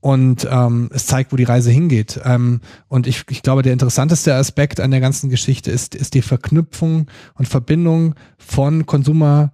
[0.00, 2.20] Und ähm, es zeigt, wo die Reise hingeht.
[2.24, 6.22] Ähm, und ich, ich glaube, der interessanteste Aspekt an der ganzen Geschichte ist, ist die
[6.22, 9.52] Verknüpfung und Verbindung von Consumer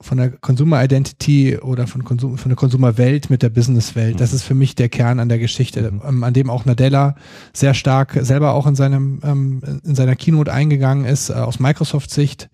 [0.00, 4.20] von der Consumer Identity oder von, Konsum, von der Consumer Welt mit der Business Welt.
[4.20, 4.36] Das mhm.
[4.36, 6.02] ist für mich der Kern an der Geschichte, mhm.
[6.06, 7.16] ähm, an dem auch Nadella
[7.52, 12.10] sehr stark selber auch in seinem ähm, in seiner Keynote eingegangen ist äh, aus Microsoft
[12.10, 12.48] Sicht.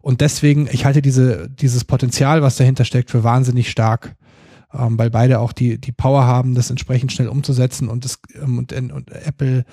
[0.00, 4.14] Und deswegen, ich halte diese dieses Potenzial, was dahinter steckt, für wahnsinnig stark,
[4.72, 8.58] ähm, weil beide auch die die Power haben, das entsprechend schnell umzusetzen und das ähm,
[8.58, 9.64] und, und Apple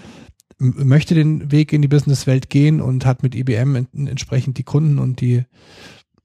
[0.57, 4.99] möchte den Weg in die Business Welt gehen und hat mit IBM entsprechend die Kunden
[4.99, 5.43] und die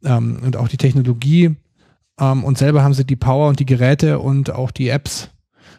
[0.05, 1.57] ähm, und auch die Technologie.
[2.18, 5.31] Ähm, und selber haben sie die Power und die Geräte und auch die Apps.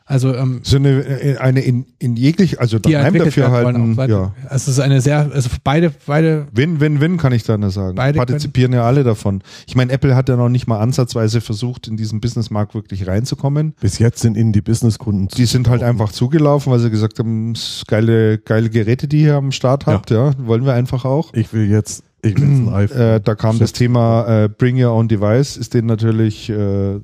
[0.09, 3.97] Also ähm, so eine, eine in, in jeglich, also daheim dafür halten.
[3.97, 4.33] Beide, ja.
[4.47, 6.47] Also es ist eine sehr, also beide, beide.
[6.53, 7.95] Win, win, win kann ich da nur sagen.
[7.95, 9.41] Beide partizipieren ja alle davon.
[9.67, 13.73] Ich meine, Apple hat ja noch nicht mal ansatzweise versucht, in diesen Businessmarkt wirklich reinzukommen.
[13.81, 17.53] Bis jetzt sind ihnen die Businesskunden Die sind halt einfach zugelaufen, weil sie gesagt haben,
[17.87, 20.29] geile, geile Geräte, die ihr am Start habt, ja.
[20.29, 21.33] ja, wollen wir einfach auch.
[21.33, 22.99] Ich will jetzt ich ein iPhone.
[22.99, 27.01] Äh, da kam das Thema äh, Bring Your Own Device, ist denen natürlich äh, äh,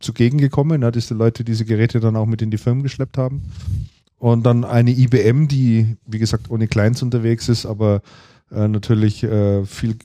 [0.00, 3.18] zugegen gekommen, ne, dass die Leute diese Geräte dann auch mit in die Firmen geschleppt
[3.18, 3.42] haben.
[4.18, 8.02] Und dann eine IBM, die, wie gesagt, ohne Clients unterwegs ist, aber
[8.50, 9.96] äh, natürlich äh, viel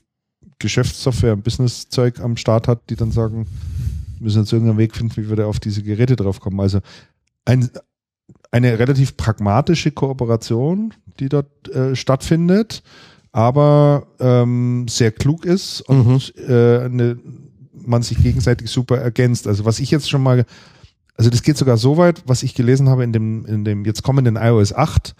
[0.58, 3.46] Geschäftssoftware und Businesszeug am Start hat, die dann sagen,
[4.20, 6.60] müssen jetzt irgendeinen Weg finden, wie wir da auf diese Geräte draufkommen.
[6.60, 6.80] Also
[7.44, 7.70] ein,
[8.50, 12.82] eine relativ pragmatische Kooperation, die dort äh, stattfindet
[13.34, 16.48] aber ähm, sehr klug ist und mhm.
[16.48, 17.18] äh, eine,
[17.72, 19.48] man sich gegenseitig super ergänzt.
[19.48, 20.46] Also was ich jetzt schon mal,
[21.16, 24.04] also das geht sogar so weit, was ich gelesen habe in dem, in dem jetzt
[24.04, 25.16] kommenden iOS 8,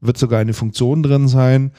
[0.00, 1.72] wird sogar eine Funktion drin sein,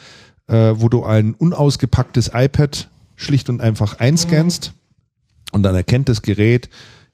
[0.48, 5.56] äh, wo du ein unausgepacktes iPad schlicht und einfach einscannst mhm.
[5.56, 6.70] und dann erkennt das Gerät,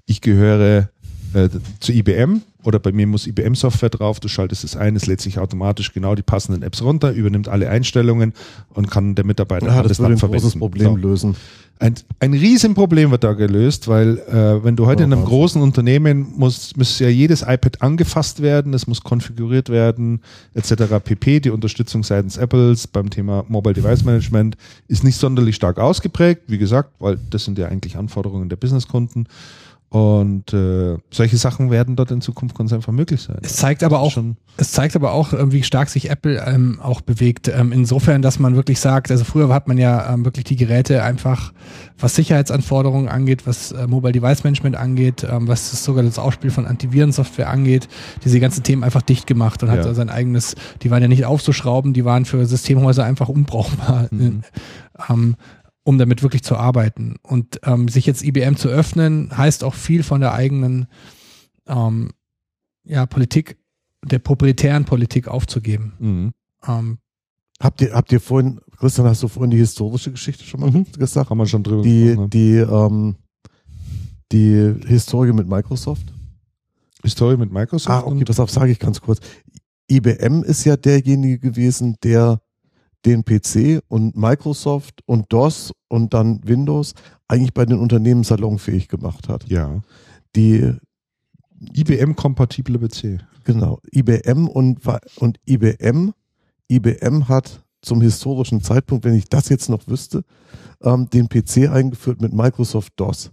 [0.08, 0.90] ich gehöre
[1.34, 5.22] äh, zu IBM oder bei mir muss IBM-Software drauf, du schaltest es ein, es lädt
[5.22, 8.34] sich automatisch genau die passenden Apps runter, übernimmt alle Einstellungen
[8.74, 10.42] und kann der Mitarbeiter ja, das, das dann verwenden.
[10.42, 10.96] großes Problem so.
[10.96, 11.36] lösen.
[11.80, 15.38] Ein, ein Riesenproblem wird da gelöst, weil äh, wenn du heute oh, in einem Wahnsinn.
[15.38, 20.22] großen Unternehmen muss, muss ja jedes iPad angefasst werden, es muss konfiguriert werden,
[20.54, 20.74] etc.
[21.04, 21.42] pp.
[21.42, 24.56] Die Unterstützung seitens Apples beim Thema Mobile Device Management
[24.88, 29.28] ist nicht sonderlich stark ausgeprägt, wie gesagt, weil das sind ja eigentlich Anforderungen der Businesskunden.
[29.94, 33.38] Und äh, solche Sachen werden dort in Zukunft ganz einfach möglich sein.
[33.44, 34.18] Es zeigt aber auch,
[34.58, 37.48] es zeigt aber auch, äh, wie stark sich Apple ähm, auch bewegt.
[37.48, 41.04] Ähm, insofern, dass man wirklich sagt, also früher hat man ja ähm, wirklich die Geräte
[41.04, 41.54] einfach,
[42.00, 46.50] was Sicherheitsanforderungen angeht, was äh, Mobile Device Management angeht, ähm, was das sogar das Ausspiel
[46.50, 47.88] von Antivirensoftware angeht,
[48.26, 49.76] diese ganzen Themen einfach dicht gemacht und ja.
[49.76, 54.08] hat sein eigenes, die waren ja nicht aufzuschrauben, die waren für Systemhäuser einfach unbrauchbar.
[54.10, 54.42] Mhm.
[55.84, 57.18] Um damit wirklich zu arbeiten.
[57.24, 60.88] Und ähm, sich jetzt IBM zu öffnen, heißt auch viel von der eigenen
[61.68, 62.12] ähm,
[62.84, 63.58] ja, Politik,
[64.04, 65.94] der proprietären Politik aufzugeben.
[66.00, 66.32] Mhm.
[66.66, 66.98] Ähm,
[67.60, 70.86] habt ihr, habt ihr vorhin, Christian, hast du vorhin die historische Geschichte schon mal mhm.
[70.98, 71.30] gesagt?
[71.30, 72.30] Haben wir schon drüber die, gesprochen.
[72.30, 73.16] Die, ähm,
[74.32, 76.14] die Historie mit Microsoft?
[77.04, 77.90] Historie mit Microsoft?
[77.90, 79.20] Ah, okay, pass auf, sage ich ganz kurz.
[79.90, 82.42] IBM ist ja derjenige gewesen, der
[83.06, 86.94] den PC und Microsoft und DOS und dann Windows
[87.28, 89.50] eigentlich bei den Unternehmen salonfähig gemacht hat.
[89.50, 89.82] Ja.
[90.36, 90.74] Die
[91.76, 93.20] IBM-kompatible PC.
[93.44, 93.80] Genau.
[93.92, 94.80] IBM und,
[95.18, 96.14] und IBM,
[96.70, 100.24] IBM hat zum historischen Zeitpunkt, wenn ich das jetzt noch wüsste,
[100.82, 103.32] ähm, den PC eingeführt mit Microsoft DOS.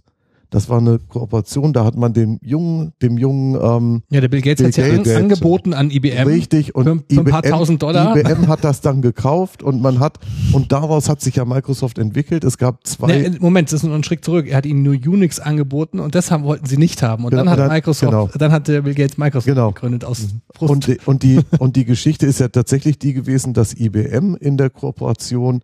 [0.51, 4.41] Das war eine Kooperation, da hat man dem jungen, dem jungen ähm, Ja, der Bill
[4.41, 6.27] Gates hat ja Gates, angeboten an IBM.
[6.27, 8.17] Richtig, und für, für IBM, ein paar tausend Dollar.
[8.17, 10.19] IBM hat das dann gekauft und man hat,
[10.51, 12.43] und daraus hat sich ja Microsoft entwickelt.
[12.43, 13.07] Es gab zwei.
[13.07, 14.45] Nee, Moment, das ist nur ein Schritt zurück.
[14.49, 17.23] Er hat ihnen nur Unix angeboten und das haben, wollten sie nicht haben.
[17.23, 18.29] Und genau, dann hat dann, Microsoft, genau.
[18.37, 19.71] dann hat der Bill Gates Microsoft genau.
[19.71, 20.41] gegründet aus mhm.
[20.53, 20.69] Frust.
[20.69, 24.57] Und die, und die, und die Geschichte ist ja tatsächlich die gewesen, dass IBM in
[24.57, 25.61] der Kooperation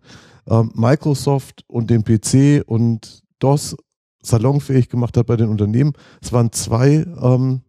[0.48, 3.76] ähm, Microsoft und den PC und DOS
[4.22, 5.92] salonfähig gemacht hat bei den Unternehmen.
[6.20, 7.62] Es waren zwei, ähm,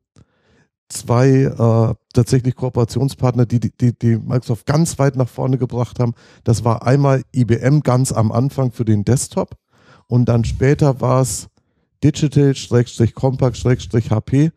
[0.90, 6.14] zwei äh, tatsächlich Kooperationspartner, die, die, die Microsoft ganz weit nach vorne gebracht haben.
[6.44, 9.56] Das war einmal IBM ganz am Anfang für den Desktop
[10.08, 11.48] und dann später war es
[12.04, 14.52] Digital-Compact-HP,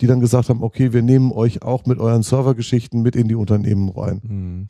[0.00, 3.34] die dann gesagt haben, okay, wir nehmen euch auch mit euren Servergeschichten mit in die
[3.34, 4.20] Unternehmen rein.
[4.22, 4.68] Mhm.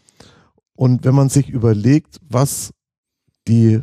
[0.75, 2.73] Und wenn man sich überlegt, was
[3.47, 3.83] die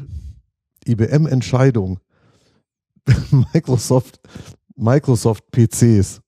[0.85, 2.00] IBM-Entscheidung
[3.53, 4.19] Microsoft,
[4.76, 6.22] Microsoft PCs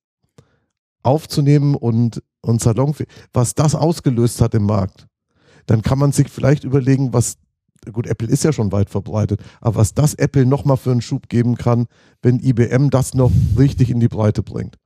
[1.04, 5.08] aufzunehmen und, und salonfähig, was das ausgelöst hat im Markt,
[5.66, 7.38] dann kann man sich vielleicht überlegen, was,
[7.92, 11.30] gut, Apple ist ja schon weit verbreitet, aber was das Apple nochmal für einen Schub
[11.30, 11.88] geben kann,
[12.22, 14.78] wenn IBM das noch richtig in die Breite bringt.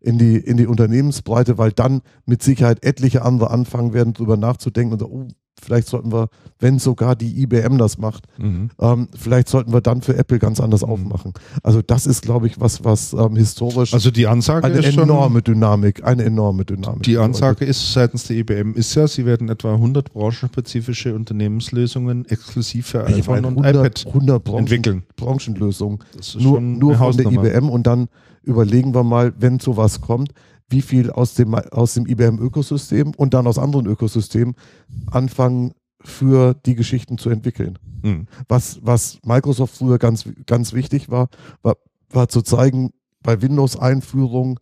[0.00, 4.92] In die, in die Unternehmensbreite, weil dann mit Sicherheit etliche andere anfangen werden, drüber nachzudenken
[4.92, 5.26] und, oh,
[5.60, 6.28] vielleicht sollten wir,
[6.60, 8.70] wenn sogar die IBM das macht, Mhm.
[8.80, 11.32] ähm, vielleicht sollten wir dann für Apple ganz anders aufmachen.
[11.62, 15.04] Also das ist, glaube ich, was, was ähm, historisch Also die Ansage eine ist schon,
[15.04, 17.02] enorme Dynamik, eine enorme Dynamik.
[17.04, 22.86] die Ansage ist seitens der IBM ist ja, sie werden etwa 100 branchenspezifische Unternehmenslösungen exklusiv
[22.88, 25.02] für iPhone und 100, iPad 100 Branchen, entwickeln.
[25.16, 25.98] Branchenlösungen.
[26.16, 27.26] Das ist Nur, schon nur von der.
[27.30, 28.08] IBM und dann
[28.42, 30.32] überlegen wir mal, wenn sowas kommt,
[30.68, 34.54] wie viel aus dem, aus dem IBM-Ökosystem und dann aus anderen Ökosystemen
[35.10, 37.78] anfangen für die Geschichten zu entwickeln.
[38.02, 38.26] Mhm.
[38.48, 41.28] Was, was Microsoft früher ganz, ganz wichtig war,
[41.62, 41.76] war,
[42.10, 42.90] war zu zeigen,
[43.22, 44.60] bei Windows-Einführung,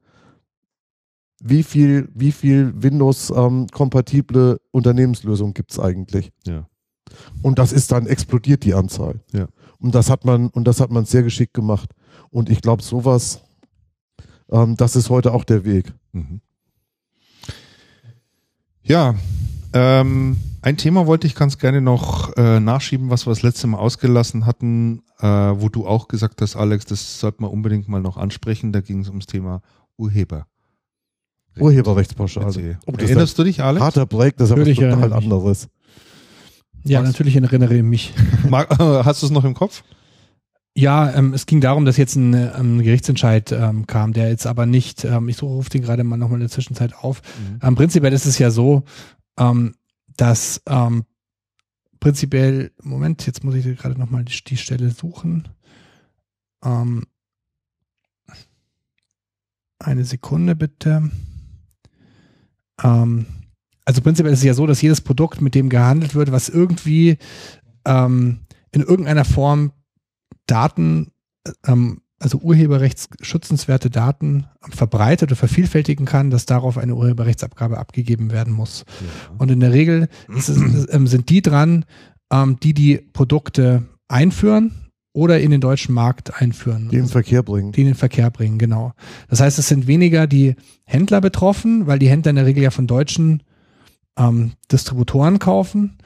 [1.43, 6.33] wie viel, wie viel Windows-kompatible Unternehmenslösungen gibt es eigentlich?
[6.47, 6.67] Ja.
[7.43, 9.21] Und das ist dann explodiert die Anzahl.
[9.33, 9.49] Ja.
[9.79, 11.91] Und das hat man, und das hat man sehr geschickt gemacht.
[12.31, 13.43] Und ich glaube, sowas,
[14.51, 15.93] ähm, das ist heute auch der Weg.
[16.13, 16.41] Mhm.
[18.83, 19.15] Ja,
[19.73, 23.79] ähm, ein Thema wollte ich ganz gerne noch äh, nachschieben, was wir das letzte Mal
[23.79, 28.17] ausgelassen hatten, äh, wo du auch gesagt hast, Alex, das sollte man unbedingt mal noch
[28.17, 28.73] ansprechen.
[28.73, 29.63] Da ging es ums Thema
[29.97, 30.47] Urheber.
[31.59, 32.79] Urheberrechtspauschale.
[32.87, 33.83] Oh, das ist Erinnerst du dich, Alex?
[33.85, 35.69] harter Break, das ist Natürlich total anderes.
[36.85, 37.13] Ja, Max?
[37.13, 38.15] natürlich erinnere ich mich.
[38.49, 39.83] Mag, hast du es noch im Kopf?
[40.79, 44.67] Ja, ähm, es ging darum, dass jetzt ein, ähm, Gerichtsentscheid ähm, kam, der jetzt aber
[44.67, 47.23] nicht, ähm, ich rufe den gerade mal nochmal in der Zwischenzeit auf.
[47.63, 48.83] Ähm, prinzipiell ist es ja so,
[49.39, 49.75] ähm,
[50.19, 50.61] dass
[51.99, 55.49] prinzipiell, Moment, jetzt muss ich gerade nochmal die, die Stelle suchen.
[56.63, 57.05] Eine
[60.05, 61.11] Sekunde bitte.
[62.77, 67.19] Also prinzipiell ist es ja so, dass jedes Produkt, mit dem gehandelt wird, was irgendwie
[67.85, 68.39] in
[68.73, 69.73] irgendeiner Form
[70.47, 71.13] Daten,
[71.67, 78.85] ähm, also urheberrechtsschützenswerte Daten verbreitet oder vervielfältigen kann, dass darauf eine Urheberrechtsabgabe abgegeben werden muss.
[79.37, 80.49] Und in der Regel es,
[80.91, 81.85] ähm, sind die dran,
[82.33, 84.73] ähm, die die Produkte einführen
[85.13, 86.89] oder in den deutschen Markt einführen.
[86.91, 87.73] Die in den Verkehr bringen.
[87.73, 88.93] die in den Verkehr bringen, genau.
[89.29, 92.71] Das heißt, es sind weniger die Händler betroffen, weil die Händler in der Regel ja
[92.71, 93.43] von deutschen
[94.19, 95.99] ähm, Distributoren kaufen.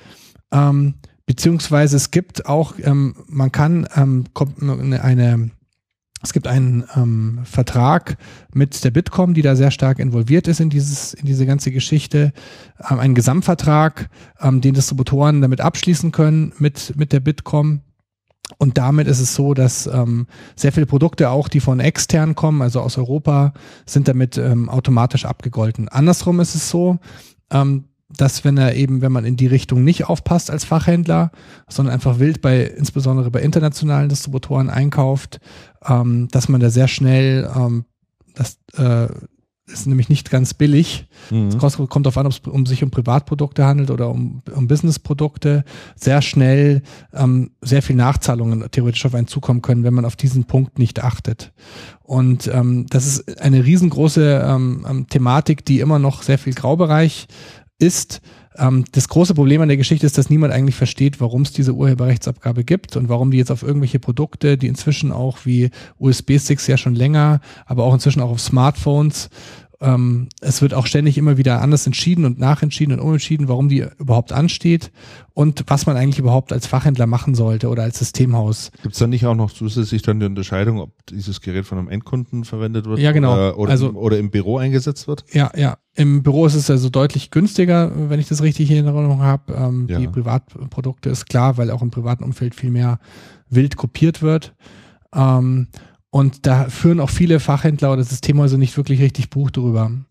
[0.53, 0.95] Ähm,
[1.31, 4.25] beziehungsweise es gibt auch, ähm, man kann ähm,
[4.61, 5.51] eine, eine
[6.25, 8.19] es gibt einen ähm, Vertrag
[8.53, 12.33] mit der Bitkom, die da sehr stark involviert ist in dieses, in diese ganze Geschichte,
[12.91, 14.11] ähm, einen Gesamtvertrag,
[14.41, 17.83] ähm, den Distributoren damit abschließen können mit mit der Bitkom.
[18.59, 20.27] Und damit ist es so, dass ähm,
[20.57, 23.55] sehr viele Produkte auch, die von extern kommen, also aus Europa,
[23.87, 25.89] sind damit ähm, automatisch abgegolten.
[25.89, 26.99] Andersrum ist es so,
[27.53, 27.85] ähm,
[28.17, 31.31] dass wenn er eben, wenn man in die Richtung nicht aufpasst als Fachhändler,
[31.69, 35.41] sondern einfach wild bei, insbesondere bei internationalen Distributoren einkauft,
[35.87, 37.85] ähm, dass man da sehr schnell, ähm,
[38.35, 39.09] das äh,
[39.73, 41.07] ist nämlich nicht ganz billig.
[41.31, 41.49] Mhm.
[41.49, 45.65] Es kommt darauf an, ob es um sich um Privatprodukte handelt oder um, um Businessprodukte,
[45.95, 46.83] sehr schnell
[47.13, 51.03] ähm, sehr viel Nachzahlungen theoretisch auf einen zukommen können, wenn man auf diesen Punkt nicht
[51.03, 51.53] achtet.
[52.03, 57.29] Und ähm, das ist eine riesengroße ähm, ähm, Thematik, die immer noch sehr viel Graubereich
[57.81, 58.21] ist.
[58.57, 61.75] Ähm, das große Problem an der Geschichte ist, dass niemand eigentlich versteht, warum es diese
[61.75, 66.77] Urheberrechtsabgabe gibt und warum die jetzt auf irgendwelche Produkte, die inzwischen auch wie USB-Sticks ja
[66.77, 69.31] schon länger, aber auch inzwischen auch auf Smartphones,
[69.83, 73.87] ähm, es wird auch ständig immer wieder anders entschieden und nachentschieden und umentschieden, warum die
[73.99, 74.93] überhaupt ansteht
[75.33, 78.73] und was man eigentlich überhaupt als Fachhändler machen sollte oder als Systemhaus.
[78.83, 81.89] Gibt es da nicht auch noch zusätzlich dann die Unterscheidung, ob dieses Gerät von einem
[81.89, 83.33] Endkunden verwendet wird Ja, genau.
[83.33, 85.25] oder, oder, Also- im, oder im Büro eingesetzt wird?
[85.33, 85.79] Ja, ja.
[85.95, 89.53] Im Büro ist es also deutlich günstiger, wenn ich das richtig in Erinnerung habe.
[89.55, 89.99] Ähm, Ja.
[89.99, 92.99] Die Privatprodukte ist klar, weil auch im privaten Umfeld viel mehr
[93.49, 94.55] wild kopiert wird.
[95.15, 95.69] Ähm,
[96.11, 99.89] und da führen auch viele Fachhändler oder Systemhäuser nicht wirklich richtig Buch drüber.
[99.89, 100.05] Mhm.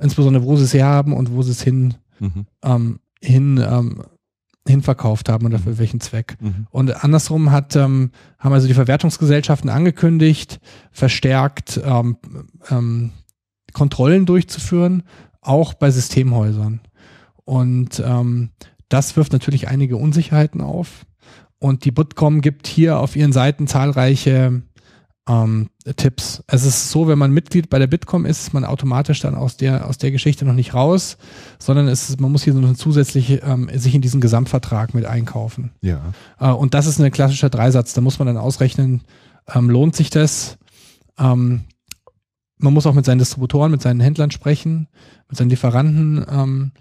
[0.00, 2.46] Insbesondere, wo sie es herhaben und wo sie es hin, Mhm.
[2.62, 4.02] ähm, hin, ähm,
[4.66, 6.36] hinverkauft haben oder für welchen Zweck.
[6.40, 6.66] Mhm.
[6.70, 10.60] Und andersrum hat, ähm, haben also die Verwertungsgesellschaften angekündigt,
[10.92, 12.16] verstärkt ähm,
[12.70, 13.10] ähm,
[13.72, 15.02] Kontrollen durchzuführen,
[15.40, 16.80] auch bei Systemhäusern.
[17.44, 18.50] Und ähm,
[18.88, 21.06] das wirft natürlich einige Unsicherheiten auf.
[21.58, 24.62] Und die Bitkom gibt hier auf ihren Seiten zahlreiche
[25.28, 26.42] ähm, Tipps.
[26.48, 29.56] Es ist so, wenn man Mitglied bei der Bitkom ist, ist man automatisch dann aus
[29.56, 31.16] der, aus der Geschichte noch nicht raus,
[31.58, 35.04] sondern es ist, man muss hier so eine zusätzliche, ähm, sich in diesen Gesamtvertrag mit
[35.04, 35.72] einkaufen.
[35.80, 36.12] Ja.
[36.40, 37.92] Äh, und das ist ein klassischer Dreisatz.
[37.92, 39.02] Da muss man dann ausrechnen,
[39.54, 40.58] ähm, lohnt sich das?
[41.18, 41.64] Ähm,
[42.58, 44.88] man muss auch mit seinen Distributoren, mit seinen Händlern sprechen,
[45.28, 46.72] mit seinen Lieferanten, ähm,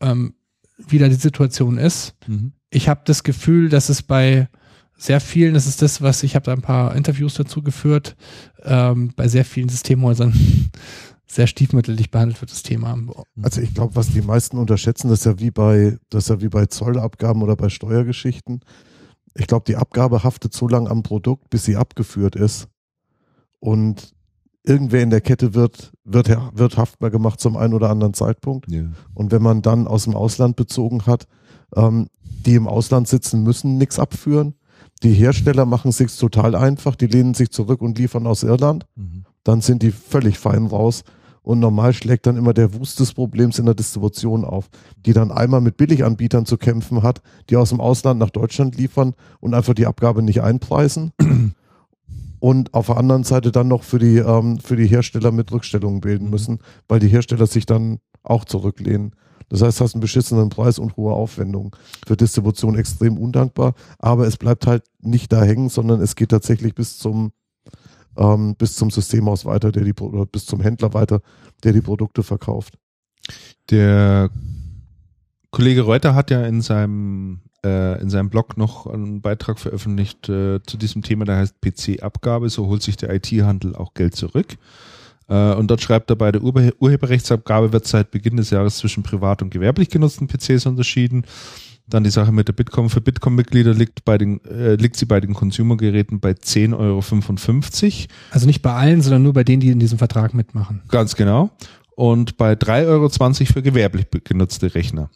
[0.00, 0.34] ähm,
[0.78, 2.14] wie da die Situation ist.
[2.26, 2.52] Mhm.
[2.70, 4.48] Ich habe das Gefühl, dass es bei
[4.96, 8.16] sehr vielen, das ist das, was ich habe da ein paar Interviews dazu geführt,
[8.62, 10.32] ähm, bei sehr vielen Systemhäusern
[11.26, 12.96] sehr stiefmütterlich behandelt wird, das Thema.
[13.42, 16.40] Also ich glaube, was die meisten unterschätzen, das ist ja wie bei, das ist ja
[16.40, 18.60] wie bei Zollabgaben oder bei Steuergeschichten.
[19.34, 22.68] Ich glaube, die Abgabe haftet so lange am Produkt, bis sie abgeführt ist.
[23.58, 24.14] Und
[24.62, 28.70] irgendwer in der Kette wird, wird, wird haftbar gemacht zum einen oder anderen Zeitpunkt.
[28.70, 28.84] Ja.
[29.12, 31.26] Und wenn man dann aus dem Ausland bezogen hat,
[31.74, 32.08] ähm,
[32.46, 34.54] die im Ausland sitzen, müssen nichts abführen.
[35.04, 38.86] Die Hersteller machen es sich total einfach, die lehnen sich zurück und liefern aus Irland.
[38.96, 39.24] Mhm.
[39.44, 41.04] Dann sind die völlig fein raus.
[41.42, 44.70] Und normal schlägt dann immer der Wust des Problems in der Distribution auf,
[45.04, 49.12] die dann einmal mit Billiganbietern zu kämpfen hat, die aus dem Ausland nach Deutschland liefern
[49.40, 51.12] und einfach die Abgabe nicht einpreisen.
[52.40, 56.02] Und auf der anderen Seite dann noch für die, ähm, für die Hersteller mit Rückstellungen
[56.02, 56.30] bilden Mhm.
[56.30, 56.58] müssen,
[56.88, 59.14] weil die Hersteller sich dann auch zurücklehnen.
[59.48, 61.70] Das heißt, hast einen beschissenen Preis und hohe Aufwendungen.
[62.06, 66.74] Für Distribution extrem undankbar, aber es bleibt halt nicht da hängen, sondern es geht tatsächlich
[66.74, 67.32] bis zum,
[68.16, 71.20] ähm, bis zum Systemhaus weiter, der die, oder bis zum Händler weiter,
[71.62, 72.78] der die Produkte verkauft.
[73.70, 74.30] Der
[75.50, 80.60] Kollege Reuter hat ja in seinem, äh, in seinem Blog noch einen Beitrag veröffentlicht äh,
[80.66, 84.56] zu diesem Thema, der heißt PC-Abgabe, so holt sich der IT-Handel auch Geld zurück.
[85.28, 89.02] Äh, und dort schreibt er, bei der Urhe Urheberrechtsabgabe wird seit Beginn des Jahres zwischen
[89.02, 91.24] privat und gewerblich genutzten PCs unterschieden.
[91.86, 92.88] Dann die Sache mit der Bitkom.
[92.88, 98.14] Für Bitkom-Mitglieder liegt, bei den, äh, liegt sie bei den Consumer-Geräten bei 10,55 Euro.
[98.30, 100.82] Also nicht bei allen, sondern nur bei denen, die in diesem Vertrag mitmachen.
[100.88, 101.50] Ganz genau.
[101.94, 105.10] Und bei 3,20 Euro für gewerblich genutzte Rechner.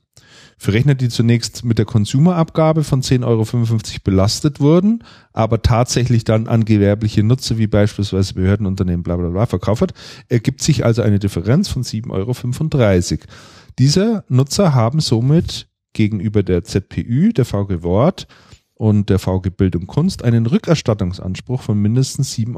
[0.61, 6.49] Für Rechner, die zunächst mit der Consumer-Abgabe von 10,55 Euro belastet wurden, aber tatsächlich dann
[6.49, 9.95] an gewerbliche Nutzer wie beispielsweise Behördenunternehmen bla bla bla verkauft hat,
[10.29, 13.23] ergibt sich also eine Differenz von 7,35 Euro.
[13.79, 18.27] Diese Nutzer haben somit gegenüber der ZPÜ, der VG Wort
[18.75, 22.57] und der VG Bildung Kunst einen Rückerstattungsanspruch von mindestens 7,35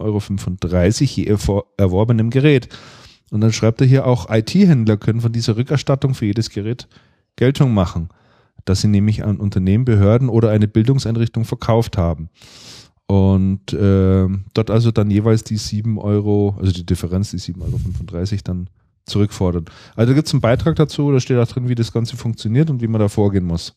[1.28, 2.70] Euro je erworbenem Gerät.
[3.30, 6.88] Und dann schreibt er hier auch, IT-Händler können von dieser Rückerstattung für jedes Gerät
[7.40, 8.10] Geltung machen,
[8.66, 12.28] dass sie nämlich an Unternehmen, Behörden oder eine Bildungseinrichtung verkauft haben.
[13.06, 18.40] Und äh, dort also dann jeweils die 7 Euro, also die Differenz, die 7,35 Euro
[18.44, 18.68] dann
[19.06, 19.64] zurückfordern.
[19.96, 22.68] Also da gibt es einen Beitrag dazu, da steht auch drin, wie das Ganze funktioniert
[22.70, 23.74] und wie man da vorgehen muss.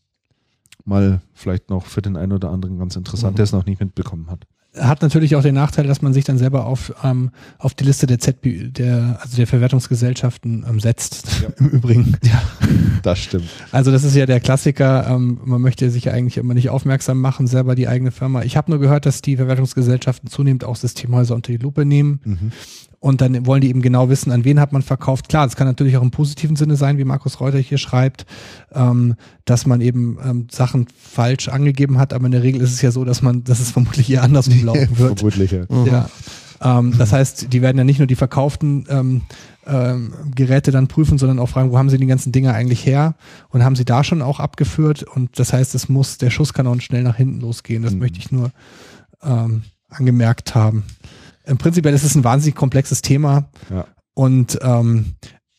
[0.85, 3.37] Mal vielleicht noch für den einen oder anderen ganz interessant, Mhm.
[3.37, 4.45] der es noch nicht mitbekommen hat.
[4.77, 7.29] Hat natürlich auch den Nachteil, dass man sich dann selber auf, ähm,
[7.59, 11.27] auf die Liste der ZB, der, also der Verwertungsgesellschaften ähm, setzt.
[11.43, 11.49] Ja.
[11.59, 12.17] Im Übrigen.
[13.03, 13.49] Das stimmt.
[13.73, 15.07] Also das ist ja der Klassiker.
[15.09, 18.43] Ähm, man möchte sich ja eigentlich immer nicht aufmerksam machen, selber die eigene Firma.
[18.43, 22.21] Ich habe nur gehört, dass die Verwertungsgesellschaften zunehmend auch Systemhäuser unter die Lupe nehmen.
[22.23, 22.51] Mhm.
[23.03, 25.27] Und dann wollen die eben genau wissen, an wen hat man verkauft.
[25.27, 28.25] Klar, das kann natürlich auch im positiven Sinne sein, wie Markus Reuter hier schreibt,
[28.73, 32.13] ähm, dass man eben ähm, Sachen falsch angegeben hat.
[32.13, 34.63] Aber in der Regel ist es ja so, dass man, dass es vermutlich eher andersrum
[34.63, 35.19] laufen wird.
[35.19, 35.65] Vermutlich, ja.
[35.85, 36.09] Ja.
[36.61, 39.21] Ähm, das heißt, die werden ja nicht nur die verkauften ähm,
[39.67, 43.15] ähm, Geräte dann prüfen, sondern auch fragen, wo haben sie die ganzen Dinger eigentlich her
[43.49, 47.03] und haben sie da schon auch abgeführt und das heißt, es muss, der Schusskanon schnell
[47.03, 47.83] nach hinten losgehen.
[47.83, 47.99] Das Mhm.
[47.99, 48.51] möchte ich nur
[49.23, 50.83] ähm, angemerkt haben.
[51.45, 53.85] Im Prinzip ist es ein wahnsinnig komplexes Thema Ja.
[54.13, 55.13] und ähm,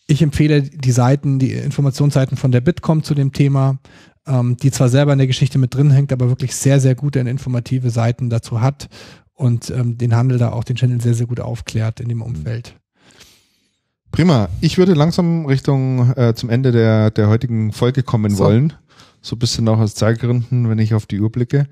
[0.07, 3.79] ich empfehle die Seiten, die Informationsseiten von der Bitkom zu dem Thema,
[4.27, 7.21] ähm, die zwar selber in der Geschichte mit drin hängt, aber wirklich sehr, sehr gute
[7.21, 8.89] und informative Seiten dazu hat
[9.35, 12.77] und ähm, den Handel da auch den Channel sehr, sehr gut aufklärt in dem Umfeld.
[14.11, 14.49] Prima.
[14.61, 18.45] Ich würde langsam Richtung äh, zum Ende der, der heutigen Folge kommen So.
[18.45, 18.73] wollen.
[19.21, 21.67] So ein bisschen auch aus Zeitgründen, wenn ich auf die Uhr blicke.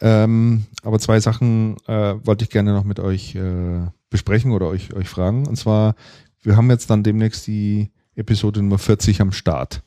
[0.00, 4.94] Ähm, aber zwei Sachen äh, wollte ich gerne noch mit euch äh, besprechen oder euch,
[4.94, 5.46] euch fragen.
[5.46, 5.94] Und zwar,
[6.42, 9.82] wir haben jetzt dann demnächst die Episode Nummer 40 am Start.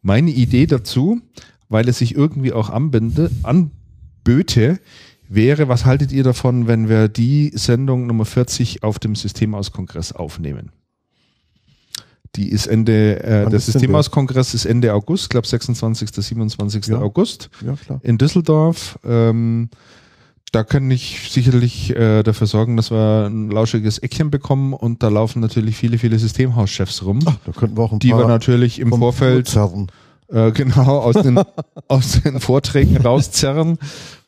[0.00, 1.20] Meine Idee dazu,
[1.68, 4.78] weil es sich irgendwie auch anbinde, anböte,
[5.28, 10.72] wäre, was haltet ihr davon, wenn wir die Sendung Nummer 40 auf dem Systemauskongress aufnehmen?
[12.36, 13.60] Die ist Ende, äh, Wann der?
[13.60, 16.86] Systemauskongress ist Ende August, glaube 26., 27.
[16.86, 17.00] Ja.
[17.00, 18.00] August Ja, klar.
[18.02, 18.98] in Düsseldorf.
[19.04, 19.70] Ähm,
[20.52, 25.08] da kann ich sicherlich äh, dafür sorgen, dass wir ein lauschiges Eckchen bekommen und da
[25.08, 28.28] laufen natürlich viele, viele Systemhauschefs rum, Ach, da könnten wir auch ein die paar wir
[28.28, 29.88] natürlich im Vorfeld zerren.
[30.30, 31.40] Äh, genau aus den,
[31.88, 33.78] aus den Vorträgen rauszerren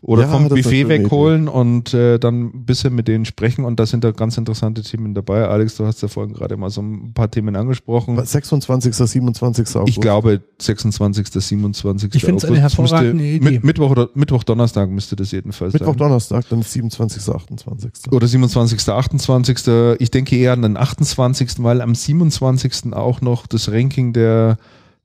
[0.02, 3.84] oder Ja, vom Buffet wegholen und äh, dann ein bisschen mit denen sprechen und da
[3.84, 5.46] sind da ganz interessante Themen dabei.
[5.46, 8.18] Alex, du hast ja vorhin gerade mal so ein paar Themen angesprochen.
[8.24, 8.94] 26.
[8.96, 9.76] 27.
[9.76, 9.88] August.
[9.90, 11.26] Ich glaube 26.
[11.30, 12.14] 27.
[12.14, 13.44] Ich finde es eine August müsste- hervorragende Idee.
[13.50, 15.98] Mit, Mittwoch oder Mittwoch, Donnerstag müsste das jedenfalls Mittwoch, sein.
[15.98, 17.28] Donnerstag, dann ist 27.
[17.34, 17.90] 28.
[18.10, 18.88] Oder 27.
[18.88, 19.58] 28.
[19.98, 22.94] Ich denke eher an den 28., weil am 27.
[22.94, 24.56] auch noch das Ranking der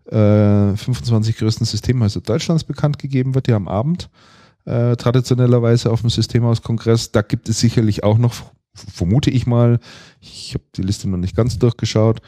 [0.07, 4.09] äh, 25 größten Systemhäuser Deutschlands bekannt gegeben wird, ja am Abend.
[4.65, 7.11] Äh, traditionellerweise auf dem Systemhauskongress.
[7.11, 8.33] Da gibt es sicherlich auch noch,
[8.73, 9.79] vermute ich mal,
[10.19, 12.19] ich habe die Liste noch nicht ganz durchgeschaut,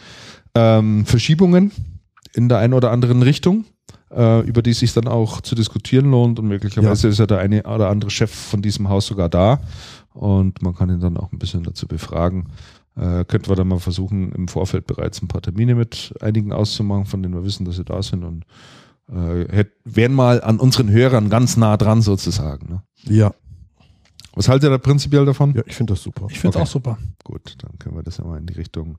[0.53, 1.71] ähm, Verschiebungen
[2.33, 3.65] in der einen oder anderen Richtung,
[4.11, 7.39] äh, über die es sich dann auch zu diskutieren lohnt und möglicherweise ist ja der
[7.39, 9.59] eine oder andere Chef von diesem Haus sogar da
[10.13, 12.47] und man kann ihn dann auch ein bisschen dazu befragen.
[12.97, 17.05] Äh, könnten wir dann mal versuchen, im Vorfeld bereits ein paar Termine mit einigen auszumachen,
[17.05, 18.43] von denen wir wissen, dass sie da sind und
[19.09, 22.67] äh, wären mal an unseren Hörern ganz nah dran sozusagen.
[22.69, 22.81] Ne?
[23.03, 23.33] Ja,
[24.33, 25.53] Was haltet ihr da prinzipiell davon?
[25.55, 26.25] ja, ich finde das super.
[26.29, 26.63] Ich finde es Okay.
[26.63, 26.97] auch super.
[27.23, 28.97] Gut, dann können wir das ja mal in die Richtung,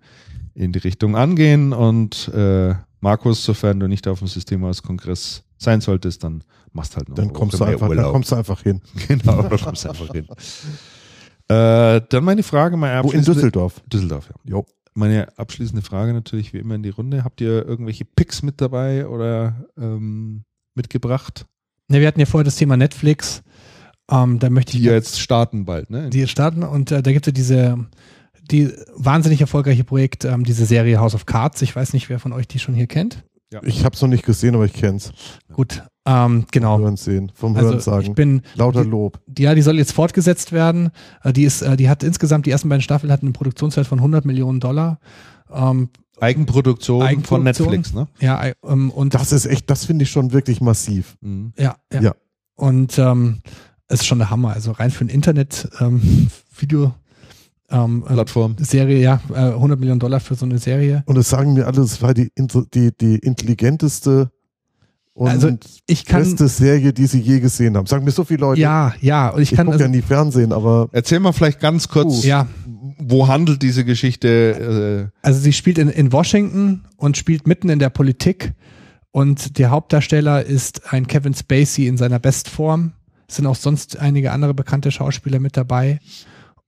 [0.54, 1.72] in die Richtung angehen.
[1.72, 7.16] Und äh, Markus, sofern du nicht auf dem Systemhauskongress sein solltest, dann machst halt noch
[7.16, 8.12] Dann eine kommst, du einfach, dann Urlaub.
[8.12, 8.80] kommst du einfach hin.
[9.08, 10.26] genau, da kommst du einfach hin.
[11.48, 13.80] Äh, dann meine Frage, meine Wo in Düsseldorf?
[13.86, 14.34] Düsseldorf, ja.
[14.44, 14.66] Jo.
[14.94, 17.22] Meine abschließende Frage natürlich wie immer in die Runde.
[17.24, 20.44] Habt ihr irgendwelche Picks mit dabei oder ähm,
[20.74, 21.46] mitgebracht,
[21.88, 23.42] Ne, wir hatten ja vorher das Thema Netflix.
[24.10, 26.08] Ähm, da möchte die ich ja jetzt starten bald, ne?
[26.10, 27.86] die starten und äh, da gibt es ja diese
[28.50, 31.60] die wahnsinnig erfolgreiche Projekt, ähm, diese Serie House of Cards.
[31.60, 33.24] Ich weiß nicht, wer von euch die schon hier kennt.
[33.62, 35.12] Ich habe es noch nicht gesehen, aber ich kenn's.
[35.52, 36.78] Gut, ähm, genau.
[36.78, 38.14] Hören sehen, vom Hören Also ich sagen.
[38.14, 39.20] bin, Lauter Lob.
[39.26, 40.90] die, ja, die soll jetzt fortgesetzt werden.
[41.22, 43.98] Äh, die ist, äh, die hat insgesamt die ersten beiden Staffeln hatten einen Produktionswert von
[43.98, 44.98] 100 Millionen Dollar.
[45.52, 47.70] Ähm, Eigenproduktion, von Eigenproduktion.
[47.70, 48.08] Netflix, ne?
[48.20, 51.16] ja, äh, ähm, und Das ist echt, das finde ich schon wirklich massiv.
[51.20, 51.52] Mhm.
[51.56, 52.00] Ja, ja.
[52.00, 52.14] Ja.
[52.56, 53.40] Und ähm,
[53.88, 54.52] es ist schon der Hammer.
[54.52, 56.94] Also rein für ein Internet ähm, Video
[57.70, 58.56] ähm, äh, Plattform.
[58.58, 61.02] Serie, ja, äh, 100 Millionen Dollar für so eine Serie.
[61.06, 62.30] Und es sagen mir alle, es war die,
[62.74, 64.30] die, die intelligenteste
[65.18, 65.50] und Also,
[65.86, 67.86] Ich kann, beste Serie, die sie je gesehen haben.
[67.86, 68.60] Sagen mir so viele Leute.
[68.60, 71.58] ja, ja, und ich ich kann, gucke also, ja nie Fernsehen, aber Erzähl mal vielleicht
[71.58, 72.47] ganz kurz, ja,
[72.98, 75.10] wo handelt diese Geschichte?
[75.12, 78.52] Äh, also sie spielt in, in Washington und spielt mitten in der Politik
[79.10, 82.92] und der Hauptdarsteller ist ein Kevin Spacey in seiner Bestform.
[83.26, 85.98] Es sind auch sonst einige andere bekannte Schauspieler mit dabei.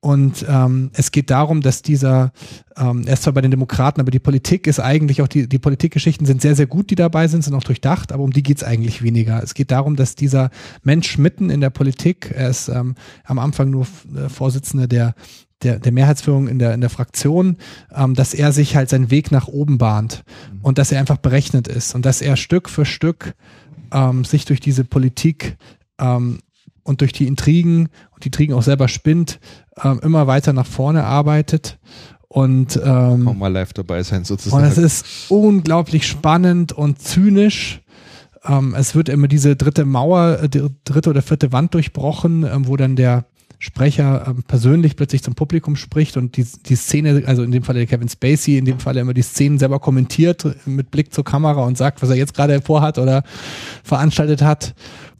[0.03, 2.33] Und ähm, es geht darum, dass dieser,
[2.79, 5.59] ähm, er ist zwar bei den Demokraten, aber die Politik ist eigentlich auch, die, die
[5.59, 8.65] Politikgeschichten sind sehr, sehr gut, die dabei sind, sind auch durchdacht, aber um die geht's
[8.65, 9.43] eigentlich weniger.
[9.43, 10.51] Es geht darum, dass dieser
[10.83, 15.15] Mensch mitten in der Politik, er ist ähm, am Anfang nur äh, Vorsitzender der,
[15.62, 17.59] der, der Mehrheitsführung in der, in der Fraktion,
[17.95, 20.25] ähm, dass er sich halt seinen Weg nach oben bahnt
[20.62, 23.35] und dass er einfach berechnet ist und dass er Stück für Stück
[23.93, 25.59] ähm, sich durch diese Politik
[25.99, 26.39] ähm,
[26.83, 29.41] und durch die Intrigen und die Intrigen auch selber spinnt,
[29.83, 31.78] ähm, immer weiter nach vorne arbeitet.
[32.28, 34.65] Und, ähm, auch mal live dabei sein und sozusagen.
[34.65, 37.83] es ist unglaublich spannend und zynisch.
[38.44, 42.68] Ähm, es wird immer diese dritte Mauer, äh, die dritte oder vierte Wand durchbrochen, ähm,
[42.68, 43.26] wo dann der
[43.59, 47.75] Sprecher ähm, persönlich plötzlich zum Publikum spricht und die, die Szene, also in dem Fall
[47.75, 51.65] der Kevin Spacey, in dem Fall immer die Szenen selber kommentiert mit Blick zur Kamera
[51.65, 53.23] und sagt, was er jetzt gerade vorhat oder
[53.84, 54.75] veranstaltet hat.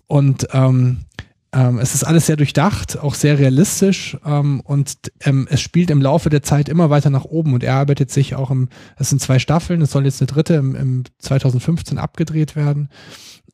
[0.07, 1.01] Und ähm,
[1.53, 6.01] ähm, es ist alles sehr durchdacht, auch sehr realistisch ähm, und ähm, es spielt im
[6.01, 9.21] Laufe der Zeit immer weiter nach oben und er arbeitet sich auch im, es sind
[9.21, 12.89] zwei Staffeln, es soll jetzt eine dritte im, im 2015 abgedreht werden.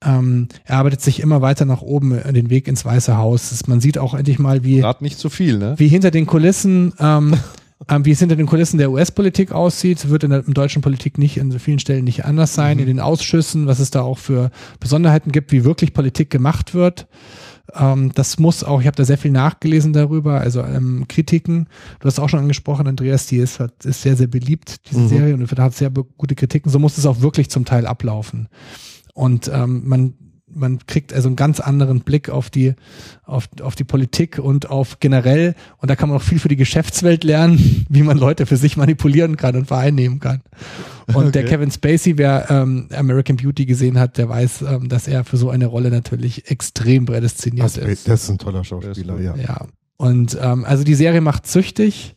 [0.05, 3.67] Ähm, er arbeitet sich immer weiter nach oben den Weg ins Weiße Haus.
[3.67, 5.75] Man sieht auch endlich mal, wie, Gerade nicht so viel, ne?
[5.79, 7.35] wie hinter den Kulissen, ähm,
[7.89, 11.17] ähm, wie es hinter den Kulissen der US-Politik aussieht, wird in der im deutschen Politik
[11.17, 12.79] nicht in so vielen Stellen nicht anders sein.
[12.79, 14.51] In den Ausschüssen, was es da auch für
[14.81, 17.07] Besonderheiten gibt, wie wirklich Politik gemacht wird.
[17.79, 21.69] Ähm, das muss auch, ich habe da sehr viel nachgelesen darüber, also ähm, Kritiken.
[22.01, 25.09] Du hast auch schon angesprochen, Andreas, die ist, hat- ist sehr, sehr beliebt, diese Mhm.
[25.09, 26.71] Serie, und hat sehr gute Kritiken.
[26.71, 28.49] So muss es auch wirklich zum Teil ablaufen.
[29.15, 30.15] Und ähm, man,
[30.57, 32.75] man kriegt also einen ganz anderen Blick auf die,
[33.25, 36.57] auf, auf die Politik und auf generell, und da kann man auch viel für die
[36.57, 40.43] Geschäftswelt lernen, wie man Leute für sich manipulieren kann und vereinnehmen kann.
[41.13, 41.55] Und der Okay.
[41.55, 45.51] Kevin Spacey, wer ähm, American Beauty gesehen hat, der weiß, ähm, dass er für so
[45.51, 48.09] eine Rolle natürlich extrem prädestiniert das, ist.
[48.09, 49.37] das ist ein toller Schauspieler, ja.
[49.37, 49.67] Ja.
[49.97, 52.17] Und ähm, also die Serie macht süchtig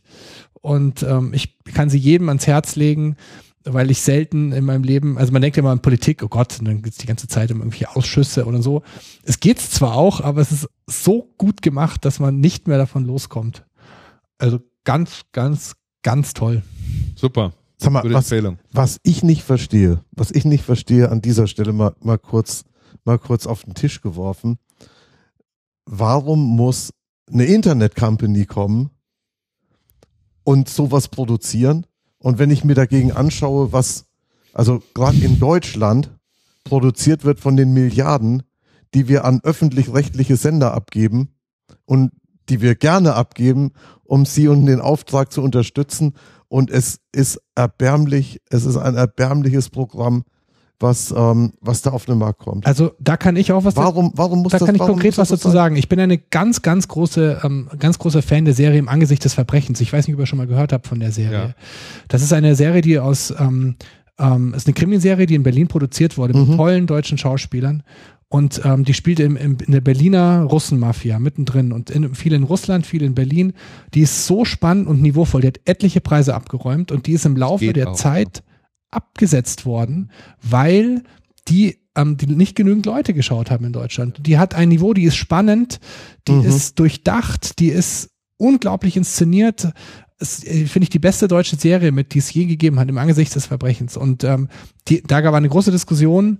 [0.60, 3.16] und ähm, ich kann sie jedem ans Herz legen.
[3.64, 6.58] Weil ich selten in meinem Leben, also man denkt ja immer an Politik, oh Gott,
[6.58, 8.82] und dann geht's die ganze Zeit um irgendwelche Ausschüsse oder so.
[9.22, 13.04] Es geht's zwar auch, aber es ist so gut gemacht, dass man nicht mehr davon
[13.04, 13.66] loskommt.
[14.38, 16.62] Also ganz, ganz, ganz toll.
[17.14, 17.52] Super.
[17.76, 18.58] Sag mal, Gute was, Empfehlung.
[18.72, 22.64] was ich nicht verstehe, was ich nicht verstehe, an dieser Stelle mal, mal kurz,
[23.04, 24.58] mal kurz auf den Tisch geworfen.
[25.86, 26.92] Warum muss
[27.30, 28.90] eine Internet-Company kommen
[30.44, 31.86] und sowas produzieren?
[32.20, 34.04] Und wenn ich mir dagegen anschaue, was,
[34.52, 36.10] also gerade in Deutschland
[36.64, 38.42] produziert wird von den Milliarden,
[38.94, 41.34] die wir an öffentlich-rechtliche Sender abgeben
[41.86, 42.12] und
[42.48, 43.72] die wir gerne abgeben,
[44.04, 46.14] um sie und den Auftrag zu unterstützen.
[46.48, 50.24] Und es ist erbärmlich, es ist ein erbärmliches Programm,
[50.80, 52.66] was, ähm, was da auf den Markt kommt.
[52.66, 55.28] Also da kann ich auch was Warum, warum muss da das, kann ich konkret was
[55.28, 55.52] dazu sein?
[55.52, 55.76] sagen.
[55.76, 59.34] Ich bin eine ganz, ganz große, ähm, ganz großer Fan der Serie im Angesicht des
[59.34, 59.80] Verbrechens.
[59.80, 61.38] Ich weiß nicht, ob ihr schon mal gehört habt von der Serie.
[61.38, 61.54] Ja.
[62.08, 63.76] Das ist eine Serie, die aus, ähm,
[64.18, 66.56] ähm, ist eine Krimiserie, die in Berlin produziert wurde mit Mhm.
[66.56, 67.82] tollen deutschen Schauspielern.
[68.32, 72.44] Und ähm, die spielt im, im, in der Berliner Russenmafia mittendrin und in, viel in
[72.44, 73.54] Russland, viel in Berlin.
[73.92, 75.40] Die ist so spannend und niveauvoll.
[75.40, 78.44] Die hat etliche Preise abgeräumt und die ist im Laufe der auch, Zeit
[78.90, 80.10] abgesetzt worden,
[80.42, 81.02] weil
[81.48, 84.18] die, ähm, die nicht genügend Leute geschaut haben in Deutschland.
[84.26, 85.80] Die hat ein Niveau, die ist spannend,
[86.28, 86.42] die Mhm.
[86.44, 89.64] ist durchdacht, die ist unglaublich inszeniert.
[90.20, 93.34] Äh, Finde ich die beste deutsche Serie mit, die es je gegeben hat im Angesicht
[93.34, 93.96] des Verbrechens.
[93.96, 94.48] Und ähm,
[94.88, 96.38] die, da gab es eine große Diskussion,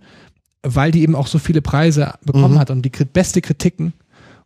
[0.62, 2.58] weil die eben auch so viele Preise bekommen Mhm.
[2.58, 3.94] hat und die beste Kritiken.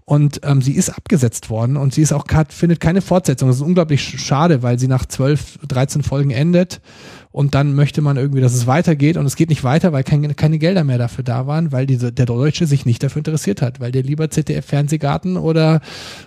[0.06, 3.48] Und ähm, sie ist abgesetzt worden und sie ist auch findet keine Fortsetzung.
[3.48, 6.82] Das ist unglaublich sch- schade, weil sie nach 12, 13 Folgen endet
[7.34, 10.32] und dann möchte man irgendwie, dass es weitergeht und es geht nicht weiter, weil keine,
[10.34, 13.80] keine Gelder mehr dafür da waren, weil diese, der Deutsche sich nicht dafür interessiert hat,
[13.80, 15.80] weil der lieber ZDF-Fernsehgarten oder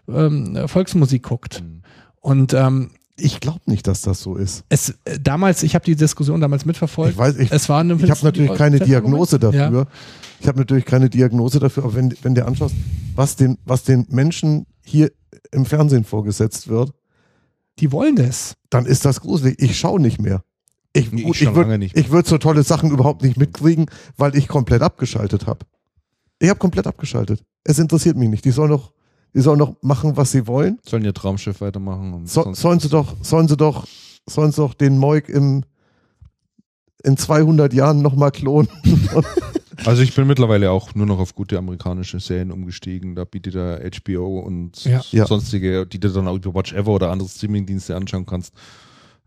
[0.10, 1.64] ähm, Volksmusik guckt.
[1.64, 1.82] Mhm.
[2.20, 4.66] Und ähm, Ich glaube nicht, dass das so ist.
[4.68, 7.14] es äh, damals, ich habe die Diskussion damals mitverfolgt.
[7.14, 9.72] Ich weiß, ich, es war eine ich habe natürlich keine Diagnose dafür.
[9.72, 9.86] Ja.
[10.42, 12.76] Ich habe natürlich keine Diagnose dafür, aber wenn, wenn du anschaust,
[13.16, 15.12] was den, was den Menschen hier
[15.54, 16.92] im Fernsehen vorgesetzt wird,
[17.80, 18.56] Die wollen das.
[18.70, 19.56] dann ist das gruselig.
[19.60, 20.44] Ich schaue nicht mehr.
[21.00, 23.86] Ich, Nee, ich ich würd- würde so tolle Sachen überhaupt nicht mitkriegen,
[24.18, 25.60] weil ich komplett abgeschaltet habe.
[26.40, 27.44] Ich habe komplett abgeschaltet.
[27.64, 28.46] Es interessiert mich nicht.
[28.46, 28.92] Die sollen doch,
[29.34, 30.80] die sollen doch machen, was sie wollen.
[30.88, 32.14] Sollen ihr Traumschiff weitermachen?
[32.14, 33.86] Und So, sollen sie doch, sollen sie doch,
[34.30, 35.64] sollen sie doch den Moik im
[37.04, 38.70] in 200 Jahren nochmal klonen.
[39.86, 43.14] Also ich bin mittlerweile auch nur noch auf gute amerikanische Serien umgestiegen.
[43.16, 44.84] Da bietet da HBO und.
[44.84, 45.28] Ja.
[45.28, 48.54] sonstige, die du dann auch über Watch Ever oder andere Streamingdienste anschauen kannst,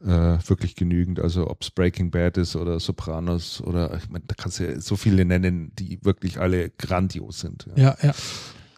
[0.04, 1.20] äh, wirklich genügend.
[1.20, 4.80] Also ob es Breaking Bad ist oder Sopranos oder ich meine, da kannst du ja
[4.80, 7.66] so viele nennen, die wirklich alle grandios sind.
[7.76, 7.82] Ja.
[7.82, 8.12] Ja, ja.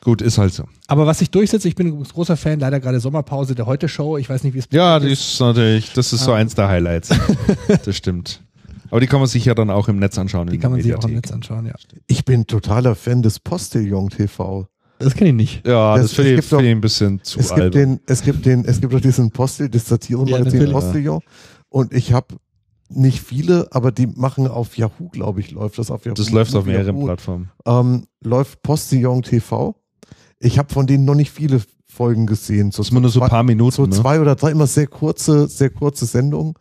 [0.05, 0.65] Gut, ist halt so.
[0.89, 4.19] Aber was sich durchsetzt, ich bin ein großer Fan, leider gerade Sommerpause der Heute-Show.
[4.19, 6.37] Ich weiß nicht, wie es Ja, die ist natürlich, das ist so Ah.
[6.39, 7.11] eins der Highlights.
[7.85, 8.43] das stimmt.
[8.91, 10.49] Aber die kann man sich ja dann auch im Netz anschauen.
[10.49, 11.31] Die in kann man der sich auch im Mediathek.
[11.31, 11.75] Netz anschauen, ja.
[12.09, 14.67] Ich bin totaler Fan des Postillon TV.
[15.03, 15.67] Das kenne ich nicht.
[15.67, 18.23] Ja, Es- das finde es ich, find ich ein bisschen zu Es gibt den, es
[18.23, 20.73] gibt den, es gibt doch diesen Postil, das Ja, Satire-Magazin natürlich.
[20.73, 21.21] Postillon.
[21.69, 22.37] Und ich habe
[22.89, 26.15] nicht viele, aber die machen auf Yahoo, glaube ich, läuft das auf Yahoo.
[26.15, 27.51] das läuft auf mehreren Yahoo, Plattformen.
[27.67, 29.75] ähm, läuft Postillon TV.
[30.39, 32.71] Ich habe von denen noch nicht viele Folgen gesehen.
[32.71, 33.71] So Das ist immer nur so ein paar Minuten.
[33.75, 33.91] so ne?
[33.91, 36.55] zwei oder drei immer sehr kurze, sehr kurze Sendungen.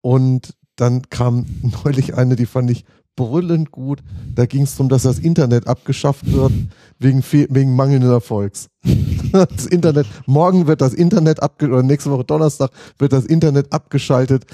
[0.00, 1.46] Und dann kam
[1.84, 2.84] neulich eine, die fand ich
[3.20, 4.00] brüllend gut.
[4.34, 6.52] Da ging es darum, dass das Internet abgeschafft wird
[6.98, 8.68] wegen, wegen mangelnden Erfolgs.
[9.32, 14.44] Das Internet, morgen wird das Internet abge oder nächste Woche Donnerstag wird das Internet abgeschaltet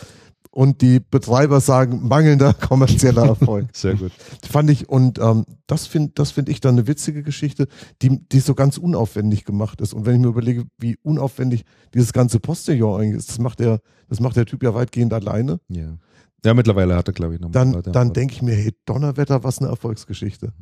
[0.51, 3.69] und die Betreiber sagen mangelnder kommerzieller Erfolg.
[3.73, 4.13] Sehr gut.
[4.47, 7.69] Fand ich, und ähm, das finde das find ich dann eine witzige Geschichte,
[8.03, 9.95] die, die so ganz unaufwendig gemacht ist.
[9.95, 11.65] Und wenn ich mir überlege, wie unaufwendig
[11.95, 15.61] dieses ganze Postillon eigentlich ist, das macht der, das macht der Typ ja weitgehend alleine,
[15.69, 15.97] Ja.
[16.45, 19.59] Ja, mittlerweile hat er, glaube ich, noch dann, dann denke ich mir, hey, Donnerwetter, was
[19.59, 20.53] eine Erfolgsgeschichte.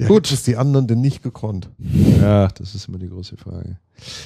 [0.00, 0.32] Ja, Gut.
[0.32, 1.68] Es die anderen denn nicht gekonnt.
[1.78, 3.78] Ja, das ist immer die große Frage.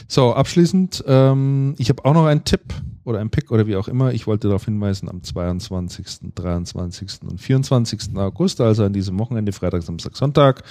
[0.06, 2.62] So, abschließend, ähm, ich habe auch noch einen Tipp
[3.02, 4.12] oder einen Pick oder wie auch immer.
[4.12, 7.22] Ich wollte darauf hinweisen, am 22., 23.
[7.28, 8.16] und 24.
[8.16, 10.62] August, also an diesem Wochenende, Freitag, Samstag, Sonntag,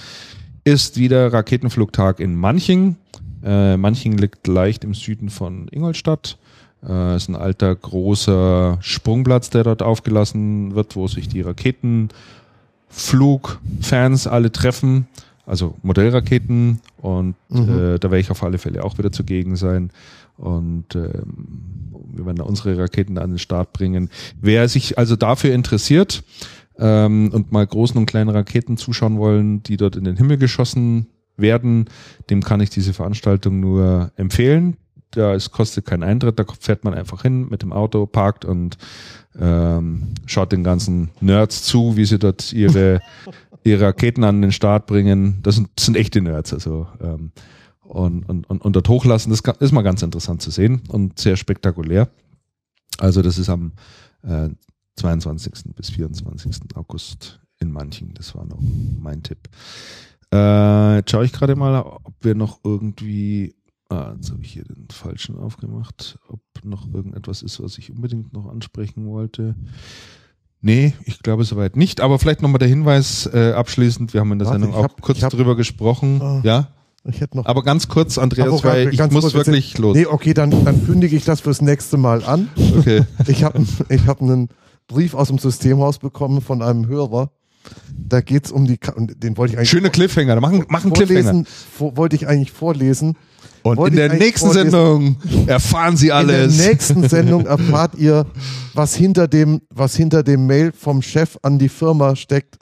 [0.64, 2.96] ist wieder Raketenflugtag in Manching.
[3.42, 6.38] Äh, Manching liegt leicht im Süden von Ingolstadt.
[6.88, 14.52] Äh, ist ein alter, großer Sprungplatz, der dort aufgelassen wird, wo sich die Raketenflugfans alle
[14.52, 15.06] treffen.
[15.46, 17.68] Also Modellraketen und Mhm.
[17.68, 19.90] äh, da werde ich auf alle Fälle auch wieder zugegen sein.
[20.36, 24.10] Und ähm, wir werden da unsere Raketen an den Start bringen.
[24.40, 26.24] Wer sich also dafür interessiert
[26.78, 31.06] ähm, und mal großen und kleinen Raketen zuschauen wollen, die dort in den Himmel geschossen
[31.36, 31.86] werden,
[32.30, 34.76] dem kann ich diese Veranstaltung nur empfehlen.
[35.16, 38.76] Ja, es kostet keinen Eintritt, da fährt man einfach hin mit dem Auto, parkt und
[39.38, 43.00] ähm, schaut den ganzen Nerds zu, wie sie dort ihre,
[43.64, 45.40] ihre Raketen an den Start bringen.
[45.42, 47.32] Das sind, das sind echte Nerds, also ähm,
[47.82, 49.30] und, und, und, und dort hochlassen.
[49.30, 52.08] Das ist mal ganz interessant zu sehen und sehr spektakulär.
[52.98, 53.72] Also das ist am
[54.22, 54.48] äh,
[54.96, 55.74] 22.
[55.74, 56.76] bis 24.
[56.76, 58.14] August in Manchen.
[58.14, 59.48] Das war noch mein Tipp.
[60.32, 63.54] Äh, jetzt schaue ich gerade mal, ob wir noch irgendwie
[63.90, 66.18] Ah, jetzt habe ich hier den falschen aufgemacht.
[66.28, 69.54] Ob noch irgendetwas ist, was ich unbedingt noch ansprechen wollte.
[70.60, 72.00] Nee, ich glaube soweit nicht.
[72.00, 74.14] Aber vielleicht nochmal der Hinweis äh, abschließend.
[74.14, 76.22] Wir haben in der Warte, Sendung ich auch hab- kurz hab- drüber gesprochen.
[76.22, 76.40] Ah.
[76.42, 76.68] ja,
[77.06, 77.44] Ich hätte noch.
[77.44, 79.94] aber ganz kurz, Andreas, weil ich muss kurz, wirklich los.
[79.94, 82.48] Nee, okay, dann, dann kündige ich das fürs nächste Mal an.
[82.78, 83.02] Okay.
[83.26, 84.48] Ich habe ich hab einen
[84.88, 87.30] Brief aus dem Systemhaus bekommen von einem Hörer.
[87.94, 90.40] Da geht's um die, den wollte ich eigentlich Schöner Cliffhanger.
[90.40, 91.22] Mach, einen- mach einen Cliffhanger.
[91.22, 93.16] vorlesen, vor, wollte ich eigentlich vorlesen.
[93.64, 94.70] Und wollte in der nächsten vorlesen.
[94.70, 96.52] Sendung erfahren Sie alles.
[96.52, 98.26] In der nächsten Sendung erfahrt ihr,
[98.74, 102.58] was hinter dem, was hinter dem Mail vom Chef an die Firma steckt,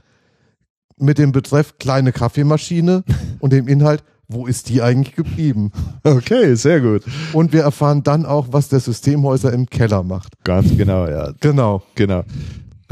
[0.99, 3.03] mit dem Betreff kleine Kaffeemaschine
[3.41, 5.73] und dem Inhalt, wo ist die eigentlich geblieben?
[6.05, 7.03] okay, sehr gut.
[7.33, 10.33] Und wir erfahren dann auch, was der Systemhäuser im Keller macht.
[10.45, 11.33] Ganz genau, ja.
[11.41, 11.83] Genau.
[11.97, 12.21] Genau.
[12.21, 12.25] Äh,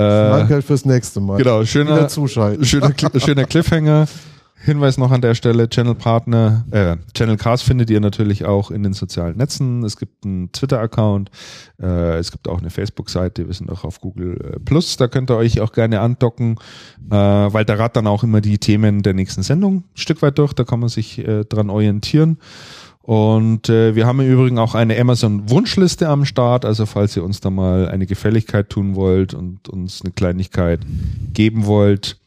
[0.02, 1.39] Danke fürs nächste Mal.
[1.39, 2.90] genau, schöner, schöner,
[3.20, 4.08] schöner Cliffhanger.
[4.62, 8.82] Hinweis noch an der Stelle, Channel Partner, äh, Channel Cast findet ihr natürlich auch in
[8.82, 9.82] den sozialen Netzen.
[9.84, 11.30] Es gibt einen Twitter-Account,
[11.80, 15.30] äh, es gibt auch eine Facebook-Seite, wir sind auch auf Google äh, Plus, da könnt
[15.30, 16.56] ihr euch auch gerne andocken,
[17.10, 20.39] äh, weil da rat dann auch immer die Themen der nächsten Sendung ein Stück weit
[20.39, 22.36] durch, da kann man sich äh, dran orientieren.
[23.02, 26.64] Und äh, wir haben im Übrigen auch eine Amazon-Wunschliste am Start.
[26.64, 30.80] Also falls ihr uns da mal eine Gefälligkeit tun wollt und uns eine Kleinigkeit
[31.32, 32.19] geben wollt,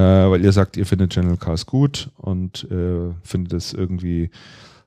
[0.00, 4.30] weil ihr sagt, ihr findet Channel Cars gut und äh, findet es irgendwie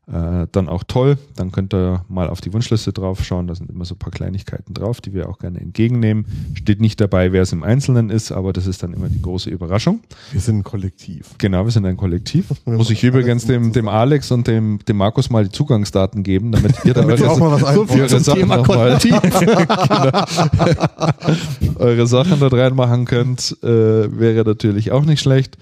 [0.08, 3.48] äh, dann auch toll, dann könnt ihr mal auf die Wunschliste drauf schauen.
[3.48, 6.26] Da sind immer so ein paar Kleinigkeiten drauf, die wir auch gerne entgegennehmen.
[6.56, 9.50] Steht nicht dabei, wer es im Einzelnen ist, aber das ist dann immer die große
[9.50, 10.02] Überraschung.
[10.32, 11.36] Wir sind ein Kollektiv.
[11.38, 12.48] Genau, wir sind ein Kollektiv.
[12.66, 16.84] Muss ich übrigens dem, dem Alex und dem, dem Markus mal die Zugangsdaten geben, damit
[16.84, 18.20] ihr da Damit ihr auch mal was so einbauen eure.
[18.20, 18.98] Sachen Thema noch mal,
[21.60, 25.58] genau, eure Sachen dort reinmachen könnt, äh, wäre natürlich auch nicht schlecht.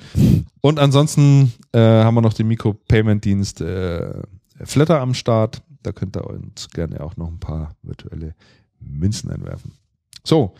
[0.61, 4.21] Und ansonsten äh, haben wir noch den Mikro-Payment-Dienst äh,
[4.63, 5.61] Flatter am Start.
[5.83, 8.35] Da könnt ihr uns gerne auch noch ein paar virtuelle
[8.79, 9.73] Münzen einwerfen.
[10.23, 10.53] So,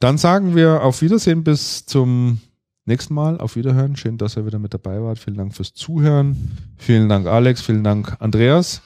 [0.00, 2.40] dann sagen wir auf Wiedersehen bis zum
[2.84, 3.38] nächsten Mal.
[3.38, 3.96] Auf Wiederhören.
[3.96, 5.18] Schön, dass ihr wieder mit dabei wart.
[5.18, 6.56] Vielen Dank fürs Zuhören.
[6.76, 7.62] Vielen Dank, Alex.
[7.62, 8.82] Vielen Dank, Andreas.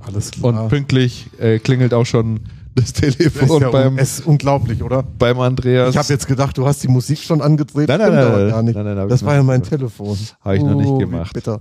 [0.00, 0.68] Alles Und klar.
[0.68, 2.40] pünktlich äh, klingelt auch schon
[2.74, 5.02] das Das ist Telefon ja un beim, es ist unglaublich, oder?
[5.02, 5.90] beim Andreas.
[5.90, 7.88] Ich habe jetzt gedacht, du hast die Musik schon angedreht.
[7.88, 8.74] Nein, nein, nein, aber nein, gar nicht.
[8.76, 9.62] nein, nein, ich das war ja mein.
[9.62, 10.16] Telefon.
[10.40, 11.32] Habe ich noch nicht Oh, gemacht.
[11.34, 11.60] Bitter.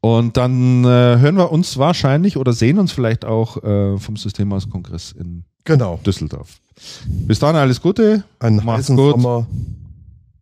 [0.00, 5.12] Und dann äh, hören wir uns wahrscheinlich oder sehen uns vielleicht auch äh, vom Systemhauskongress
[5.12, 6.00] in Genau.
[6.04, 6.56] Düsseldorf.
[7.06, 8.24] Bis dann, alles Gute.
[8.40, 9.12] Einen Macht's heißen gut.
[9.12, 9.46] Sommer.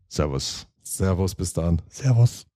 [0.08, 0.66] Servus.
[0.82, 1.82] Servus, bis dann.
[1.90, 2.46] Servus.